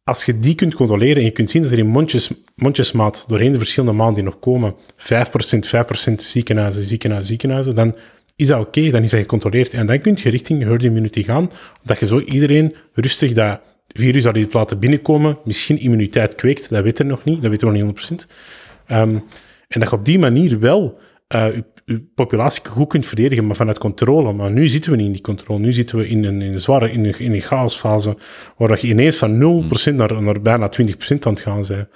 Als 0.08 0.26
je 0.26 0.40
die 0.40 0.56
kunt 0.56 0.76
controleren 0.76 1.18
en 1.18 1.24
je 1.24 1.32
kunt 1.32 1.50
zien 1.50 1.62
dat 1.62 1.72
er 1.72 1.78
in 1.78 1.88
mondjes, 1.88 2.32
mondjesmaat 2.56 3.26
doorheen 3.28 3.52
de 3.52 3.58
verschillende 3.58 3.96
maanden 3.96 4.16
die 4.16 4.24
nog 4.24 4.40
komen 4.40 4.76
5%, 4.98 5.08
5% 6.10 6.14
ziekenhuizen, 6.16 6.84
ziekenhuizen, 6.84 7.30
ziekenhuizen, 7.30 7.76
dan 7.76 7.96
is 8.36 8.48
dat 8.48 8.60
oké, 8.60 8.90
dan 8.90 9.04
is 9.04 9.12
dat 9.12 9.20
gecontroleerd. 9.20 9.74
En 9.74 9.88
dan 9.88 10.02
kun 10.02 10.18
je 10.22 10.30
richting 10.30 10.64
herd 10.64 10.84
immunity 10.84 11.24
gaan, 11.24 11.52
dat 11.84 12.00
je 12.00 12.08
zo 12.08 12.20
iedereen 12.20 12.76
rustig 12.94 13.34
dat 13.34 13.60
virus 13.88 14.24
dat 14.24 14.34
die 14.34 14.48
laten 14.52 14.80
binnenkomen, 14.80 15.38
misschien 15.44 15.80
immuniteit 15.80 16.36
kweekt, 16.36 16.70
dat 16.70 16.84
weten 16.84 17.06
we 17.06 17.12
nog 17.12 17.24
niet, 17.24 17.42
dat 17.42 17.52
weten 17.52 17.68
we 17.68 17.78
nog 17.78 17.84
niet 17.84 18.26
100%. 18.26 18.28
Ehm, 18.86 19.16
en 19.68 19.80
dat 19.80 19.90
je 19.90 19.96
op 19.96 20.06
die 20.06 20.20
manier 20.20 20.60
wel 20.60 21.00
eh, 21.28 21.48
je 21.86 22.02
populatie 22.16 22.66
goed 22.66 22.88
kunt 22.88 23.06
verdedigen, 23.06 23.46
maar 23.46 23.56
vanuit 23.56 23.78
controle. 23.78 24.34
Maar 24.34 24.52
nu 24.52 24.68
zitten 24.68 24.92
we 24.92 24.98
niet 24.98 25.06
in 25.06 25.12
die 25.12 25.22
controle. 25.22 25.60
Nu 25.60 25.74
zitten 25.74 25.98
we 25.98 26.08
in 26.08 26.24
een, 26.24 26.42
in 26.42 26.54
een 26.54 26.62
zware, 26.62 26.92
in 26.92 27.06
een, 27.06 27.20
in 27.20 27.34
een 27.34 27.42
chaosfase, 27.42 28.18
waar 28.58 28.78
je 28.82 28.88
ineens 28.88 29.18
van 29.18 29.64
0% 29.92 29.96
naar, 29.96 30.22
naar 30.22 30.42
bijna 30.42 30.70
20% 30.82 30.84
aan 31.20 31.34
het 31.34 31.42
gaan 31.42 31.66
zijn. 31.66 31.88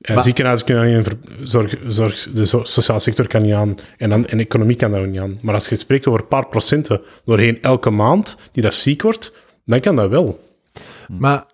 En 0.00 0.14
Maar- 0.14 0.22
ziekenhuizen 0.22 0.66
kunnen 0.66 0.96
niet 0.96 1.08
aan, 1.08 1.18
zorg, 1.42 1.76
zorg, 1.86 2.28
de 2.34 2.46
sociale 2.46 3.00
sector 3.00 3.26
kan 3.26 3.42
niet 3.42 3.52
aan, 3.52 3.74
en, 3.96 4.10
dan, 4.10 4.26
en 4.26 4.36
de 4.36 4.44
economie 4.44 4.76
kan 4.76 4.90
daar 4.90 5.00
ook 5.00 5.06
niet 5.06 5.20
aan. 5.20 5.38
Maar 5.42 5.54
als 5.54 5.68
je 5.68 5.76
spreekt 5.76 6.06
over 6.06 6.20
een 6.20 6.28
paar 6.28 6.46
procenten 6.48 7.00
doorheen 7.24 7.62
elke 7.62 7.90
maand, 7.90 8.36
die 8.52 8.62
dat 8.62 8.74
ziek 8.74 9.02
wordt, 9.02 9.36
dan 9.64 9.80
kan 9.80 9.96
dat 9.96 10.10
wel. 10.10 10.40
Maar 11.08 11.44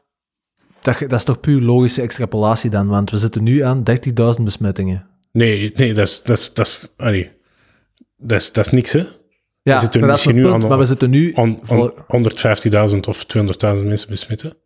dat, 0.83 0.99
dat 0.99 1.13
is 1.13 1.25
toch 1.25 1.41
puur 1.41 1.61
logische 1.61 2.03
extrapolatie 2.03 2.71
dan, 2.71 2.87
want 2.89 3.11
we 3.11 3.17
zitten 3.17 3.43
nu 3.43 3.61
aan 3.61 3.83
30.000 4.37 4.43
besmettingen. 4.43 5.07
Nee, 5.33 5.73
nee, 5.75 5.95
dat 5.95 6.07
is, 6.07 6.23
dat 6.23 6.39
is, 6.39 6.55
dat 6.55 6.67
is, 6.67 6.93
allee, 6.97 7.31
dat 8.25 8.41
is, 8.41 8.53
dat 8.53 8.67
is 8.67 8.73
niks, 8.73 8.93
hè. 8.93 9.05
Ja, 9.63 9.79
zitten 9.79 10.01
maar 10.01 10.09
dat 10.09 10.19
is 10.19 10.25
misschien 10.25 10.35
mijn 10.35 10.47
nu 10.47 10.51
punt, 10.51 10.63
aan- 10.63 10.69
maar 10.69 10.79
we 10.79 10.87
zitten 10.87 11.11
nu... 11.11 11.33
On, 11.33 11.59
vol- 11.63 11.93
on, 12.09 12.31
150.000 12.95 13.01
of 13.09 13.27
200.000 13.37 13.85
mensen 13.85 14.09
besmetten. 14.09 14.57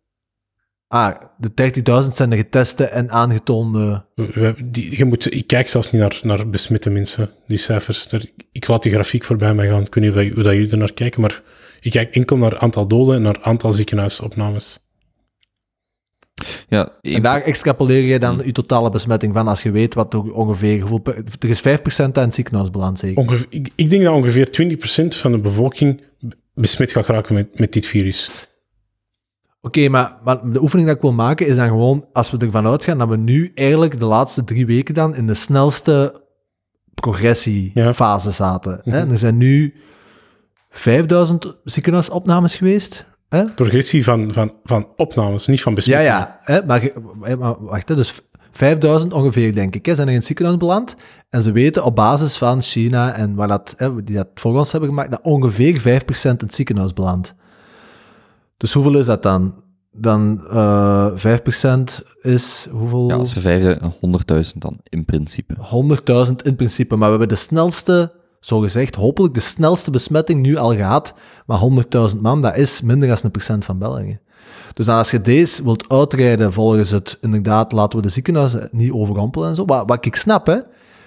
ah, 0.87 1.15
de 1.37 1.71
30.000 2.07 2.13
zijn 2.13 2.29
de 2.29 2.35
geteste 2.37 2.83
en 2.85 3.11
aangetoonde... 3.11 4.05
We- 4.15 4.55
die, 4.63 4.97
je 4.97 5.05
moet, 5.05 5.33
ik 5.33 5.47
kijk 5.47 5.67
zelfs 5.67 5.91
niet 5.91 6.01
naar, 6.01 6.19
naar 6.23 6.49
besmette 6.49 6.89
mensen, 6.89 7.29
die 7.47 7.57
cijfers. 7.57 8.07
Ik 8.51 8.67
laat 8.67 8.83
die 8.83 8.91
grafiek 8.91 9.23
voorbij 9.23 9.53
mij 9.53 9.67
gaan. 9.67 9.81
Ik 9.85 9.93
weet 9.93 10.03
niet 10.15 10.33
hoe 10.33 10.43
dat 10.43 10.53
jullie 10.53 10.71
er 10.71 10.77
naar 10.77 10.93
kijken, 10.93 11.21
maar 11.21 11.41
ik 11.81 11.91
kijk 11.91 12.15
enkel 12.15 12.37
naar 12.37 12.57
aantal 12.59 12.87
doden 12.87 13.15
en 13.15 13.21
naar 13.21 13.41
aantal 13.41 13.71
ziekenhuisopnames. 13.71 14.88
Ja, 16.67 16.89
En 17.01 17.21
daar 17.21 17.41
extrapoleer 17.41 18.01
je 18.03 18.11
Hmm. 18.11 18.37
dan 18.37 18.45
je 18.45 18.51
totale 18.51 18.89
besmetting 18.89 19.33
van, 19.33 19.47
als 19.47 19.63
je 19.63 19.71
weet 19.71 19.93
wat 19.93 20.13
er 20.13 20.33
ongeveer... 20.33 20.83
Er 21.39 21.49
is 21.49 21.61
5% 21.61 22.17
aan 22.17 22.23
het 22.23 22.35
ziekenhuis 22.35 22.71
beland, 22.71 22.99
zeker. 22.99 23.17
Ongeveer, 23.17 23.47
ik, 23.49 23.69
ik 23.75 23.89
denk 23.89 24.03
dat 24.03 24.13
ongeveer 24.13 24.77
20% 25.13 25.17
van 25.17 25.31
de 25.31 25.37
bevolking 25.39 26.01
besmet 26.53 26.91
gaat 26.91 27.07
raken 27.07 27.35
met, 27.35 27.59
met 27.59 27.73
dit 27.73 27.85
virus. 27.85 28.47
Oké, 29.61 29.89
maar, 29.89 30.17
maar 30.23 30.51
de 30.51 30.61
oefening 30.61 30.87
dat 30.87 30.95
ik 30.95 31.01
wil 31.01 31.13
maken 31.13 31.47
is 31.47 31.55
dan 31.55 31.67
gewoon, 31.67 32.05
als 32.13 32.31
we 32.31 32.37
ervan 32.37 32.67
uitgaan 32.67 32.97
dat 32.97 33.09
we 33.09 33.17
nu 33.17 33.51
eigenlijk 33.55 33.99
de 33.99 34.05
laatste 34.05 34.43
drie 34.43 34.65
weken 34.65 34.93
dan 34.93 35.15
in 35.15 35.27
de 35.27 35.33
snelste 35.33 36.21
progressiefase 36.93 38.31
zaten. 38.31 38.81
Hè? 38.83 39.03
Mhm. 39.03 39.11
Er 39.11 39.17
zijn 39.17 39.37
nu 39.37 39.73
5000 40.69 41.55
ziekenhuisopnames 41.63 42.55
geweest. 42.55 43.05
Hè? 43.29 43.45
Progressie 43.45 44.03
van, 44.03 44.33
van, 44.33 44.53
van 44.63 44.87
opnames, 44.95 45.47
niet 45.47 45.61
van 45.61 45.71
Ja, 45.71 45.75
besmetting. 45.77 46.09
ja. 46.13 46.39
Hè? 46.43 46.65
Maar, 46.65 46.91
wacht, 47.59 47.89
hè, 47.89 47.95
dus 47.95 48.21
5000 48.51 49.13
ongeveer, 49.13 49.53
denk 49.53 49.75
ik, 49.75 49.85
hè, 49.85 49.95
zijn 49.95 50.07
er 50.07 50.13
in 50.13 50.19
het 50.19 50.27
ziekenhuis 50.27 50.57
beland. 50.57 50.95
En 51.29 51.41
ze 51.41 51.51
weten 51.51 51.83
op 51.83 51.95
basis 51.95 52.37
van 52.37 52.61
China 52.61 53.13
en 53.13 53.35
waar 53.35 53.47
dat, 53.47 53.73
hè, 53.77 54.03
die 54.03 54.15
dat 54.15 54.27
voor 54.33 54.57
ons 54.57 54.71
hebben 54.71 54.89
gemaakt, 54.89 55.11
dat 55.11 55.21
ongeveer 55.21 55.79
5% 55.79 56.41
in 56.41 56.47
het 56.47 56.53
ziekenhuis 56.55 56.93
belandt. 56.93 57.35
Dus 58.57 58.73
hoeveel 58.73 58.97
is 58.97 59.05
dat 59.05 59.23
dan? 59.23 59.53
Dan 59.91 60.45
eh 60.49 61.07
5% 61.15 62.01
is 62.21 62.67
hoeveel? 62.71 63.09
ja, 63.09 63.15
als 63.15 63.33
vijfde, 63.33 63.79
100.000 63.81 64.57
dan, 64.57 64.77
in 64.83 65.05
principe. 65.05 65.55
100.000 66.27 66.35
in 66.43 66.55
principe. 66.55 66.95
Maar 66.95 67.11
we 67.11 67.17
hebben 67.17 67.37
de 67.37 67.41
snelste, 67.43 68.11
zo 68.39 68.59
gezegd, 68.59 68.95
hopelijk 68.95 69.33
de 69.33 69.39
snelste 69.39 69.91
besmetting 69.91 70.41
nu 70.41 70.55
al 70.55 70.75
gehad. 70.75 71.13
Maar 71.45 71.59
100.000 72.13 72.17
man, 72.19 72.41
dat 72.41 72.57
is 72.57 72.81
minder 72.81 73.07
dan 73.07 73.17
een 73.21 73.31
procent 73.31 73.65
van 73.65 73.77
België. 73.77 74.19
Dus 74.73 74.85
dan 74.85 74.97
als 74.97 75.11
je 75.11 75.21
deze 75.21 75.63
wilt 75.63 75.89
uitrijden 75.89 76.53
volgens 76.53 76.89
het, 76.91 77.17
inderdaad, 77.21 77.71
laten 77.71 77.99
we 77.99 78.05
de 78.05 78.11
ziekenhuizen 78.11 78.69
niet 78.71 78.91
overrompelen 78.91 79.49
en 79.49 79.55
zo. 79.55 79.65
Wat, 79.65 79.83
wat 79.85 80.05
ik 80.05 80.15
snap, 80.15 80.45
hè. 80.45 80.57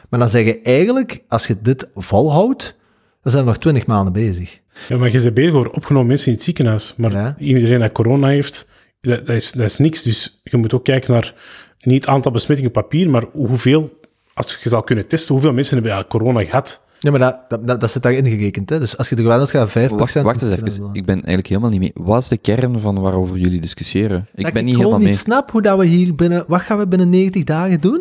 Maar 0.09 0.21
dan 0.21 0.31
zeg 0.31 0.45
je 0.45 0.61
eigenlijk, 0.61 1.23
als 1.29 1.47
je 1.47 1.57
dit 1.63 1.89
volhoudt, 1.95 2.77
dan 3.23 3.33
zijn 3.33 3.45
we 3.45 3.51
nog 3.51 3.59
20 3.59 3.87
maanden 3.87 4.13
bezig. 4.13 4.61
Ja, 4.89 4.97
maar 4.97 5.11
je 5.11 5.21
bent 5.23 5.35
bezig 5.35 5.53
over 5.55 5.71
opgenomen 5.71 6.09
mensen 6.09 6.27
in 6.29 6.35
het 6.35 6.43
ziekenhuis. 6.43 6.95
Maar 6.97 7.13
Ja. 7.13 7.37
iedereen 7.39 7.81
dat 7.81 7.93
corona 7.93 8.29
heeft, 8.29 8.69
dat, 9.01 9.27
dat, 9.27 9.37
is, 9.37 9.53
dat 9.53 9.65
is 9.65 9.77
niks. 9.79 10.03
Dus 10.03 10.41
je 10.43 10.57
moet 10.57 10.75
ook 10.75 10.85
kijken 10.85 11.13
naar 11.13 11.35
niet 11.81 12.05
het 12.05 12.15
aantal 12.15 12.33
besmettingen 12.33 12.73
op 12.75 12.83
papier, 12.83 13.11
maar 13.11 13.25
hoeveel 13.33 14.01
als 14.35 14.59
je 14.63 14.69
zou 14.69 14.85
kunnen 14.85 15.07
testen 15.07 15.35
hoeveel 15.35 15.53
mensen 15.53 15.75
hebben 15.75 15.97
ja, 15.97 16.05
corona 16.09 16.45
gehad. 16.45 16.82
Ja, 17.03 17.11
maar 17.11 17.21
dat, 17.21 17.37
dat, 17.49 17.67
dat, 17.67 17.81
dat 17.81 17.91
zit 17.91 18.03
daarin 18.03 18.27
gerekend. 18.27 18.71
Hè? 18.71 18.79
Dus 18.79 18.97
als 18.99 19.09
je 19.09 19.17
er 19.17 19.23
wel 19.25 19.39
uit 19.41 19.51
gaat, 19.51 19.69
5%. 19.69 19.73
Wacht, 19.73 20.15
wacht 20.15 20.43
eens 20.43 20.51
even. 20.51 20.89
Ik 20.93 21.05
ben 21.05 21.15
eigenlijk 21.15 21.47
helemaal 21.47 21.71
niet 21.71 21.81
mee. 21.81 21.91
Wat 21.95 22.23
is 22.23 22.29
de 22.29 22.37
kern 22.37 22.79
van 22.81 23.01
waarover 23.01 23.37
jullie 23.39 23.61
discussiëren? 23.61 24.27
Ik 24.35 24.45
Dat 24.45 24.53
ben 24.53 24.65
niet 24.65 24.77
helemaal 24.77 24.99
mee. 24.99 25.15
snap 25.17 25.51
hoe 25.51 25.63
dat 25.63 25.79
we 25.79 25.85
hier 25.87 26.15
binnen... 26.15 26.45
Wat 26.49 26.61
gaan 26.61 26.79
we 26.79 26.87
binnen 26.89 27.09
90 27.11 27.45
dagen 27.45 27.81
doen? 27.81 28.01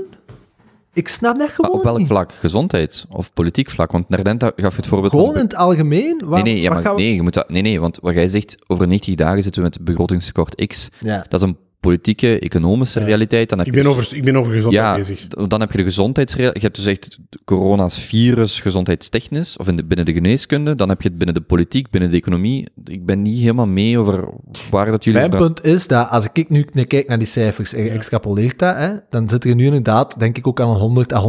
Ik 0.94 1.08
snap 1.08 1.38
dat 1.38 1.48
Maar 1.48 1.56
gewoon 1.56 1.72
op 1.78 1.84
welk 1.84 1.98
niet. 1.98 2.08
vlak? 2.08 2.32
Gezondheids- 2.34 3.06
of 3.10 3.34
politiek 3.34 3.70
vlak? 3.70 3.92
Want 3.92 4.06
daarnet 4.10 4.44
gaf 4.44 4.56
je 4.72 4.78
het 4.78 4.88
voorbeeld 4.88 5.12
Gewoon 5.12 5.36
in 5.36 5.42
het 5.42 5.56
algemeen? 5.56 6.22
Nee, 6.30 6.42
nee, 6.44 6.62
ja, 6.62 6.74
maar, 6.74 6.84
we- 6.84 7.02
nee, 7.02 7.16
je 7.16 7.22
moet 7.22 7.34
dat, 7.34 7.50
nee, 7.50 7.62
nee, 7.62 7.80
want 7.80 8.00
wat 8.02 8.14
jij 8.14 8.28
zegt, 8.28 8.56
over 8.68 8.88
90 8.88 9.16
dagen 9.16 9.44
zitten 9.44 9.62
we 9.64 9.68
met 9.74 9.84
begrotingstekort 9.86 10.66
X. 10.68 10.90
Ja. 11.00 11.26
Dat 11.30 11.42
is 11.42 11.48
een 11.48 11.58
politieke, 11.82 12.40
economische 12.40 13.00
Ja. 13.00 13.06
realiteit. 13.06 13.50
Dan 13.50 13.58
heb 13.58 13.68
Ik 13.68 13.74
je 13.74 13.82
ben 13.82 13.92
dus- 13.92 14.00
over, 14.02 14.16
ik 14.18 14.24
ben 14.24 14.36
over 14.36 14.52
gezondheid 14.52 14.84
ja, 14.86 14.96
bezig. 14.96 15.28
dan 15.28 15.60
heb 15.60 15.72
je 15.72 15.78
de 15.78 15.84
gezondheidsrealiteit. 15.84 16.62
Je 16.62 16.68
hebt 16.68 16.76
dus 16.84 16.94
echt 16.94 17.20
corona's 17.46 17.98
virus, 18.00 18.60
gezondheidstechnisch, 18.62 19.58
of 19.58 19.68
in 19.68 19.76
de, 19.76 19.84
binnen 19.86 20.06
de 20.06 20.14
geneeskunde. 20.14 20.76
Dan 20.76 20.90
heb 20.90 21.02
je 21.02 21.08
het 21.08 21.18
binnen 21.18 21.36
de 21.36 21.42
politiek, 21.42 21.90
binnen 21.90 22.12
de 22.12 22.18
economie. 22.18 22.68
Ik 22.86 23.06
ben 23.06 23.22
niet 23.22 23.40
helemaal 23.40 23.68
mee 23.68 23.98
over 24.00 24.28
waar 24.72 24.86
dat 24.86 25.04
jullie... 25.04 25.20
Mijn 25.20 25.42
punt 25.42 25.66
is 25.66 25.88
dat 25.88 26.10
als 26.10 26.28
ik 26.34 26.50
nu 26.50 26.66
naar- 26.74 26.86
kijk 26.86 27.08
naar 27.08 27.18
die 27.20 27.28
cijfers 27.28 27.74
en 27.74 27.84
je 27.84 27.90
extrapoleert 27.90 28.60
dat, 28.60 28.76
hè, 28.76 28.90
dan 29.10 29.30
zit 29.30 29.44
er 29.46 29.56
nu 29.56 29.66
inderdaad, 29.66 30.20
denk 30.20 30.38
ik, 30.38 30.48
ook 30.48 30.60
aan 30.62 30.68
100 30.76 31.14
à 31.14 31.20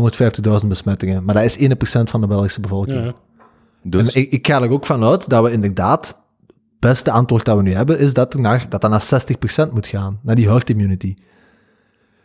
150.000 0.60 0.66
besmettingen. 0.68 1.24
Maar 1.24 1.34
dat 1.34 1.44
is 1.44 1.56
1% 1.58 2.10
van 2.10 2.20
de 2.20 2.26
Belgische 2.26 2.60
bevolking. 2.60 3.04
Ja. 3.04 3.14
Dus, 3.84 4.12
En 4.14 4.20
ik, 4.20 4.32
ik 4.32 4.46
ga 4.46 4.62
er 4.62 4.70
ook 4.70 4.86
vanuit 4.86 5.28
dat 5.28 5.44
we 5.44 5.52
inderdaad, 5.52 6.21
beste 6.82 7.10
antwoord 7.10 7.44
dat 7.44 7.56
we 7.56 7.62
nu 7.62 7.72
hebben, 7.72 7.98
is 7.98 8.12
dat, 8.12 8.34
er 8.34 8.40
naar, 8.40 8.66
dat 8.68 8.80
dat 8.80 8.90
naar 8.90 9.68
60% 9.68 9.72
moet 9.72 9.86
gaan, 9.86 10.20
naar 10.22 10.34
die 10.34 10.48
herd 10.48 10.70
immunity. 10.70 11.14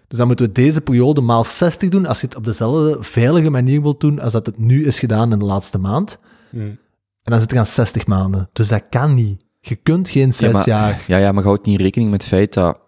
Dus 0.08 0.18
dan 0.18 0.28
moeten 0.28 0.46
we 0.46 0.52
deze 0.52 0.82
periode 0.82 1.22
maal 1.22 1.44
60 1.44 1.90
doen, 1.90 2.06
als 2.06 2.22
je 2.22 2.28
het 2.28 2.36
op 2.36 2.44
dezelfde 2.44 3.04
veilige 3.04 3.50
manier 3.50 3.82
wilt 3.82 4.00
doen 4.00 4.20
als 4.20 4.34
dat 4.34 4.46
het 4.46 4.58
nu 4.58 4.86
is 4.86 5.00
gedaan 5.00 5.32
in 5.32 5.40
de 5.40 5.46
laatste 5.46 5.78
maand. 5.78 6.20
Hm. 6.50 6.60
En 6.60 6.78
dan 7.24 7.40
zit 7.40 7.52
er 7.52 7.58
aan 7.58 7.66
60 7.66 8.08
maanden. 8.08 8.50
Dus 8.54 8.68
dat 8.68 8.84
kan 8.90 9.14
niet. 9.14 9.44
Je 9.60 9.76
kunt 9.76 10.10
geen 10.10 10.34
6 10.34 10.48
ja, 10.48 10.54
maar, 10.54 10.68
jaar... 10.68 11.04
ja, 11.08 11.18
ja, 11.18 11.32
maar 11.32 11.44
houd 11.44 11.66
niet 11.66 11.82
rekening 11.82 12.12
met 12.12 12.22
het 12.22 12.32
feit 12.32 12.54
dat... 12.54 12.80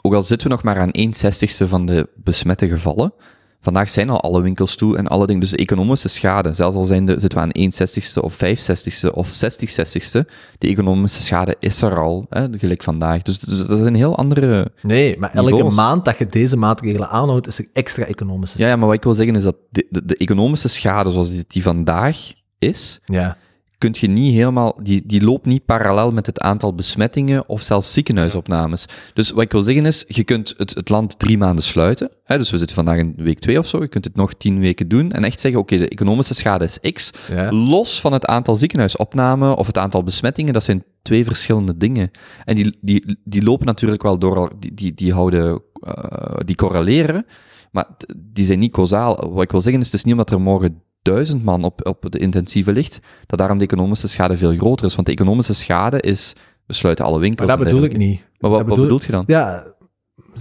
Ook 0.00 0.14
al 0.14 0.22
zitten 0.22 0.48
we 0.48 0.54
nog 0.54 0.62
maar 0.62 0.78
aan 0.78 0.90
1 0.90 1.14
zestigste 1.14 1.68
van 1.68 1.86
de 1.86 2.08
besmette 2.14 2.68
gevallen, 2.68 3.12
vandaag 3.60 3.88
zijn 3.88 4.10
al 4.10 4.20
alle 4.20 4.42
winkels 4.42 4.76
toe 4.76 4.96
en 4.96 5.06
alle 5.06 5.26
dingen. 5.26 5.40
Dus 5.40 5.50
de 5.50 5.56
economische 5.56 6.08
schade, 6.08 6.52
zelfs 6.54 6.76
al 6.76 6.82
zijn 6.82 7.06
de, 7.06 7.20
zitten 7.20 7.38
we 7.38 7.44
aan 7.44 7.50
1 7.50 7.72
zestigste 7.72 8.22
of 8.22 8.34
5 8.34 8.60
zestigste 8.60 9.14
of 9.14 9.28
60 9.28 9.70
zestigste, 9.70 10.26
de 10.58 10.68
economische 10.68 11.22
schade 11.22 11.56
is 11.58 11.82
er 11.82 11.98
al, 11.98 12.26
hè, 12.28 12.46
gelijk 12.58 12.82
vandaag. 12.82 13.22
Dus, 13.22 13.38
dus 13.38 13.66
dat 13.66 13.78
is 13.78 13.86
een 13.86 13.94
heel 13.94 14.16
andere... 14.16 14.72
Nee, 14.82 15.18
maar 15.18 15.30
elke 15.34 15.52
Niveaus. 15.52 15.74
maand 15.74 16.04
dat 16.04 16.18
je 16.18 16.26
deze 16.26 16.56
maatregelen 16.56 17.08
aanhoudt, 17.08 17.46
is 17.46 17.58
er 17.58 17.66
extra 17.72 18.04
economische 18.04 18.58
Ja, 18.58 18.68
ja, 18.68 18.76
maar 18.76 18.86
wat 18.86 18.96
ik 18.96 19.02
wil 19.04 19.14
zeggen 19.14 19.36
is 19.36 19.42
dat 19.42 19.56
de, 19.70 19.86
de, 19.90 20.04
de 20.04 20.16
economische 20.16 20.68
schade 20.68 21.10
zoals 21.10 21.30
die, 21.30 21.44
die 21.48 21.62
vandaag 21.62 22.32
is, 22.58 23.00
Ja. 23.04 23.36
Kun 23.80 23.94
je 23.98 24.06
niet 24.06 24.34
helemaal, 24.34 24.78
die, 24.82 25.02
die 25.06 25.22
loopt 25.22 25.46
niet 25.46 25.64
parallel 25.64 26.12
met 26.12 26.26
het 26.26 26.40
aantal 26.40 26.74
besmettingen 26.74 27.48
of 27.48 27.62
zelfs 27.62 27.92
ziekenhuisopnames. 27.92 28.86
Dus 29.14 29.30
wat 29.30 29.42
ik 29.42 29.52
wil 29.52 29.62
zeggen 29.62 29.86
is, 29.86 30.04
je 30.08 30.24
kunt 30.24 30.54
het, 30.56 30.74
het 30.74 30.88
land 30.88 31.18
drie 31.18 31.38
maanden 31.38 31.64
sluiten. 31.64 32.10
Hè, 32.24 32.38
dus 32.38 32.50
we 32.50 32.58
zitten 32.58 32.76
vandaag 32.76 32.98
in 32.98 33.14
week 33.16 33.38
twee 33.38 33.58
of 33.58 33.66
zo. 33.66 33.80
Je 33.80 33.88
kunt 33.88 34.04
het 34.04 34.16
nog 34.16 34.34
tien 34.34 34.58
weken 34.58 34.88
doen 34.88 35.12
en 35.12 35.24
echt 35.24 35.40
zeggen, 35.40 35.60
oké, 35.60 35.76
de 35.76 35.88
economische 35.88 36.34
schade 36.34 36.64
is 36.64 36.92
X. 36.92 37.10
Ja. 37.28 37.50
Los 37.50 38.00
van 38.00 38.12
het 38.12 38.26
aantal 38.26 38.56
ziekenhuisopnamen 38.56 39.56
of 39.56 39.66
het 39.66 39.78
aantal 39.78 40.02
besmettingen, 40.02 40.52
dat 40.52 40.64
zijn 40.64 40.84
twee 41.02 41.24
verschillende 41.24 41.76
dingen. 41.76 42.10
En 42.44 42.54
die, 42.54 42.78
die, 42.80 43.18
die 43.24 43.42
lopen 43.42 43.66
natuurlijk 43.66 44.02
wel 44.02 44.18
door, 44.18 44.52
die, 44.58 44.74
die, 44.74 44.94
die 44.94 45.12
houden, 45.12 45.62
eh, 45.80 46.36
die 46.44 46.56
correleren, 46.56 47.26
maar 47.70 47.86
die 48.16 48.44
zijn 48.44 48.58
niet 48.58 48.72
causaal. 48.72 49.30
Wat 49.32 49.42
ik 49.42 49.50
wil 49.50 49.62
zeggen 49.62 49.80
is, 49.80 49.86
het 49.86 49.96
is 49.96 50.04
niet 50.04 50.12
omdat 50.12 50.30
er 50.30 50.40
morgen 50.40 50.82
duizend 51.02 51.44
man 51.44 51.64
op, 51.64 51.86
op 51.86 52.06
de 52.10 52.18
intensieve 52.18 52.72
ligt, 52.72 53.00
dat 53.26 53.38
daarom 53.38 53.58
de 53.58 53.64
economische 53.64 54.08
schade 54.08 54.36
veel 54.36 54.56
groter 54.56 54.86
is. 54.86 54.94
Want 54.94 55.06
de 55.06 55.12
economische 55.12 55.54
schade 55.54 56.00
is, 56.00 56.34
we 56.66 56.72
sluiten 56.72 57.04
alle 57.04 57.14
Maar 57.14 57.22
winkels. 57.22 57.48
dat 57.48 57.58
en 57.58 57.64
bedoel 57.64 57.82
ik 57.82 57.96
niet. 57.96 58.20
Maar 58.38 58.50
wat, 58.50 58.58
Dat 58.58 58.58
wat 58.58 58.66
bedoel- 58.68 58.82
bedoelt 58.84 59.04
je 59.04 59.12
dan? 59.12 59.24
Ja, 59.26 59.64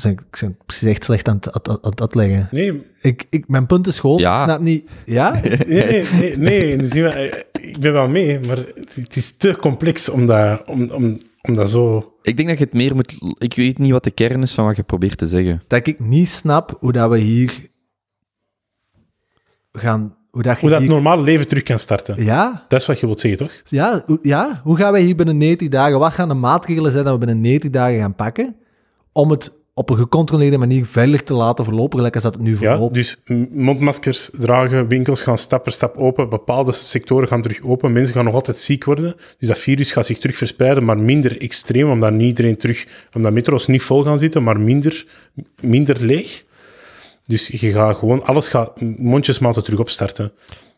ik 0.03 0.21
ben, 0.39 0.57
precies 0.65 0.87
echt 0.87 1.03
slecht 1.03 1.27
aan 1.27 1.35
het, 1.35 1.45
aan 1.51 1.73
het- 1.73 1.83
aan 1.83 1.89
het 1.91 2.01
uitleggen. 2.01 2.47
Nee, 2.51 2.81
Ik, 3.01 3.25
ik, 3.29 3.47
mijn 3.47 3.65
punt 3.65 3.87
is 3.87 3.99
gewoon, 3.99 4.19
Ja. 4.19 4.37
ik 4.37 4.43
snap 4.43 4.61
niet... 4.61 4.89
Ja? 5.05 5.31
nee, 5.67 6.05
nee, 6.11 6.35
nee, 6.37 6.75
nee, 6.77 7.31
ik 7.61 7.77
ben 7.79 7.93
wel 7.93 8.07
mee, 8.07 8.39
maar 8.39 8.57
het, 8.57 8.95
het 8.95 9.15
is 9.15 9.37
te 9.37 9.55
complex 9.61 10.09
om 10.09 10.25
dat, 10.25 10.67
om, 10.67 10.89
om, 10.91 11.17
om 11.41 11.55
dat 11.55 11.69
zo... 11.69 12.13
Ik 12.21 12.37
denk 12.37 12.49
dat 12.49 12.57
je 12.57 12.63
het 12.63 12.73
meer 12.73 12.95
moet... 12.95 13.17
Ik 13.37 13.53
weet 13.53 13.77
niet 13.77 13.91
wat 13.91 14.03
de 14.03 14.11
kern 14.11 14.41
is 14.41 14.53
van 14.53 14.65
wat 14.65 14.75
je 14.75 14.83
probeert 14.83 15.17
te 15.17 15.27
zeggen. 15.27 15.63
dat 15.67 15.87
ik 15.87 15.99
niet 15.99 16.29
snap 16.29 16.77
hoe 16.79 16.91
dat 16.91 17.09
we 17.09 17.17
hier 17.17 17.69
gaan... 19.71 20.17
Hoe 20.39 20.47
dat, 20.47 20.55
je 20.55 20.61
Hoe 20.61 20.69
dat 20.69 20.79
hier- 20.79 20.89
normale 20.89 21.21
leven 21.21 21.47
terug 21.47 21.63
kan 21.63 21.79
starten. 21.79 22.23
Ja, 22.23 22.65
Dat 22.67 22.79
is 22.81 22.85
wat 22.87 22.99
je 22.99 23.05
wilt 23.05 23.19
zeggen, 23.19 23.39
toch? 23.47 23.61
ja, 23.65 24.03
hoe- 24.05 24.19
ja, 24.21 24.61
hoe 24.63 24.77
gaan 24.77 24.91
wij 24.91 25.01
hier 25.01 25.15
binnen 25.15 25.37
90 25.37 25.67
dagen... 25.69 25.99
Wat 25.99 26.13
gaan 26.13 26.27
de 26.27 26.33
maatregelen 26.33 26.91
zijn 26.91 27.03
dat 27.03 27.13
we 27.13 27.19
binnen 27.19 27.41
90 27.41 27.69
dagen 27.69 27.99
gaan 27.99 28.15
pakken 28.15 28.55
om 29.11 29.29
het 29.31 29.57
op 29.73 29.89
een 29.89 29.97
gecontroleerde 29.97 30.57
manier 30.57 30.85
veilig 30.85 31.23
te 31.23 31.33
laten 31.33 31.65
verlopen, 31.65 31.97
gelijk 31.97 32.13
als 32.13 32.23
dat 32.23 32.33
het 32.33 32.43
nu 32.43 32.51
Ja, 32.51 32.57
verloopt? 32.57 32.93
dus 32.93 33.17
m- 33.25 33.45
mondmaskers 33.51 34.29
dragen, 34.37 34.87
winkels 34.87 35.21
gaan 35.21 35.37
stap 35.37 35.63
per 35.63 35.71
stap 35.71 35.97
open, 35.97 36.29
bepaalde 36.29 36.71
sectoren 36.71 37.27
gaan 37.27 37.41
terug 37.41 37.61
open, 37.63 37.91
mensen 37.91 38.15
gaan 38.15 38.25
nog 38.25 38.33
altijd 38.33 38.57
ziek 38.57 38.83
worden, 38.83 39.15
dus 39.37 39.47
dat 39.47 39.57
virus 39.57 39.91
gaat 39.91 40.05
zich 40.05 40.19
terug 40.19 40.37
verspreiden, 40.37 40.85
maar 40.85 40.97
minder 40.97 41.41
extreem, 41.41 41.89
omdat 41.89 42.11
niet 42.11 42.27
iedereen 42.27 42.57
terug, 42.57 42.85
omdat 43.13 43.31
metro's 43.33 43.67
niet 43.67 43.81
vol 43.81 44.03
gaan 44.03 44.19
zitten, 44.19 44.43
maar 44.43 44.59
minder, 44.59 45.05
minder 45.61 45.97
leeg. 46.05 46.47
Dus 47.29 47.47
je 47.47 47.71
gaat 47.71 47.97
gewoon, 47.97 48.23
alles 48.23 48.47
gaat 48.47 48.81
mondjesmaat 48.97 49.63
terug 49.63 49.79
opstarten. 49.79 50.31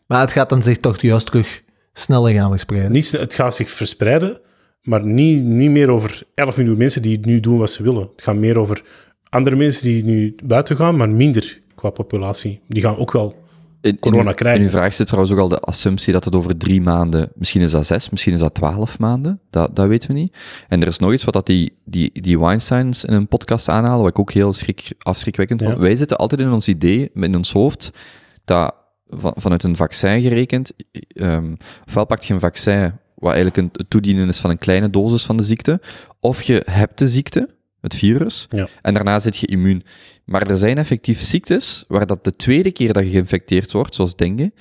Maar 0.06 0.20
het 0.20 0.32
gaat 0.32 0.48
dan 0.48 0.62
zich 0.62 0.78
toch 0.78 1.00
juist 1.00 1.26
terug 1.26 1.62
sneller 1.92 2.32
gaan 2.32 2.50
verspreiden. 2.50 2.92
Niet, 2.92 3.10
het 3.12 3.34
gaat 3.34 3.54
zich 3.54 3.70
verspreiden, 3.70 4.40
maar 4.82 5.04
niet, 5.04 5.44
niet 5.44 5.70
meer 5.70 5.90
over 5.90 6.22
11 6.34 6.56
miljoen 6.56 6.76
mensen 6.76 7.02
die 7.02 7.18
nu 7.26 7.40
doen 7.40 7.58
wat 7.58 7.70
ze 7.70 7.82
willen. 7.82 8.08
Het 8.12 8.22
gaat 8.22 8.34
meer 8.34 8.58
over 8.58 8.82
andere 9.28 9.56
mensen 9.56 9.84
die 9.84 10.04
nu 10.04 10.34
buiten 10.44 10.76
gaan, 10.76 10.96
maar 10.96 11.08
minder 11.08 11.60
qua 11.74 11.90
populatie. 11.90 12.60
Die 12.68 12.82
gaan 12.82 12.96
ook 12.96 13.12
wel 13.12 13.41
In, 13.82 13.98
Corona 13.98 14.22
in, 14.22 14.28
uw- 14.28 14.34
krijgen. 14.34 14.60
In 14.60 14.66
uw 14.66 14.72
vraag 14.72 14.94
zit 14.94 15.06
trouwens 15.06 15.34
ook 15.34 15.40
al 15.40 15.48
de 15.48 15.60
assumptie 15.60 16.12
dat 16.12 16.24
het 16.24 16.34
over 16.34 16.56
drie 16.56 16.80
maanden, 16.80 17.30
misschien 17.34 17.62
is 17.62 17.70
dat 17.70 17.86
zes, 17.86 18.10
misschien 18.10 18.32
is 18.32 18.38
dat 18.38 18.54
twaalf 18.54 18.98
maanden, 18.98 19.40
dat, 19.50 19.76
dat 19.76 19.86
weten 19.88 20.08
we 20.08 20.14
niet. 20.14 20.36
En 20.68 20.80
er 20.80 20.86
is 20.86 20.98
nog 20.98 21.12
iets 21.12 21.24
wat 21.24 21.34
dat 21.34 21.46
die, 21.46 21.72
die, 21.84 22.10
die 22.22 22.38
Weinsteins 22.38 23.04
in 23.04 23.12
een 23.14 23.28
podcast 23.28 23.68
aanhalen, 23.68 24.00
wat 24.00 24.10
ik 24.10 24.18
ook 24.18 24.32
heel 24.32 24.52
schrik, 24.52 24.92
afschrikwekkend 24.98 25.60
Ja. 25.60 25.66
vond. 25.66 25.78
Wij 25.78 25.96
zitten 25.96 26.16
altijd 26.16 26.40
in 26.40 26.50
ons 26.52 26.68
idee, 26.68 27.10
in 27.14 27.36
ons 27.36 27.52
hoofd, 27.52 27.90
dat 28.44 28.74
van, 29.06 29.32
vanuit 29.36 29.62
een 29.62 29.76
vaccin 29.76 30.22
gerekend, 30.22 30.72
ehm 31.08 31.54
ofwel 31.86 32.04
pakt 32.06 32.24
je 32.24 32.34
een 32.34 32.40
vaccin 32.40 32.92
wat 33.14 33.32
eigenlijk 33.32 33.56
een, 33.56 33.68
het 33.72 33.90
toedienen 33.90 34.28
is 34.28 34.38
van 34.38 34.50
een 34.50 34.58
kleine 34.58 34.90
dosis 34.90 35.24
van 35.24 35.36
de 35.36 35.42
ziekte, 35.42 35.80
of 36.20 36.42
je 36.42 36.62
hebt 36.70 36.98
de 36.98 37.08
ziekte, 37.08 37.48
het 37.82 37.94
virus, 37.94 38.46
Ja. 38.50 38.68
en 38.82 38.94
daarna 38.94 39.20
zit 39.20 39.36
je 39.36 39.46
immuun. 39.46 39.82
Maar 40.24 40.46
er 40.46 40.56
zijn 40.56 40.78
effectief 40.78 41.20
ziektes 41.20 41.84
waar 41.88 42.06
dat 42.06 42.24
de 42.24 42.30
tweede 42.36 42.70
keer 42.72 42.92
dat 42.92 43.04
je 43.04 43.10
geïnfecteerd 43.10 43.72
wordt, 43.72 43.94
zoals 43.94 44.16
dengue, 44.16 44.52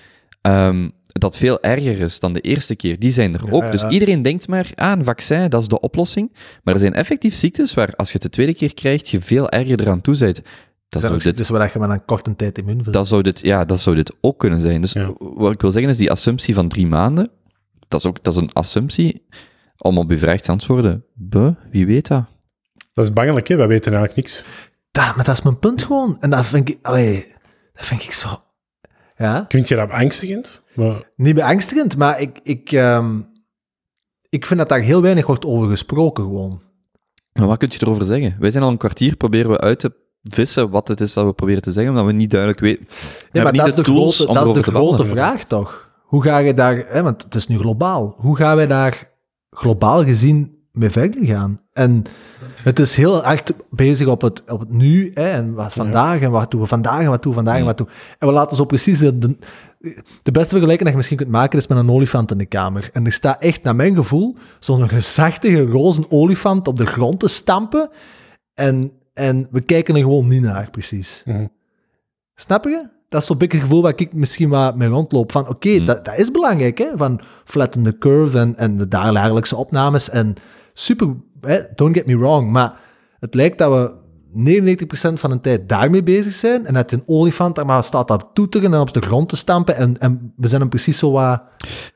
ehm, 0.42 0.90
dat 1.08 1.38
veel 1.38 1.62
erger 1.62 2.00
is 2.00 2.20
dan 2.20 2.34
de 2.34 2.42
eerste 2.42 2.76
keer. 2.76 3.00
Die 3.00 3.12
zijn 3.12 3.34
er 3.34 3.52
ook. 3.52 3.64
ja, 3.64 3.72
Dus 3.72 3.84
iedereen 3.84 4.22
denkt 4.22 4.48
maar, 4.48 4.70
ah, 4.76 4.92
een 4.98 5.04
vaccin, 5.04 5.50
dat 5.50 5.62
is 5.62 5.68
de 5.68 5.80
oplossing. 5.80 6.34
Maar 6.64 6.74
er 6.74 6.80
zijn 6.80 6.94
effectief 6.94 7.36
ziektes 7.36 7.74
waar, 7.74 7.96
als 7.96 8.08
je 8.08 8.14
het 8.14 8.22
de 8.24 8.30
tweede 8.30 8.54
keer 8.54 8.74
krijgt, 8.74 9.10
je 9.10 9.22
veel 9.22 9.50
erger 9.50 9.80
eraan 9.82 10.02
toe 10.02 10.18
bent. 10.18 10.42
Dat 10.90 11.02
zou, 11.02 11.20
dit, 11.20 11.38
dus 11.38 11.50
waar 11.50 11.70
je 11.74 11.80
met 11.80 11.90
een 11.90 12.06
korte 12.06 12.36
tijd 12.36 12.58
immuun 12.58 12.78
bent. 12.78 12.94
dat, 12.94 13.08
zou 13.08 13.22
dit, 13.22 13.40
ja, 13.44 13.66
dat 13.66 13.80
zou 13.80 13.96
dit 13.96 14.14
ook 14.22 14.40
kunnen 14.40 14.62
zijn. 14.62 14.82
Dus 14.82 14.92
Ja. 14.94 15.14
wat 15.20 15.54
ik 15.54 15.62
wil 15.62 15.72
zeggen 15.72 15.92
is, 15.92 15.98
die 15.98 16.12
assumptie 16.12 16.54
van 16.54 16.68
drie 16.68 16.88
maanden, 16.88 17.30
dat 17.88 18.00
is, 18.00 18.06
ook, 18.06 18.24
dat 18.24 18.34
is 18.34 18.40
een 18.42 18.54
assumptie 18.54 19.26
om 19.78 19.98
op 19.98 20.10
uw 20.10 20.18
vraag 20.18 20.42
te 20.42 20.52
antwoorden. 20.52 21.04
Buh, 21.14 21.56
wie 21.72 21.86
weet 21.86 22.08
dat? 22.08 22.26
Dat 22.94 23.06
is 23.06 23.14
bangelijk, 23.14 23.48
hè? 23.48 23.56
Wij 23.56 23.68
weten 23.68 23.94
eigenlijk 23.94 24.22
niks. 24.22 24.46
Da, 24.92 25.14
maar 25.16 25.26
dat 25.26 25.38
is 25.38 25.42
mijn 25.42 25.60
punt 25.60 25.84
gewoon. 25.84 26.18
En 26.20 26.30
dat 26.30 26.46
vind 26.46 26.70
ik, 26.70 26.78
allee, 26.82 27.28
dat 27.74 27.86
vind 27.86 28.04
ik 28.04 28.12
zo... 28.12 28.44
Ja, 29.18 29.46
Vind 29.48 29.68
je 29.68 29.76
dat 29.76 29.88
beangstigend? 29.88 30.64
Maar, 30.74 31.12
niet 31.16 31.36
beangstigend, 31.36 31.98
maar 31.98 32.22
ik, 32.22 32.40
ik, 32.44 32.72
ehm, 32.72 33.20
ik 34.30 34.46
vind 34.46 34.60
dat 34.60 34.70
daar 34.70 34.80
heel 34.80 35.02
weinig 35.02 35.26
wordt 35.26 35.46
over 35.46 35.70
gesproken 35.70 36.24
gewoon. 36.24 36.62
Maar 37.34 37.48
wat 37.48 37.58
kun 37.58 37.70
je 37.72 37.78
erover 37.82 38.06
zeggen? 38.06 38.36
Wij 38.40 38.52
zijn 38.52 38.64
al 38.64 38.70
een 38.70 38.78
kwartier, 38.78 39.16
proberen 39.16 39.52
we 39.52 39.60
uit 39.60 39.80
te 39.80 39.94
vissen 40.24 40.70
wat 40.70 40.88
het 40.88 41.02
is 41.02 41.14
dat 41.14 41.26
we 41.26 41.34
proberen 41.34 41.62
te 41.62 41.72
zeggen, 41.72 41.92
omdat 41.92 42.08
we 42.08 42.12
niet 42.12 42.30
duidelijk 42.32 42.60
weten. 42.60 42.86
We 42.88 43.30
Ja, 43.32 43.44
maar 43.44 43.52
niet 43.52 43.62
dat 43.62 43.70
is 43.70 43.76
de, 43.76 43.82
tools 43.82 44.16
grote, 44.16 44.30
om 44.30 44.36
dat 44.36 44.48
is 44.48 44.54
de 44.54 44.62
te 44.62 44.78
grote 44.78 45.06
vraag 45.06 45.44
toch? 45.44 45.90
Hoe 46.02 46.24
ga 46.24 46.38
je 46.38 46.54
daar, 46.54 46.78
hè, 46.78 47.04
want 47.04 47.24
het 47.24 47.36
is 47.36 47.48
nu 47.48 47.58
globaal, 47.58 48.16
hoe 48.18 48.36
gaan 48.36 48.56
wij 48.56 48.68
daar 48.68 49.12
globaal 49.50 50.04
gezien 50.04 50.61
mee 50.72 50.90
verder 50.90 51.26
gaan? 51.26 51.62
En 51.74 52.04
het 52.56 52.80
is 52.80 52.96
heel 52.96 53.24
echt 53.24 53.54
bezig 53.70 54.08
op 54.08 54.22
het, 54.22 54.44
op 54.52 54.60
het 54.60 54.72
nu, 54.72 55.12
hè, 55.14 55.30
en 55.30 55.54
wat 55.54 55.74
vandaag, 55.74 56.20
en 56.20 56.32
wat 56.32 56.52
doen 56.52 56.62
we 56.62 56.68
vandaag, 56.68 57.02
en 57.02 57.10
wat 57.10 57.24
doen 57.24 57.32
we 57.32 57.38
vandaag, 57.38 57.58
en 57.60 57.66
wat 57.66 57.78
doen 57.78 57.90
En 58.20 58.28
we 58.28 58.34
laten 58.34 58.58
zo 58.58 58.66
precies 58.66 59.00
de, 59.00 59.18
de, 59.18 59.38
de 60.24 60.32
beste 60.32 60.50
vergelijking 60.50 60.80
dat 60.80 60.90
je 60.90 60.96
misschien 60.96 61.18
kunt 61.18 61.30
maken 61.30 61.60
is 61.60 61.68
met 61.68 61.78
een 61.78 61.90
olifant 61.90 62.32
in 62.32 62.38
de 62.38 62.46
kamer. 62.46 62.90
En 62.94 63.06
er 63.06 63.12
staat 63.12 63.42
echt, 63.42 63.64
naar 63.64 63.76
mijn 63.76 63.96
gevoel, 63.96 64.38
zo'n 64.60 64.90
gezachtige 64.90 65.66
roze 65.66 66.10
olifant 66.10 66.68
op 66.68 66.78
de 66.78 66.86
grond 66.86 67.20
te 67.20 67.28
stampen. 67.28 67.90
En, 68.54 68.92
en 69.14 69.48
we 69.52 69.62
kijken 69.62 69.96
er 69.96 70.02
gewoon 70.02 70.28
niet 70.28 70.42
naar, 70.42 70.70
precies. 70.70 71.24
Snap 72.36 72.64
je? 72.64 72.88
Dat 73.10 73.22
is 73.22 73.28
zo'n 73.28 73.38
beetje 73.38 73.58
het 73.58 73.68
gevoel 73.68 73.82
waar 73.82 73.94
ik 73.96 74.14
misschien 74.14 74.50
wat 74.50 74.76
mee 74.76 74.88
rondloop. 74.88 75.32
Van 75.32 75.48
oké, 75.48 75.84
dat, 75.84 76.06
dat 76.06 76.18
is 76.18 76.32
belangrijk, 76.32 76.78
hè? 76.78 76.88
Van 76.96 77.22
flatten 77.44 77.84
the 77.84 77.98
curve 77.98 78.40
en, 78.40 78.58
en 78.58 78.78
de 78.78 78.88
dagelijkse 78.88 79.56
opnames. 79.56 80.10
En 80.10 80.36
super, 80.74 81.16
hè? 81.42 81.60
don't 81.76 81.98
get 81.98 82.06
me 82.06 82.18
wrong. 82.18 82.52
Maar 82.52 82.80
het 83.20 83.34
lijkt 83.34 83.58
dat 83.58 83.72
we 83.72 84.00
99% 84.34 85.14
van 85.14 85.30
de 85.30 85.42
tijd 85.42 85.70
daarmee 85.70 86.04
bezig 86.04 86.34
zijn. 86.34 86.66
En 86.66 86.74
dat 86.74 86.92
een 86.92 87.04
olifant 87.06 87.56
daar 87.56 87.66
maar 87.66 87.84
staat 87.84 88.08
dat 88.08 88.30
toeteren 88.34 88.74
en 88.74 88.80
op 88.80 88.94
de 88.94 89.02
grond 89.02 89.30
te 89.30 89.36
stampen. 89.36 89.76
En, 89.76 90.00
en 90.00 90.34
we 90.36 90.48
zijn 90.48 90.62
hem 90.62 90.70
precies 90.70 90.98
zo 90.98 91.12
wat... 91.12 91.42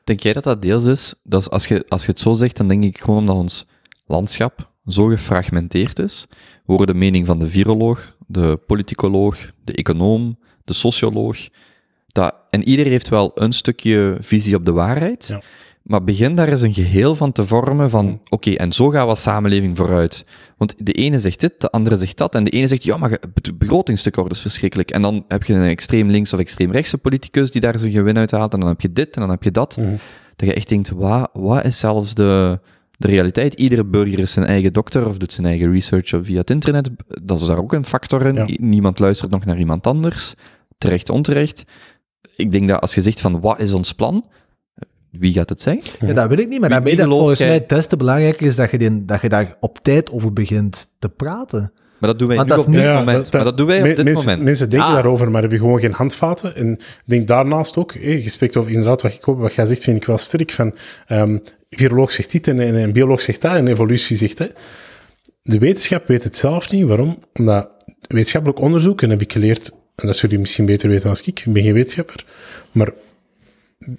Denk 0.03 0.19
jij 0.19 0.33
dat 0.33 0.43
dat 0.43 0.61
deels 0.61 0.85
is? 0.85 1.15
Dat 1.23 1.41
is 1.41 1.49
als, 1.49 1.67
je, 1.67 1.85
als 1.87 2.01
je 2.01 2.11
het 2.11 2.19
zo 2.19 2.33
zegt, 2.33 2.57
dan 2.57 2.67
denk 2.67 2.83
ik 2.83 3.01
gewoon 3.01 3.19
omdat 3.19 3.35
ons 3.35 3.65
landschap 4.05 4.71
zo 4.85 5.05
gefragmenteerd 5.05 5.99
is. 5.99 6.25
We 6.65 6.71
horen 6.73 6.87
de 6.87 6.93
mening 6.93 7.25
van 7.25 7.39
de 7.39 7.49
viroloog, 7.49 8.15
de 8.27 8.59
politicoloog, 8.67 9.37
de 9.63 9.73
econoom, 9.73 10.39
de 10.63 10.73
socioloog. 10.73 11.37
Dat, 12.07 12.35
en 12.49 12.63
ieder 12.63 12.85
heeft 12.85 13.09
wel 13.09 13.31
een 13.35 13.53
stukje 13.53 14.17
visie 14.19 14.55
op 14.55 14.65
de 14.65 14.71
waarheid. 14.71 15.27
Ja. 15.27 15.41
Maar 15.85 16.03
begin 16.03 16.35
daar 16.35 16.49
eens 16.49 16.61
een 16.61 16.73
geheel 16.73 17.15
van 17.15 17.31
te 17.31 17.47
vormen 17.47 17.89
van, 17.89 18.21
oké, 18.29 18.51
en 18.51 18.73
zo 18.73 18.89
gaan 18.89 19.03
we 19.03 19.09
als 19.09 19.21
samenleving 19.21 19.77
vooruit. 19.77 20.25
Want 20.57 20.75
de 20.77 20.91
ene 20.91 21.19
zegt 21.19 21.39
dit, 21.39 21.53
de 21.61 21.69
andere 21.69 21.95
zegt 21.95 22.17
dat, 22.17 22.35
en 22.35 22.43
de 22.43 22.49
ene 22.49 22.67
zegt, 22.67 22.83
ja, 22.83 22.97
maar 22.97 23.09
het 23.09 23.57
begrotingstekort 23.57 24.31
is 24.31 24.39
verschrikkelijk. 24.39 24.91
En 24.91 25.01
dan 25.01 25.25
heb 25.27 25.43
je 25.43 25.53
een 25.53 25.67
extreem 25.67 26.09
links 26.09 26.33
of 26.33 26.39
extreem 26.39 26.71
rechtse 26.71 26.97
politicus 26.97 27.51
die 27.51 27.61
daar 27.61 27.79
zijn 27.79 27.91
gewin 27.91 28.17
uit 28.17 28.31
haalt, 28.31 28.53
en 28.53 28.59
dan 28.59 28.69
heb 28.69 28.81
je 28.81 28.93
dit, 28.93 29.15
en 29.15 29.21
dan 29.21 29.29
heb 29.29 29.43
je 29.43 29.51
dat. 29.51 29.77
Mhm. 29.77 29.95
Dat 30.35 30.47
je 30.47 30.53
echt 30.53 30.69
denkt, 30.69 30.89
wat, 30.89 31.29
wat 31.33 31.65
is 31.65 31.79
zelfs 31.79 32.13
de, 32.13 32.59
de 32.97 33.07
realiteit? 33.07 33.53
Iedere 33.53 33.85
burger 33.85 34.19
is 34.19 34.31
zijn 34.31 34.45
eigen 34.45 34.73
dokter, 34.73 35.07
of 35.07 35.17
doet 35.17 35.33
zijn 35.33 35.47
eigen 35.47 35.71
research 35.71 36.13
via 36.21 36.37
het 36.37 36.49
internet. 36.49 36.89
Dat 37.23 37.39
is 37.39 37.47
daar 37.47 37.57
ook 37.57 37.73
een 37.73 37.85
factor 37.85 38.25
in. 38.25 38.35
Ja. 38.35 38.45
Niemand 38.47 38.99
luistert 38.99 39.31
nog 39.31 39.45
naar 39.45 39.57
iemand 39.57 39.87
anders. 39.87 40.33
Terecht, 40.77 41.09
onterecht. 41.09 41.63
Ik 42.35 42.51
denk 42.51 42.67
dat 42.67 42.81
als 42.81 42.95
je 42.95 43.01
zegt 43.01 43.21
van, 43.21 43.39
wat 43.39 43.59
is 43.59 43.73
ons 43.73 43.93
plan? 43.93 44.25
Wie 45.19 45.33
gaat 45.33 45.49
het 45.49 45.61
zeggen? 45.61 46.07
Ja, 46.07 46.13
dat 46.13 46.29
weet 46.29 46.39
ik 46.39 46.47
niet, 46.47 46.59
maar 46.59 46.69
Wie- 46.69 46.79
wie 46.79 46.95
dat 46.95 47.07
volgens 47.07 47.39
jij? 47.39 47.47
mij 47.47 47.57
het 47.57 47.69
des 47.69 47.87
te 47.87 47.97
belangrijker 47.97 48.45
is 48.47 48.55
dat 48.55 48.71
je, 48.71 48.77
die, 48.77 49.05
dat 49.05 49.21
je 49.21 49.29
daar 49.29 49.55
op 49.59 49.79
tijd 49.81 50.11
over 50.11 50.33
begint 50.33 50.87
te 50.99 51.09
praten. 51.09 51.71
Maar 51.97 52.09
dat 52.09 52.19
doen 52.19 52.27
wij 52.27 52.37
Want 52.37 52.49
nu 52.49 52.55
dat 52.55 52.65
op 52.65 52.71
is 52.73 52.79
dit 52.79 52.85
niet- 52.89 52.95
moment. 52.99 53.31
maar 53.31 53.43
dat 53.43 53.57
doen 53.57 53.67
wij 53.67 53.79
op 53.89 53.95
dit 53.95 54.03
mensen, 54.05 54.25
moment. 54.25 54.43
Mensen 54.43 54.69
denken 54.69 54.87
Ah. 54.87 54.93
daarover, 54.93 55.31
maar 55.31 55.41
hebben 55.41 55.59
gewoon 55.59 55.79
geen 55.79 55.91
handvaten. 55.91 56.55
En 56.55 56.71
ik 56.71 56.79
denk 57.05 57.27
daarnaast 57.27 57.77
ook, 57.77 57.93
hé, 57.93 58.09
je 58.09 58.29
spreekt 58.29 58.57
over 58.57 58.71
inderdaad 58.71 59.01
wat, 59.01 59.13
ik 59.13 59.23
hoop, 59.23 59.39
wat 59.39 59.53
jij 59.53 59.65
zegt, 59.65 59.83
vind 59.83 59.97
ik 59.97 60.05
wel 60.05 60.17
sterk. 60.17 60.51
Van, 60.51 60.75
ehm 61.07 61.37
viroloog 61.69 62.11
zegt 62.11 62.31
dit 62.31 62.47
en, 62.47 62.59
en 62.59 62.75
een 62.75 62.91
bioloog 62.91 63.21
zegt 63.21 63.41
dat 63.41 63.55
en 63.55 63.67
evolutie 63.67 64.17
zegt 64.17 64.37
dat. 64.37 64.51
De 65.41 65.59
wetenschap 65.59 66.07
weet 66.07 66.23
het 66.23 66.37
zelf 66.37 66.71
niet. 66.71 66.85
Waarom? 66.85 67.19
Omdat 67.33 67.69
wetenschappelijk 68.07 68.59
onderzoek, 68.59 69.01
en 69.01 69.09
heb 69.09 69.21
ik 69.21 69.31
geleerd, 69.31 69.69
en 69.95 70.05
dat 70.07 70.15
zullen 70.15 70.19
jullie 70.21 70.39
misschien 70.39 70.65
beter 70.65 70.89
weten 70.89 71.03
dan 71.07 71.17
ik, 71.23 71.39
ik 71.45 71.53
ben 71.53 71.63
geen 71.63 71.73
wetenschapper, 71.73 72.25
maar 72.71 72.89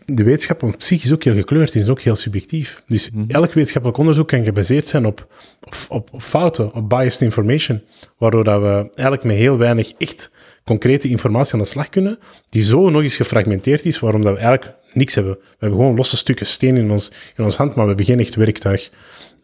de 0.04 0.24
wetenschap 0.24 0.62
op 0.62 0.82
zich 0.82 1.02
is 1.02 1.12
ook 1.12 1.24
heel 1.24 1.34
gekleurd, 1.34 1.74
is 1.74 1.88
ook 1.88 2.00
heel 2.00 2.16
subjectief. 2.16 2.82
Dus 2.86 3.10
elk 3.28 3.52
wetenschappelijk 3.52 3.98
onderzoek 3.98 4.28
kan 4.28 4.44
gebaseerd 4.44 4.88
zijn 4.88 5.06
op, 5.06 5.26
op, 5.88 6.08
op, 6.12 6.22
fouten, 6.22 6.74
op 6.74 6.88
biased 6.88 7.20
information, 7.20 7.82
waardoor 8.18 8.44
dat 8.44 8.60
we 8.60 8.90
eigenlijk 8.94 9.24
met 9.24 9.36
heel 9.36 9.58
weinig 9.58 9.92
echt 9.98 10.30
concrete 10.64 11.08
informatie 11.08 11.54
aan 11.54 11.60
de 11.60 11.66
slag 11.66 11.88
kunnen, 11.88 12.18
die 12.48 12.62
zo 12.62 12.90
nog 12.90 13.02
eens 13.02 13.16
gefragmenteerd 13.16 13.84
is, 13.84 13.98
waarom 13.98 14.22
dat 14.22 14.32
we 14.32 14.38
eigenlijk 14.38 14.76
niks 14.92 15.14
hebben. 15.14 15.34
We 15.34 15.56
hebben 15.58 15.78
gewoon 15.78 15.96
losse 15.96 16.16
stukken 16.16 16.46
steen 16.46 16.76
in 16.76 16.90
ons, 16.90 17.12
in 17.36 17.44
ons 17.44 17.56
hand, 17.56 17.74
maar 17.74 17.84
we 17.84 17.88
hebben 17.88 18.06
geen 18.06 18.20
echt 18.20 18.34
werktuig. 18.34 18.90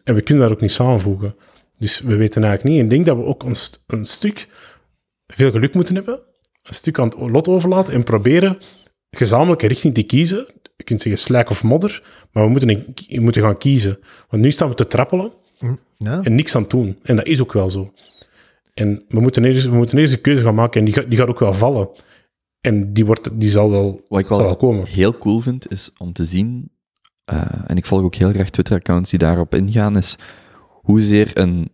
En 0.03 0.15
we 0.15 0.21
kunnen 0.21 0.43
dat 0.43 0.53
ook 0.53 0.61
niet 0.61 0.71
samenvoegen. 0.71 1.35
Dus 1.77 1.99
we 1.99 2.15
weten 2.15 2.43
eigenlijk 2.43 2.73
niet. 2.73 2.79
En 2.79 2.83
ik 2.83 2.89
denk 2.89 3.05
dat 3.05 3.17
we 3.17 3.23
ook 3.23 3.43
ons 3.43 3.83
een 3.87 4.05
stuk 4.05 4.47
veel 5.27 5.51
geluk 5.51 5.73
moeten 5.73 5.95
hebben, 5.95 6.19
een 6.63 6.73
stuk 6.73 6.99
aan 6.99 7.07
het 7.07 7.29
lot 7.31 7.47
overlaten 7.47 7.93
en 7.93 8.03
proberen 8.03 8.57
gezamenlijke 9.17 9.67
richting 9.67 9.93
te 9.93 10.03
kiezen. 10.03 10.45
Je 10.77 10.83
kunt 10.83 11.01
zeggen 11.01 11.21
slijk 11.21 11.49
of 11.49 11.63
modder, 11.63 12.03
maar 12.31 12.43
we 12.43 12.49
moeten, 12.49 12.69
een- 12.69 12.93
we 13.07 13.21
moeten 13.21 13.41
gaan 13.41 13.57
kiezen. 13.57 13.99
Want 14.29 14.43
nu 14.43 14.51
staan 14.51 14.69
we 14.69 14.75
te 14.75 14.87
trappelen 14.87 15.31
Ja? 15.97 16.21
en 16.21 16.35
niks 16.35 16.55
aan 16.55 16.61
het 16.61 16.71
doen. 16.71 16.97
En 17.03 17.15
dat 17.15 17.25
is 17.25 17.41
ook 17.41 17.53
wel 17.53 17.69
zo. 17.69 17.93
En 18.73 19.03
we 19.09 19.19
moeten 19.21 19.45
eerst, 19.45 19.65
we 19.65 19.75
moeten 19.75 19.97
eerst 19.97 20.13
een 20.13 20.21
keuze 20.21 20.43
gaan 20.43 20.55
maken 20.55 20.79
en 20.79 20.85
die, 20.85 20.93
gaat- 20.93 21.09
die 21.09 21.17
gaat 21.19 21.27
ook 21.27 21.39
wel 21.39 21.53
vallen. 21.53 21.89
En 22.61 22.93
die, 22.93 23.05
wordt, 23.05 23.29
die 23.39 23.49
zal 23.49 23.69
wel, 23.69 24.01
Wat 24.07 24.19
ik 24.19 24.27
zal 24.27 24.37
wel 24.37 24.45
wel 24.45 24.55
komen. 24.57 24.85
heel 24.87 25.17
cool 25.17 25.39
vind, 25.39 25.71
is 25.71 25.91
om 25.97 26.13
te 26.13 26.25
zien, 26.25 26.69
eh, 27.25 27.41
en 27.67 27.77
ik 27.77 27.85
volg 27.85 28.01
ook 28.03 28.15
heel 28.15 28.29
graag 28.31 28.49
Twitter-accounts 28.49 29.09
die 29.09 29.19
daarop 29.19 29.55
ingaan, 29.55 29.97
is 29.97 30.17
hoezeer, 30.81 31.31
een, 31.33 31.69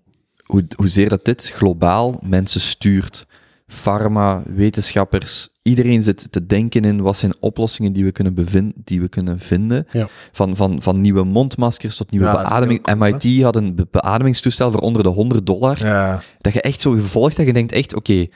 hoe, 0.45 0.65
hoezeer 0.75 1.09
dat 1.09 1.25
dit 1.25 1.49
globaal 1.55 2.19
mensen 2.23 2.61
stuurt. 2.61 3.25
Pharma, 3.71 4.43
wetenschappers, 4.55 5.49
iedereen 5.61 6.01
zit 6.01 6.31
te 6.31 6.45
denken 6.45 6.83
in 6.85 7.01
wat 7.01 7.17
zijn 7.17 7.33
oplossingen 7.39 7.93
die 7.93 8.03
we 8.03 8.11
kunnen, 8.11 8.33
bevin- 8.33 8.73
die 8.75 9.01
we 9.01 9.07
kunnen 9.07 9.39
vinden. 9.39 9.87
Ja. 9.91 10.07
Van, 10.31 10.55
van, 10.55 10.81
van 10.81 11.01
nieuwe 11.01 11.23
mondmaskers 11.23 11.97
tot 11.97 12.11
nieuwe 12.11 12.25
Ja, 12.25 12.31
beademing. 12.41 12.81
cool, 12.81 12.95
MIT 12.97 13.41
had 13.43 13.55
een 13.55 13.75
be- 13.75 13.87
beademingstoestel 13.91 14.71
voor 14.71 14.81
onder 14.81 15.03
de 15.03 15.09
100 15.09 15.45
dollar. 15.45 15.85
Ja. 15.85 16.21
Dat 16.41 16.53
je 16.53 16.61
echt 16.61 16.81
zo 16.81 16.91
gevolgd 16.91 17.37
dat 17.37 17.45
je 17.45 17.53
denkt 17.53 17.71
echt, 17.71 17.95
oké, 17.95 18.27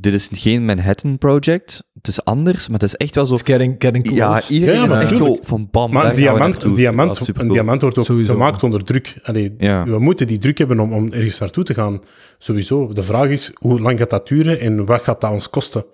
dit 0.00 0.14
is 0.14 0.28
geen 0.32 0.64
Manhattan 0.64 1.18
Project, 1.18 1.84
het 1.94 2.08
is 2.08 2.24
anders, 2.24 2.68
maar 2.68 2.78
het 2.78 2.88
is 2.88 2.96
echt 2.96 3.14
wel 3.14 3.26
zo 3.26 3.34
It's 3.34 3.42
getting, 3.42 3.74
getting 3.78 4.04
close. 4.04 4.20
ja, 4.20 4.40
iedereen 4.48 4.74
Ja, 4.82 4.98
is 5.00 5.04
echt 5.10 5.16
zo 5.16 5.38
van 5.42 5.68
bam, 5.70 5.92
Maar 5.92 6.10
een 6.10 6.16
diamant, 6.16 6.62
een, 6.62 6.74
diamant, 6.74 7.28
een 7.38 7.48
diamant 7.48 7.80
wordt 7.82 7.98
ook 7.98 8.04
Sowieso. 8.04 8.32
gemaakt 8.32 8.62
onder 8.62 8.84
druk. 8.84 9.14
Allee, 9.22 9.54
Ja. 9.58 9.84
We 9.84 9.98
moeten 9.98 10.26
die 10.26 10.38
druk 10.38 10.58
hebben 10.58 10.80
om, 10.80 10.92
om 10.92 11.12
ergens 11.12 11.38
naartoe 11.38 11.64
te 11.64 11.74
gaan. 11.74 12.00
Sowieso. 12.38 12.92
De 12.92 13.02
vraag 13.02 13.28
is, 13.28 13.50
hoe 13.54 13.80
lang 13.80 13.98
gaat 13.98 14.10
dat 14.10 14.28
duren 14.28 14.60
en 14.60 14.84
wat 14.86 15.02
gaat 15.02 15.20
dat 15.20 15.30
ons 15.30 15.50
kosten? 15.50 15.84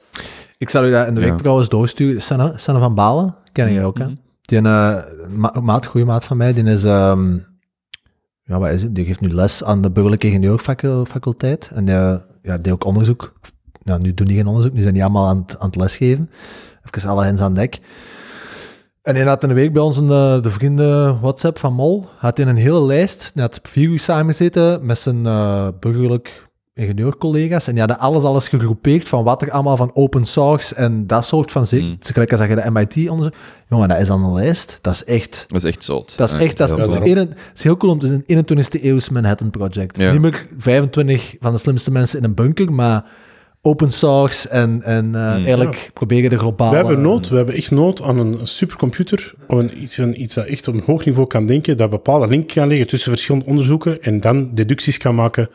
Ik 0.59 0.71
zal 0.71 0.85
u 0.87 0.91
dat 0.91 1.07
in 1.07 1.15
de 1.15 1.21
week 1.21 1.31
Ja. 1.31 1.37
trouwens 1.37 1.69
doorsturen. 1.69 2.23
Sanne, 2.23 2.53
Sanne 2.57 2.81
van 2.81 2.95
Balen, 2.95 3.35
ken 3.53 3.73
je 3.73 3.81
ook, 3.83 3.99
hè? 3.99 4.05
Mhm. 4.05 4.15
Die 4.41 4.59
een 4.59 4.67
eh, 4.67 4.97
ma 5.29 5.55
maat, 5.63 5.87
goede 5.87 6.07
maat 6.07 6.25
van 6.25 6.37
mij, 6.37 6.53
die 6.53 6.65
is... 6.65 6.85
ehm, 6.85 7.37
ja, 8.45 8.59
wat 8.59 8.71
is 8.71 8.83
het? 8.83 8.95
Die 8.95 9.05
geeft 9.05 9.21
nu 9.21 9.29
les 9.29 9.65
aan 9.65 9.83
de 9.83 9.91
burgerlijke 9.91 10.27
ingenieurfaculteit. 10.27 11.71
En 11.75 11.85
die, 11.85 11.95
ja, 11.95 12.25
die 12.43 12.59
deed 12.59 12.73
ook 12.73 12.85
onderzoek. 12.85 13.33
Nou, 13.85 14.01
nu 14.01 14.15
doen 14.15 14.27
die 14.27 14.37
geen 14.37 14.47
onderzoek, 14.47 14.73
nu 14.73 14.83
zijn 14.83 14.95
die 14.95 15.03
allemaal 15.03 15.27
aan 15.27 15.45
het, 15.47 15.59
aan 15.59 15.67
het 15.67 15.77
lesgeven. 15.77 16.31
Even 16.91 17.09
alle 17.09 17.25
hens 17.25 17.41
aan 17.41 17.55
dek. 17.55 17.81
En 19.03 19.15
hij 19.15 19.25
had 19.25 19.43
in 19.43 19.49
de 19.49 19.55
week 19.55 19.73
bij 19.73 19.83
ons 19.83 19.97
een, 19.97 20.11
eh, 20.11 20.43
de 20.43 20.51
vrienden 20.51 21.21
WhatsApp 21.21 21.59
van 21.59 21.73
Mol, 21.75 22.07
had 22.19 22.37
hij 22.37 22.47
een 22.47 22.57
hele 22.57 22.83
lijst, 22.83 23.31
hij 23.35 23.43
had 23.43 23.61
vier 23.63 23.89
uur 23.89 24.01
samengezeten 24.01 24.87
met 24.87 24.99
zijn 24.99 25.27
eh, 25.27 25.69
burgerlijk 25.81 26.49
ingenieurcollega's 26.75 27.67
en 27.67 27.73
die 27.73 27.81
hadden 27.81 27.99
alles, 27.99 28.23
alles 28.23 28.49
gegroepeerd 28.49 29.09
van 29.09 29.25
wat 29.25 29.43
er 29.43 29.51
allemaal 29.51 29.77
van 29.77 29.91
open 29.95 30.25
source 30.25 30.75
en 30.75 31.07
dat 31.07 31.25
soort 31.25 31.51
van 31.51 31.67
zin. 31.67 31.85
Mm. 31.85 31.97
Gelijk 32.01 32.33
als 32.33 32.41
je 32.41 32.55
de 32.55 32.71
MIT-onderzoek... 32.71 33.35
Jongen, 33.69 33.89
dat 33.89 33.99
is 33.99 34.07
dan 34.07 34.25
een 34.25 34.33
lijst. 34.33 34.79
Dat 34.81 34.93
is 34.93 35.05
echt... 35.05 35.45
Dat 35.49 35.65
is 35.65 35.71
echt 35.71 35.85
zot. 35.85 36.17
Dat 36.17 36.29
is 36.29 36.35
Ja, 36.35 36.41
echt... 36.41 36.57
Dat 36.57 36.69
is, 36.69 36.77
heel 36.77 37.17
het 37.17 37.35
is 37.55 37.63
heel 37.63 37.77
cool 37.77 37.93
om 37.93 37.99
te 37.99 38.07
zien. 38.07 38.45
21e 38.45 38.83
eeuws 38.83 39.09
Manhattan 39.09 39.51
Project. 39.51 39.97
Ja. 39.97 40.13
Niet 40.13 40.21
meer 40.21 40.47
25 40.59 41.35
van 41.41 41.53
de 41.53 41.59
slimste 41.59 41.91
mensen 41.91 42.19
in 42.19 42.25
een 42.25 42.35
bunker, 42.35 42.73
maar 42.73 43.05
open 43.67 43.93
source 43.93 44.49
en, 44.49 44.83
en 44.83 45.05
eh, 45.15 45.37
Mm. 45.37 45.45
eigenlijk 45.45 45.91
proberen 45.95 46.31
de 46.31 46.39
globale... 46.39 46.71
We 46.71 46.77
hebben 46.77 47.01
nood, 47.01 47.29
we 47.29 47.37
hebben 47.37 47.55
echt 47.55 47.71
nood 47.71 48.03
aan 48.03 48.19
een 48.19 48.47
supercomputer, 48.47 49.35
of 49.49 49.59
een, 49.59 49.83
iets, 49.83 49.99
een, 49.99 50.21
iets 50.23 50.35
dat 50.35 50.47
echt 50.47 50.69
op 50.69 50.75
een 50.75 50.83
hoog 50.87 51.05
niveau 51.05 51.27
kan 51.27 51.47
denken, 51.47 51.77
dat 51.77 51.91
bepaalde 51.91 52.27
link 52.27 52.49
kan 52.53 52.69
leggen 52.69 52.87
tussen 52.87 53.11
verschillende 53.11 53.47
onderzoeken 53.47 54.03
en 54.03 54.21
dan 54.21 54.55
deducties 54.55 54.99
kan 54.99 55.15
maken 55.15 55.49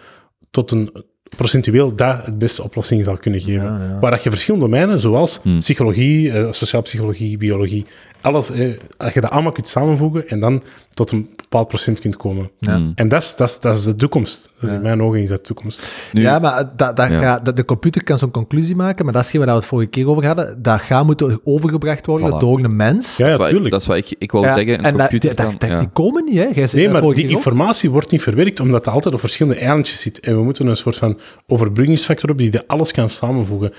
tot 0.52 0.72
een 0.72 0.92
procentueel 1.38 1.96
dat 1.96 2.26
het 2.26 2.38
beste 2.38 2.64
oplossing 2.64 3.04
zal 3.04 3.18
kunnen 3.18 3.42
geven. 3.42 3.64
Ja, 3.64 3.80
ja. 3.90 4.00
Waar 4.00 4.12
dat 4.12 4.24
je 4.24 4.30
verschillende 4.30 4.66
domeinen, 4.66 5.00
zoals 5.00 5.40
Hmm. 5.44 5.60
psychologie, 5.60 6.32
eh, 6.32 6.52
sociaal 6.52 6.82
psychologie, 6.82 7.38
biologie, 7.38 7.86
alles, 8.22 8.50
eh, 8.52 8.78
als 8.98 9.14
je 9.14 9.22
dat 9.22 9.30
allemaal 9.32 9.52
kunt 9.52 9.68
samenvoegen 9.68 10.28
en 10.28 10.40
dan 10.40 10.64
tot 10.94 11.12
een 11.12 11.30
bepaald 11.36 11.68
procent 11.68 12.00
kunt 12.00 12.18
komen. 12.18 12.52
Ja. 12.60 12.78
Mm. 12.78 12.92
En 12.96 13.08
dat 13.10 13.22
is, 13.24 13.36
dat 13.36 13.50
is, 13.50 13.60
dat 13.60 13.76
is 13.76 13.84
de 13.84 13.96
toekomst. 13.96 14.52
Dus 14.60 14.70
Ja. 14.70 14.76
in 14.76 14.82
mijn 14.82 15.02
ogen 15.02 15.22
is 15.22 15.30
dat 15.30 15.38
de 15.38 15.44
toekomst. 15.44 15.94
Nu, 16.14 16.22
ja, 16.22 16.40
maar 16.40 16.72
dat, 16.76 16.96
dat 16.96 17.10
Ja. 17.10 17.20
Gaat, 17.20 17.46
dat 17.46 17.56
de 17.56 17.66
computer 17.66 18.04
kan 18.04 18.18
zo'n 18.18 18.32
conclusie 18.32 18.76
maken, 18.76 19.06
maar 19.06 19.14
dat 19.14 19.24
is 19.24 19.30
geen 19.30 19.40
waar 19.40 19.50
we 19.50 19.56
het 19.56 19.66
vorige 19.66 19.90
keer 19.90 20.08
over 20.08 20.26
hadden. 20.26 20.62
Dat 20.62 20.82
gaat 20.82 21.06
moeten 21.06 21.40
overgebracht 21.44 22.06
worden 22.06 22.34
Voilà. 22.34 22.40
door 22.40 22.60
een 22.64 22.76
mens. 22.76 23.18
Ja, 23.18 23.24
dat, 23.26 23.28
is 23.28 23.32
ja, 23.32 23.38
wat 23.38 23.48
ik, 23.48 23.52
tuurlijk. 23.54 23.72
dat 23.72 23.82
is 23.82 23.88
wat 23.88 23.98
ik, 23.98 24.16
ik 24.18 24.32
wou 24.32 24.46
Ja, 24.46 24.56
zeggen. 24.56 24.74
Een 24.80 24.86
en 24.86 24.98
computer 24.98 25.36
dat, 25.36 25.46
kan... 25.46 25.56
dat- 25.58 25.70
ja. 25.70 25.80
die 25.80 25.90
komen 25.90 26.24
niet, 26.24 26.36
hè? 26.38 26.46
Jij 26.54 26.68
Nee, 26.72 26.90
maar 26.90 27.02
die 27.02 27.28
informatie 27.28 27.90
wordt 27.90 28.12
niet 28.12 28.22
verwerkt, 28.22 28.60
omdat 28.60 28.86
het 28.86 28.94
altijd 28.94 29.14
op 29.14 29.20
verschillende 29.20 29.60
eilandjes 29.60 30.02
zit. 30.02 30.20
En 30.20 30.36
we 30.36 30.44
moeten 30.44 30.68
een 30.68 30.76
soort 30.78 30.98
van 30.98 31.20
overbruggingsfactor 31.48 32.28
hebben 32.28 32.46
die 32.52 32.60
dat 32.60 32.68
alles 32.68 32.92
kan 32.92 33.10
samenvoegen. 33.10 33.74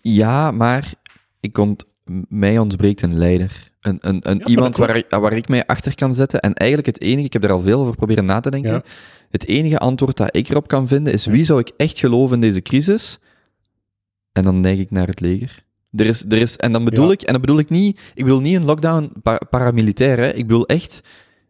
Ja, 0.00 0.50
maar 0.50 0.92
ik 1.40 1.58
ont, 1.58 1.84
mij 2.28 2.58
ontbreekt 2.58 3.02
een 3.02 3.18
leider. 3.18 3.70
Een, 3.80 3.98
een, 4.00 4.30
een 4.30 4.42
iemand 4.48 4.76
waar, 4.76 4.96
ik- 4.96 5.06
waar 5.10 5.32
ik 5.32 5.48
mij 5.48 5.66
achter 5.66 5.94
kan 5.94 6.14
zetten. 6.14 6.40
En 6.40 6.54
eigenlijk 6.54 6.88
het 6.88 7.00
enige, 7.00 7.26
ik 7.26 7.32
heb 7.32 7.44
er 7.44 7.52
al 7.52 7.60
veel 7.60 7.80
over 7.80 7.96
proberen 7.96 8.24
na 8.24 8.40
te 8.40 8.50
denken. 8.50 8.72
Ja. 8.72 8.82
Het 9.30 9.46
enige 9.46 9.78
antwoord 9.78 10.16
dat 10.16 10.36
ik 10.36 10.48
erop 10.48 10.68
kan 10.68 10.88
vinden 10.88 11.12
is: 11.12 11.26
wie 11.26 11.44
zou 11.44 11.60
ik 11.60 11.70
echt 11.76 11.98
geloven 11.98 12.34
in 12.34 12.40
deze 12.40 12.62
crisis? 12.62 13.18
En 14.32 14.44
dan 14.44 14.60
neig 14.60 14.78
ik 14.78 14.90
naar 14.90 15.06
het 15.06 15.20
leger. 15.20 15.64
Er 15.92 16.06
is, 16.06 16.24
er 16.28 16.38
is, 16.38 16.56
en 16.56 16.72
dan 16.72 16.84
bedoel 16.84 17.06
Ja. 17.06 17.12
ik, 17.12 17.22
en 17.22 17.32
dan 17.32 17.40
bedoel 17.40 17.58
ik 17.58 17.68
niet, 17.70 18.00
ik 18.14 18.24
bedoel 18.24 18.40
niet 18.40 18.56
een 18.56 18.64
lockdown 18.64 19.12
pa- 19.22 19.40
paramilitair, 19.50 20.18
hè. 20.18 20.28
ik 20.34 20.46
bedoel 20.46 20.66
echt, 20.66 21.02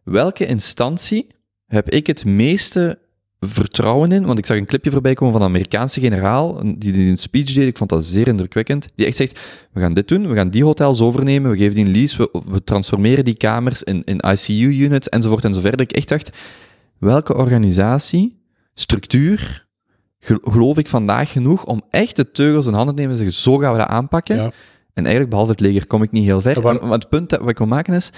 welke 0.03 0.45
instantie 0.45 1.27
heb 1.65 1.89
ik 1.89 2.07
het 2.07 2.25
meeste 2.25 2.99
vertrouwen 3.39 4.11
in, 4.11 4.25
want 4.25 4.37
ik 4.37 4.45
zag 4.45 4.57
een 4.57 4.65
clipje 4.65 4.91
voorbij 4.91 5.13
komen 5.13 5.33
van 5.33 5.41
een 5.41 5.47
Amerikaanse 5.47 5.99
generaal, 5.99 6.61
die, 6.63 6.91
die 6.91 7.09
een 7.09 7.17
speech 7.17 7.53
deed, 7.53 7.67
ik 7.67 7.77
vond 7.77 7.89
dat 7.89 8.05
zeer 8.05 8.27
indrukwekkend, 8.27 8.87
die 8.95 9.05
echt 9.05 9.15
zegt, 9.15 9.39
we 9.71 9.79
gaan 9.79 9.93
dit 9.93 10.07
doen, 10.07 10.27
we 10.27 10.35
gaan 10.35 10.49
die 10.49 10.63
hotels 10.63 11.01
overnemen, 11.01 11.51
we 11.51 11.57
geven 11.57 11.75
die 11.75 11.85
een 11.85 11.91
lease, 11.91 12.17
we, 12.17 12.41
we 12.47 12.63
transformeren 12.63 13.25
die 13.25 13.37
kamers 13.37 13.83
in, 13.83 14.03
in 14.03 14.15
ICU-units, 14.31 15.09
enzovoort 15.09 15.45
enzovoort. 15.45 15.81
Ik 15.81 15.91
echt 15.91 16.07
dacht, 16.09 16.31
welke 16.97 17.35
organisatie, 17.35 18.39
structuur, 18.73 19.65
gel- 20.19 20.39
geloof 20.43 20.77
ik 20.77 20.87
vandaag 20.87 21.31
genoeg 21.31 21.65
om 21.65 21.81
echt 21.89 22.15
de 22.15 22.31
teugels 22.31 22.65
in 22.65 22.73
handen 22.73 22.95
te 22.95 23.01
nemen 23.01 23.17
en 23.17 23.23
zeggen, 23.23 23.41
zo 23.41 23.57
gaan 23.57 23.71
we 23.71 23.77
dat 23.77 23.87
aanpakken. 23.87 24.35
Ja. 24.35 24.51
En 24.93 25.03
eigenlijk, 25.03 25.29
behalve 25.29 25.51
het 25.51 25.59
leger, 25.59 25.87
kom 25.87 26.03
ik 26.03 26.11
niet 26.11 26.23
heel 26.23 26.41
ver. 26.41 26.61
Maar 26.61 26.91
het 26.91 27.09
punt 27.09 27.29
dat 27.29 27.39
wat 27.39 27.49
ik 27.49 27.57
wil 27.57 27.67
maken 27.67 27.93
is, 27.93 28.11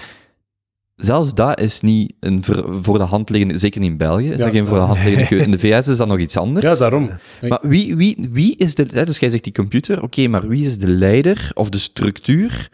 zelfs 1.00 1.34
dat 1.34 1.60
is 1.60 1.80
niet 1.80 2.12
een 2.20 2.42
ver- 2.42 2.64
voor 2.82 2.98
de 2.98 3.04
hand 3.04 3.30
liggende, 3.30 3.58
zeker 3.58 3.80
niet 3.80 3.90
in 3.90 3.96
België, 3.96 4.24
is 4.24 4.30
Ja, 4.30 4.36
dat 4.44 4.50
geen 4.54 4.66
voor 4.66 4.76
de 4.76 4.82
hand 4.82 4.98
liggende 5.04 5.26
keuze. 5.28 5.44
In 5.44 5.50
de 5.50 5.58
VS 5.58 5.88
is 5.88 5.96
dat 5.96 6.08
nog 6.08 6.18
iets 6.18 6.36
anders. 6.36 6.66
Ja, 6.66 6.74
daarom. 6.74 7.10
Maar 7.48 7.58
wie, 7.62 7.96
wie, 7.96 8.28
wie 8.32 8.56
is 8.56 8.74
de, 8.74 8.86
hè, 8.92 9.04
dus 9.04 9.18
jij 9.18 9.30
zegt 9.30 9.44
die 9.44 9.52
computer, 9.52 10.02
oké, 10.02 10.28
maar 10.28 10.48
wie 10.48 10.66
is 10.66 10.78
de 10.78 10.88
leider 10.88 11.50
of 11.54 11.68
de 11.68 11.78
structuur 11.78 12.70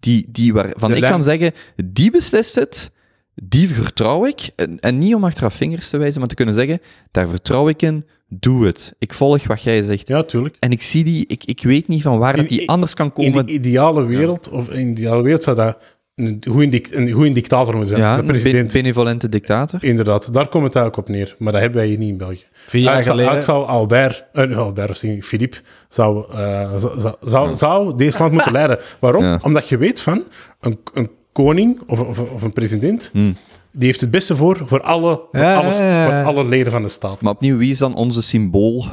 die, 0.00 0.26
die 0.28 0.52
waarvan 0.52 0.90
De 0.90 0.96
ik 0.96 1.02
kan 1.02 1.22
zeggen, 1.22 1.52
die 1.84 2.10
beslist 2.10 2.54
het, 2.54 2.90
die 3.34 3.68
vertrouw 3.68 4.26
ik, 4.26 4.50
en, 4.56 4.80
en 4.80 4.98
niet 4.98 5.14
om 5.14 5.24
achteraf 5.24 5.54
vingers 5.54 5.88
te 5.90 5.96
wijzen, 5.96 6.20
maar 6.20 6.28
te 6.28 6.34
kunnen 6.34 6.54
zeggen, 6.54 6.80
daar 7.10 7.28
vertrouw 7.28 7.68
ik 7.68 7.82
in, 7.82 8.04
doe 8.28 8.66
het. 8.66 8.94
Ik 8.98 9.12
volg 9.14 9.46
wat 9.46 9.62
jij 9.62 9.82
zegt. 9.82 10.08
Ja, 10.08 10.22
tuurlijk. 10.22 10.56
En 10.58 10.70
ik 10.70 10.82
zie 10.82 11.04
die, 11.04 11.24
ik, 11.26 11.44
ik 11.44 11.62
weet 11.62 11.88
niet 11.88 12.02
van 12.02 12.18
waar 12.18 12.36
dat 12.36 12.44
In- 12.50 12.56
die 12.56 12.68
anders 12.68 12.94
kan 12.94 13.06
In 13.06 13.12
komen. 13.12 13.46
de 13.46 13.52
ideale 13.52 14.04
wereld, 14.04 14.48
of 14.48 14.68
in 14.70 14.94
de 14.94 15.00
ideale 15.00 15.22
wereld 15.22 15.42
zou 15.42 15.56
dat 15.56 15.78
een 16.14 16.42
goede, 16.48 16.82
een 16.96 17.10
goede 17.10 17.32
dictator 17.32 17.76
moeten 17.76 17.88
zijn. 17.96 18.00
ja, 18.00 18.12
de 18.14 18.20
een 18.20 18.26
ben- 18.26 18.34
president. 18.36 18.72
benevolente 18.72 19.28
dictator. 19.28 19.84
Inderdaad, 19.84 20.34
daar 20.34 20.48
komt 20.48 20.64
het 20.64 20.74
eigenlijk 20.76 21.08
op 21.08 21.14
neer. 21.14 21.34
Maar 21.38 21.52
dat 21.52 21.60
hebben 21.60 21.78
wij 21.80 21.88
hier 21.88 21.98
niet 21.98 22.08
in 22.08 22.16
België. 22.16 22.44
Vier 22.66 22.82
jaar 22.82 23.02
geleden... 23.02 23.36
ik 23.36 23.42
zou 23.42 23.66
Albert, 23.66 24.24
uh, 24.32 24.56
Albert, 24.58 24.98
zeg 24.98 25.10
ik, 25.10 25.24
Philippe, 25.24 25.56
zou, 25.88 26.32
eh, 26.32 26.72
zou, 27.20 27.54
zou, 27.56 27.96
deze 27.96 28.18
land 28.18 28.32
moeten 28.32 28.52
leiden. 28.60 28.78
Waarom? 29.00 29.22
Ja. 29.24 29.38
Omdat 29.42 29.68
je 29.68 29.76
weet 29.76 30.00
van, 30.00 30.22
een, 30.60 30.78
een 30.94 31.10
koning 31.32 31.80
of, 31.86 32.00
of, 32.00 32.18
of 32.18 32.42
een 32.42 32.52
president, 32.52 33.10
Hmm. 33.12 33.36
Die 33.72 33.86
heeft 33.86 34.00
het 34.00 34.10
beste 34.10 34.36
voor, 34.36 34.60
voor, 34.64 34.80
alle, 34.80 35.20
voor, 35.32 35.40
Ja, 35.40 35.54
alles, 35.54 35.78
ja, 35.78 35.90
ja. 35.92 36.22
voor 36.24 36.32
alle 36.34 36.44
leden 36.48 36.72
van 36.72 36.82
de 36.82 36.88
staat. 36.88 37.20
Maar 37.22 37.32
opnieuw, 37.32 37.56
wie 37.56 37.70
is 37.70 37.78
dan 37.78 37.94
onze 37.94 38.22
symbool? 38.22 38.84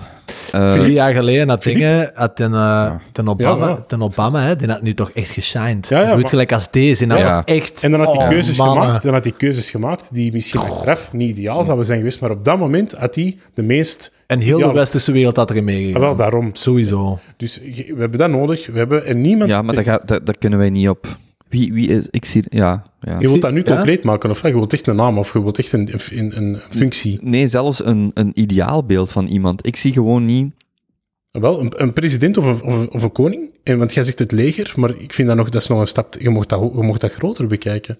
Eh, 0.51 0.71
Vier 0.73 0.87
jaar 0.87 1.13
geleden 1.13 1.49
had 1.49 1.63
dingen, 1.63 2.11
had 2.13 2.35
ten, 2.35 2.53
eh, 2.53 2.91
ten 3.11 3.27
Obama, 3.27 3.65
Ja, 3.65 3.71
ja. 3.71 3.83
ten 3.87 4.01
Obama 4.01 4.41
hè, 4.41 4.55
die 4.55 4.69
had 4.69 4.81
nu 4.81 4.93
toch 4.93 5.11
echt 5.11 5.29
geshined. 5.29 5.87
Ja, 5.87 5.97
ja, 5.97 6.03
Zoiets 6.03 6.21
maar- 6.21 6.29
gelijk 6.29 6.51
als 6.53 6.71
deze, 6.71 7.05
echt... 7.45 7.83
En 7.83 7.91
dan 7.91 7.99
had 7.99 8.13
hij 8.13 8.23
oh, 8.23 8.29
keuzes, 8.29 8.57
mannen. 8.57 8.83
gemaakt, 8.83 9.03
dan 9.03 9.13
had 9.13 9.23
hij 9.23 9.33
keuzes 9.37 9.69
gemaakt 9.69 10.09
die 10.13 10.31
misschien 10.31 10.59
achteraf 10.59 11.13
niet 11.13 11.29
ideaal 11.37 11.63
zouden 11.63 11.85
zijn 11.85 11.97
geweest, 11.97 12.21
maar 12.21 12.31
op 12.31 12.45
dat 12.45 12.59
moment 12.59 12.93
had 12.97 13.15
hij 13.15 13.37
de 13.53 13.63
meest... 13.63 14.17
En 14.27 14.39
heel 14.39 14.57
de 14.59 14.71
westerse 14.71 15.11
wereld 15.11 15.35
had 15.35 15.49
erin 15.49 15.61
Ah, 15.67 15.73
meegegaan. 15.73 16.01
wel, 16.01 16.15
daarom. 16.15 16.49
Sowieso. 16.53 17.19
Dus 17.37 17.59
we 17.63 17.95
hebben 17.97 18.19
dat 18.19 18.29
nodig. 18.29 18.67
We 18.67 18.77
hebben 18.77 19.05
en 19.05 19.21
niemand... 19.21 19.49
ja, 19.49 19.61
maar 19.61 19.75
daar, 19.75 19.83
ga- 19.83 20.01
daar, 20.05 20.23
daar 20.23 20.37
kunnen 20.39 20.59
wij 20.59 20.69
niet 20.69 20.89
op. 20.89 21.07
Wie, 21.49 21.73
wie 21.73 21.87
is... 21.87 22.07
Ik 22.09 22.25
zie... 22.25 22.43
Ja, 22.49 22.83
ja. 23.01 23.19
Je 23.19 23.27
wilt 23.27 23.41
dat 23.41 23.51
nu 23.51 23.63
Ja? 23.65 23.75
concreet 23.75 24.03
maken, 24.03 24.29
of 24.29 24.41
je 24.41 24.53
wilt 24.53 24.73
echt 24.73 24.87
een 24.87 24.95
naam, 24.95 25.17
of 25.17 25.33
je 25.33 25.41
wilt 25.41 25.57
echt 25.57 25.71
een, 25.71 25.89
een, 26.09 26.37
een 26.37 26.57
functie. 26.69 27.19
Nee, 27.21 27.47
zelfs 27.47 27.85
een, 27.85 28.11
een 28.13 28.31
ideaalbeeld 28.33 29.11
van 29.11 29.25
iemand. 29.25 29.65
Ik 29.65 29.75
zie 29.75 29.93
gewoon 29.93 30.25
niet... 30.25 30.53
Wel, 31.31 31.59
een, 31.59 31.73
een 31.75 31.93
president 31.93 32.37
of 32.37 32.45
een, 32.45 32.63
of, 32.63 32.87
of 32.87 33.03
een 33.03 33.11
koning. 33.11 33.51
En, 33.63 33.77
want 33.77 33.93
jij 33.93 34.03
zegt 34.03 34.19
het 34.19 34.31
leger, 34.31 34.73
maar 34.75 34.93
ik 34.97 35.13
vind 35.13 35.27
dat 35.27 35.37
nog, 35.37 35.49
dat 35.49 35.61
is 35.61 35.67
nog 35.67 35.79
een 35.79 35.87
stap... 35.87 36.15
Je 36.19 36.29
mocht 36.29 36.49
dat, 36.49 36.71
je 36.75 36.81
mocht 36.81 37.01
dat 37.01 37.11
groter 37.11 37.47
bekijken. 37.47 37.97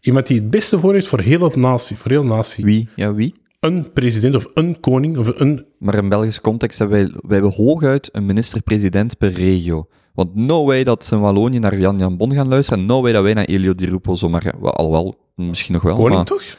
Iemand 0.00 0.26
die 0.26 0.36
het 0.36 0.50
beste 0.50 0.78
voor 0.78 0.92
heeft 0.92 1.06
voor 1.06 1.20
heel 1.20 1.48
de 1.48 1.58
natie. 1.58 1.96
Voor 1.96 2.10
heel 2.10 2.22
de 2.22 2.28
natie. 2.28 2.64
Wie? 2.64 2.88
Ja, 2.96 3.14
wie? 3.14 3.34
Een 3.60 3.92
president 3.92 4.34
of 4.34 4.46
een 4.54 4.80
koning 4.80 5.18
of 5.18 5.40
een... 5.40 5.66
Maar 5.78 5.94
in 5.94 6.08
Belgische 6.08 6.40
context 6.40 6.78
hebben 6.78 6.98
wij, 6.98 7.06
wij 7.22 7.38
hebben 7.38 7.52
hooguit 7.52 8.08
een 8.12 8.26
minister-president 8.26 9.18
per 9.18 9.32
regio. 9.32 9.86
Want 10.14 10.34
no 10.34 10.64
way 10.64 10.84
dat 10.84 11.04
ze 11.04 11.14
in 11.14 11.20
Wallonië 11.20 11.58
naar 11.58 11.78
Jan 11.78 11.98
Jan 11.98 12.16
Bon 12.16 12.32
gaan 12.32 12.48
luisteren. 12.48 12.86
No 12.86 13.02
way 13.02 13.12
dat 13.12 13.22
wij 13.22 13.34
naar 13.34 13.44
Elio 13.44 13.74
Di 13.74 13.86
Rupo 13.86 14.14
zomaar 14.14 14.42
gaan. 14.42 14.60
Wel, 14.60 14.72
Alhoewel, 14.72 15.16
misschien 15.34 15.72
nog 15.72 15.82
wel. 15.82 15.94
Koning 15.94 16.14
maar, 16.14 16.24
toch? 16.24 16.56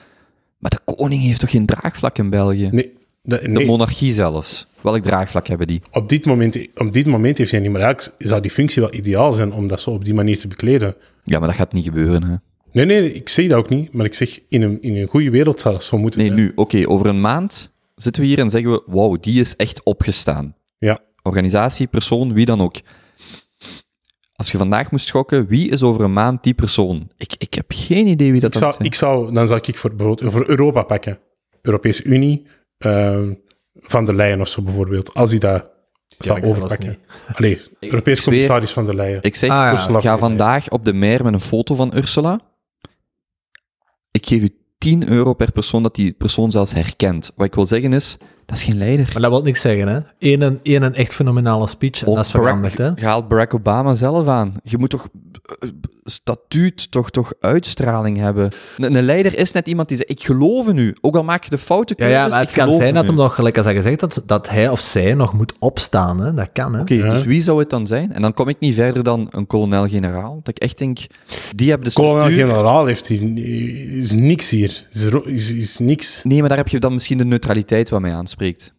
maar 0.57 0.71
de 0.71 0.93
koning 0.95 1.21
heeft 1.21 1.39
toch 1.39 1.51
geen 1.51 1.65
draagvlak 1.65 2.17
in 2.17 2.29
België? 2.29 2.69
Nee. 2.71 2.93
De 3.21 3.39
nee. 3.47 3.65
monarchie 3.65 4.13
zelfs. 4.13 4.67
Welk 4.81 5.03
draagvlak 5.03 5.47
hebben 5.47 5.67
die? 5.67 5.81
Op 5.91 6.09
dit, 6.09 6.25
moment, 6.25 6.57
op 6.75 6.93
dit 6.93 7.05
moment 7.05 7.37
heeft 7.37 7.51
hij 7.51 7.59
niet. 7.59 7.75
Eigenlijk 7.75 8.15
zou 8.17 8.41
die 8.41 8.51
functie 8.51 8.81
wel 8.81 8.93
ideaal 8.93 9.33
zijn 9.33 9.53
om 9.53 9.67
dat 9.67 9.79
zo 9.79 9.89
op 9.89 10.05
die 10.05 10.13
manier 10.13 10.39
te 10.39 10.47
bekleden. 10.47 10.95
Ja, 11.23 11.39
maar 11.39 11.47
dat 11.47 11.57
gaat 11.57 11.73
niet 11.73 11.83
gebeuren, 11.83 12.23
hè. 12.23 12.35
Nee, 12.71 12.85
nee, 12.85 13.13
ik 13.13 13.29
zeg 13.29 13.47
dat 13.47 13.57
ook 13.57 13.69
niet. 13.69 13.93
Maar 13.93 14.05
ik 14.05 14.13
zeg, 14.13 14.39
in 14.49 14.61
een, 14.61 14.81
in 14.81 14.95
een 14.95 15.07
goede 15.07 15.29
wereld 15.29 15.59
zou 15.59 15.73
dat 15.73 15.83
zo 15.83 15.97
moeten 15.97 16.19
Nee, 16.19 16.31
nu, 16.31 16.51
oké, 16.55 16.89
over 16.89 17.07
een 17.07 17.21
maand 17.21 17.73
zitten 17.95 18.21
we 18.21 18.27
hier 18.27 18.39
en 18.39 18.49
zeggen 18.49 18.71
we, 18.71 18.83
wauw, 18.85 19.17
die 19.19 19.41
is 19.41 19.55
echt 19.55 19.83
opgestaan. 19.83 20.55
Ja. 20.77 20.99
Organisatie, 21.21 21.87
persoon, 21.87 22.33
wie 22.33 22.45
dan 22.45 22.61
ook. 22.61 22.75
Als 24.35 24.51
je 24.51 24.57
vandaag 24.57 24.91
moest 24.91 25.07
schokken, 25.07 25.47
wie 25.47 25.69
is 25.69 25.83
over 25.83 26.01
een 26.03 26.13
maand 26.13 26.43
die 26.43 26.53
persoon? 26.53 27.11
Ik, 27.17 27.35
ik 27.37 27.53
heb 27.53 27.65
geen 27.67 28.07
idee 28.07 28.31
wie 28.31 28.41
dat 28.41 28.53
Ik 28.53 28.59
zou, 28.59 28.75
ik 28.79 28.95
zou, 28.95 29.33
dan 29.33 29.47
zou 29.47 29.59
ik 29.63 29.77
voor, 29.77 29.95
bijvoorbeeld 29.95 30.31
voor 30.33 30.47
Europa 30.49 30.83
pakken. 30.83 31.19
Europese 31.61 32.03
Unie, 32.03 32.47
ehm, 32.77 33.33
Van 33.73 34.05
der 34.05 34.15
Leyen 34.15 34.41
of 34.41 34.47
zo 34.47 34.61
bijvoorbeeld. 34.61 35.13
Als 35.13 35.29
hij 35.29 35.39
dat 35.39 35.71
zou 36.19 36.43
overpakken. 36.43 36.97
Allee, 37.33 37.61
Europees 37.79 38.17
zweer- 38.21 38.25
commissaris 38.33 38.71
Van 38.71 38.85
der 38.85 38.95
Leyen. 38.95 39.19
Ik 39.21 39.35
zeg, 39.35 39.49
Ah, 39.49 39.55
ja. 39.55 39.71
Ursula 39.71 40.01
ga 40.01 40.17
vandaag 40.17 40.69
op 40.69 40.85
de 40.85 40.93
mer 40.93 41.23
met 41.23 41.33
een 41.33 41.39
foto 41.39 41.75
van 41.75 41.95
Ursula. 41.97 42.39
Ik 44.11 44.25
geef 44.25 44.41
u 44.41 44.49
10 44.77 45.09
euro 45.09 45.33
per 45.33 45.51
persoon 45.51 45.83
dat 45.83 45.95
die 45.95 46.11
persoon 46.11 46.51
zelfs 46.51 46.73
herkent. 46.73 47.31
Wat 47.35 47.45
ik 47.47 47.55
wil 47.55 47.65
zeggen 47.65 47.93
is, 47.93 48.17
dat 48.45 48.57
is 48.57 48.63
geen 48.63 48.77
leider. 48.77 49.09
Maar 49.13 49.21
dat 49.21 49.31
wil 49.31 49.41
niks 49.41 49.61
zeggen, 49.61 49.87
hè. 49.87 49.99
Eén 50.19 50.41
en, 50.41 50.59
één 50.63 50.83
en 50.83 50.93
echt 50.93 51.13
fenomenale 51.13 51.67
speech, 51.67 52.03
en 52.05 52.13
dat 52.13 52.25
is 52.25 52.31
Barack- 52.31 52.47
veranderd, 52.47 52.77
hè. 52.77 53.01
Je 53.01 53.05
haalt 53.05 53.27
Barack 53.27 53.53
Obama 53.53 53.95
zelf 53.95 54.27
aan. 54.27 54.55
Je 54.63 54.77
moet 54.77 54.89
toch 54.89 55.07
eh, 55.59 55.69
statuut, 56.03 56.91
toch, 56.91 57.09
toch 57.11 57.33
uitstraling 57.39 58.17
hebben. 58.17 58.49
Een, 58.77 58.95
een 58.95 59.03
leider 59.03 59.37
is 59.37 59.51
net 59.51 59.67
iemand 59.67 59.87
die 59.87 59.97
zegt, 59.97 60.09
ik 60.09 60.23
geloof 60.23 60.67
in 60.67 60.77
u. 60.77 60.95
Ook 61.01 61.15
al 61.15 61.23
maak 61.23 61.43
je 61.43 61.49
de 61.49 61.57
foute 61.57 61.93
Ja, 61.97 62.07
ja, 62.07 62.27
maar 62.27 62.39
het 62.39 62.49
ik 62.49 62.55
kan 62.55 62.75
zijn 62.75 62.93
dat 62.93 63.05
hem 63.05 63.15
nog, 63.15 63.35
gelijk 63.35 63.57
als 63.57 63.65
hij 63.65 63.75
gezegd 63.75 63.99
dat, 63.99 64.21
dat 64.25 64.49
hij 64.49 64.69
of 64.69 64.79
zij 64.79 65.13
nog 65.13 65.33
moet 65.33 65.53
opstaan, 65.59 66.19
hè. 66.19 66.33
Dat 66.33 66.49
kan, 66.53 66.73
hè. 66.73 66.81
Oké, 66.81 66.93
Ja. 66.93 67.09
dus 67.09 67.23
wie 67.23 67.41
zou 67.43 67.59
het 67.59 67.69
dan 67.69 67.87
zijn? 67.87 68.13
En 68.13 68.21
dan 68.21 68.33
kom 68.33 68.47
ik 68.49 68.59
niet 68.59 68.73
verder 68.73 69.03
dan 69.03 69.27
een 69.31 69.47
kolonel-generaal. 69.47 70.39
Dat 70.43 70.55
ik 70.55 70.61
echt 70.63 70.77
denk, 70.77 70.97
die 71.55 71.67
hebben 71.69 71.85
de 71.85 71.91
structuur... 71.91 72.15
Kolonel-generaal 72.17 72.85
heeft 72.85 73.07
hier, 73.07 73.37
is 73.97 74.11
niks 74.11 74.49
hier. 74.49 74.87
Is, 74.91 75.05
is, 75.25 75.53
is 75.53 75.77
niks. 75.77 76.21
Nee, 76.23 76.39
maar 76.39 76.49
daar 76.49 76.57
heb 76.57 76.67
je 76.67 76.79
dan 76.79 76.93
misschien 76.93 77.17
de 77.17 77.25
neutraliteit 77.25 77.89
wat 77.89 78.01
mij 78.01 78.13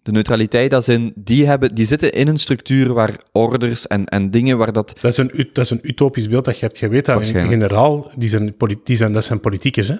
De 0.02 0.10
neutraliteit, 0.12 0.74
als 0.74 0.88
in, 0.88 1.12
die, 1.14 1.46
hebben, 1.46 1.74
die 1.74 1.86
zitten 1.86 2.12
in 2.12 2.28
een 2.28 2.36
structuur 2.36 2.92
waar 2.92 3.16
orders 3.32 3.86
en, 3.86 4.04
en 4.06 4.30
dingen 4.30 4.58
waar 4.58 4.72
dat... 4.72 4.94
Dat 5.00 5.10
is, 5.10 5.16
een, 5.16 5.48
dat 5.52 5.64
is 5.64 5.70
een 5.70 5.80
utopisch 5.82 6.28
beeld 6.28 6.44
dat 6.44 6.58
je 6.58 6.66
hebt. 6.66 6.78
Je 6.78 6.88
weet 6.88 7.04
dat 7.04 7.08
een 7.08 7.20
Waarschijnlijk. 7.22 7.54
generaal, 7.62 8.10
die 8.16 8.28
zijn, 8.28 8.54
die 8.84 8.96
zijn, 8.96 9.12
dat 9.12 9.24
zijn 9.24 9.40
politiekers, 9.40 9.88
hè. 9.88 9.96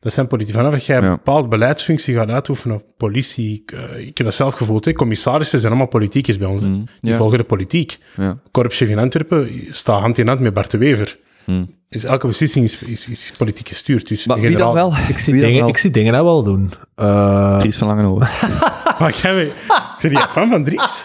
Dat 0.00 0.12
zijn 0.12 0.26
politiek. 0.26 0.54
Vanaf 0.54 0.72
dat 0.72 0.84
jij 0.84 0.96
Ja. 1.00 1.02
een 1.02 1.10
bepaalde 1.10 1.48
beleidsfunctie 1.48 2.14
gaat 2.14 2.28
uitoefenen, 2.28 2.82
politie, 2.96 3.62
ik, 3.64 3.72
eh, 3.72 3.98
ik 4.06 4.16
heb 4.18 4.26
dat 4.26 4.34
zelf 4.34 4.54
gevoeld, 4.54 4.84
hè. 4.84 4.92
commissarissen 4.92 5.58
zijn 5.58 5.72
allemaal 5.72 5.88
politiekers 5.90 6.38
bij 6.38 6.48
ons. 6.48 6.62
Mm, 6.62 6.84
Die 7.00 7.10
ja. 7.10 7.16
volgen 7.16 7.38
de 7.38 7.44
politiek. 7.44 7.98
Ja. 8.16 8.38
Korpschef 8.50 8.88
in 8.88 8.98
Antwerpen 8.98 9.50
staat 9.70 10.00
hand 10.00 10.18
in 10.18 10.26
hand 10.28 10.40
met 10.40 10.54
Bart 10.54 10.70
de 10.70 10.78
Wever. 10.78 11.18
Mm. 11.46 11.74
Dus 11.88 12.04
elke 12.04 12.26
beslissing 12.26 12.64
is, 12.64 12.78
is, 12.78 13.08
is 13.08 13.32
politiek 13.38 13.68
gestuurd. 13.68 14.08
Dus 14.08 14.26
Maar 14.26 14.40
wie 14.40 14.56
dan 14.56 14.72
wel? 14.74 14.92
Ik 15.08 15.18
zie, 15.18 15.34
dingen, 15.34 15.58
wel? 15.60 15.68
ik 15.68 15.76
zie 15.76 15.90
dingen 15.90 16.12
dat 16.12 16.22
wel 16.22 16.42
doen. 16.42 16.72
Eh, 16.94 17.58
Dries 17.58 17.76
van 17.76 17.88
Langenhoven. 17.88 18.28
Maar 18.98 19.14
jij 19.22 19.34
weet- 19.34 19.52
Zijn 19.98 20.12
die 20.14 20.22
fan 20.28 20.48
van 20.48 20.64
Dries? 20.64 21.04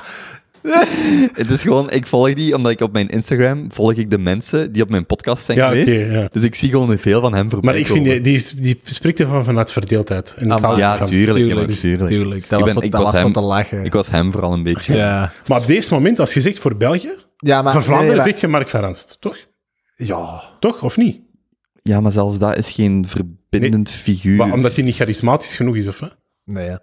Het 1.33 1.49
is 1.49 1.61
gewoon, 1.61 1.89
ik 1.91 2.07
volg 2.07 2.33
die 2.33 2.55
omdat 2.55 2.71
ik 2.71 2.81
op 2.81 2.91
mijn 2.93 3.07
Instagram 3.09 3.71
volg 3.71 3.93
ik 3.93 4.09
de 4.09 4.17
mensen 4.17 4.71
die 4.71 4.83
op 4.83 4.89
mijn 4.89 5.05
podcast 5.05 5.43
zijn 5.43 5.57
Ja, 5.57 5.67
geweest. 5.67 6.11
ja. 6.11 6.27
Dus 6.31 6.43
ik 6.43 6.55
zie 6.55 6.69
gewoon 6.69 6.97
veel 6.97 7.21
van 7.21 7.33
hem 7.33 7.49
voorbij 7.49 7.71
Maar 7.71 7.79
ik 7.79 7.87
vind, 7.87 8.03
die, 8.05 8.21
die, 8.21 8.35
is- 8.35 8.51
die 8.51 8.79
spreekt 8.83 9.19
ervan 9.19 9.43
vanuit 9.43 9.71
verdeeldheid. 9.71 10.33
En 10.37 10.51
Ah, 10.51 10.77
Ja, 10.77 10.97
van. 10.97 11.07
tuurlijk. 11.07 11.37
tuurlijk, 11.37 11.71
tuurlijk. 11.71 12.09
tuurlijk. 12.09 12.49
Dat 12.49 12.59
Ik 12.59 12.65
was, 12.65 12.65
ben- 12.65 12.73
wat- 12.73 12.83
ik 12.83 12.91
dat 12.91 13.01
was 13.01 13.11
was 13.11 13.21
hem- 13.21 13.33
van 13.33 13.41
te 13.41 13.47
lachen. 13.47 13.85
Ik 13.85 13.93
was 13.93 14.09
hem 14.09 14.31
vooral 14.31 14.53
een 14.53 14.63
beetje. 14.63 14.95
ja. 14.95 15.31
Maar 15.47 15.59
op 15.59 15.67
deze 15.67 15.93
moment, 15.93 16.19
als 16.19 16.33
je 16.33 16.41
zegt 16.41 16.59
voor 16.59 16.75
België, 16.75 17.11
ja, 17.37 17.61
maar... 17.61 17.73
van 17.73 17.83
Vlaanderen 17.83 18.07
nee, 18.15 18.21
maar- 18.23 18.31
zeg 18.31 18.41
je 18.41 18.47
Mark 18.47 18.67
van 18.67 18.79
Ranst, 18.81 19.17
toch? 19.19 19.37
Ja. 20.05 20.41
Toch, 20.59 20.83
of 20.83 20.97
niet? 20.97 21.19
Ja, 21.81 22.01
maar 22.01 22.11
zelfs 22.11 22.39
dat 22.39 22.57
is 22.57 22.71
geen 22.71 23.05
verbindend 23.07 23.89
figuur. 23.89 24.35
Maar 24.37 24.53
omdat 24.53 24.75
hij 24.75 24.83
niet 24.83 24.95
charismatisch 24.95 25.55
genoeg 25.55 25.75
is, 25.75 25.87
of 25.87 25.99
wat? 25.99 26.15
Nee, 26.45 26.65
ja. 26.65 26.81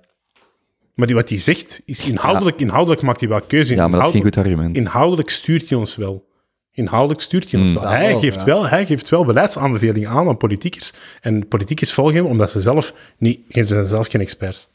Maar 0.95 1.07
die, 1.07 1.17
wat 1.17 1.29
hij 1.29 1.39
zegt, 1.39 1.83
is 1.85 2.07
inhoudelijk, 2.07 2.61
inhoudelijk 2.61 3.03
maakt 3.03 3.21
hij 3.21 3.29
wel 3.29 3.41
keuze. 3.41 3.75
ja, 3.75 3.89
maar 3.89 4.01
dat 4.01 4.09
is 4.09 4.15
geen 4.15 4.23
Inhoudelijk- 4.25 4.47
goed 4.47 4.59
argument. 4.59 4.77
Inhoudelijk 4.87 5.31
stuurt 5.31 5.69
hij 5.69 5.79
ons 5.79 5.97
wel. 5.97 6.27
Inhoudelijk 6.73 7.21
stuurt 7.21 7.51
hij 7.51 7.61
ons 7.61 7.71
Hmm. 7.71 7.81
wel. 7.83 7.91
Hij, 7.91 8.09
wel, 8.11 8.19
geeft 8.21 8.39
ja. 8.39 8.45
wel. 8.45 8.67
hij 8.69 8.87
geeft 8.87 9.09
wel 9.09 9.25
beleidsaanbevelingen 9.25 10.09
aan 10.09 10.29
aan 10.29 10.37
politiekers. 10.37 10.93
En 11.21 11.49
politiekers 11.49 11.93
volgen 11.93 12.15
hem 12.15 12.27
omdat 12.27 12.51
ze 12.51 12.61
zelf 12.61 12.95
niet, 13.19 13.41
ze 13.51 13.63
zijn 13.67 13.85
zelf 13.85 14.07
geen 14.07 14.21
experts. 14.21 14.69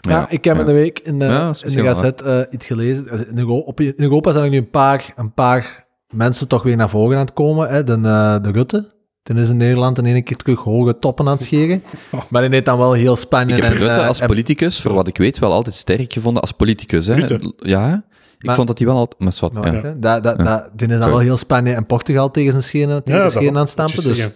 Ja, 0.00 0.28
ik 0.30 0.44
heb 0.44 0.58
in 0.58 0.66
de 0.66 0.72
week 0.72 0.98
in 0.98 1.18
Ja, 1.18 1.50
is 1.50 1.62
in 1.62 1.68
de 1.68 1.74
misschien 1.82 1.94
gazet 1.94 2.22
eh, 2.22 2.40
iets 2.50 2.66
gelezen. 2.66 3.10
Also, 3.10 3.24
In 3.24 3.38
Europa, 3.38 3.82
in 3.82 3.94
Europa 3.96 4.32
zijn 4.32 4.44
er 4.44 4.50
nu 4.50 4.56
een 4.56 4.70
paar, 4.70 5.12
een 5.16 5.32
paar 5.34 5.86
mensen 6.10 6.48
toch 6.48 6.62
weer 6.62 6.76
naar 6.76 6.88
voren 6.90 7.18
aan 7.18 7.24
het 7.24 7.32
komen. 7.34 7.68
Hè? 7.68 7.84
De, 7.84 7.92
eh, 7.92 8.42
de 8.42 8.50
Rutte, 8.50 8.92
Dan 9.22 9.36
is 9.38 9.48
in 9.48 9.56
Nederland 9.56 9.98
in 9.98 10.06
één 10.06 10.24
keer 10.24 10.36
terug 10.36 10.60
hoge 10.60 10.98
toppen 10.98 11.26
aan 11.26 11.32
het 11.32 11.42
scheren. 11.42 11.82
Maar 12.30 12.42
die 12.42 12.50
heeft 12.50 12.64
dan 12.64 12.78
wel 12.78 12.92
heel 12.92 13.16
Spanje 13.16 13.56
Ik 13.56 13.62
heb 13.62 13.72
en, 13.72 13.78
Rutte 13.78 13.94
eh, 14.00 14.06
als 14.08 14.20
en- 14.20 14.26
politicus, 14.26 14.80
voor 14.80 14.92
wat 14.94 15.06
ik 15.08 15.18
weet, 15.18 15.38
wel 15.38 15.52
altijd 15.52 15.74
sterk 15.74 16.12
gevonden 16.12 16.42
als 16.42 16.52
politicus. 16.52 17.06
Hè? 17.06 17.14
Rutte? 17.14 17.54
Ja, 17.56 18.04
ik 18.38 18.46
Maar- 18.46 18.54
vond 18.54 18.66
dat 18.68 18.78
hij 18.78 18.86
wel 18.86 18.96
altijd... 18.96 19.20
Maar 19.20 19.32
zwart, 19.32 19.52
Nou, 19.52 19.66
ja. 19.76 19.94
dat, 19.96 20.22
dat, 20.22 20.36
Ja. 20.38 20.44
dat, 20.44 20.68
die 20.72 20.88
is 20.88 20.98
dan 20.98 21.10
wel 21.10 21.18
heel 21.18 21.36
Spanje 21.36 21.72
en 21.74 21.86
Portugal 21.86 22.30
tegen 22.30 22.50
zijn 22.50 22.62
schenen, 22.62 23.04
tegen 23.04 23.20
Ja, 23.20 23.28
schenen 23.28 23.54
aan 23.54 23.60
het 23.60 23.68
stampen. 23.68 24.02
Dus 24.02 24.16
zeggen. 24.16 24.34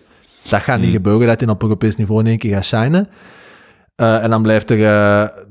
dat 0.49 0.63
gaat 0.63 0.77
niet 0.77 0.85
Hmm. 0.87 0.95
gebeuren 0.95 1.27
dat 1.27 1.41
hij 1.41 1.49
op 1.49 1.63
Europees 1.63 1.97
niveau 1.97 2.21
in 2.21 2.27
één 2.27 2.39
keer 2.39 2.55
gaat 2.55 2.65
shinen. 2.65 3.09
Eh, 3.97 4.23
en 4.23 4.31
dan 4.31 4.43
blijft 4.43 4.71
er 4.71 4.77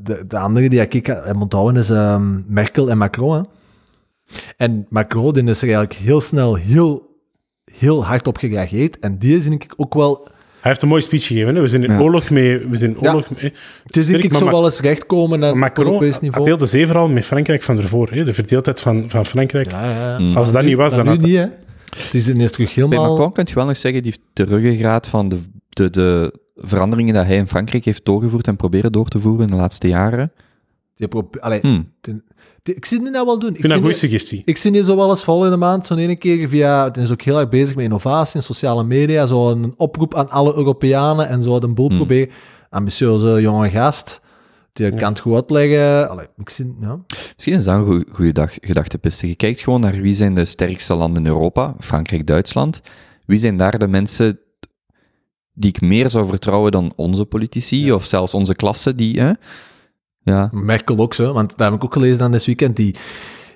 de, 0.03 0.23
de 0.27 0.37
andere 0.37 0.69
die 0.69 0.81
ik 0.81 1.05
heb 1.05 1.35
onthouden 1.41 1.81
is 1.81 1.89
ehm, 1.89 2.41
Merkel 2.47 2.89
en 2.89 2.97
Macron. 2.97 3.33
Hè. 3.35 3.41
En 4.57 4.85
Macron 4.89 5.33
die 5.33 5.43
is 5.43 5.61
er 5.61 5.67
eigenlijk 5.73 5.93
heel 5.93 6.21
snel 6.21 6.55
heel, 6.55 7.17
heel 7.65 8.05
hard 8.05 8.27
op 8.27 8.37
gereageerd. 8.37 8.99
En 8.99 9.17
die 9.17 9.37
is 9.37 9.47
denk 9.47 9.63
ik 9.63 9.73
ook 9.77 9.93
wel... 9.93 10.27
Hij 10.61 10.71
heeft 10.71 10.83
een 10.83 10.87
mooie 10.87 11.01
speech 11.01 11.25
gegeven. 11.27 11.55
Hè. 11.55 11.61
We 11.61 11.67
zijn 11.67 11.83
in 11.83 11.91
Ja. 11.91 11.99
oorlog 11.99 12.29
mee. 12.29 12.57
We 12.57 12.75
zijn 12.75 12.91
in 12.91 12.97
Ja. 13.01 13.09
oorlog 13.09 13.29
mee. 13.41 13.53
Het 13.83 13.97
is 13.97 14.05
denk 14.07 14.23
ik 14.23 14.33
zo 14.33 14.45
wel 14.45 14.65
eens 14.65 14.79
rechtkomen 14.79 15.43
op 15.43 15.77
Europees 15.77 15.99
Macron 16.11 16.17
niveau. 16.21 16.45
deelde 16.45 16.65
zevenal 16.65 17.07
met 17.07 17.25
Frankrijk 17.25 17.63
van 17.63 17.77
ervoor. 17.77 18.09
Hè. 18.11 18.23
De 18.23 18.33
verdeeldheid 18.33 18.81
van, 18.81 19.09
van 19.09 19.25
Frankrijk. 19.25 19.71
Ja, 19.71 19.83
ja, 19.89 20.09
ja. 20.11 20.19
Mm. 20.19 20.37
Als 20.37 20.51
dat 20.51 20.63
niet 20.63 20.75
was, 20.75 20.95
Maar 20.95 21.05
dan 21.05 21.13
nu 21.13 21.19
had 21.19 21.29
niet, 21.29 21.37
hè. 21.37 21.45
Het 22.03 22.13
is 22.13 22.29
ineens 22.29 22.51
terug 22.51 22.73
Bij 22.75 22.83
helemaal... 22.83 23.09
Macron 23.09 23.31
kun 23.33 23.45
je 23.47 23.53
wel 23.53 23.65
nog 23.65 23.77
zeggen, 23.77 24.01
die 24.03 24.11
heeft 24.11 24.27
de 24.33 24.55
ruggengraat 24.55 25.07
van 25.07 25.29
de, 25.29 25.39
de, 25.69 25.89
de 25.89 26.33
veranderingen 26.55 27.13
dat 27.13 27.25
hij 27.25 27.35
in 27.35 27.47
Frankrijk 27.47 27.85
heeft 27.85 28.05
doorgevoerd 28.05 28.47
en 28.47 28.55
proberen 28.55 28.91
door 28.91 29.07
te 29.07 29.19
voeren 29.19 29.45
in 29.45 29.51
de 29.51 29.57
laatste 29.57 29.87
jaren. 29.87 30.31
Hm. 31.61 31.81
die- 32.63 32.75
ik 32.75 32.85
zie 32.85 32.99
die 32.99 33.09
nou 33.09 33.25
wel 33.25 33.39
doen. 33.39 33.49
Ik 33.49 33.55
vind 33.55 33.67
dat 33.67 33.77
een 33.77 33.83
goede 33.83 33.97
suggestie. 33.97 34.41
Ik 34.45 34.57
zie 34.57 34.71
die 34.71 34.83
zo 34.83 34.95
wel 34.95 35.09
eens 35.09 35.23
vol 35.23 35.45
in 35.45 35.51
de 35.51 35.57
maand, 35.57 35.85
zo'n 35.87 35.97
ene 35.97 36.15
keer 36.15 36.49
via... 36.49 36.83
Het 36.83 36.97
is 36.97 37.11
ook 37.11 37.21
heel 37.21 37.39
erg 37.39 37.49
bezig 37.49 37.75
met 37.75 37.83
innovatie 37.85 38.35
en 38.35 38.43
sociale 38.43 38.83
media. 38.83 39.25
Zo 39.25 39.49
een 39.49 39.73
oproep 39.77 40.15
aan 40.15 40.29
alle 40.29 40.55
Europeanen 40.55 41.27
en 41.29 41.43
zo 41.43 41.59
de 41.59 41.67
boel 41.67 41.87
Hmm. 41.87 41.97
proberen. 41.97 42.29
Ambitieuze 42.69 43.41
jonge 43.41 43.69
gast. 43.69 44.21
Die 44.73 44.89
kan 44.95 45.09
het 45.09 45.19
goed 45.19 45.33
uitleggen. 45.33 46.09
Allee, 46.09 46.25
ik 46.37 46.49
zie... 46.49 46.75
Ja. 46.81 46.99
Misschien 47.35 47.53
is 47.53 47.63
dat 47.63 47.75
een 47.75 47.85
goe- 47.85 48.05
goede 48.11 48.31
dag. 48.31 48.53
Je 49.21 49.35
kijkt 49.35 49.61
gewoon 49.61 49.79
naar 49.81 50.01
wie 50.01 50.13
zijn 50.15 50.35
de 50.35 50.45
sterkste 50.45 50.95
landen 50.95 51.23
in 51.25 51.29
Europa, 51.31 51.75
Frankrijk, 51.79 52.27
Duitsland. 52.27 52.81
Wie 53.25 53.37
zijn 53.39 53.57
daar 53.57 53.77
de 53.79 53.87
mensen 53.87 54.39
die 55.53 55.69
ik 55.69 55.81
meer 55.81 56.09
zou 56.09 56.27
vertrouwen 56.27 56.71
dan 56.71 56.93
onze 56.95 57.25
politici, 57.25 57.91
of 57.91 58.05
zelfs 58.05 58.33
onze 58.33 58.55
klasse, 58.55 58.95
die... 58.95 59.21
Hè? 59.21 59.31
Ja, 60.23 60.49
Merkel 60.51 60.97
ook 60.97 61.13
zo, 61.13 61.33
want 61.33 61.57
daar 61.57 61.71
heb 61.71 61.79
ik 61.79 61.85
ook 61.85 61.93
gelezen 61.93 62.17
dan 62.17 62.31
dit 62.31 62.45
weekend. 62.45 62.75
Die, 62.75 62.95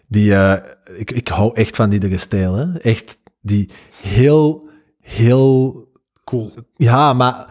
die, 0.07 0.35
eh, 0.35 0.99
ik, 0.99 1.11
ik 1.11 1.27
hou 1.27 1.53
echt 1.53 1.75
van 1.75 1.89
die 1.89 1.99
de 1.99 2.17
stijl. 2.17 2.53
Hè. 2.53 2.77
Echt 2.77 3.17
die 3.41 3.69
heel, 4.01 4.69
heel 4.99 5.85
Cool. 6.27 6.51
Ja, 6.75 7.13
maar 7.13 7.47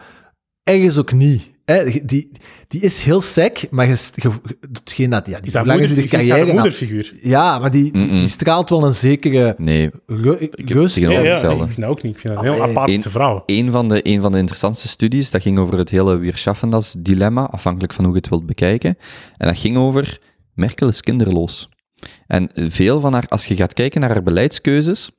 ergens 0.63 0.97
ook 0.97 1.11
niet. 1.11 1.51
Hè? 1.71 2.01
Die, 2.05 2.31
die 2.67 2.81
is 2.81 2.99
heel 2.99 3.21
sec, 3.21 3.67
maar 3.69 3.87
je, 3.87 4.09
je, 4.15 4.31
hetgeen 4.71 5.09
dat, 5.09 5.27
ja, 5.27 5.37
die, 5.37 5.45
Is 5.45 5.51
dat 5.51 5.63
hoe 5.63 5.71
lang 5.71 5.83
is 5.83 5.93
die 5.93 6.53
moederfiguur? 6.53 7.03
carrière? 7.03 7.29
Ja, 7.29 7.59
maar 7.59 7.71
die, 7.71 7.91
die, 7.91 8.27
straalt 8.27 8.69
wel 8.69 8.85
een 8.85 8.93
zekere 8.93 9.55
nee. 9.57 9.85
Ik 9.85 10.67
heb 10.67 10.69
rust. 10.69 10.93
tegen 10.93 11.23
Ja, 11.23 11.51
ik 11.51 11.57
vind 11.57 11.75
dat 11.75 11.89
ook 11.89 12.03
niet. 12.03 12.13
Ik 12.13 12.19
vind 12.19 12.35
dat 12.35 12.43
een 12.43 12.51
heel 12.51 12.63
aparte 12.63 13.09
vrouw. 13.09 13.43
Een 13.45 13.71
van, 13.71 13.87
de, 13.87 13.99
een 14.03 14.21
van 14.21 14.31
de 14.31 14.37
interessantste 14.37 14.87
studies, 14.87 15.31
dat 15.31 15.41
ging 15.41 15.59
over 15.59 15.77
het 15.77 15.89
hele 15.89 16.17
Weerschaffendas 16.17 16.95
dilemma, 16.99 17.47
afhankelijk 17.49 17.93
van 17.93 18.03
hoe 18.03 18.13
je 18.13 18.19
het 18.19 18.29
wilt 18.29 18.45
bekijken. 18.45 18.97
En 19.37 19.47
dat 19.47 19.57
ging 19.57 19.77
over, 19.77 20.19
Merkel 20.53 20.87
is 20.87 21.01
kinderloos. 21.01 21.69
En 22.27 22.49
veel 22.53 22.99
van 22.99 23.13
haar, 23.13 23.25
als 23.27 23.45
je 23.45 23.55
gaat 23.55 23.73
kijken 23.73 24.01
naar 24.01 24.09
haar 24.09 24.23
beleidskeuzes, 24.23 25.11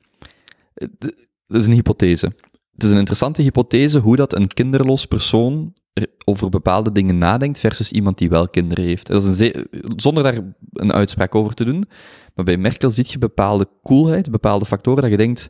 eh, 0.73 0.87
dat 1.47 1.59
is 1.59 1.65
een 1.65 1.73
hypothese. 1.73 2.25
Het 2.71 2.83
is 2.83 2.91
een 2.91 2.97
interessante 2.97 3.41
hypothese 3.41 3.99
hoe 3.99 4.15
dat 4.15 4.35
een 4.35 4.47
kinderloos 4.47 5.05
persoon 5.05 5.73
er 5.73 5.78
over 6.25 6.49
bepaalde 6.49 6.91
dingen 6.91 7.17
nadenkt 7.17 7.59
versus 7.59 7.91
iemand 7.91 8.17
die 8.17 8.29
wel 8.29 8.49
kinderen 8.49 8.83
heeft. 8.83 9.07
Dat 9.07 9.23
is 9.23 9.39
een 9.39 9.67
zonder 9.95 10.23
daar 10.23 10.39
een 10.73 10.93
uitspraak 10.93 11.35
over 11.35 11.53
te 11.53 11.65
doen. 11.65 11.83
Maar 12.35 12.45
bij 12.45 12.57
Merkel 12.57 12.89
zie 12.89 13.05
je 13.07 13.17
bepaalde 13.17 13.67
coolheid, 13.83 14.31
bepaalde 14.31 14.65
factoren 14.65 15.01
dat 15.01 15.11
je 15.11 15.17
denkt, 15.17 15.49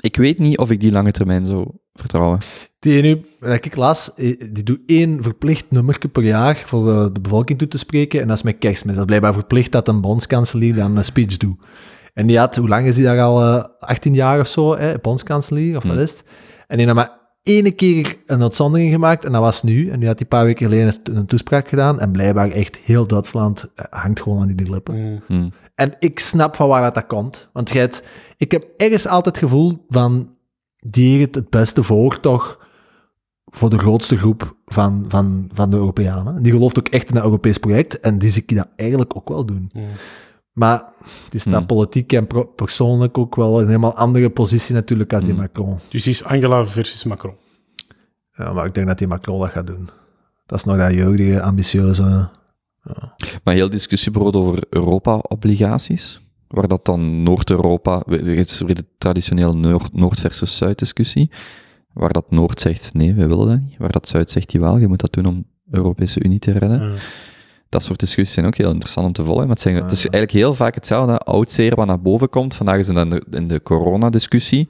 ik 0.00 0.16
weet 0.16 0.38
niet 0.38 0.58
of 0.58 0.70
ik 0.70 0.80
die 0.80 0.92
lange 0.92 1.10
termijn 1.10 1.46
zou 1.46 1.68
vertrouwen. 1.92 2.38
Die 2.78 3.02
nu, 3.02 3.24
dat 3.40 3.64
ik 3.64 3.76
eh, 3.76 4.52
die 4.52 4.62
doet 4.62 4.80
één 4.86 5.22
verplicht 5.22 5.70
nummer 5.70 5.98
per 6.12 6.24
jaar 6.24 6.56
voor 6.66 6.84
de, 6.84 7.12
de 7.12 7.20
bevolking 7.20 7.58
toe 7.58 7.68
te 7.68 7.78
spreken. 7.78 8.20
En 8.20 8.28
dat 8.28 8.36
is 8.36 8.42
met 8.42 8.58
kerstmis. 8.58 8.92
Dat 8.92 9.00
is 9.00 9.06
blijkbaar 9.06 9.32
verplicht 9.34 9.72
dat 9.72 9.88
een 9.88 10.00
bondskanselier 10.00 10.74
dan 10.74 10.96
een 10.96 11.04
speech 11.04 11.36
doet. 11.36 11.64
En 12.14 12.26
die 12.26 12.38
had, 12.38 12.56
hoe 12.56 12.68
lang 12.68 12.86
is 12.86 12.94
die 12.94 13.04
daar 13.04 13.20
al? 13.20 13.42
eh, 13.42 13.64
18 13.78 14.14
jaar 14.14 14.40
of 14.40 14.48
zo, 14.48 14.76
hè, 14.76 14.98
bondskanselier, 14.98 15.76
of 15.76 15.82
wat 15.82 15.92
Hmm. 15.92 16.02
is 16.02 16.10
het? 16.10 16.24
En 16.66 16.76
die 16.76 16.86
had 16.86 16.94
maar 16.94 17.25
ene 17.46 17.70
keer 17.70 18.16
een 18.26 18.42
uitzondering 18.42 18.92
gemaakt, 18.92 19.24
en 19.24 19.32
dat 19.32 19.40
was 19.40 19.62
nu. 19.62 19.88
En 19.88 19.98
nu 19.98 20.06
had 20.06 20.14
hij 20.18 20.22
een 20.22 20.36
paar 20.36 20.44
weken 20.44 20.64
geleden 20.70 20.94
een- 21.04 21.16
een 21.16 21.26
toespraak 21.26 21.68
gedaan. 21.68 22.00
En 22.00 22.10
blijkbaar 22.12 22.50
echt 22.50 22.76
heel 22.76 23.06
Duitsland 23.06 23.68
eh, 23.74 23.84
hangt 23.90 24.20
gewoon 24.22 24.40
aan 24.40 24.54
die 24.54 24.70
lippen. 24.70 24.94
Mm. 25.10 25.20
Hm. 25.26 25.48
En 25.74 25.96
ik 25.98 26.18
snap 26.18 26.56
van 26.56 26.68
waar 26.68 26.82
dat, 26.82 26.94
dat 26.94 27.06
komt. 27.06 27.48
Want 27.52 27.70
jij 27.70 27.80
hebt- 27.80 28.04
ik 28.36 28.50
heb 28.52 28.64
ergens 28.76 29.06
altijd 29.06 29.34
het 29.40 29.44
gevoel 29.44 29.84
van 29.88 30.30
die 30.78 31.10
heeft 31.18 31.24
het 31.24 31.34
het 31.34 31.50
beste 31.50 31.82
voor, 31.82 32.20
toch, 32.20 32.58
voor 33.44 33.70
de 33.70 33.78
grootste 33.78 34.16
groep 34.16 34.56
van, 34.66 35.04
van, 35.08 35.48
van 35.52 35.70
de 35.70 35.76
Europeanen. 35.76 36.42
Die 36.42 36.52
gelooft 36.52 36.78
ook 36.78 36.88
echt 36.88 37.08
in 37.08 37.14
het 37.14 37.24
Europees 37.24 37.58
project 37.58 38.00
en 38.00 38.18
die 38.18 38.30
zie 38.30 38.42
ik 38.46 38.56
dat 38.56 38.68
eigenlijk 38.76 39.16
ook 39.16 39.28
wel 39.28 39.44
doen. 39.46 39.70
Mm. 39.74 39.84
Maar 40.56 40.84
die 41.30 41.40
staat 41.40 41.54
Hmm. 41.54 41.66
politiek 41.66 42.12
en 42.12 42.26
pro- 42.26 42.44
persoonlijk 42.44 43.18
ook 43.18 43.36
wel 43.36 43.54
in 43.56 43.60
een 43.62 43.66
helemaal 43.68 43.94
andere 43.96 44.30
positie 44.30 44.74
natuurlijk 44.74 45.12
als 45.12 45.22
die 45.24 45.32
Hmm. 45.32 45.40
Macron. 45.42 45.78
Dus 45.88 46.06
is 46.06 46.24
Angela 46.24 46.64
versus 46.66 47.04
Macron. 47.04 47.34
Ja, 48.32 48.52
maar 48.52 48.66
ik 48.66 48.74
denk 48.74 48.86
dat 48.86 48.98
die 48.98 49.06
Macron 49.06 49.40
dat 49.40 49.50
gaat 49.50 49.66
doen. 49.66 49.88
Dat 50.46 50.58
is 50.58 50.64
nog 50.64 50.76
dat 50.76 50.92
jeugdige, 50.92 51.42
ambitieuze... 51.42 52.28
Maar 53.44 53.54
heel 53.54 53.70
discussie 53.70 54.12
bijvoorbeeld 54.12 54.44
over 54.44 54.64
Europa-obligaties, 54.70 56.20
waar 56.48 56.68
dat 56.68 56.84
dan 56.84 57.22
Noord-Europa, 57.22 58.02
het 58.06 58.50
is 58.50 58.60
weer 58.60 58.74
de 58.74 58.84
traditionele 58.98 59.54
Noord, 59.54 59.92
Noord 59.92 60.20
versus 60.20 60.56
Zuid 60.56 60.78
discussie, 60.78 61.30
waar 61.92 62.12
dat 62.12 62.30
Noord 62.30 62.60
zegt 62.60 62.94
nee, 62.94 63.14
we 63.14 63.26
willen 63.26 63.48
dat 63.48 63.60
niet, 63.60 63.76
waar 63.76 63.92
dat 63.92 64.08
Zuid 64.08 64.30
zegt 64.30 64.52
jawel, 64.52 64.78
je 64.78 64.86
moet 64.88 65.00
dat 65.00 65.12
doen 65.12 65.26
om 65.26 65.46
de 65.64 65.76
Europese 65.76 66.24
Unie 66.24 66.38
te 66.38 66.52
redden. 66.52 66.82
Ja. 66.82 66.94
Dat 67.76 67.84
soort 67.84 68.00
discussies 68.00 68.34
zijn 68.34 68.46
ook 68.46 68.56
heel 68.56 68.70
interessant 68.70 69.06
om 69.06 69.12
te 69.12 69.24
volgen. 69.24 69.42
Maar 69.46 69.52
het, 69.54 69.60
zijn, 69.60 69.74
het 69.74 69.90
is 69.92 70.02
Ja. 70.02 70.10
eigenlijk 70.10 70.44
heel 70.44 70.54
vaak 70.54 70.74
hetzelfde 70.74 71.18
oudzeer 71.18 71.74
wat 71.74 71.86
naar 71.86 72.00
boven 72.00 72.28
komt. 72.28 72.54
Vandaag 72.54 72.78
is 72.78 72.86
het 72.86 72.96
in 72.96 73.10
de, 73.10 73.22
in 73.30 73.48
de 73.48 73.62
coronadiscussie. 73.62 74.68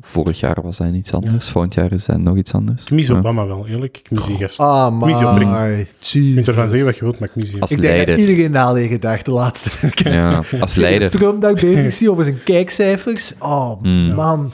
Vorig 0.00 0.40
jaar 0.40 0.56
was 0.62 0.76
dat 0.76 0.92
iets 0.94 1.12
anders, 1.12 1.48
volgend 1.48 1.74
jaar 1.74 1.92
is 1.92 2.04
dat 2.04 2.18
nog 2.18 2.36
iets 2.36 2.52
anders. 2.52 2.84
Ik 2.84 2.90
mis 2.90 3.06
Ja. 3.06 3.14
Obama 3.14 3.46
wel, 3.46 3.66
eerlijk. 3.66 3.96
Ik 3.98 4.10
mis 4.10 4.26
die 4.26 4.36
gast. 4.36 4.60
Ah, 4.60 4.98
maar... 4.98 5.08
Je 5.08 6.32
kunt 6.34 6.48
ervan 6.48 6.68
zeggen 6.68 6.84
wat 6.84 6.96
je 6.96 7.00
wilt, 7.04 7.18
maar 7.18 7.28
ik 7.28 7.34
mis 7.36 7.50
die. 7.52 7.60
Als 7.60 7.70
Ik 7.70 7.80
denk 7.80 7.96
dat 7.96 8.06
leider. 8.06 8.26
iedereen 8.28 8.50
na 8.50 8.64
alleen 8.64 8.88
gedacht 8.88 9.24
de 9.24 9.30
laatste. 9.30 9.70
Ja, 10.10 10.42
als 10.60 10.74
leider. 10.74 11.10
Trump 11.10 11.40
dat 11.40 11.50
ik 11.62 11.68
bezig 11.74 11.92
zie 11.92 12.10
over 12.10 12.24
zijn 12.24 12.42
kijkcijfers. 12.44 13.32
Oh, 13.38 13.82
Mm. 13.82 14.14
man. 14.14 14.52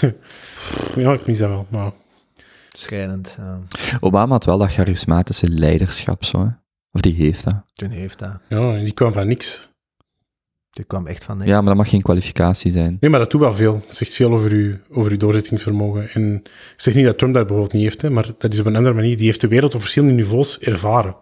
Ja, 0.96 1.12
ik 1.12 1.26
mis 1.26 1.38
dat 1.38 1.48
wel. 1.48 1.66
Maar 1.68 1.90
Schrijnend. 2.78 3.34
Ja. 3.38 3.60
Obama 4.00 4.32
had 4.32 4.44
wel 4.44 4.58
dat 4.58 4.72
charismatische 4.72 5.48
leiderschap, 5.48 6.24
zo, 6.24 6.40
hè. 6.40 6.48
Of 6.92 7.00
die 7.00 7.14
heeft 7.14 7.44
dat. 7.44 7.54
Toen 7.74 7.90
heeft 7.90 8.18
dat. 8.18 8.32
ja, 8.48 8.74
en 8.74 8.84
die 8.84 8.92
kwam 8.92 9.12
van 9.12 9.26
niks. 9.28 9.68
Die 10.70 10.84
kwam 10.84 11.06
echt 11.06 11.24
van 11.24 11.36
niks. 11.36 11.50
Ja, 11.50 11.56
maar 11.56 11.66
dat 11.68 11.76
mag 11.76 11.88
geen 11.88 12.02
kwalificatie 12.02 12.70
zijn. 12.70 12.96
Nee, 13.00 13.10
maar 13.10 13.20
dat 13.20 13.30
doet 13.30 13.40
wel 13.40 13.54
veel. 13.54 13.74
Het 13.86 13.94
zegt 13.94 14.14
veel 14.14 14.32
over 14.32 14.50
uw, 14.50 14.74
over 14.90 15.10
uw 15.10 15.16
doorzettingsvermogen. 15.16 16.08
En 16.10 16.34
ik 16.44 16.50
zeg 16.76 16.94
niet 16.94 17.04
dat 17.04 17.18
Trump 17.18 17.34
dat 17.34 17.42
bijvoorbeeld 17.46 17.74
niet 17.74 17.82
heeft, 17.84 18.02
hè, 18.02 18.10
maar 18.10 18.30
dat 18.38 18.52
is 18.52 18.60
op 18.60 18.66
een 18.66 18.76
andere 18.76 18.94
manier. 18.94 19.16
Die 19.16 19.26
heeft 19.26 19.40
de 19.40 19.48
wereld 19.48 19.74
op 19.74 19.80
verschillende 19.80 20.14
niveaus 20.14 20.58
ervaren. 20.58 21.16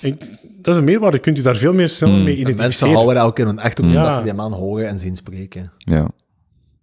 En 0.00 0.18
dat 0.62 0.74
is 0.74 0.76
een 0.76 0.84
meerwaarde. 0.84 1.18
Kunt 1.18 1.38
u 1.38 1.42
daar 1.42 1.56
veel 1.56 1.72
meer 1.72 1.88
snel 1.88 2.08
Mm. 2.10 2.14
mee 2.14 2.22
En 2.24 2.26
mensen 2.34 2.52
identificeren. 2.54 2.94
houden 2.94 3.14
dat 3.14 3.24
ook 3.24 3.38
in 3.38 3.46
hun 3.46 3.58
achterhoofd 3.58 3.96
Mm. 3.96 4.02
dat 4.02 4.12
Ja. 4.12 4.18
ze 4.18 4.24
die 4.24 4.32
man 4.34 4.52
horen 4.52 4.88
en 4.88 4.98
zien 4.98 5.16
spreken. 5.16 5.72
Ja. 5.78 6.08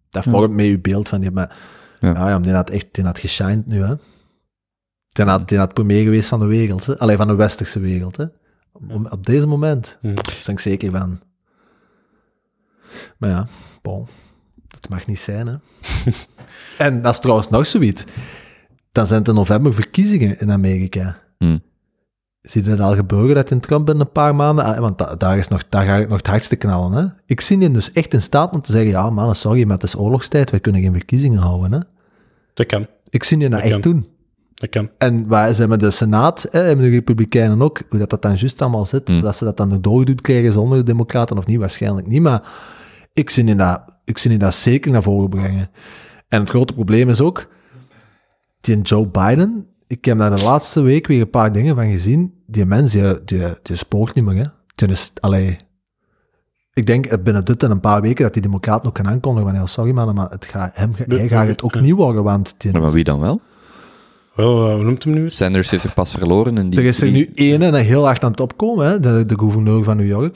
Dat 0.10 0.23
vormt 0.23 0.53
mee 0.53 0.69
je 0.69 0.80
beeld 0.80 1.10
van 1.10 1.22
die. 1.22 1.31
Maar 1.31 1.57
Ja. 2.03 2.13
ja, 2.13 2.30
ja, 2.30 2.39
die 2.39 2.53
had 2.53 2.69
echt 2.69 2.88
die 2.91 3.03
had 3.03 3.19
geshined 3.19 3.65
nu, 3.67 3.84
hè. 3.84 3.95
Die 5.07 5.25
had, 5.25 5.49
die 5.49 5.57
had 5.57 5.73
premier 5.73 6.03
geweest 6.03 6.30
van 6.30 6.39
de 6.39 6.45
wereld, 6.45 6.85
hè. 6.85 6.99
Alleen 6.99 7.17
van 7.17 7.27
de 7.27 7.35
westerse 7.35 7.80
wereld, 7.80 8.17
hè. 8.17 8.25
Op, 8.71 9.11
op 9.11 9.25
deze 9.25 9.47
moment. 9.47 9.97
Mm. 10.01 10.15
Daar 10.15 10.41
ben 10.45 10.53
ik 10.53 10.59
zeker 10.59 10.91
van. 10.91 11.19
Maar 13.17 13.30
ja, 13.30 13.47
bon. 13.81 14.07
Dat 14.67 14.89
mag 14.89 15.05
niet 15.07 15.19
zijn, 15.19 15.47
hè. 15.47 15.55
en 16.85 17.01
dat 17.01 17.13
is 17.13 17.19
trouwens 17.19 17.49
nog 17.49 17.65
zoiets. 17.65 18.03
Dan 18.91 19.07
zijn 19.07 19.19
het 19.19 19.27
in 19.27 19.35
november 19.35 19.73
verkiezingen 19.73 20.39
in 20.39 20.51
Amerika. 20.51 21.19
Hm. 21.38 21.57
Zie 22.41 22.63
je 22.63 22.69
dat 22.69 22.80
al 22.80 22.95
gebeuren 22.95 23.35
dat 23.35 23.51
in 23.51 23.59
Trump 23.59 23.85
binnen 23.85 24.05
een 24.05 24.11
paar 24.11 24.35
maanden... 24.35 24.65
ah, 24.65 24.77
Want 24.80 24.97
da- 24.97 25.15
daar, 25.15 25.38
is 25.38 25.47
nog, 25.47 25.69
daar 25.69 25.85
ga 25.85 25.95
ik 25.95 26.07
nog 26.07 26.17
het 26.17 26.27
hardste 26.27 26.55
knallen, 26.55 26.91
hè. 26.91 27.05
Ik 27.25 27.41
zie 27.41 27.57
hem 27.57 27.73
dus 27.73 27.91
echt 27.91 28.13
in 28.13 28.21
staat 28.21 28.53
om 28.53 28.61
te 28.61 28.71
zeggen... 28.71 28.89
Ja, 28.91 29.09
man, 29.09 29.35
sorry, 29.35 29.63
maar 29.63 29.73
het 29.75 29.84
is 29.84 29.95
oorlogstijd. 29.97 30.49
Wij 30.49 30.59
kunnen 30.59 30.81
geen 30.81 30.93
verkiezingen 30.93 31.39
houden, 31.39 31.71
hè. 31.71 31.80
Dat 32.53 32.65
kan. 32.65 32.88
Ik 33.09 33.23
zie 33.23 33.38
je 33.38 33.49
dat 33.49 33.51
Dat 33.51 33.61
echt 33.61 33.71
kan. 33.71 33.81
doen. 33.91 34.07
Dat 34.53 34.69
kan. 34.69 34.89
En 34.97 35.27
waar 35.27 35.53
ze 35.53 35.59
hebben 35.59 35.80
de 35.80 35.91
Senaat, 35.91 36.47
hè, 36.51 36.59
hebben 36.59 36.85
de 36.85 36.91
Republikeinen 36.91 37.61
ook, 37.61 37.81
hoe 37.89 37.99
dat, 37.99 38.09
dat 38.09 38.21
dan 38.21 38.35
juist 38.35 38.61
allemaal 38.61 38.85
zit, 38.85 39.07
Hmm. 39.07 39.21
dat 39.21 39.35
ze 39.38 39.43
dat 39.43 39.57
dan 39.57 39.81
doorgedoet 39.81 40.21
krijgen 40.21 40.53
zonder 40.53 40.77
de 40.77 40.84
Democraten 40.84 41.38
of 41.38 41.45
niet, 41.45 41.59
waarschijnlijk 41.59 42.07
niet. 42.07 42.21
Maar 42.21 42.47
ik 43.13 43.30
zie 43.30 43.45
in 43.45 43.57
dat 43.57 43.84
ik 44.05 44.17
zie 44.17 44.30
die 44.30 44.39
dat 44.39 44.53
zeker 44.55 44.91
naar 44.91 45.03
voren 45.03 45.30
brengen. 45.30 45.69
En 46.27 46.39
het 46.39 46.49
grote 46.49 46.73
probleem 46.73 47.09
is 47.09 47.21
ook, 47.21 47.47
die 48.61 48.81
Joe 48.81 49.07
Biden, 49.07 49.67
ik 49.88 50.05
heb 50.05 50.17
daar 50.17 50.35
de 50.35 50.43
laatste 50.43 50.81
week 50.81 51.07
weer 51.07 51.21
een 51.21 51.30
paar 51.30 51.51
dingen 51.51 51.75
van 51.75 51.91
gezien. 51.91 52.34
Die 52.47 52.65
mens, 52.65 52.91
die, 52.91 53.23
die, 53.25 53.41
die 53.61 53.75
spoort 53.75 54.15
niet 54.15 54.25
meer, 54.25 54.38
hè. 54.43 54.45
Die 54.75 54.88
is, 54.88 55.11
allee, 55.19 55.57
ik 56.73 56.85
denk 56.85 57.05
eh, 57.05 57.17
binnen 57.23 57.45
dit 57.45 57.63
en 57.63 57.71
een 57.71 57.79
paar 57.79 58.01
weken 58.01 58.23
dat 58.23 58.33
die 58.33 58.41
democraat 58.41 58.83
nog 58.83 58.93
kan 58.93 59.07
aankondigen 59.07 59.49
van, 59.49 59.59
ja, 59.59 59.65
sorry 59.65 59.91
man, 59.91 60.15
maar 60.15 60.29
het 60.29 60.45
gaat, 60.45 60.71
hem, 60.73 60.93
hij 61.07 61.27
gaat 61.27 61.47
het 61.47 61.63
ook 61.63 61.81
niet 61.81 61.93
worden, 61.93 62.23
want 62.23 62.55
die 62.57 62.71
maar 62.79 62.91
wie 62.91 63.03
dan 63.03 63.19
wel? 63.19 63.41
Wel, 64.35 64.67
eh, 64.69 64.75
hoe 64.75 64.83
noemt 64.83 65.03
hem 65.03 65.13
nu? 65.13 65.29
Sanders 65.29 65.69
heeft 65.69 65.83
er 65.83 65.93
pas 65.93 66.11
verloren. 66.11 66.57
En 66.57 66.69
die, 66.69 66.79
er 66.79 66.85
is 66.85 67.01
er 67.01 67.11
nu 67.11 67.31
één 67.35 67.61
en 67.61 67.75
heel 67.75 68.05
hard 68.05 68.23
aan 68.23 68.31
het 68.31 68.39
opkomen, 68.39 68.85
hè, 68.85 68.99
de, 68.99 69.23
de 69.25 69.37
gouverneur 69.39 69.83
van 69.83 69.97
New 69.97 70.07
York. 70.07 70.35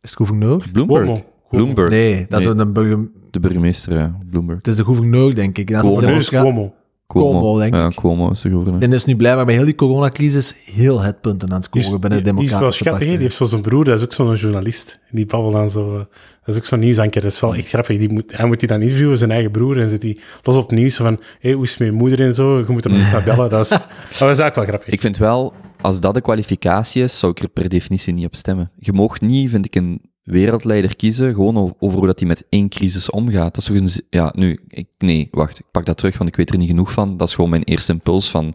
Is 0.00 0.10
het 0.10 0.16
gouverneur? 0.16 0.68
Bloomberg. 0.72 1.04
Cuomo. 1.04 1.24
Bloomberg. 1.50 1.90
Nee, 1.90 2.26
dat 2.28 2.40
Nee. 2.40 2.52
is 2.54 2.58
een 2.60 2.72
burger, 2.72 3.08
De 3.30 3.40
burgemeester, 3.40 3.92
ja. 3.94 4.18
Bloomberg. 4.30 4.58
het 4.58 4.66
is 4.68 4.76
de 4.76 4.84
gouverneur, 4.84 5.34
denk 5.34 5.58
ik. 5.58 5.70
Dat 5.70 6.02
is 6.06 6.28
Cuomo. 6.28 6.74
Is 7.14 7.20
Cuomo. 7.20 7.40
Cuomo, 7.40 7.58
denk 7.58 7.74
ja, 7.74 7.86
ik. 7.86 7.94
Cuomo 7.94 8.30
is 8.30 8.40
de 8.40 8.48
gouverneur. 8.50 8.82
En 8.82 8.92
is 8.92 9.04
nu 9.04 9.16
blijkbaar 9.16 9.44
bij 9.44 9.54
heel 9.54 9.64
die 9.64 9.74
coronacrisis 9.74 10.54
heel 10.64 11.00
het 11.00 11.20
punten 11.20 11.52
aan 11.52 11.60
het 11.60 11.68
Die 11.72 11.80
is, 11.80 11.86
scoren 11.86 12.00
binnen 12.00 12.24
de 12.24 12.24
die, 12.24 12.34
die 12.34 12.44
is 12.44 12.50
wel 12.50 12.58
democratische 12.60 12.84
schattig, 12.84 13.08
hè. 13.08 13.14
die 13.14 13.22
heeft 13.22 13.36
zo 13.36 13.44
zijn 13.44 13.62
broer, 13.62 13.84
dat 13.84 13.98
is 13.98 14.04
ook 14.04 14.12
zo'n 14.12 14.34
journalist. 14.34 14.98
En 15.10 15.16
die 15.16 15.26
babbelt 15.26 15.52
dan 15.52 15.70
zo... 15.70 15.92
eh, 15.94 16.04
Dat 16.44 16.54
is 16.54 16.56
ook 16.56 16.66
zo'n 16.66 16.78
nieuwsanker, 16.78 17.20
dat 17.22 17.32
is 17.32 17.40
wel 17.40 17.54
echt 17.54 17.68
grappig. 17.68 17.98
Die 17.98 18.12
moet, 18.12 18.36
hij 18.36 18.46
moet 18.46 18.58
die 18.58 18.68
dan 18.68 18.82
interviewen, 18.82 19.18
zijn 19.18 19.30
eigen 19.30 19.50
broer, 19.50 19.80
en 19.80 19.88
zit 19.88 20.02
hij 20.02 20.18
los 20.42 20.56
op 20.56 20.68
het 20.68 20.78
nieuws 20.78 20.96
van, 20.96 21.20
hé, 21.40 21.52
hoe 21.52 21.64
is 21.64 21.74
je 21.74 21.92
moeder 21.92 22.20
en 22.20 22.34
zo, 22.34 22.58
je 22.58 22.64
moet 22.68 22.84
hem 22.84 22.92
niet 22.92 23.02
gaan 23.02 23.24
bellen. 23.24 23.50
Dat 23.50 23.50
was, 23.50 23.68
dat 23.78 23.88
was 24.08 24.20
eigenlijk 24.20 24.54
wel 24.54 24.64
grappig. 24.64 24.88
Ik 24.88 25.00
vind 25.00 25.16
wel, 25.16 25.52
als 25.80 26.00
dat 26.00 26.14
de 26.14 26.20
kwalificatie 26.20 27.02
is, 27.02 27.18
zou 27.18 27.32
ik 27.32 27.38
er 27.42 27.48
per 27.48 27.68
definitie 27.68 28.12
niet 28.12 28.26
op 28.26 28.34
stemmen. 28.36 28.70
Je 28.78 28.92
mag 28.92 29.20
niet, 29.20 29.50
vind 29.50 29.64
ik, 29.66 29.74
een 29.74 30.00
wereldleider 30.30 30.96
kiezen, 30.96 31.34
gewoon 31.34 31.74
over 31.78 31.98
hoe 31.98 32.06
dat 32.06 32.18
hij 32.18 32.28
met 32.28 32.44
één 32.48 32.68
crisis 32.68 33.10
omgaat. 33.10 33.54
Dat 33.54 33.56
is 33.56 33.64
toch 33.64 33.76
een... 33.76 34.04
Ja, 34.10 34.32
nu, 34.36 34.60
ik, 34.68 34.88
nee, 34.98 35.28
wacht, 35.30 35.58
ik 35.58 35.64
pak 35.70 35.86
dat 35.86 35.98
terug, 35.98 36.18
want 36.18 36.30
ik 36.30 36.36
weet 36.36 36.50
er 36.50 36.58
niet 36.58 36.68
genoeg 36.68 36.92
van. 36.92 37.16
Dat 37.16 37.28
is 37.28 37.34
gewoon 37.34 37.50
mijn 37.50 37.64
eerste 37.64 37.92
impuls 37.92 38.30
van, 38.30 38.54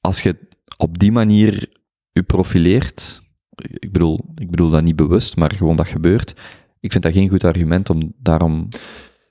als 0.00 0.22
je 0.22 0.36
op 0.76 0.98
die 0.98 1.12
manier 1.12 1.68
je 2.12 2.22
profileert, 2.22 3.22
ik 3.56 3.92
bedoel, 3.92 4.20
ik 4.34 4.50
bedoel 4.50 4.70
dat 4.70 4.82
niet 4.82 4.96
bewust, 4.96 5.36
maar 5.36 5.52
gewoon 5.52 5.76
dat 5.76 5.88
gebeurt, 5.88 6.34
ik 6.80 6.92
vind 6.92 7.04
dat 7.04 7.12
geen 7.12 7.28
goed 7.28 7.44
argument 7.44 7.90
om 7.90 8.12
daarom... 8.18 8.68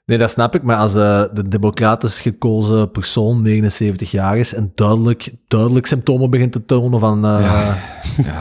Nee, 0.05 0.17
dat 0.17 0.29
snap 0.29 0.55
ik, 0.55 0.63
maar 0.63 0.77
als 0.77 0.95
eh, 0.95 1.23
de 1.33 1.47
democratisch 1.47 2.21
gekozen 2.21 2.91
persoon 2.91 3.41
79 3.41 4.11
jaar 4.11 4.37
is 4.37 4.53
en 4.53 4.71
duidelijk, 4.75 5.33
duidelijk 5.47 5.85
symptomen 5.85 6.29
begint 6.29 6.51
te 6.51 6.65
tonen 6.65 6.99
van 6.99 7.25
eh, 7.25 7.75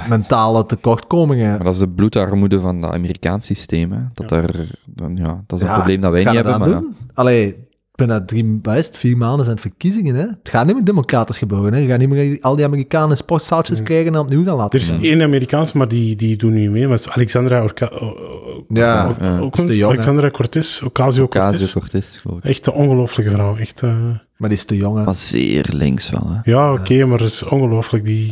mentale 0.09 0.67
tekortkomingen, 0.67 1.49
Maar 1.49 1.65
dat 1.65 1.73
is 1.73 1.79
de 1.79 1.89
bloedarmoede 1.89 2.61
van 2.61 2.81
dat 2.81 2.93
Amerikaans 2.93 3.47
systeem, 3.47 3.93
hè. 3.93 3.99
Dat, 4.15 4.31
er, 4.31 4.79
dan, 4.87 5.17
ja, 5.17 5.45
dat 5.47 5.59
is 5.59 5.65
een 5.65 5.71
Ja, 5.71 5.75
probleem 5.75 6.01
dat 6.01 6.11
wij 6.13 6.25
niet 6.25 6.35
hebben, 6.35 6.59
maar... 6.59 6.69
doen? 6.69 6.97
Allee, 7.15 7.57
binnen 7.95 8.27
drie, 8.27 8.61
het, 8.63 8.97
vier 8.97 9.17
maanden 9.17 9.45
zijn 9.45 9.57
het 9.57 9.67
verkiezingen, 9.67 10.15
hè? 10.15 10.27
Het 10.27 10.49
gaat 10.49 10.67
niet 10.67 10.75
meer 10.75 10.85
democratisch 10.85 11.39
gebeuren, 11.39 11.73
hè? 11.73 11.79
Je 11.79 11.89
gaat 11.89 11.99
niet 11.99 12.09
meer 12.09 12.39
al 12.41 12.57
die 12.57 12.65
Amerikanen 12.65 13.17
sportzaaltjes 13.17 13.83
krijgen 13.83 14.15
en 14.15 14.21
opnieuw 14.21 14.45
gaan 14.45 14.57
laten 14.57 14.81
Er 14.81 14.85
is 14.85 15.09
één 15.09 15.23
Amerikaans, 15.23 15.73
maar 15.73 15.89
die, 15.89 16.17
die 16.17 16.37
doen 16.37 16.53
niet 16.53 16.71
mee, 16.71 16.83
maar 16.83 16.97
het 16.97 17.07
is 17.07 17.13
Alexandra 17.13 17.63
Orca 17.63 17.91
Ja, 18.69 19.17
ook 19.41 19.57
is 19.57 19.67
de 19.67 19.77
jong, 19.77 19.91
hè. 19.91 19.99
Alexandra 19.99 20.31
Cortez, 20.31 20.83
Ocasio-Cortez. 20.83 21.61
Ocasio-Cortez, 21.63 22.19
geloof 22.21 22.39
ik. 22.39 22.45
Echt 22.45 22.67
een 22.67 22.73
ongelooflijke 22.73 23.33
vrouw. 23.33 23.57
Echt, 23.57 23.83
eh, 23.83 23.91
Maar 24.37 24.49
die 24.49 24.59
is 24.59 24.65
te 24.65 24.77
jong, 24.77 24.99
hè? 24.99 25.05
Maar 25.05 25.15
zeer 25.15 25.67
links 25.73 26.11
wel, 26.11 26.27
hè. 26.29 26.51
ja, 26.51 26.73
oké, 26.73 27.05
maar 27.05 27.19
het 27.19 27.33
is 27.33 27.43
ongelooflijk. 27.43 28.05
Die, 28.05 28.31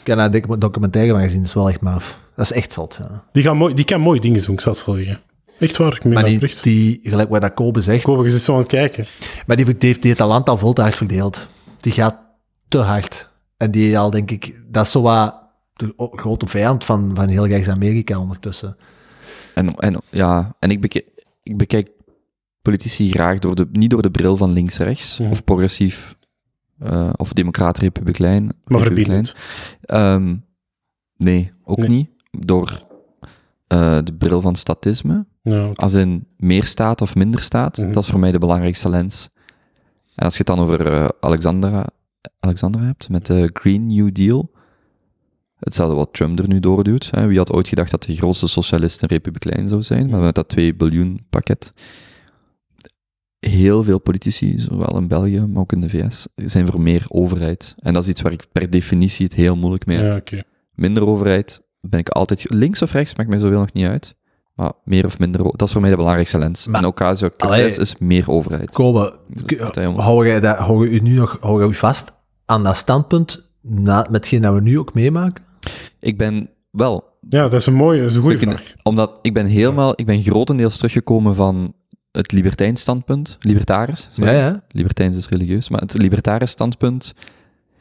Ik 0.00 0.06
heb 0.06 0.16
daar 0.16 0.34
een 0.48 0.58
documentaire 0.58 1.12
van 1.12 1.22
gezien, 1.22 1.38
dat 1.38 1.48
is 1.48 1.54
wel 1.54 1.68
echt 1.68 1.80
maf. 1.80 2.20
Dat 2.36 2.44
is 2.44 2.52
echt 2.52 2.72
zot, 2.72 2.98
ja. 3.00 3.24
die, 3.32 3.42
gaan 3.42 3.56
mooi, 3.56 3.74
die 3.74 3.84
kan 3.84 4.00
mooie 4.00 4.20
dingen 4.20 4.44
doen, 4.44 4.54
ik 4.54 4.60
zal 4.60 4.72
het 4.72 4.84
wel 4.84 4.94
zeggen. 4.94 5.20
Echt 5.58 5.76
waar, 5.76 5.94
ik 5.94 6.04
meen 6.04 6.12
Maar 6.12 6.38
dat 6.38 6.58
die, 6.62 7.00
gelijk 7.02 7.28
wat 7.28 7.40
dat 7.40 7.54
Kobe 7.54 7.80
zegt, 7.80 8.04
Kobe, 8.04 8.24
je 8.24 8.30
zit 8.30 8.42
zo 8.42 8.52
aan 8.52 8.58
het 8.58 8.68
kijken. 8.68 9.06
maar 9.46 9.56
die, 9.56 9.66
heeft 9.78 10.02
die 10.02 10.10
het 10.10 10.18
talent 10.18 10.48
al 10.48 10.58
veel 10.58 10.72
te 10.72 10.80
hard 10.80 10.94
verdeeld. 10.94 11.48
Die 11.76 11.92
gaat 11.92 12.16
te 12.68 12.78
hard. 12.78 13.28
En 13.56 13.70
die 13.70 13.98
al, 13.98 14.10
denk 14.10 14.30
ik, 14.30 14.54
dat 14.68 14.84
is 14.84 14.90
zo 14.90 15.02
wat 15.02 15.34
de 15.72 15.94
grote 15.96 16.46
vijand 16.46 16.84
van, 16.84 17.10
van 17.14 17.28
heel 17.28 17.46
rechts 17.46 17.68
Amerika 17.68 18.18
ondertussen. 18.18 18.76
En, 19.66 19.74
en, 19.74 20.00
ja, 20.10 20.56
en 20.58 20.70
ik, 20.70 20.80
bekijk, 20.80 21.24
ik 21.42 21.56
bekijk 21.56 21.90
politici 22.62 23.10
graag 23.10 23.38
door 23.38 23.54
de, 23.54 23.68
niet 23.72 23.90
door 23.90 24.02
de 24.02 24.10
bril 24.10 24.36
van 24.36 24.52
links-rechts, 24.52 25.20
of 25.20 25.44
progressief, 25.44 26.16
eh, 26.78 27.10
of 27.16 27.32
democraat-republikein. 27.32 28.52
Maar 28.64 28.80
verbindend. 28.80 29.36
Ehm, 29.82 30.36
nee, 31.16 31.52
ook 31.64 31.78
Nee. 31.78 31.88
niet. 31.88 32.08
Door 32.30 32.88
eh, 33.66 33.98
de 34.04 34.14
bril 34.14 34.40
van 34.40 34.56
statisme. 34.56 35.26
Ja, 35.42 35.70
Als 35.74 35.92
in 35.92 36.26
meer 36.36 36.64
staat 36.64 37.00
of 37.02 37.14
minder 37.14 37.40
staat, 37.42 37.78
Mhm. 37.78 37.92
dat 37.92 38.02
is 38.02 38.08
voor 38.10 38.20
mij 38.20 38.32
de 38.32 38.38
belangrijkste 38.38 38.88
lens. 38.88 39.30
En 40.14 40.24
als 40.24 40.32
je 40.32 40.38
het 40.38 40.46
dan 40.56 40.58
over 40.58 40.86
eh, 40.92 41.08
Alexandra, 41.20 41.86
Alexandra 42.40 42.82
hebt, 42.82 43.08
met 43.08 43.26
de 43.26 43.50
Green 43.52 43.86
New 43.86 44.12
Deal, 44.14 44.50
hetzelfde 45.60 45.96
wat 45.96 46.08
Trump 46.12 46.38
er 46.38 46.48
nu 46.48 46.60
doorduwt. 46.60 47.08
Hè. 47.10 47.26
Wie 47.26 47.38
had 47.38 47.52
ooit 47.52 47.68
gedacht 47.68 47.90
dat 47.90 48.02
de 48.02 48.16
grootste 48.16 48.48
socialist 48.48 49.02
een 49.02 49.08
republikein 49.08 49.68
zou 49.68 49.82
zijn, 49.82 50.10
maar 50.10 50.20
met 50.20 50.34
dat 50.34 50.48
2 50.48 50.74
biljoen 50.74 51.26
pakket. 51.30 51.72
Heel 53.38 53.82
veel 53.84 53.98
politici, 53.98 54.58
zowel 54.58 54.96
in 54.96 55.08
België, 55.08 55.40
maar 55.40 55.62
ook 55.62 55.72
in 55.72 55.80
de 55.80 55.88
VS, 55.88 56.26
zijn 56.34 56.66
voor 56.66 56.80
meer 56.80 57.04
overheid. 57.08 57.74
En 57.78 57.92
dat 57.94 58.02
is 58.02 58.08
iets 58.08 58.20
waar 58.20 58.32
ik 58.32 58.46
per 58.52 58.70
definitie 58.70 59.24
het 59.24 59.34
heel 59.34 59.56
moeilijk 59.56 59.86
mee 59.86 59.96
heb 59.98 60.06
ja 60.06 60.16
oké. 60.16 60.42
minder 60.74 61.06
overheid 61.06 61.62
ben 61.80 62.00
ik 62.00 62.08
altijd... 62.08 62.46
Links 62.50 62.82
of 62.82 62.92
rechts 62.92 63.14
maakt 63.14 63.28
mij 63.28 63.38
zoveel 63.38 63.58
nog 63.58 63.72
niet 63.72 63.86
uit. 63.86 64.14
Maar 64.54 64.72
meer 64.84 65.04
of 65.04 65.18
minder... 65.18 65.42
Dat 65.42 65.62
is 65.62 65.72
voor 65.72 65.80
mij 65.80 65.90
de 65.90 65.96
belangrijkste 65.96 66.38
lens. 66.38 66.66
Maar- 66.66 66.80
en 66.80 66.86
Ocasio-Cortez 66.86 67.50
Allee. 67.50 67.78
is 67.78 67.98
meer 67.98 68.30
overheid. 68.30 68.70
Kobe, 68.70 69.18
Dus 69.28 69.58
hou 69.96 70.26
jij, 70.26 70.40
dat, 70.40 70.56
hou 70.56 70.90
je 70.90 71.02
nu 71.02 71.14
nog 71.14 71.36
hou 71.40 71.62
je 71.62 71.68
u 71.68 71.74
vast 71.74 72.12
aan 72.46 72.62
dat 72.64 72.76
standpunt 72.76 73.50
na, 73.62 73.96
met 74.00 74.10
hetgeen 74.12 74.42
dat 74.42 74.54
we 74.54 74.60
nu 74.60 74.78
ook 74.78 74.94
meemaken? 74.94 75.44
Ik 76.00 76.18
ben 76.18 76.50
wel... 76.70 77.04
Ja, 77.28 77.42
dat 77.42 77.52
is 77.52 77.66
een 77.66 77.74
mooie, 77.74 78.00
dat 78.00 78.10
is 78.10 78.16
een 78.16 78.22
goede 78.22 78.36
ik 78.36 78.42
vraag. 78.42 78.72
Omdat 78.82 79.18
ik 79.22 79.34
ben 79.34 79.46
helemaal... 79.46 79.92
Ik 79.96 80.06
ben 80.06 80.22
grotendeels 80.22 80.76
teruggekomen 80.76 81.34
van 81.34 81.74
het 82.12 82.32
libertijns 82.32 82.80
standpunt. 82.80 83.36
Libertaris. 83.40 84.08
sorry. 84.12 84.30
Ja, 84.32 84.38
ja. 84.38 84.62
Libertijns 84.68 85.16
is 85.16 85.28
religieus. 85.28 85.68
Maar 85.68 85.80
het 85.80 86.02
libertaris 86.02 86.50
standpunt... 86.50 87.14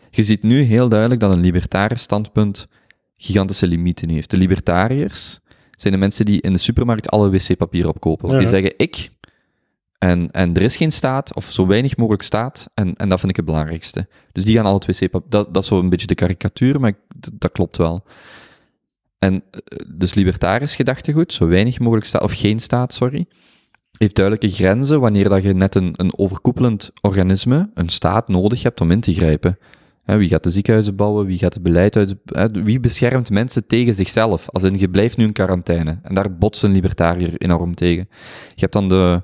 Je 0.10 0.24
ziet 0.24 0.44
nu 0.44 0.62
heel 0.62 0.90
duidelijk 0.90 1.20
dat 1.22 1.34
een 1.34 1.40
libertaris 1.42 2.02
standpunt 2.02 2.68
gigantische 3.18 3.68
limieten 3.68 4.10
heeft. 4.10 4.30
De 4.30 4.38
libertariërs 4.38 5.40
zijn 5.76 5.94
de 5.94 6.00
mensen 6.00 6.26
die 6.26 6.42
in 6.42 6.54
de 6.54 6.60
supermarkt 6.60 7.10
alle 7.10 7.30
wc-papier 7.30 7.88
opkopen. 7.88 8.28
Want 8.30 8.42
Ja. 8.44 8.50
die 8.50 8.60
zeggen, 8.60 8.74
ik... 8.78 9.10
En, 10.00 10.32
en 10.32 10.54
er 10.54 10.62
is 10.62 10.78
geen 10.78 10.92
staat, 10.92 11.36
of 11.36 11.52
zo 11.52 11.68
weinig 11.68 11.98
mogelijk 11.98 12.24
staat, 12.24 12.70
en, 12.74 12.96
en 12.96 13.10
dat 13.10 13.20
vind 13.20 13.32
ik 13.32 13.38
het 13.38 13.46
belangrijkste. 13.46 14.08
Dus 14.32 14.44
die 14.44 14.56
gaan 14.56 14.66
al 14.66 14.74
het 14.74 14.86
wc-papier... 14.86 15.30
Dat, 15.30 15.54
dat 15.54 15.64
is 15.64 15.70
zo 15.70 15.80
een 15.80 15.90
beetje 15.90 16.08
de 16.08 16.16
karikatuur, 16.16 16.80
maar 16.80 16.94
dat 17.34 17.52
klopt 17.52 17.78
wel. 17.78 18.04
En 19.20 19.44
eh, 19.52 19.60
dus 19.88 20.14
libertarisch 20.14 20.76
gedachtegoed, 20.76 21.34
zo 21.34 21.48
weinig 21.48 21.80
mogelijk 21.80 22.06
staat, 22.06 22.22
of 22.22 22.34
geen 22.34 22.60
staat, 22.60 22.94
sorry, 22.94 23.26
heeft 23.98 24.16
duidelijke 24.16 24.56
grenzen 24.56 25.00
wanneer 25.00 25.30
dat 25.30 25.44
je 25.44 25.54
net 25.54 25.76
een, 25.76 25.94
een 25.96 26.18
overkoepelend 26.18 26.92
organisme, 27.02 27.70
een 27.74 27.90
staat, 27.90 28.28
nodig 28.28 28.64
hebt 28.64 28.82
om 28.82 28.92
in 28.92 29.00
te 29.00 29.14
grijpen. 29.14 29.58
Wie 30.18 30.30
gaat 30.30 30.44
de 30.44 30.52
ziekenhuizen 30.52 30.96
bouwen? 30.96 31.26
Wie 31.26 31.38
gaat 31.38 31.54
het 31.54 31.64
beleid 31.64 31.96
uit? 31.96 32.16
wie 32.64 32.80
beschermt 32.80 33.30
mensen 33.30 33.68
tegen 33.68 33.94
zichzelf? 33.94 34.50
Als 34.50 34.64
in, 34.64 34.80
je 34.80 34.90
blijft 34.90 35.18
nu 35.18 35.26
in 35.26 35.32
quarantaine. 35.32 36.00
En 36.04 36.16
daar 36.16 36.38
botst 36.38 36.64
een 36.64 36.72
libertariër 36.72 37.34
enorm 37.38 37.76
tegen. 37.76 38.08
Je 38.50 38.62
hebt 38.62 38.74
dan 38.74 38.90
de, 38.90 39.22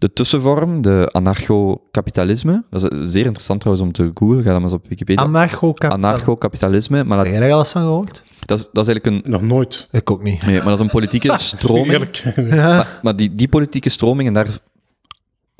de 0.00 0.12
tussenvorm, 0.12 0.82
de 0.82 1.08
anarcho-kapitalisme. 1.12 2.64
Dat 2.70 2.92
is 2.92 3.12
zeer 3.12 3.24
interessant 3.24 3.60
trouwens 3.60 3.86
om 3.86 3.92
te 3.92 4.10
googlen. 4.14 4.42
Ga 4.42 4.50
dat 4.50 4.60
maar 4.60 4.70
eens 4.70 4.72
op 4.72 4.88
Wikipedia. 4.88 5.22
Anarcho-kapitalisme. 5.88 7.04
Maar 7.04 7.16
Heb 7.16 7.26
dat, 7.26 7.34
jij 7.34 7.42
daar 7.42 7.52
al 7.52 7.58
eens 7.58 7.70
van 7.70 7.82
gehoord? 7.82 8.22
dat, 8.46 8.58
is, 8.58 8.68
dat 8.72 8.86
is 8.86 8.92
eigenlijk 8.92 9.26
een... 9.26 9.30
Nog 9.30 9.42
nooit. 9.42 9.88
Ik 9.90 10.10
ook 10.10 10.22
niet. 10.22 10.46
Nee, 10.46 10.56
maar 10.56 10.64
dat 10.64 10.74
is 10.74 10.80
een 10.80 10.90
politieke 10.90 11.38
stroming. 11.56 11.92
Eerlijk. 11.92 12.32
Maar, 12.36 12.98
maar 13.02 13.16
die, 13.16 13.34
die 13.34 13.48
politieke 13.48 13.88
stroming, 13.88 14.28
en 14.28 14.34
daar... 14.34 14.48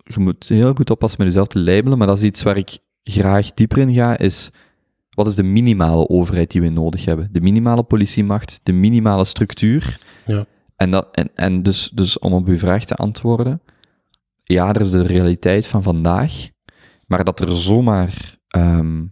Je 0.05 0.21
moet 0.21 0.49
heel 0.49 0.75
goed 0.75 0.91
oppassen 0.91 1.19
met 1.19 1.29
jezelf 1.29 1.47
te 1.49 1.61
labelen, 1.61 1.99
maar 1.99 2.07
dat 2.07 2.17
is 2.17 2.23
iets 2.23 2.43
waar 2.43 2.57
ik 2.57 2.79
graag 3.05 3.55
dieper 3.55 3.79
in 3.79 3.95
ga, 3.95 4.19
is... 4.19 4.51
Wat 5.11 5.29
is 5.29 5.35
de 5.35 5.43
minimale 5.43 6.09
overheid 6.09 6.51
die 6.51 6.61
we 6.61 6.69
nodig 6.69 7.05
hebben? 7.05 7.29
De 7.33 7.41
minimale 7.41 7.83
politiemacht, 7.83 8.61
de 8.63 8.73
minimale 8.73 9.25
structuur. 9.25 9.99
Ja. 10.27 10.47
En, 10.77 10.91
dat, 10.91 11.09
en, 11.13 11.31
en 11.35 11.63
dus, 11.63 11.91
dus 11.95 12.19
om 12.19 12.33
op 12.33 12.47
uw 12.47 12.59
vraag 12.59 12.85
te 12.85 12.95
antwoorden, 12.95 13.61
ja, 14.51 14.73
er 14.73 14.81
is 14.81 14.91
de 14.91 15.03
realiteit 15.03 15.67
van 15.67 15.83
vandaag, 15.83 16.49
maar 17.07 17.25
dat 17.25 17.41
er 17.41 17.57
zomaar 17.57 18.39
ehm, 18.49 19.05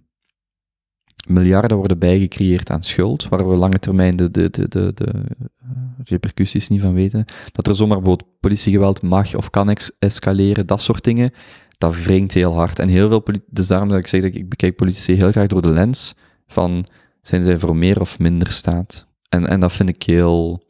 miljarden 1.28 1.77
worden 1.77 1.98
bijgecreëerd 1.98 2.70
aan 2.70 2.82
schuld, 2.82 3.28
waar 3.28 3.48
we 3.48 3.56
lange 3.56 3.78
termijn 3.78 4.16
de, 4.16 4.31
de, 4.31 4.51
de, 4.51 4.69
de, 4.69 5.05
eh, 5.05 5.69
repercussies 6.05 6.69
niet 6.69 6.81
van 6.81 6.94
weten, 6.94 7.24
dat 7.52 7.66
er 7.66 7.77
zomaar 7.77 7.97
bijvoorbeeld 7.98 8.40
politiegeweld 8.40 9.02
mag 9.02 9.35
of 9.35 9.51
kan 9.51 9.77
escaleren, 9.98 10.66
dat 10.66 10.82
soort 10.82 11.05
dingen, 11.05 11.32
dat 11.78 12.02
wringt 12.02 12.32
heel 12.32 12.55
hard. 12.55 12.78
En 12.78 12.89
heel 12.89 13.09
veel 13.09 13.23
dus 13.47 13.66
daarom 13.66 13.89
dat 13.89 13.98
ik 13.98 14.06
zeg 14.06 14.20
dat 14.20 14.31
ik, 14.31 14.36
ik 14.36 14.48
bekijk 14.48 14.77
politici 14.77 15.12
heel 15.12 15.31
graag 15.31 15.47
door 15.47 15.62
de 15.62 15.69
lens 15.69 16.15
van, 16.47 16.86
zijn 17.23 17.43
zij 17.43 17.59
voor 17.59 17.77
meer 17.77 18.01
of 18.01 18.19
minder 18.19 18.52
staat? 18.52 19.06
En, 19.28 19.47
en 19.47 19.60
dat 19.60 19.73
vind 19.73 19.89
ik 19.89 20.02
heel... 20.02 20.66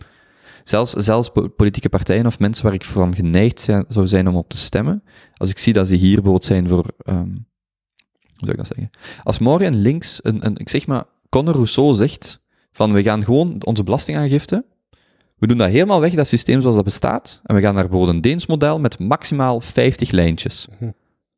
Zelfs, 0.68 0.92
zelfs 0.92 1.28
po- 1.28 1.48
politieke 1.48 1.88
partijen 1.88 2.26
of 2.26 2.38
mensen 2.38 2.64
waar 2.64 2.74
ik 2.74 2.84
van 2.84 3.14
geneigd 3.14 3.60
zijn, 3.60 3.84
zou 3.88 4.06
zijn 4.06 4.28
om 4.28 4.36
op 4.36 4.48
te 4.48 4.56
stemmen, 4.56 5.02
als 5.34 5.50
ik 5.50 5.58
zie 5.58 5.72
dat 5.72 5.88
ze 5.88 5.94
hier 5.94 6.14
bijvoorbeeld 6.14 6.44
zijn 6.44 6.68
voor, 6.68 6.84
ehm, 6.98 7.30
hoe 8.36 8.46
zou 8.46 8.50
ik 8.50 8.56
dat 8.56 8.66
zeggen? 8.66 8.90
Als 9.22 9.38
morgen 9.38 9.76
links, 9.76 10.20
een, 10.22 10.46
een, 10.46 10.56
ik 10.56 10.68
zeg 10.68 10.86
maar, 10.86 11.04
Conor 11.28 11.54
Rousseau 11.54 11.94
zegt 11.94 12.40
van 12.72 12.92
we 12.92 13.02
gaan 13.02 13.24
gewoon 13.24 13.64
onze 13.64 13.82
belastingaangifte, 13.82 14.64
we 15.38 15.46
doen 15.46 15.58
dat 15.58 15.68
helemaal 15.70 16.00
weg, 16.00 16.14
dat 16.14 16.28
systeem 16.28 16.60
zoals 16.60 16.76
dat 16.76 16.84
bestaat, 16.84 17.40
en 17.44 17.54
we 17.54 17.60
gaan 17.60 17.74
naar 17.74 17.88
bijvoorbeeld 17.88 18.14
een 18.16 18.22
Deens 18.22 18.46
model 18.46 18.78
met 18.78 18.98
maximaal 18.98 19.60
50 19.60 20.10
lijntjes. 20.10 20.66
Mhm. 20.78 20.90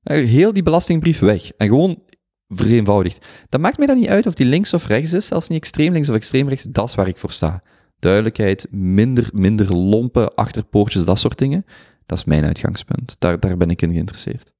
Heel 0.02 0.52
die 0.52 0.62
belastingbrief 0.62 1.18
weg. 1.18 1.52
En 1.52 1.68
gewoon 1.68 2.02
vereenvoudigd. 2.48 3.26
Dat 3.48 3.60
maakt 3.60 3.78
mij 3.78 3.86
dan 3.86 3.98
niet 3.98 4.08
uit 4.08 4.26
of 4.26 4.34
die 4.34 4.46
links 4.46 4.74
of 4.74 4.86
rechts 4.86 5.12
is, 5.12 5.26
zelfs 5.26 5.48
niet 5.48 5.58
extreem 5.58 5.92
links 5.92 6.08
of 6.08 6.14
extreem 6.14 6.48
rechts, 6.48 6.64
dat 6.64 6.88
is 6.88 6.94
waar 6.94 7.08
ik 7.08 7.18
voor 7.18 7.32
sta. 7.32 7.62
Duidelijkheid, 8.00 8.66
minder, 8.70 9.30
minder 9.32 9.76
lompe 9.76 10.32
achterpoortjes, 10.34 11.04
dat 11.04 11.18
soort 11.18 11.38
dingen. 11.38 11.66
Dat 12.06 12.18
is 12.18 12.24
mijn 12.24 12.44
uitgangspunt. 12.44 13.16
Daar, 13.18 13.40
daar 13.40 13.56
ben 13.56 13.70
ik 13.70 13.82
in 13.82 13.92
geïnteresseerd. 13.92 14.52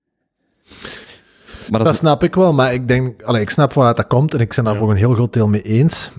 Maar 1.71 1.85
dat, 1.85 1.97
snap 1.97 2.23
ik 2.23 2.35
wel, 2.35 2.53
maar 2.53 2.73
ik 2.73 2.89
denk, 2.89 3.23
allee, 3.23 3.43
ik 3.43 3.51
snap 3.51 3.73
waaruit 3.73 3.97
dat 3.97 4.07
komt 4.07 4.35
en 4.35 4.41
ik 4.41 4.55
ben 4.55 4.65
daar 4.65 4.77
voor 4.77 4.91
een 4.91 4.97
heel 4.97 5.15
groot 5.15 5.33
deel 5.33 5.49
mee 5.49 5.63
eens. 5.63 6.11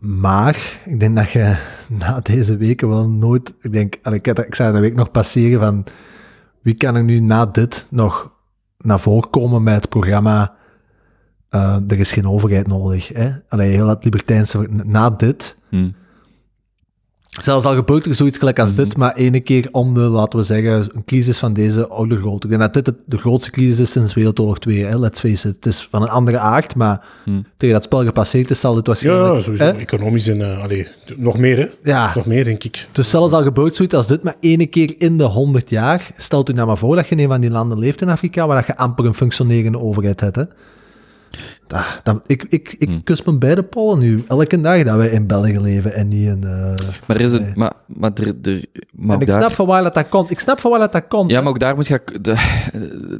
Maar 0.00 0.80
ik 0.84 1.00
denk 1.00 1.16
dat 1.16 1.30
je 1.30 1.56
na 1.88 2.20
deze 2.20 2.56
weken 2.56 2.88
wel 2.88 3.08
nooit, 3.08 3.54
ik 3.60 3.72
denk, 3.72 3.98
allee, 4.02 4.20
ik, 4.20 4.54
zou 4.54 4.72
de 4.72 4.80
week 4.80 4.94
nog 4.94 5.10
passeren 5.10 5.60
van 5.60 5.84
wie 6.62 6.74
kan 6.74 6.94
er 6.94 7.04
nu 7.04 7.20
na 7.20 7.46
dit 7.46 7.86
nog 7.88 8.30
naar 8.78 9.00
voren 9.00 9.30
komen 9.30 9.62
met 9.62 9.74
het 9.74 9.88
programma 9.88 10.54
eh, 11.48 11.76
Er 11.88 11.98
is 11.98 12.12
geen 12.12 12.28
overheid 12.28 12.66
nodig. 12.66 13.08
Hè? 13.08 13.30
Allee, 13.48 13.70
heel 13.70 13.86
dat 13.86 14.04
libertijnse, 14.04 14.68
na 14.84 15.10
dit, 15.10 15.56
hm. 15.68 15.90
Zelfs 17.42 17.64
al 17.66 17.74
gebeurt 17.74 18.06
er 18.06 18.14
zoiets 18.14 18.38
gelijk 18.38 18.58
als 18.58 18.68
Mhm. 18.72 18.76
dit, 18.82 18.96
maar 18.96 19.14
ene 19.14 19.40
keer 19.40 19.68
om 19.72 19.94
de, 19.94 20.00
laten 20.00 20.38
we 20.38 20.44
zeggen, 20.44 20.72
een 20.94 21.04
crisis 21.04 21.38
van 21.38 21.52
deze 21.52 21.88
oude 21.88 22.16
grootte. 22.16 22.46
Ik 22.48 22.58
denk 22.58 22.60
dat 22.72 22.74
dit 22.74 22.86
het- 22.86 23.04
de 23.06 23.18
grootste 23.18 23.50
crisis 23.50 23.78
is 23.80 23.90
sinds 23.90 24.14
Wereldoorlog 24.14 24.58
2, 24.58 24.84
hè? 24.84 24.98
let's 24.98 25.20
face 25.20 25.48
it. 25.48 25.54
Het 25.54 25.66
is 25.66 25.86
van 25.90 26.02
een 26.02 26.08
andere 26.08 26.38
aard, 26.38 26.74
maar 26.74 27.04
Mhm. 27.24 27.38
tegen 27.56 27.74
dat 27.74 27.84
spel 27.84 28.04
gepasseerd 28.04 28.50
is, 28.50 28.60
zal 28.60 28.74
dit 28.74 28.82
Ja, 28.86 28.92
waarschijnlijk... 28.92 29.34
ja, 29.34 29.40
sowieso. 29.42 29.64
hè? 29.64 29.70
Economisch 29.72 30.28
en 30.28 30.60
allee, 30.60 30.86
nog 31.16 31.38
meer, 31.38 31.58
hè? 31.58 31.66
Ja, 31.90 32.12
Nog 32.14 32.26
meer, 32.26 32.44
denk 32.44 32.64
ik. 32.64 32.88
dus 32.92 33.10
zelfs 33.10 33.32
al 33.32 33.42
gebeurt 33.42 33.76
zoiets 33.76 33.94
als 33.94 34.06
dit, 34.06 34.22
maar 34.22 34.36
ene 34.40 34.66
keer 34.66 34.94
in 34.98 35.18
de 35.18 35.24
100 35.24 35.70
jaar, 35.70 36.10
stelt 36.16 36.48
u 36.50 36.52
nou 36.52 36.66
maar 36.66 36.78
voor 36.78 36.96
dat 36.96 37.08
je 37.08 37.14
in 37.14 37.20
een 37.22 37.28
van 37.28 37.40
die 37.40 37.50
landen 37.50 37.78
leeft 37.78 38.00
in 38.00 38.08
Afrika, 38.08 38.46
waar 38.46 38.56
dat 38.56 38.66
je 38.66 38.76
amper 38.76 39.04
een 39.06 39.14
functionerende 39.14 39.78
overheid 39.78 40.20
hebt. 40.20 40.36
Hè? 40.36 40.42
Ik 42.26 42.44
ik, 42.48 42.74
ik 42.78 42.88
Hmm. 42.88 43.02
kus 43.04 43.22
mijn 43.22 43.38
beide 43.38 43.62
pollen 43.62 43.98
nu, 43.98 44.24
elke 44.28 44.60
dag 44.60 44.82
dat 44.82 44.96
wij 44.96 45.08
in 45.08 45.26
België 45.26 45.60
leven 45.60 45.94
en 45.94 46.08
niet 46.08 46.26
in... 46.26 46.42
eh, 46.44 46.74
maar 47.06 47.16
er 47.16 47.20
is 47.20 47.32
een, 47.32 47.42
Nee. 47.42 47.52
maar, 47.54 47.72
maar, 47.86 48.10
er, 48.14 48.26
er, 48.42 48.64
maar 48.92 49.16
en 49.16 49.20
ik 49.20 49.26
daar, 49.26 49.40
snap 49.40 49.52
van 49.52 49.66
waar 49.66 49.82
dat, 49.82 49.94
dat 49.94 50.08
komt. 50.08 50.30
Ik 50.30 50.40
snap 50.40 50.60
van 50.60 50.70
waar 50.70 50.80
dat, 50.80 50.92
dat 50.92 51.08
komt. 51.08 51.30
Ja, 51.30 51.36
hè. 51.36 51.42
maar 51.42 51.52
ook 51.52 51.60
daar 51.60 51.74
moet 51.74 51.86
je... 51.86 52.02
De, 52.20 52.34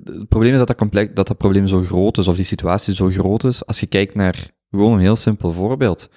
het 0.04 0.28
probleem 0.28 0.52
is 0.52 0.58
dat 0.58 0.66
dat, 0.66 0.76
complex, 0.76 1.10
dat 1.14 1.26
dat 1.26 1.36
probleem 1.36 1.66
zo 1.66 1.82
groot 1.82 2.18
is, 2.18 2.28
of 2.28 2.36
die 2.36 2.44
situatie 2.44 2.94
zo 2.94 3.08
groot 3.10 3.44
is. 3.44 3.66
Als 3.66 3.80
je 3.80 3.86
kijkt 3.86 4.14
naar... 4.14 4.50
Gewoon 4.70 4.92
een 4.92 5.00
heel 5.00 5.16
simpel 5.16 5.52
voorbeeld. 5.52 6.08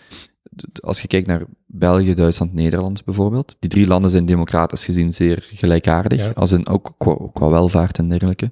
Als 0.79 1.01
je 1.01 1.07
kijkt 1.07 1.27
naar 1.27 1.41
België, 1.65 2.13
Duitsland, 2.13 2.53
Nederland 2.53 3.03
bijvoorbeeld. 3.05 3.55
Die 3.59 3.69
drie 3.69 3.87
landen 3.87 4.11
zijn 4.11 4.25
democratisch 4.25 4.85
gezien 4.85 5.13
zeer 5.13 5.49
gelijkaardig. 5.53 6.25
Ja. 6.25 6.31
Als 6.35 6.51
in, 6.51 6.67
ook 6.67 6.93
qua, 6.97 7.17
qua 7.33 7.49
welvaart 7.49 7.97
en 7.97 8.09
dergelijke. 8.09 8.51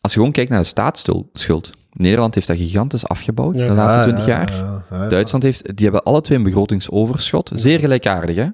Als 0.00 0.12
je 0.12 0.18
gewoon 0.18 0.32
kijkt 0.32 0.50
naar 0.50 0.60
de 0.60 0.66
staatsschuld. 0.66 1.70
Nederland 1.92 2.34
heeft 2.34 2.46
dat 2.46 2.56
gigantisch 2.56 3.06
afgebouwd 3.06 3.58
Ja. 3.58 3.66
de 3.66 3.72
laatste 3.72 4.02
twintig 4.02 4.26
ja, 4.26 4.38
jaar. 4.38 4.52
ja, 4.52 4.84
ja, 4.90 5.02
ja. 5.02 5.08
Duitsland 5.08 5.44
heeft, 5.44 5.76
die 5.76 5.84
hebben 5.84 6.02
alle 6.02 6.20
twee 6.20 6.38
een 6.38 6.44
begrotingsoverschot. 6.44 7.50
Zeer 7.54 7.78
gelijkaardig, 7.78 8.36
hè. 8.36 8.46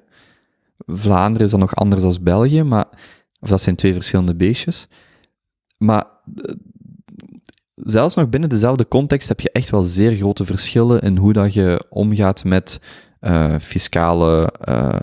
Vlaanderen 0.87 1.45
is 1.45 1.51
dan 1.51 1.59
nog 1.59 1.75
anders 1.75 2.01
dan 2.01 2.17
België, 2.21 2.63
maar, 2.63 2.85
of 3.39 3.49
dat 3.49 3.61
zijn 3.61 3.75
twee 3.75 3.93
verschillende 3.93 4.35
beestjes. 4.35 4.87
Maar 5.77 6.05
eh, 6.35 6.53
zelfs 7.75 8.15
nog 8.15 8.29
binnen 8.29 8.49
dezelfde 8.49 8.87
context 8.87 9.27
heb 9.27 9.39
je 9.39 9.51
echt 9.51 9.69
wel 9.69 9.83
zeer 9.83 10.11
grote 10.11 10.45
verschillen 10.45 11.01
in 11.01 11.17
hoe 11.17 11.33
dat 11.33 11.53
je 11.53 11.85
omgaat 11.89 12.43
met 12.43 12.79
eh, 13.19 13.55
fiscale 13.59 14.53
eh, 14.61 14.95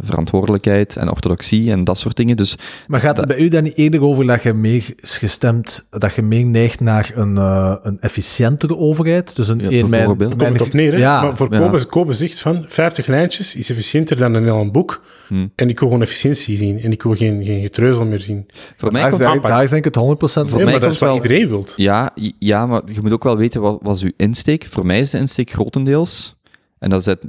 verantwoordelijkheid 0.00 0.96
en 0.96 1.10
orthodoxie 1.10 1.70
en 1.70 1.84
dat 1.84 1.98
soort 1.98 2.16
dingen. 2.16 2.36
Dus 2.36 2.56
Maar 2.86 3.00
gaat 3.00 3.16
het 3.16 3.26
bij 3.26 3.38
u 3.38 3.48
dan 3.48 3.62
niet 3.62 3.76
eerder 3.76 4.02
over 4.02 4.26
dat 4.26 4.42
je 4.42 4.52
meer 4.52 4.94
gestemd, 5.00 5.86
dat 5.90 6.14
je 6.14 6.22
meer 6.22 6.46
neigt 6.46 6.80
naar 6.80 7.12
een, 7.14 7.36
eh, 7.36 7.74
een 7.82 8.00
efficiëntere 8.00 8.76
overheid? 8.76 9.36
Dus 9.36 9.48
een, 9.48 9.58
Ja, 9.58 9.70
een 9.70 9.90
bijvoorbeeld. 9.90 10.38
Daar 10.38 10.48
komt 10.48 10.58
het 10.58 10.68
op 10.68 10.74
neer, 10.74 10.92
hè? 10.92 10.98
Ja, 10.98 11.22
maar 11.22 11.36
voor 11.36 11.52
ja. 11.52 11.58
Kobe, 11.58 11.84
Kobe 11.84 12.12
zegt 12.12 12.40
van 12.40 12.64
50 12.68 13.06
lijntjes 13.06 13.56
is 13.56 13.70
efficiënter 13.70 14.16
dan 14.16 14.34
een 14.34 14.44
heel 14.44 14.70
boek. 14.70 15.02
Hm. 15.28 15.46
En 15.54 15.68
ik 15.68 15.78
wil 15.78 15.88
gewoon 15.88 16.02
efficiëntie 16.02 16.56
zien. 16.56 16.80
En 16.80 16.92
ik 16.92 17.02
wil 17.02 17.14
geen, 17.14 17.44
geen 17.44 17.60
getreuzel 17.60 18.04
meer 18.04 18.20
zien. 18.20 18.46
voor 18.76 18.92
mij 18.92 19.02
daar, 19.02 19.12
is, 19.12 19.18
komt 19.18 19.42
daar, 19.42 19.50
daar 19.50 19.62
is 19.62 19.70
denk 19.70 19.86
ik 19.86 19.94
het 19.94 20.04
100% 20.04 20.48
Voor 20.48 20.62
mij 20.62 20.70
maar 20.70 20.80
dat 20.80 20.92
is 20.92 20.98
wat 20.98 21.08
wel- 21.08 21.22
iedereen 21.22 21.48
wilt. 21.48 21.72
Ja, 21.76 22.10
ja, 22.38 22.66
maar 22.66 22.82
je 22.92 23.00
moet 23.00 23.12
ook 23.12 23.24
wel 23.24 23.36
weten 23.36 23.60
wat 23.60 23.78
was 23.82 24.02
uw 24.02 24.12
insteek. 24.16 24.66
Voor 24.70 24.86
mij 24.86 25.00
is 25.00 25.10
de 25.10 25.18
insteek 25.18 25.50
grotendeels, 25.50 26.36
en 26.82 26.90
dat 26.90 27.00
is 27.00 27.06
het, 27.06 27.24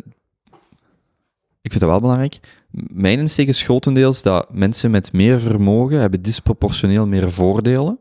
ik 1.61 1.71
vind 1.71 1.79
dat 1.79 1.89
wel 1.89 1.99
belangrijk. 1.99 2.39
Mijn 2.91 3.19
insteek 3.19 3.47
is 3.47 3.63
grotendeels 3.63 4.21
dat 4.21 4.53
mensen 4.53 4.91
met 4.91 5.13
meer 5.13 5.39
vermogen 5.39 5.99
hebben 5.99 6.21
disproportioneel 6.21 7.07
meer 7.07 7.31
voordelen. 7.31 7.99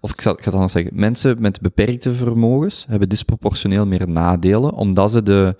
Of 0.00 0.10
ik, 0.10 0.16
ik 0.16 0.22
ga 0.22 0.34
het 0.34 0.54
anders 0.54 0.72
zeggen, 0.72 0.92
mensen 0.94 1.40
met 1.40 1.60
beperkte 1.60 2.14
vermogens 2.14 2.86
hebben 2.88 3.08
disproportioneel 3.08 3.86
meer 3.86 4.08
nadelen, 4.08 4.72
omdat 4.72 5.10
ze 5.10 5.22
de, 5.22 5.56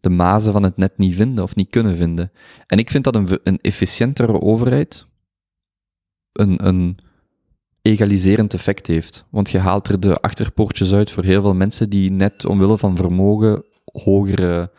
de 0.00 0.10
mazen 0.10 0.52
van 0.52 0.62
het 0.62 0.76
net 0.76 0.98
niet 0.98 1.14
vinden 1.14 1.44
of 1.44 1.54
niet 1.54 1.70
kunnen 1.70 1.96
vinden. 1.96 2.32
En 2.66 2.78
ik 2.78 2.90
vind 2.90 3.04
dat 3.04 3.14
een, 3.14 3.40
een 3.44 3.58
efficiëntere 3.60 4.40
overheid 4.40 5.06
een, 6.32 6.66
een 6.66 6.98
egaliserend 7.82 8.54
effect 8.54 8.86
heeft. 8.86 9.24
Want 9.30 9.50
je 9.50 9.58
haalt 9.58 9.88
er 9.88 10.00
de 10.00 10.20
achterpoortjes 10.20 10.92
uit 10.92 11.10
voor 11.10 11.24
heel 11.24 11.42
veel 11.42 11.54
mensen 11.54 11.90
die 11.90 12.10
net 12.10 12.44
omwille 12.44 12.78
van 12.78 12.96
vermogen 12.96 13.64
hogere 13.92 14.70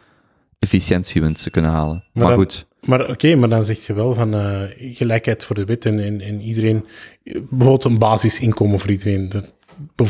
efficiëntiewinsten 0.59 1.51
kunnen 1.51 1.71
halen. 1.71 2.03
Maar, 2.13 2.27
dan- 2.27 2.37
goed, 2.37 2.67
Maar 2.81 3.09
oké, 3.09 3.35
maar 3.35 3.49
dan 3.49 3.65
zeg 3.65 3.85
je 3.85 3.93
wel 3.93 4.13
van 4.13 4.33
eh, 4.33 4.61
gelijkheid 4.77 5.43
voor 5.45 5.55
de 5.55 5.65
wet 5.65 5.85
en, 5.85 5.99
en, 5.99 6.21
en 6.21 6.41
iedereen, 6.41 6.85
bijvoorbeeld 7.23 7.83
een 7.83 7.97
basisinkomen 7.97 8.79
voor 8.79 8.89
iedereen. 8.89 9.29
Dat, 9.29 9.53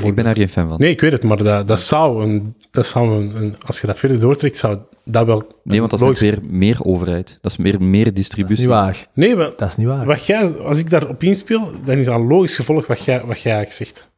ik 0.03 0.15
ben 0.15 0.23
daar 0.23 0.35
geen 0.35 0.49
fan 0.49 0.67
van. 0.67 0.79
Nee, 0.79 0.89
ik 0.91 1.01
weet 1.01 1.11
het, 1.11 1.23
maar 1.23 1.43
dat, 1.43 1.67
dat 1.67 1.79
zou, 1.79 2.23
een, 2.23 2.55
dat 2.71 2.87
zou 2.87 3.09
een, 3.21 3.35
een- 3.35 3.55
als 3.65 3.81
je 3.81 3.87
dat 3.87 3.97
verder 3.99 4.19
doortrekt, 4.19 4.57
zou 4.57 4.77
dat 5.05 5.25
wel... 5.25 5.47
Nee, 5.63 5.79
want 5.79 5.91
dat 5.91 5.99
is 5.99 6.05
logisch- 6.05 6.21
weer 6.21 6.39
meer 6.43 6.83
overheid. 6.83 7.37
Dat 7.41 7.51
is 7.51 7.57
meer, 7.57 7.81
meer 7.83 8.03
Dat 8.05 8.13
is 8.13 8.19
distributie. 8.19 8.57
niet 8.65 8.73
waar. 8.73 9.07
Nee, 9.13 9.35
maar 9.35 9.51
Dat 9.57 9.67
is 9.69 9.75
niet 9.75 9.87
waar. 9.87 10.05
wat 10.05 10.25
jij, 10.25 10.57
als 10.57 10.79
ik 10.79 10.89
daarop 10.89 11.23
inspeel, 11.23 11.71
dan 11.85 11.97
is 11.97 12.05
dat 12.05 12.15
een 12.19 12.27
logisch 12.27 12.55
gevolg 12.55 12.87
wat 12.87 13.03
jij, 13.03 13.25
wat 13.25 13.41
jij 13.41 13.53
eigenlijk 13.53 13.89
zegt. 13.89 14.09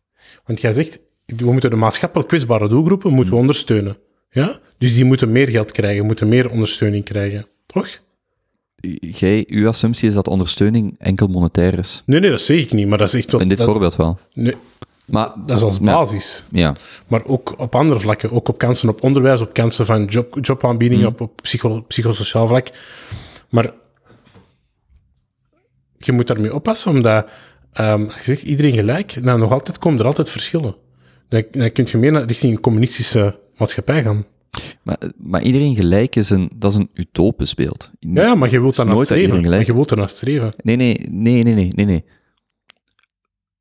Want 0.45 0.61
jij 0.61 0.73
zegt, 0.73 0.99
we 1.25 1.51
moeten 1.51 1.69
de 1.69 1.75
maatschappelijk 1.75 2.29
kwetsbare 2.29 2.67
doelgroepen 2.67 3.07
moeten 3.09 3.25
Hmm. 3.25 3.33
we 3.33 3.39
ondersteunen. 3.41 3.97
Ja? 4.35 4.59
Dus 4.77 4.93
die 4.95 5.05
moeten 5.05 5.31
meer 5.31 5.49
geld 5.49 5.71
krijgen, 5.71 6.05
moeten 6.05 6.27
meer 6.27 6.49
ondersteuning 6.49 7.03
krijgen. 7.03 7.47
Toch? 7.65 7.87
Jij, 8.99 9.43
uw 9.47 9.67
assumptie 9.67 10.07
is 10.07 10.13
dat 10.13 10.27
ondersteuning 10.27 10.95
enkel 10.97 11.27
monetair 11.27 11.79
is. 11.79 12.03
Nee, 12.05 12.19
nee, 12.19 12.29
dat 12.29 12.41
zeg 12.41 12.59
ik 12.59 12.71
niet, 12.73 12.87
maar 12.87 12.97
dat 12.97 13.07
is 13.07 13.13
echt. 13.13 13.41
In 13.41 13.47
dit 13.47 13.57
dat, 13.57 13.67
voorbeeld 13.67 13.95
wel. 13.95 14.19
nee, 14.33 14.55
Maar, 15.05 15.31
dat 15.45 15.57
is 15.57 15.63
als 15.63 15.79
basis. 15.79 16.43
ja. 16.51 16.75
Maar 17.07 17.25
ook 17.25 17.59
op 17.59 17.75
andere 17.75 17.99
vlakken. 17.99 18.31
Ook 18.31 18.49
op 18.49 18.57
kansen 18.57 18.89
op 18.89 19.03
onderwijs, 19.03 19.41
op 19.41 19.53
kansen 19.53 19.85
van 19.85 20.05
job, 20.05 20.37
jobaanbiedingen, 20.41 21.05
Hmm. 21.05 21.13
op, 21.13 21.21
op 21.21 21.35
psycho, 21.41 21.81
psychosociaal 21.81 22.47
vlak. 22.47 22.67
Maar 23.49 23.73
je 25.97 26.11
moet 26.11 26.27
daarmee 26.27 26.53
oppassen, 26.53 26.91
omdat 26.91 27.29
ehm, 27.73 28.03
als 28.03 28.15
je 28.15 28.23
zegt 28.23 28.41
iedereen 28.41 28.73
gelijk, 28.73 29.23
dan 29.23 29.39
nog 29.39 29.51
altijd 29.51 29.77
komen 29.77 29.99
er 29.99 30.05
altijd 30.05 30.29
verschillen. 30.29 30.75
Dan, 31.29 31.43
dan 31.51 31.71
kun 31.71 31.87
je 31.91 31.97
meer 31.97 32.11
naar 32.11 32.25
richting 32.25 32.55
een 32.55 32.61
communistische 32.61 33.39
maatschappij 33.57 34.03
gaan. 34.03 34.25
Maar, 34.81 34.97
maar 35.17 35.41
iedereen 35.41 35.75
gelijk 35.75 36.15
is 36.15 36.29
een, 36.29 36.51
dat 36.55 36.71
is 36.71 36.77
een 36.77 36.89
utopisch 36.93 37.53
beeld. 37.53 37.91
Ja, 37.99 38.21
ja, 38.21 38.35
maar 38.35 38.51
je 38.51 38.61
wilt 38.61 38.75
dat 38.75 38.85
iedereen 38.85 39.05
streven. 39.05 39.49
Maar 39.49 39.65
je 39.65 39.73
wilt 39.73 39.89
daarnaar 39.89 40.09
streven. 40.09 40.53
Nee, 40.63 40.75
nee, 40.75 41.07
nee, 41.11 41.43
nee, 41.43 41.53
nee, 41.53 41.71
nee, 41.75 41.85
nee. 41.85 42.03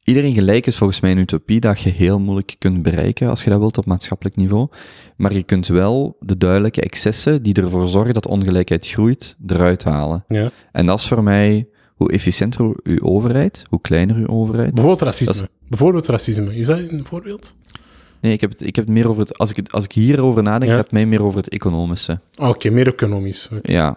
Iedereen 0.04 0.34
gelijk 0.34 0.66
is 0.66 0.76
volgens 0.76 1.00
mij 1.00 1.10
een 1.10 1.18
utopie 1.18 1.60
dat 1.60 1.80
je 1.80 1.90
heel 1.90 2.20
moeilijk 2.20 2.56
kunt 2.58 2.82
bereiken 2.82 3.28
als 3.28 3.44
je 3.44 3.50
dat 3.50 3.58
wilt 3.58 3.78
op 3.78 3.86
maatschappelijk 3.86 4.36
niveau. 4.36 4.68
Maar 5.16 5.32
je 5.32 5.42
kunt 5.42 5.66
wel 5.66 6.16
de 6.20 6.36
duidelijke 6.36 6.80
excessen 6.80 7.42
die 7.42 7.54
ervoor 7.54 7.86
zorgen 7.86 8.14
dat 8.14 8.26
ongelijkheid 8.26 8.88
groeit, 8.88 9.36
eruit 9.46 9.84
halen. 9.84 10.24
Ja. 10.28 10.50
En 10.72 10.86
dat 10.86 10.98
is 10.98 11.06
voor 11.06 11.22
mij, 11.22 11.68
hoe 12.04 12.12
efficiënter 12.12 12.72
uw 12.82 13.00
overheid, 13.00 13.64
hoe 13.70 13.80
kleiner 13.80 14.16
uw 14.16 14.26
overheid. 14.28 14.70
Bijvoorbeeld 14.74 15.02
racisme. 15.02 15.32
Dat 15.34 15.48
Bijvoorbeeld 15.68 16.06
racisme. 16.06 16.56
Is 16.56 16.66
dat 16.66 16.78
een 16.78 17.04
voorbeeld? 17.06 17.54
Nee, 18.20 18.32
ik 18.32 18.40
heb 18.40 18.50
het, 18.50 18.60
ik 18.60 18.76
heb 18.76 18.84
het 18.84 18.94
meer 18.94 19.08
over 19.08 19.20
het, 19.22 19.38
als 19.38 19.50
ik, 19.50 19.56
het, 19.56 19.72
als 19.72 19.84
ik 19.84 19.92
hierover 19.92 20.42
nadenk, 20.42 20.70
Ja. 20.70 20.76
gaat 20.76 20.84
het 20.84 20.92
mij 20.92 21.06
meer 21.06 21.22
over 21.22 21.38
het 21.38 21.48
economische. 21.48 22.20
Ah, 22.34 22.48
Oké, 22.48 22.70
meer 22.70 22.86
economisch. 22.86 23.48
Ja, 23.62 23.96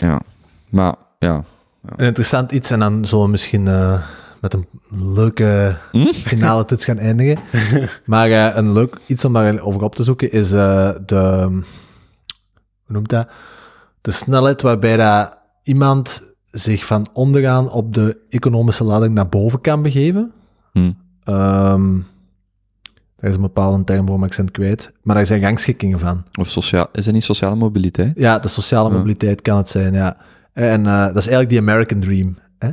ja. 0.00 0.20
Maar, 0.68 0.94
ja. 1.18 1.44
Een 1.96 2.06
interessant 2.06 2.52
iets, 2.52 2.70
en 2.70 2.78
dan 2.78 3.04
zullen 3.06 3.24
we 3.24 3.30
misschien 3.30 3.68
eh, 3.68 4.02
met 4.40 4.54
een 4.54 4.66
leuke 5.14 5.76
Hm? 5.92 6.12
finale 6.12 6.64
tuts 6.64 6.84
gaan 6.84 6.98
eindigen. 6.98 7.38
maar 8.04 8.30
eh, 8.30 8.56
een 8.56 8.72
leuk 8.72 8.96
iets 9.06 9.24
om 9.24 9.32
daarover 9.32 9.82
op 9.82 9.94
te 9.94 10.02
zoeken 10.02 10.32
is 10.32 10.52
eh, 10.52 10.90
de... 11.06 11.46
Hoe 12.84 12.94
noemt 12.94 13.08
dat? 13.08 13.28
de 14.00 14.10
snelheid 14.12 14.62
waarbij 14.62 14.96
dat 14.96 15.36
iemand 15.62 16.34
zich 16.58 16.84
van 16.86 17.06
onderaan 17.12 17.70
op 17.70 17.94
de 17.94 18.18
economische 18.28 18.84
lading 18.84 19.14
naar 19.14 19.28
boven 19.28 19.60
kan 19.60 19.82
begeven. 19.82 20.32
Hm. 20.72 20.92
Ehm 21.24 21.98
daar 23.16 23.30
is 23.30 23.36
een 23.36 23.42
bepaalde 23.42 23.84
term 23.84 24.06
voor, 24.06 24.18
maar 24.18 24.28
ik 24.30 24.36
ben 24.36 24.44
het 24.44 24.54
kwijt. 24.54 24.92
Maar 25.02 25.16
daar 25.16 25.26
zijn 25.26 25.42
rangschikkingen 25.42 25.98
van. 25.98 26.22
Of 26.38 26.48
sociaal, 26.48 26.86
is 26.92 27.04
dat 27.04 27.14
niet 27.14 27.24
sociale 27.24 27.54
mobiliteit? 27.56 28.12
Ja, 28.16 28.38
de 28.38 28.48
sociale 28.48 28.88
Ja. 28.90 28.94
mobiliteit 28.96 29.42
kan 29.42 29.56
het 29.56 29.68
zijn, 29.68 29.94
ja. 29.94 30.16
En 30.52 30.86
eh, 30.86 30.98
dat 31.06 31.16
is 31.16 31.26
eigenlijk 31.28 31.48
die 31.48 31.58
American 31.58 32.00
Dream. 32.00 32.36
Hè? 32.58 32.68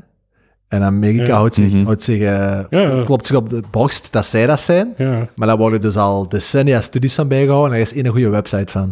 En 0.67 0.83
Amerika 0.83 1.23
Ja. 1.25 1.35
houdt 1.35 1.55
zich, 1.55 1.71
Mhm. 1.73 1.83
houdt 1.85 2.03
zich, 2.03 2.19
eh, 2.21 2.59
Ja. 2.69 3.03
klopt 3.05 3.25
zich 3.25 3.35
op 3.35 3.49
de 3.49 3.61
borst 3.71 4.11
dat 4.11 4.25
zij 4.25 4.45
dat 4.47 4.59
zijn. 4.59 4.93
Ja. 4.97 5.27
Maar 5.35 5.47
daar 5.47 5.57
worden 5.57 5.81
dus 5.81 5.97
al 5.97 6.29
decennia 6.29 6.81
studies 6.81 7.15
van 7.15 7.27
bijgehouden. 7.27 7.71
En 7.71 7.75
er 7.75 7.81
is 7.85 7.93
één 7.93 8.07
goede 8.07 8.29
website 8.29 8.71
van. 8.71 8.89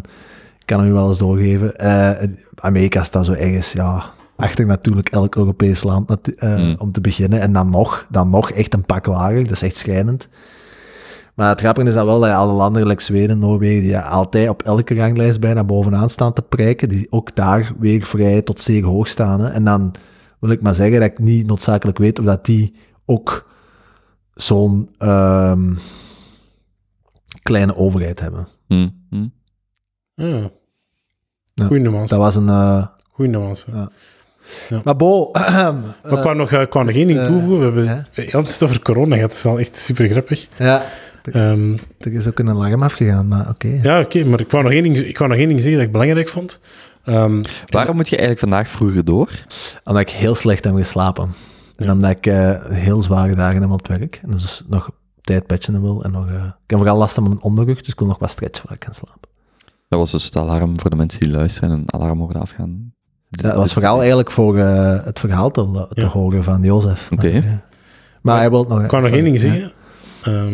Ik 0.59 0.65
kan 0.65 0.79
hem 0.79 0.89
u 0.89 0.93
wel 0.93 1.07
eens 1.07 1.17
doorgeven. 1.17 1.75
Eh, 1.75 2.27
Amerika 2.55 3.03
staat 3.03 3.25
zo 3.25 3.33
ergens, 3.33 3.71
ja, 3.71 4.03
achter 4.41 4.65
natuurlijk 4.65 5.09
elk 5.09 5.35
Europees 5.35 5.83
land 5.83 6.35
eh, 6.35 6.57
Mm. 6.57 6.75
om 6.79 6.91
te 6.91 7.01
beginnen. 7.01 7.41
En 7.41 7.53
dan 7.53 7.69
nog, 7.69 8.05
dan 8.09 8.29
nog 8.29 8.51
echt 8.51 8.73
een 8.73 8.85
pak 8.85 9.05
lager. 9.05 9.43
Dat 9.43 9.51
is 9.51 9.61
echt 9.61 9.77
schrijnend. 9.77 10.27
Maar 11.35 11.49
het 11.49 11.59
grappige 11.59 11.87
is 11.87 11.93
dan 11.93 12.05
wel 12.05 12.19
dat 12.19 12.29
je 12.29 12.35
alle 12.35 12.53
landen, 12.53 12.81
gelijk 12.81 12.99
Zweden, 13.01 13.39
Noorwegen, 13.39 13.81
die 13.81 13.97
altijd 13.97 14.49
op 14.49 14.61
elke 14.63 14.95
ranglijst 14.95 15.39
bijna 15.39 15.63
bovenaan 15.63 16.09
staan 16.09 16.33
te 16.33 16.41
prijken, 16.41 16.89
die 16.89 17.07
ook 17.09 17.35
daar 17.35 17.71
weer 17.79 18.01
vrij 18.05 18.41
tot 18.41 18.61
zeer 18.61 18.83
hoog 18.83 19.07
staan. 19.07 19.39
Hè. 19.39 19.47
En 19.49 19.63
dan 19.63 19.91
wil 20.39 20.49
ik 20.49 20.61
maar 20.61 20.73
zeggen 20.73 20.99
dat 20.99 21.09
ik 21.11 21.19
niet 21.19 21.47
noodzakelijk 21.47 21.97
weet 21.97 22.19
of 22.19 22.25
dat 22.25 22.45
die 22.45 22.75
ook 23.05 23.49
zo'n 24.33 24.89
ehm, 24.97 25.73
kleine 27.43 27.75
overheid 27.75 28.19
hebben. 28.19 28.47
Hm. 28.67 28.89
Hm. 29.09 29.27
Ja. 30.15 30.49
Goeie 31.65 31.81
nuance. 31.83 32.13
Dat 32.13 32.23
was 32.23 32.35
een... 32.35 32.49
eh, 32.49 32.85
Goeie 33.11 33.31
nuance. 33.31 33.71
Ja. 33.71 33.89
Maar 34.83 34.95
Bo... 34.95 35.29
Maar 35.31 35.73
ik 36.03 36.23
wou 36.23 36.35
nog, 36.35 36.51
eh, 36.51 36.61
ik 36.61 36.73
wou 36.73 36.85
nog 36.85 36.95
één 36.95 37.07
ding 37.07 37.19
eh, 37.19 37.25
toevoegen. 37.25 37.73
We 37.73 37.81
hebben 37.81 38.07
tijd 38.13 38.63
over 38.63 38.81
corona 38.81 39.15
gehad. 39.15 39.29
Dat 39.29 39.37
is 39.37 39.43
wel 39.43 39.59
echt 39.59 39.75
super 39.75 40.07
grappig. 40.09 40.47
ja, 40.57 40.85
Ehm, 41.23 41.77
er 41.99 42.13
is 42.13 42.27
ook 42.27 42.39
een 42.39 42.49
alarm 42.49 42.81
afgegaan, 42.83 43.27
maar 43.27 43.49
oké. 43.49 43.79
ja, 43.81 43.99
oké. 43.99 44.23
maar 44.23 44.39
ik 44.39 44.51
wou, 44.51 44.63
nog 44.63 44.71
één 44.71 44.83
ding, 44.83 44.97
ik 44.97 45.17
wou 45.17 45.29
nog 45.29 45.39
één 45.39 45.47
ding 45.47 45.59
zeggen 45.59 45.77
dat 45.77 45.87
ik 45.87 45.91
belangrijk 45.91 46.29
vond. 46.29 46.59
Ehm, 47.03 47.43
Waarom 47.65 47.95
moet 47.95 48.09
je 48.09 48.17
eigenlijk 48.17 48.39
vandaag 48.39 48.67
vroeger 48.67 49.05
door? 49.05 49.29
Omdat 49.83 50.01
ik 50.01 50.09
heel 50.09 50.35
slecht 50.35 50.63
heb 50.63 50.75
geslapen. 50.75 51.29
En 51.75 51.91
omdat 51.91 52.09
ik 52.09 52.25
eh, 52.25 52.65
heel 52.65 53.01
zware 53.01 53.35
dagen 53.35 53.61
heb 53.61 53.71
op 53.71 53.87
het 53.87 53.99
werk. 53.99 54.19
En 54.23 54.31
dus 54.31 54.63
nog 54.67 54.89
tijd 55.21 55.47
patchen 55.47 55.81
wil. 55.81 56.03
En 56.03 56.11
nog, 56.11 56.27
eh, 56.27 56.33
ik 56.33 56.69
heb 56.69 56.77
vooral 56.77 56.97
last 56.97 57.13
van 57.13 57.23
mijn 57.23 57.41
onderrug, 57.41 57.79
dus 57.79 57.87
ik 57.93 57.99
wil 57.99 58.07
nog 58.07 58.19
wat 58.19 58.31
stretchen 58.31 58.59
voordat 58.61 58.75
ik 58.75 58.85
kan 58.85 58.93
slapen. 58.93 59.29
Dat 59.87 59.99
was 59.99 60.11
dus 60.11 60.23
het 60.23 60.35
alarm 60.35 60.79
voor 60.79 60.89
de 60.89 60.95
mensen 60.95 61.19
die 61.19 61.31
luisteren 61.31 61.69
en 61.69 61.75
een 61.75 61.93
alarm 61.93 62.17
mogen 62.17 62.35
afgaan. 62.35 62.90
Dat 63.31 63.55
was 63.55 63.73
vooral 63.73 63.97
eigenlijk 63.99 64.31
voor 64.31 64.57
eh, 64.57 65.05
het 65.05 65.19
verhaal 65.19 65.51
te, 65.51 65.87
te 65.93 66.01
Ja. 66.01 66.07
horen 66.07 66.43
van 66.43 66.61
Jozef. 66.61 67.09
Oké. 67.11 67.31
Maar, 67.31 67.61
maar 68.21 68.37
hij 68.37 68.49
wil 68.49 68.63
nog... 68.63 68.83
Ik 68.83 68.91
wou 68.91 69.03
nog 69.03 69.11
één 69.11 69.23
ding 69.23 69.39
zeggen. 69.39 69.71
Ehm, 70.23 70.53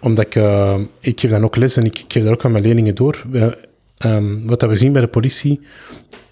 omdat 0.00 0.24
ik, 0.26 0.34
eh, 0.34 0.78
ik 1.00 1.20
geef 1.20 1.30
dan 1.30 1.44
ook 1.44 1.56
les 1.56 1.76
en 1.76 1.84
ik, 1.84 1.98
ik 1.98 2.12
geef 2.12 2.22
daar 2.22 2.32
ook 2.32 2.44
aan 2.44 2.50
mijn 2.52 2.64
leerlingen 2.64 2.94
door. 2.94 3.24
We, 3.30 3.58
ehm, 3.96 4.46
wat 4.46 4.60
dat 4.60 4.68
we 4.70 4.76
zien 4.76 4.92
bij 4.92 5.00
de 5.02 5.08
politie, 5.08 5.60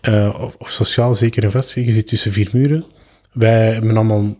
eh, 0.00 0.34
of, 0.40 0.54
of 0.58 0.70
sociaal 0.70 1.14
zeker 1.14 1.44
en 1.44 1.50
vast, 1.50 1.74
je 1.74 1.92
zit 1.92 2.06
tussen 2.06 2.32
vier 2.32 2.48
muren. 2.52 2.84
Wij 3.32 3.72
hebben 3.72 3.96
allemaal, 3.96 4.36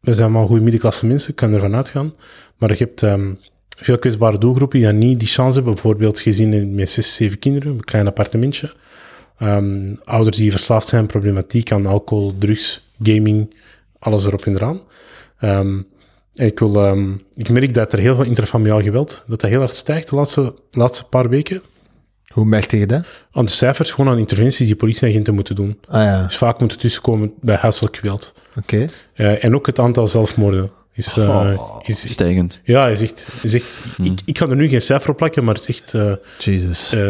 we 0.00 0.14
zijn 0.14 0.28
allemaal 0.28 0.46
goede 0.46 0.62
middenklasse 0.62 1.06
mensen, 1.06 1.30
ik 1.30 1.36
kan 1.36 1.52
ervan 1.52 1.74
uitgaan. 1.74 2.12
Maar 2.56 2.70
je 2.70 2.76
hebt 2.76 3.02
ehm, 3.02 3.30
veel 3.78 3.98
kwetsbare 3.98 4.38
doelgroepen 4.38 4.78
die 4.78 4.88
dan 4.88 4.98
niet 4.98 5.18
die 5.18 5.28
chance 5.28 5.54
hebben. 5.54 5.72
Bijvoorbeeld 5.72 6.20
gezinnen 6.20 6.74
met 6.74 6.90
zes, 6.90 7.14
zeven 7.14 7.38
kinderen, 7.38 7.72
een 7.72 7.84
klein 7.84 8.06
appartementje. 8.06 8.72
Ehm, 9.38 9.94
ouders 10.04 10.36
die 10.36 10.50
verslaafd 10.50 10.88
zijn, 10.88 11.06
problematiek 11.06 11.72
aan 11.72 11.86
alcohol, 11.86 12.34
drugs, 12.38 12.90
gaming, 13.02 13.54
alles 13.98 14.24
erop 14.26 14.44
en 14.46 14.54
eraan. 14.54 14.80
Ehm, 15.38 15.80
en 16.34 16.46
ik, 16.46 16.58
wil, 16.58 16.84
ehm, 16.84 17.12
ik 17.34 17.48
merk 17.48 17.74
dat 17.74 17.92
er 17.92 17.98
heel 17.98 18.14
veel 18.14 18.24
interfamiliaal 18.24 18.82
geweld, 18.82 19.24
dat 19.28 19.40
dat 19.40 19.50
heel 19.50 19.58
hard 19.58 19.72
stijgt 19.72 20.08
de 20.08 20.16
laatste, 20.16 20.54
laatste 20.70 21.08
paar 21.08 21.28
weken. 21.28 21.62
Hoe 22.32 22.44
merkte 22.44 22.78
je 22.78 22.86
dat? 22.86 23.04
Aan 23.32 23.44
de 23.44 23.50
cijfers, 23.50 23.92
gewoon 23.92 24.12
aan 24.12 24.18
interventies 24.18 24.66
die 24.66 24.76
politieagenten 24.76 25.34
moeten 25.34 25.54
doen. 25.54 25.78
Ah 25.88 26.02
ja, 26.02 26.22
Dus 26.26 26.36
vaak 26.36 26.58
moeten 26.60 26.78
tussenkomen 26.78 27.32
bij 27.40 27.56
huiselijk 27.56 27.96
geweld. 27.96 28.34
oké. 28.56 28.86
Eh, 29.14 29.44
en 29.44 29.54
ook 29.54 29.66
het 29.66 29.78
aantal 29.78 30.06
zelfmoorden 30.06 30.70
is, 30.94 31.16
eh, 31.16 31.28
Oh, 31.58 31.78
is, 31.82 32.10
Stijgend. 32.10 32.60
ja, 32.64 32.88
is 32.88 33.02
echt, 33.02 33.28
is 33.42 33.54
echt 33.54 33.78
ik, 34.02 34.20
ik 34.24 34.34
kan 34.34 34.50
er 34.50 34.56
nu 34.56 34.68
geen 34.68 34.82
cijfer 34.82 35.10
op 35.10 35.16
plakken, 35.16 35.44
maar 35.44 35.54
het 35.54 35.68
is 35.68 35.76
echt 35.80 35.94
eh 35.94 36.12
Jesus. 36.38 36.92
eh, 36.92 37.00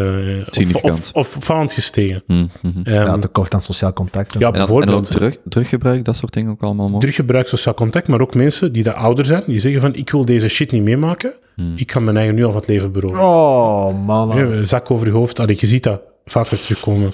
op- 0.47 0.55
Significant. 0.55 1.11
op- 1.13 1.27
op- 1.27 1.35
opvallend 1.37 1.73
gestegen. 1.73 2.23
Hm, 2.27 2.33
hm, 2.61 2.69
hm. 2.69 2.69
Ehm, 2.85 2.95
ja, 3.07 3.19
tekort 3.19 3.55
aan 3.55 3.61
sociaal 3.61 3.93
contact. 3.93 4.33
ja, 4.33 4.39
En 4.39 4.47
en 4.47 4.53
bijvoorbeeld 4.53 5.11
drug, 5.11 5.37
druggebruik, 5.45 6.05
dat 6.05 6.17
soort 6.17 6.33
dingen 6.33 6.51
ook 6.51 6.61
allemaal 6.63 6.89
mogelijk. 6.89 7.03
druggebruik, 7.13 7.49
sociaal 7.49 7.75
contact, 7.75 8.09
maar 8.09 8.21
ook 8.21 8.35
mensen 8.35 8.73
die 8.73 8.83
dat 8.83 8.95
ouder 8.95 9.27
zijn, 9.27 9.43
die 9.47 9.61
zeggen 9.61 9.81
van 9.81 9.95
ik 9.95 10.11
wil 10.11 10.25
deze 10.25 10.49
shit 10.49 10.71
niet 10.73 10.83
meemaken, 10.83 11.33
Hmm. 11.55 11.73
ik 11.77 11.87
kan 11.87 12.05
mijn 12.05 12.17
eigen 12.17 12.35
nu 12.35 12.45
al 12.45 12.51
van 12.51 12.61
het 12.61 12.69
leven 12.69 12.93
beroven. 12.93 13.19
Oh, 13.21 14.05
man. 14.07 14.37
Ja, 14.59 14.65
zak 14.65 14.91
over 14.91 15.07
je 15.07 15.13
hoofd. 15.13 15.39
Allee, 15.41 15.57
je 15.61 15.67
ziet 15.67 15.83
dat 15.83 16.01
vaker 16.25 16.61
terugkomen. 16.61 17.13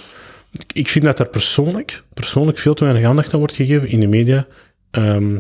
Ik, 0.73 0.89
vind 0.89 1.05
dat 1.05 1.19
er 1.19 1.27
persoonlijk, 1.29 2.03
persoonlijk 2.15 2.59
veel 2.59 2.75
te 2.75 2.85
weinig 2.85 3.05
aandacht 3.09 3.33
aan 3.33 3.39
wordt 3.39 3.55
gegeven 3.55 3.89
in 3.89 4.01
de 4.01 4.07
media. 4.07 4.47
Ehm, 4.91 5.37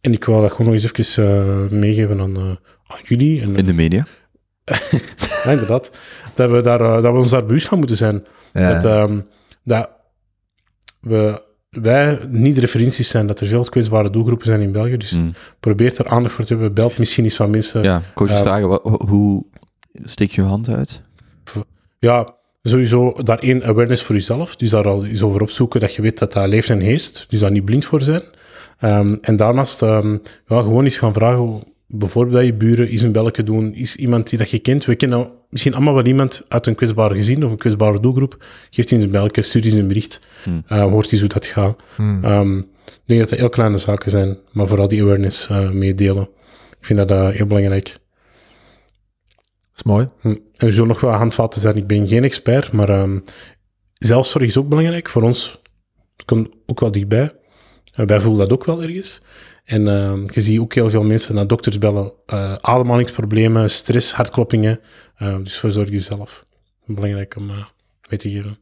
en 0.00 0.12
ik 0.12 0.24
wil 0.24 0.40
dat 0.40 0.50
gewoon 0.50 0.72
nog 0.72 0.82
eens 0.82 0.92
even 0.98 1.24
eh, 1.70 1.78
meegeven 1.78 2.20
aan, 2.20 2.36
eh, 2.36 2.42
aan 2.86 3.00
jullie. 3.04 3.42
En, 3.42 3.56
In 3.56 3.66
de 3.66 3.72
media. 3.72 4.06
ja, 5.44 5.50
inderdaad. 5.50 5.90
Dat 6.34 6.50
we, 6.50 6.60
daar, 6.60 6.80
eh, 6.80 7.02
dat 7.02 7.12
we 7.12 7.18
ons 7.18 7.30
daar 7.30 7.46
bewust 7.46 7.68
van 7.68 7.78
moeten 7.78 7.96
zijn. 7.96 8.24
Ja. 8.52 8.72
Dat, 8.72 8.84
ehm, 8.84 9.20
dat 9.64 9.90
we, 11.00 11.42
wij 11.70 12.18
niet 12.28 12.58
referenties 12.58 13.08
zijn, 13.08 13.26
dat 13.26 13.40
er 13.40 13.46
veel 13.46 13.64
kwetsbare 13.64 14.10
doelgroepen 14.10 14.46
zijn 14.46 14.60
in 14.60 14.72
België. 14.72 14.96
Dus 14.96 15.10
Hm. 15.10 15.30
probeer 15.60 15.98
er 15.98 16.08
aandacht 16.08 16.34
voor 16.34 16.44
te 16.44 16.52
hebben. 16.52 16.74
Belt 16.74 16.98
misschien 16.98 17.24
eens 17.24 17.36
van 17.36 17.50
mensen. 17.50 17.82
Ja, 17.82 18.02
coaches 18.14 18.36
eh, 18.36 18.42
vragen, 18.42 18.80
hoe 19.08 19.44
steek 19.92 20.30
je 20.30 20.42
je 20.42 20.48
hand 20.48 20.68
uit? 20.68 21.02
Ja, 21.98 22.34
sowieso 22.62 23.22
daar 23.22 23.38
één 23.38 23.62
awareness 23.64 24.02
voor 24.02 24.14
jezelf. 24.14 24.56
Dus 24.56 24.70
daar 24.70 24.88
al 24.88 25.04
eens 25.04 25.22
over 25.22 25.42
opzoeken 25.42 25.80
dat 25.80 25.94
je 25.94 26.02
weet 26.02 26.18
dat 26.18 26.32
dat 26.32 26.46
leeft 26.48 26.70
en 26.70 26.80
heest. 26.80 27.26
Dus 27.28 27.40
daar 27.40 27.50
niet 27.50 27.64
blind 27.64 27.84
voor 27.84 28.00
zijn. 28.02 28.22
Ehm, 28.78 29.16
en 29.20 29.36
daarnaast 29.36 29.82
ehm, 29.82 30.12
ja, 30.46 30.62
gewoon 30.62 30.84
eens 30.84 30.96
gaan 30.98 31.12
vragen, 31.12 31.60
bijvoorbeeld 31.86 32.34
bij 32.34 32.44
je 32.44 32.54
buren, 32.54 32.88
is 32.88 33.02
een 33.02 33.12
belletje 33.12 33.42
doen, 33.42 33.74
is 33.74 33.96
iemand 33.96 34.28
die 34.28 34.38
dat 34.38 34.50
je 34.50 34.58
kent. 34.58 34.84
We 34.84 34.94
kennen 34.94 35.30
misschien 35.50 35.74
allemaal 35.74 35.94
wel 35.94 36.04
iemand 36.06 36.44
uit 36.48 36.66
een 36.66 36.74
kwetsbare 36.74 37.14
gezin 37.14 37.44
of 37.44 37.50
een 37.50 37.56
kwetsbare 37.56 38.00
doelgroep. 38.00 38.44
Geeft 38.70 38.90
eens 38.92 39.02
een 39.04 39.10
belletje, 39.10 39.42
stuur 39.42 39.64
eens 39.64 39.74
een 39.74 39.88
bericht, 39.88 40.26
Hmm. 40.42 40.62
eh, 40.66 40.82
hoort 40.82 41.12
eens 41.12 41.20
hoe 41.20 41.28
dat 41.30 41.46
gaat. 41.46 41.80
Hmm. 41.96 42.24
Ehm, 42.24 42.58
ik 42.58 43.02
denk 43.04 43.20
dat 43.20 43.28
dat 43.28 43.38
heel 43.38 43.48
kleine 43.48 43.78
zaken 43.78 44.10
zijn, 44.10 44.38
maar 44.52 44.68
vooral 44.68 44.88
die 44.88 45.02
awareness 45.02 45.48
eh, 45.48 45.70
meedelen. 45.70 46.28
Ik 46.80 46.86
vind 46.86 46.98
dat 46.98 47.10
eh, 47.10 47.28
heel 47.28 47.46
belangrijk. 47.46 47.98
is 49.76 49.82
mooi. 49.82 50.06
Hm. 50.20 50.34
Er 50.56 50.72
zullen 50.72 50.88
nog 50.88 51.00
wel 51.00 51.10
handvaten 51.10 51.60
zijn. 51.60 51.76
Ik 51.76 51.86
ben 51.86 52.08
geen 52.08 52.24
expert, 52.24 52.72
maar 52.72 52.88
ehm, 52.88 53.18
zelfzorg 53.94 54.44
is 54.44 54.56
ook 54.56 54.68
belangrijk 54.68 55.08
voor 55.08 55.22
ons. 55.22 55.60
Het 56.16 56.24
komt 56.26 56.48
ook 56.66 56.80
wel 56.80 56.92
dichtbij. 56.92 57.32
Uh, 57.98 58.06
wij 58.06 58.20
voelen 58.20 58.48
dat 58.48 58.58
ook 58.58 58.64
wel 58.64 58.82
ergens. 58.82 59.22
En 59.68 59.88
ehm, 59.88 60.26
je 60.32 60.40
ziet 60.40 60.58
ook 60.58 60.74
heel 60.74 60.90
veel 60.90 61.02
mensen 61.02 61.34
naar 61.34 61.46
dokters 61.46 61.78
bellen. 61.78 62.12
eh, 62.26 62.54
ademhalingsproblemen, 62.54 63.70
stress, 63.70 64.12
hartkloppingen. 64.12 64.80
Eh, 65.16 65.36
dus 65.42 65.58
verzorg 65.58 65.88
jezelf. 65.88 66.46
Belangrijk 66.84 67.36
om 67.36 67.50
eh, 67.50 67.56
mee 68.08 68.18
te 68.18 68.30
geven. 68.30 68.56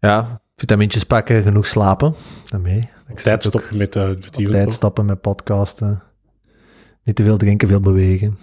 Ja, 0.00 0.40
vitamintjes 0.56 1.04
pakken, 1.04 1.42
genoeg 1.42 1.66
slapen. 1.66 2.14
Daarmee. 2.44 2.88
Ik 3.08 3.20
Tijd 3.20 3.42
stoppen 3.42 3.76
met, 3.76 3.96
eh 3.96 4.08
met 4.08 4.34
die 4.34 4.48
tijd 4.48 4.72
stappen 4.72 5.06
met 5.06 5.20
podcasten. 5.20 6.02
Niet 7.04 7.16
te 7.16 7.22
veel 7.22 7.36
drinken, 7.36 7.68
veel 7.68 7.80
bewegen. 7.80 8.38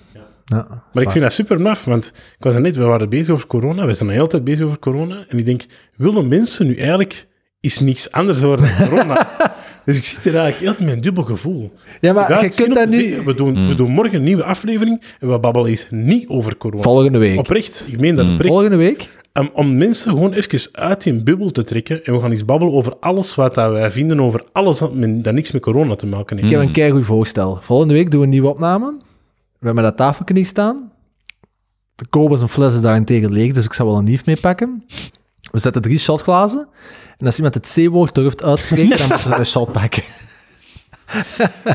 Ja. 0.45 0.84
Maar 0.94 1.03
ik 1.03 1.10
vind 1.10 1.24
dat 1.24 1.34
super 1.34 1.62
maf, 1.62 1.86
want 1.86 2.07
ik 2.38 2.44
was 2.44 2.56
er 2.56 2.62
net, 2.62 2.76
we 2.76 2.84
waren 2.84 3.10
bezig 3.10 3.34
over 3.34 3.48
corona, 3.48 3.86
we 3.86 3.94
zijn 3.94 4.10
de 4.10 4.16
hele 4.16 4.28
tijd 4.28 4.44
bezig 4.44 4.66
over 4.66 4.80
corona, 4.80 5.26
en 5.28 5.38
ik 5.38 5.45
denk, 5.45 5.66
willen 5.95 6.28
mensen 6.28 6.68
nu 6.68 6.76
eigenlijk 6.76 7.28
is 7.65 7.79
niks 7.79 8.11
anders 8.11 8.41
worden 8.41 8.69
dan 8.77 8.87
corona? 8.89 9.27
dus 9.85 9.97
ik 9.97 10.03
zit 10.03 10.25
er 10.25 10.35
eigenlijk 10.35 10.77
heel 10.77 10.85
met 10.85 10.95
een 10.95 11.01
dubbel 11.01 11.23
gevoel. 11.23 11.71
Ja, 12.01 12.13
maar 12.13 12.31
je 12.31 12.47
kunt 12.47 12.67
niet 12.67 12.75
dat 12.77 12.89
nu... 12.89 13.21
We 13.21 13.33
doen, 13.35 13.55
Hmm. 13.55 13.67
we 13.67 13.75
doen 13.75 13.91
morgen 13.91 14.15
een 14.17 14.23
nieuwe 14.23 14.43
aflevering 14.43 15.01
en 15.19 15.31
we 15.31 15.39
babbelen 15.39 15.69
eens 15.69 15.87
niet 15.89 16.27
over 16.27 16.57
corona. 16.57 16.83
Volgende 16.83 17.17
week. 17.17 17.37
Oprecht, 17.39 17.85
ik 17.87 17.99
meen 17.99 18.15
dat 18.15 18.25
Hmm. 18.25 18.33
oprecht. 18.33 18.53
Volgende 18.53 18.77
week? 18.77 19.09
Om, 19.33 19.49
om 19.53 19.77
mensen 19.77 20.11
gewoon 20.11 20.33
even 20.33 20.69
uit 20.71 21.03
die 21.03 21.23
bubbel 21.23 21.51
te 21.51 21.63
trekken 21.63 22.03
en 22.05 22.13
we 22.13 22.19
gaan 22.19 22.31
eens 22.31 22.45
babbelen 22.45 22.73
over 22.73 22.95
alles 22.99 23.35
wat 23.35 23.55
dat 23.55 23.71
wij 23.71 23.91
vinden 23.91 24.19
over 24.19 24.43
alles 24.51 24.77
dat, 24.77 24.93
niks 25.33 25.51
met 25.51 25.61
corona 25.61 25.95
te 25.95 26.05
maken 26.05 26.37
heeft. 26.37 26.49
Ik 26.51 26.57
heb 26.57 26.67
een 26.67 26.73
keigoed 26.73 27.05
voorstel. 27.05 27.57
Volgende 27.61 27.93
week 27.93 28.11
doen 28.11 28.19
we 28.19 28.25
een 28.25 28.31
nieuwe 28.31 28.47
opname. 28.47 28.97
We 29.59 29.65
hebben 29.65 29.83
dat 29.83 29.97
tafeltje 29.97 30.33
niet 30.33 30.47
staan. 30.47 30.91
De 31.95 32.05
Kobus 32.09 32.41
en 32.41 32.49
fles 32.49 32.73
is 32.73 32.81
daarentegen 32.81 33.31
leeg, 33.31 33.53
dus 33.53 33.65
ik 33.65 33.73
zal 33.73 33.85
wel 33.85 33.97
een 33.97 34.03
nieuw 34.03 34.17
meepakken. 34.25 34.83
We 35.51 35.59
zetten 35.59 35.81
drie 35.81 35.99
shotglazen. 35.99 36.67
En 37.17 37.25
als 37.25 37.35
iemand 37.35 37.53
het 37.53 37.71
C-woord 37.73 38.15
durft 38.15 38.43
uitspreken, 38.43 38.97
dan 38.97 39.07
moeten 39.07 39.29
ze 39.29 39.35
een 39.39 39.45
shot 39.45 39.71
pakken. 39.71 40.03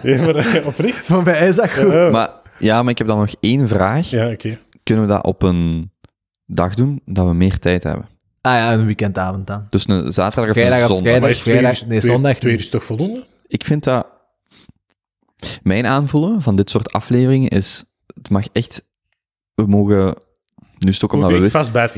Ja, 0.03 0.23
maar 0.25 0.37
eh, 0.37 0.67
oprecht? 0.67 1.05
Voor 1.07 1.23
mij 1.23 1.49
is 1.49 1.57
dat 1.57 1.71
goed. 1.71 1.93
Ja, 1.93 2.11
Maar, 2.11 2.31
ja, 2.59 2.83
maar 2.83 2.91
ik 2.91 2.99
heb 2.99 3.07
dan 3.07 3.19
nog 3.19 3.35
één 3.41 3.69
vraag. 3.69 4.11
ja 4.11 4.31
oké. 4.31 4.59
Kunnen 4.83 5.05
we 5.07 5.11
dat 5.13 5.25
op 5.25 5.43
een 5.43 5.91
dag 6.47 6.75
doen 6.75 7.03
dat 7.05 7.27
we 7.27 7.35
meer 7.35 7.59
tijd 7.59 7.83
hebben? 7.83 8.09
Ah 8.41 8.55
ja, 8.55 8.73
een 8.73 8.85
weekendavond 8.87 9.47
dan. 9.47 9.67
Dus 9.71 9.89
een 9.89 10.13
zaterdag 10.13 10.49
of 10.51 10.57
Vrijdag 10.57 10.81
een 10.81 10.87
zondag. 10.89 11.05
vrijdag. 11.13 11.31
Maar 11.31 11.39
twee 11.41 11.61
nee, 11.63 12.01
twee- 12.01 12.13
zondag 12.13 12.39
Twee 12.39 12.57
is 12.57 12.69
toch 12.69 12.85
voldoende? 12.85 13.25
Ik 13.47 13.65
vind 13.65 13.85
dat... 13.85 14.07
Mijn 15.63 15.87
aanvoelen 15.87 16.43
van 16.43 16.57
dit 16.57 16.71
soort 16.71 16.93
afleveringen 16.93 17.49
is... 17.49 17.85
Het 18.15 18.31
mag 18.31 18.45
echt... 18.53 18.85
We 19.55 19.67
mogen... 19.67 20.15
Nu 20.81 20.91
is 20.91 21.05
ook 21.05 21.13
omdat 21.13 21.31
Moet 21.31 21.39
we. 21.39 21.45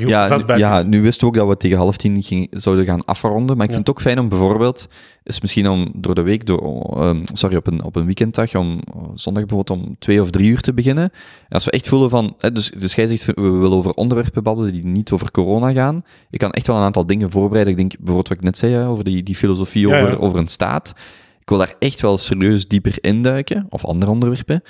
Ja, 0.09 0.27
ja, 0.59 0.83
nu 0.83 1.03
wisten 1.03 1.21
we 1.21 1.33
ook 1.33 1.39
dat 1.39 1.49
we 1.49 1.57
tegen 1.57 1.77
half 1.77 1.97
tien 1.97 2.23
ging, 2.23 2.47
zouden 2.51 2.85
gaan 2.85 3.05
afronden. 3.05 3.57
Maar 3.57 3.65
ik 3.67 3.71
Ja. 3.71 3.77
vind 3.77 3.87
het 3.87 3.97
ook 3.97 4.03
fijn 4.03 4.19
om 4.19 4.29
bijvoorbeeld, 4.29 4.89
is 5.25 5.41
misschien 5.41 5.69
om 5.69 5.91
door 5.95 6.15
de 6.15 6.23
week, 6.23 6.47
door, 6.47 6.97
ehm, 7.01 7.21
sorry, 7.33 7.57
op 7.57 7.67
een, 7.67 7.83
op 7.85 7.97
een 7.97 8.05
weekenddag, 8.05 8.55
om 8.55 8.81
eh, 8.95 9.03
zondag 9.15 9.45
bijvoorbeeld 9.47 9.81
om 9.81 9.97
twee 9.99 10.21
of 10.21 10.31
drie 10.31 10.51
uur 10.51 10.61
te 10.61 10.75
beginnen. 10.75 11.05
En 11.05 11.49
als 11.49 11.65
we 11.65 11.71
echt 11.71 11.89
voelen 11.89 12.11
van, 12.11 12.35
hè, 12.39 12.53
dus, 12.53 12.71
dus 12.71 12.95
jij 12.95 13.07
zegt, 13.07 13.25
we 13.25 13.33
willen 13.41 13.73
over 13.77 13.93
onderwerpen 13.93 14.43
babbelen 14.43 14.73
die 14.73 14.85
niet 14.85 15.11
over 15.11 15.31
corona 15.31 15.73
gaan. 15.73 16.05
Ik 16.31 16.39
kan 16.39 16.51
echt 16.51 16.67
wel 16.67 16.77
een 16.77 16.83
aantal 16.83 17.07
dingen 17.07 17.31
voorbereiden. 17.31 17.73
Ik 17.73 17.79
denk 17.79 17.97
bijvoorbeeld 17.97 18.29
wat 18.29 18.37
ik 18.39 18.45
net 18.45 18.59
zei, 18.59 18.73
hè, 18.73 18.87
over 18.87 19.05
die, 19.05 19.23
die 19.23 19.37
filosofie 19.37 19.89
Ja, 19.89 20.01
over, 20.03 20.21
over 20.21 20.39
een 20.39 20.49
staat. 20.49 20.95
Ik 21.41 21.49
wil 21.49 21.59
daar 21.59 21.75
echt 21.79 22.01
wel 22.01 22.19
serieus 22.19 22.69
dieper 22.69 22.95
induiken, 23.01 23.67
of 23.69 23.85
andere 23.85 24.13
onderwerpen. 24.13 24.63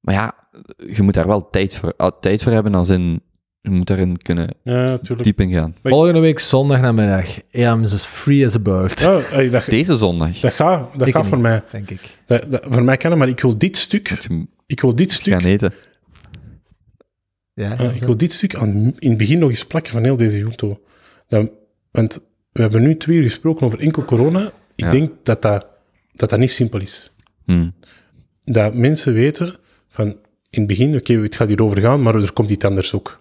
Maar 0.00 0.14
ja, 0.14 0.34
je 0.94 1.02
moet 1.02 1.14
daar 1.14 1.26
wel 1.26 1.50
tijd 1.50 1.74
voor, 1.76 1.94
ah, 1.96 2.10
tijd 2.20 2.42
voor 2.42 2.52
hebben, 2.52 2.74
als 2.74 2.88
in, 2.88 3.20
je 3.60 3.70
moet 3.70 3.86
daarin 3.86 4.16
kunnen 4.22 4.48
Ja, 4.62 4.84
natuurlijk. 4.84 5.22
diep 5.22 5.40
in 5.40 5.50
gaan. 5.52 5.74
Volgende 5.82 6.20
week 6.20 6.38
zondag 6.38 6.80
namiddag. 6.80 7.26
Ja, 7.50 7.72
I'm 7.74 7.82
as 7.84 8.04
free 8.04 8.46
as 8.46 8.54
a 8.54 8.58
bird. 8.58 9.00
Ja, 9.00 9.18
hey, 9.20 9.48
dat, 9.50 9.64
Deze 9.64 9.96
zondag. 9.96 10.40
dat 10.40 10.52
gaat, 10.52 10.98
dat 10.98 11.06
niet, 11.14 11.26
voor 11.26 11.38
mij. 11.40 11.62
Denk 11.70 11.90
ik. 11.90 12.00
Dat, 12.26 12.50
dat- 12.50 12.62
voor 12.68 12.82
mij 12.84 12.96
kan 12.96 13.10
het, 13.10 13.18
maar 13.18 13.28
ik 13.28 13.40
wil 13.40 13.58
dit 13.58 13.76
stuk, 13.76 14.08
je 14.08 14.46
ik 14.66 14.80
wil 14.80 14.94
dit 14.94 15.12
stuk, 15.12 15.32
gaan 15.32 15.44
eten. 15.44 15.72
Ja, 17.54 17.78
eh, 17.78 17.94
ik 17.94 18.02
wil 18.02 18.16
dit 18.16 18.32
stuk 18.32 18.54
aan, 18.54 18.94
in 18.98 19.08
het 19.08 19.18
begin 19.18 19.38
nog 19.38 19.50
eens 19.50 19.66
plakken 19.66 19.92
van 19.92 20.04
heel 20.04 20.16
deze 20.16 20.38
junto. 20.38 20.80
Dat, 21.28 21.50
want 21.90 22.20
we 22.52 22.62
hebben 22.62 22.82
nu 22.82 22.96
twee 22.96 23.16
uur 23.16 23.22
gesproken 23.22 23.66
over 23.66 23.78
enkel 23.80 24.04
corona. 24.04 24.46
Ik 24.46 24.84
Ja. 24.84 24.90
denk 24.90 25.10
dat 25.22 25.42
dat, 25.42 25.66
dat 26.12 26.30
dat 26.30 26.38
niet 26.38 26.50
simpel 26.50 26.80
is. 26.80 27.12
Hm. 27.44 27.68
Dat 28.44 28.74
mensen 28.74 29.12
weten 29.12 29.56
van 29.88 30.06
in 30.50 30.58
het 30.58 30.66
begin, 30.66 30.96
oké, 30.96 31.12
het 31.18 31.36
gaat 31.36 31.48
hierover 31.48 31.80
gaan, 31.80 32.02
maar 32.02 32.14
er 32.14 32.32
komt 32.32 32.50
iets 32.50 32.64
anders 32.64 32.92
ook. 32.94 33.19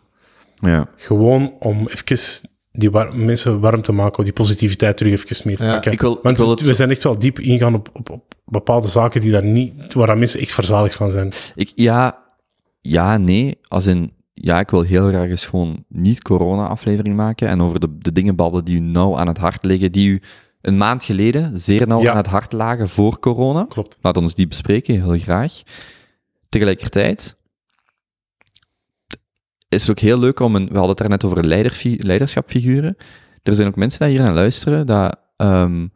Ja. 0.61 0.87
Gewoon 0.95 1.53
om 1.59 1.87
even 1.87 2.49
die 2.71 2.91
war- 2.91 3.15
mensen 3.15 3.59
warm 3.59 3.81
te 3.81 3.91
maken, 3.91 4.23
die 4.23 4.33
positiviteit 4.33 4.97
terug 4.97 5.13
even 5.13 5.41
mee 5.47 5.55
te 5.57 5.63
Ja, 5.63 5.73
pakken. 5.73 5.91
ik 5.91 6.01
wil- 6.01 6.19
Want 6.23 6.29
ik 6.29 6.35
wil 6.37 6.45
we, 6.45 6.51
het 6.51 6.59
we 6.61 6.67
zo- 6.67 6.73
zijn 6.73 6.89
echt 6.89 7.03
wel 7.03 7.19
diep 7.19 7.39
ingaan 7.39 7.73
op, 7.75 7.89
op, 7.93 8.09
op 8.09 8.33
bepaalde 8.45 8.87
zaken 8.87 9.21
die 9.21 9.31
daar 9.31 9.43
niet, 9.43 9.93
waar 9.93 10.17
mensen 10.17 10.39
echt 10.39 10.51
verzadigd 10.51 10.95
van 10.95 11.11
zijn. 11.11 11.31
Ik, 11.55 11.71
ja, 11.75 12.17
ja, 12.81 13.17
nee. 13.17 13.57
Als 13.67 13.85
in, 13.85 14.11
ja, 14.33 14.59
ik 14.59 14.69
wil 14.69 14.81
heel 14.81 15.07
graag 15.07 15.29
eens 15.29 15.45
gewoon 15.45 15.85
niet-corona-aflevering 15.87 17.15
maken 17.15 17.47
en 17.47 17.61
over 17.61 17.79
de, 17.79 17.97
de 17.97 18.11
dingen 18.11 18.35
babbelen 18.35 18.65
die 18.65 18.75
u 18.75 18.79
nou 18.79 19.17
aan 19.19 19.27
het 19.27 19.37
hart 19.37 19.63
liggen, 19.63 19.91
die 19.91 20.09
u 20.09 20.21
een 20.61 20.77
maand 20.77 21.03
geleden 21.03 21.59
zeer 21.59 21.87
nauw 21.87 22.01
Ja. 22.01 22.11
aan 22.11 22.17
het 22.17 22.27
hart 22.27 22.51
lagen 22.51 22.89
voor 22.89 23.19
corona. 23.19 23.65
Klopt. 23.69 23.97
Laat 24.01 24.17
ons 24.17 24.35
die 24.35 24.47
bespreken, 24.47 24.93
heel 25.03 25.19
graag. 25.19 25.61
Tegelijkertijd 26.49 27.37
is 29.69 29.81
het 29.81 29.89
ook 29.91 29.99
heel 29.99 30.19
leuk 30.19 30.39
om 30.39 30.55
een... 30.55 30.63
We 30.65 30.71
hadden 30.71 30.89
het 30.89 30.97
daar 30.97 31.09
net 31.09 31.23
over 31.23 31.45
leiderfi- 31.45 31.97
leiderschapfiguren. 31.99 32.97
Er 33.43 33.55
zijn 33.55 33.67
ook 33.67 33.75
mensen 33.75 34.05
die 34.05 34.15
hier 34.15 34.25
naar 34.25 34.33
luisteren, 34.35 34.85
dat 34.85 35.15
ehm, 35.37 35.87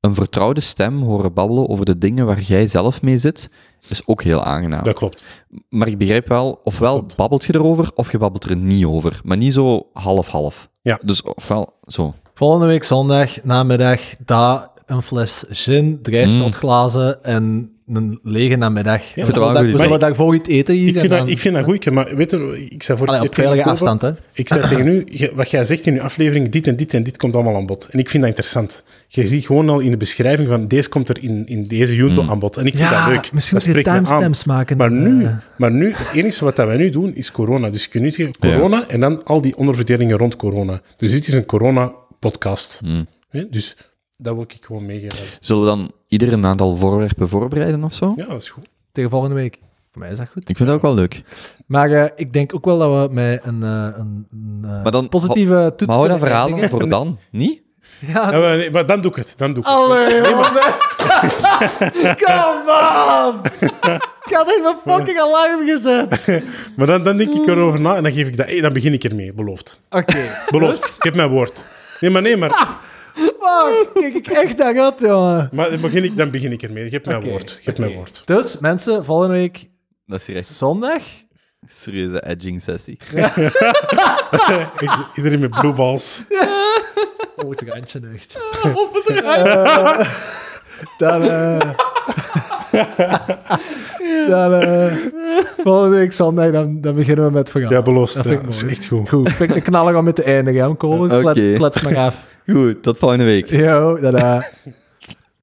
een 0.00 0.14
vertrouwde 0.14 0.60
stem 0.60 1.02
horen 1.02 1.32
babbelen 1.34 1.68
over 1.68 1.84
de 1.84 1.98
dingen 1.98 2.26
waar 2.26 2.40
jij 2.40 2.66
zelf 2.66 3.02
mee 3.02 3.18
zit, 3.18 3.50
is 3.88 4.06
ook 4.06 4.22
heel 4.22 4.44
aangenaam. 4.44 4.84
Dat 4.84 4.94
klopt. 4.94 5.24
Maar 5.68 5.88
ik 5.88 5.98
begrijp 5.98 6.28
wel, 6.28 6.60
ofwel 6.64 6.94
Klopt. 6.98 7.16
babbelt 7.16 7.44
je 7.44 7.54
erover, 7.54 7.90
of 7.94 8.12
je 8.12 8.18
babbelt 8.18 8.44
er 8.44 8.56
niet 8.56 8.84
over. 8.84 9.20
Maar 9.24 9.36
niet 9.36 9.52
zo 9.52 9.86
half-half. 9.92 10.68
Ja. 10.82 10.98
Dus 11.04 11.22
ofwel 11.22 11.72
zo. 11.86 12.14
Volgende 12.34 12.66
week 12.66 12.84
zondag, 12.84 13.42
namiddag, 13.44 14.00
daar 14.24 14.68
een 14.86 15.02
fles 15.02 15.44
gin, 15.48 15.98
drie 16.02 16.26
Mm. 16.26 16.40
shotglazen 16.42 17.24
en 17.24 17.75
een 17.92 18.18
lege 18.22 18.56
namiddag. 18.56 19.02
vind 19.12 19.26
we 19.26 19.72
zullen 19.76 19.98
daar 19.98 20.14
voor 20.14 20.34
iets 20.34 20.48
eten 20.48 20.74
hier. 20.74 20.88
Ik 20.88 20.98
vind, 20.98 21.10
dat, 21.10 21.28
ik 21.28 21.38
vind 21.38 21.54
dat 21.54 21.64
goed, 21.64 21.90
maar 21.90 22.16
weet 22.16 22.30
je, 22.30 22.66
ik 22.70 22.82
zei 22.82 22.98
voor 22.98 23.06
Allee, 23.06 23.20
op 23.20 23.26
tegen 23.26 23.42
veilige 23.44 23.68
afstand, 23.68 24.02
hè. 24.02 24.10
Ik 24.32 24.48
zei 24.48 24.60
tegen 24.68 24.86
u, 24.86 25.06
wat 25.34 25.50
jij 25.50 25.64
zegt 25.64 25.86
in 25.86 25.94
je 25.94 26.00
aflevering, 26.00 26.48
dit 26.48 26.66
en 26.66 26.76
dit 26.76 26.94
en 26.94 27.02
dit 27.02 27.16
komt 27.16 27.34
allemaal 27.34 27.56
aan 27.56 27.66
bod. 27.66 27.88
En 27.90 27.98
ik 27.98 28.10
vind 28.10 28.22
dat 28.22 28.30
interessant. 28.30 28.82
Je 29.08 29.26
ziet 29.26 29.46
gewoon 29.46 29.68
al 29.68 29.78
in 29.80 29.90
de 29.90 29.96
beschrijving 29.96 30.48
van, 30.48 30.68
deze 30.68 30.88
komt 30.88 31.08
er 31.08 31.22
in, 31.22 31.46
in 31.46 31.62
deze 31.62 31.94
Junto 31.94 32.22
Mm. 32.22 32.30
aan 32.30 32.38
bod. 32.38 32.56
En 32.56 32.66
ik 32.66 32.76
vind 32.76 32.88
Ja, 32.88 33.04
dat 33.04 33.14
leuk. 33.14 33.32
misschien 33.32 33.58
dat 33.58 33.66
moet 33.66 33.76
je 33.76 33.82
timestamps 33.82 34.44
maken. 34.44 34.76
Maar 34.76 34.90
nu, 34.92 35.28
maar 35.56 35.72
nu, 35.72 35.92
het 35.94 36.08
enige 36.14 36.44
wat 36.44 36.56
dat 36.56 36.66
wij 36.66 36.76
nu 36.76 36.90
doen, 36.90 37.14
is 37.14 37.30
corona. 37.30 37.70
Dus 37.70 37.82
je 37.84 37.88
kunt 37.90 38.02
nu 38.04 38.10
zeggen 38.10 38.38
corona 38.38 38.88
en 38.88 39.00
dan 39.00 39.24
al 39.24 39.40
die 39.40 39.56
onderverdelingen 39.56 40.16
rond 40.18 40.36
corona. 40.36 40.80
Dus 40.96 41.10
dit 41.10 41.26
is 41.26 41.34
een 41.34 41.46
corona-podcast. 41.46 42.80
Hm. 42.84 43.04
Hè? 43.28 43.48
Dus 43.50 43.76
dat 44.16 44.34
wil 44.34 44.42
ik 44.42 44.56
gewoon 44.60 44.86
meegeven. 44.86 45.18
Zullen 45.40 45.62
we 45.62 45.68
dan 45.68 45.90
ieder 46.08 46.32
een 46.32 46.46
aantal 46.46 46.76
voorwerpen 46.76 47.28
voorbereiden 47.28 47.84
of 47.84 47.92
zo? 47.92 48.12
Ja, 48.16 48.26
dat 48.26 48.42
is 48.42 48.50
goed. 48.50 48.68
tegen 48.92 49.10
volgende 49.10 49.34
week. 49.34 49.58
Voor 49.92 50.00
mij 50.04 50.10
is 50.10 50.18
dat 50.18 50.26
goed. 50.32 50.48
Ik 50.48 50.56
vind 50.56 50.68
dat 50.68 50.76
ook 50.78 50.82
wel 50.84 50.94
leuk. 50.94 51.22
Maar 51.66 51.90
eh, 51.90 52.10
ik 52.16 52.32
denk 52.32 52.54
ook 52.54 52.64
wel 52.64 52.78
dat 52.78 53.08
we 53.08 53.14
met 53.14 53.40
een, 53.44 53.62
eh, 53.62 53.88
een, 53.96 54.26
een 54.30 54.60
eh, 54.64 54.82
Maar 54.82 54.92
dan- 54.92 55.08
positieve 55.08 55.72
toets 55.76 55.86
Maar 55.86 55.96
hou 55.96 56.08
dat 56.08 56.18
kunnen 56.18 56.18
verhaal 56.18 56.48
dan 56.50 56.58
eindigen. 56.58 56.78
voor 56.80 56.88
dan, 56.88 57.18
niet? 57.42 57.62
Ja, 58.00 58.30
Ja, 58.32 58.38
maar, 58.38 58.56
nee, 58.56 58.70
maar 58.70 58.86
dan 58.86 59.00
doe 59.00 59.10
ik 59.10 59.16
het. 59.16 59.34
Dan 59.36 59.52
doe 59.54 59.62
ik 59.62 59.68
het. 59.68 59.78
Allee, 59.78 60.14
jongen. 60.14 60.44
Come 62.24 62.72
on! 63.26 63.40
Ik 64.24 64.32
had 64.34 64.48
echt 64.50 64.62
mijn 64.62 64.76
fucking 64.96 65.18
alarm 65.20 65.66
gezet. 65.66 66.42
Maar 66.76 66.86
dan, 66.86 67.04
dan 67.04 67.16
denk 67.16 67.34
ik 67.34 67.46
erover 67.46 67.80
na 67.80 67.96
en 67.96 68.02
dan, 68.02 68.12
geef 68.12 68.26
ik 68.26 68.36
dat, 68.36 68.46
hey, 68.46 68.60
dan 68.60 68.72
begin 68.72 68.92
ik 68.92 69.04
ermee. 69.04 69.32
Beloofd. 69.32 69.80
Oké. 69.90 70.18
Beloofd. 70.50 70.82
Dus, 70.82 70.96
Ik 70.96 71.02
heb 71.02 71.14
mijn 71.14 71.30
woord. 71.30 71.64
Nee, 72.00 72.10
maar 72.10 72.22
nee, 72.22 72.36
maar, 72.36 72.68
fuck, 73.16 73.90
kijk 73.94 74.14
ik 74.14 74.26
echt 74.28 74.56
naar 74.56 74.80
uit, 74.80 75.00
jongen. 75.00 75.48
maar 75.52 75.70
dan, 75.70 75.80
begin 75.80 76.04
ik, 76.04 76.16
dan 76.16 76.30
begin 76.30 76.52
ik 76.52 76.62
ermee. 76.62 76.88
Hebt 76.90 77.06
mijn 77.06 77.18
Oké, 77.18 77.28
woord. 77.28 77.60
Oké. 77.66 77.80
mijn 77.80 77.94
woord. 77.94 78.22
Dus, 78.24 78.58
mensen, 78.58 79.04
volgende 79.04 79.32
week 79.34 79.68
Dat 80.06 80.20
is 80.20 80.26
hier 80.26 80.36
echt 80.36 80.46
zondag. 80.46 80.92
een 81.60 81.68
serieuze 81.68 82.26
edging 82.26 82.60
sessie. 82.62 82.98
Ik- 84.78 85.06
Iedereen 85.14 85.38
met 85.40 85.50
blue 85.50 85.72
balls. 85.72 86.22
Oh, 87.36 87.50
het 87.50 87.62
randje 87.66 88.00
echt. 88.14 88.36
Op 88.74 88.94
het 89.04 89.18
randje. 89.20 90.06
dan, 90.98 91.22
eh 91.22 91.58
dan, 94.30 94.54
eh 94.54 94.92
volgende 95.64 95.96
week 95.96 96.12
zondag, 96.12 96.50
dan, 96.50 96.80
dan 96.80 96.94
beginnen 96.94 97.24
we 97.24 97.30
met 97.30 97.40
het 97.40 97.50
verhaal. 97.50 97.70
Ja, 97.72 97.82
beloofd. 97.82 98.14
Dat 98.14 98.24
Ja, 98.24 98.30
vind 98.30 98.42
ik 98.42 98.50
dat 98.50 98.62
is 98.62 98.76
echt 98.78 98.86
goed. 98.86 99.08
Goed, 99.08 99.32
vind 99.32 99.50
ik 99.50 99.56
een 99.56 99.62
knaller 99.62 99.96
om 99.96 100.04
mee 100.04 100.12
te 100.12 100.22
eindigen, 100.22 100.68
hè, 100.68 100.76
Colin. 100.76 101.02
Oké. 101.12 101.20
Klets, 101.20 101.56
klets 101.56 101.82
maar 101.82 101.96
af. 101.96 102.24
Goed, 102.50 102.82
tot 102.82 102.98
volgende 102.98 103.24
week. 103.24 103.46
Yo, 103.50 103.96
tada. 104.00 104.44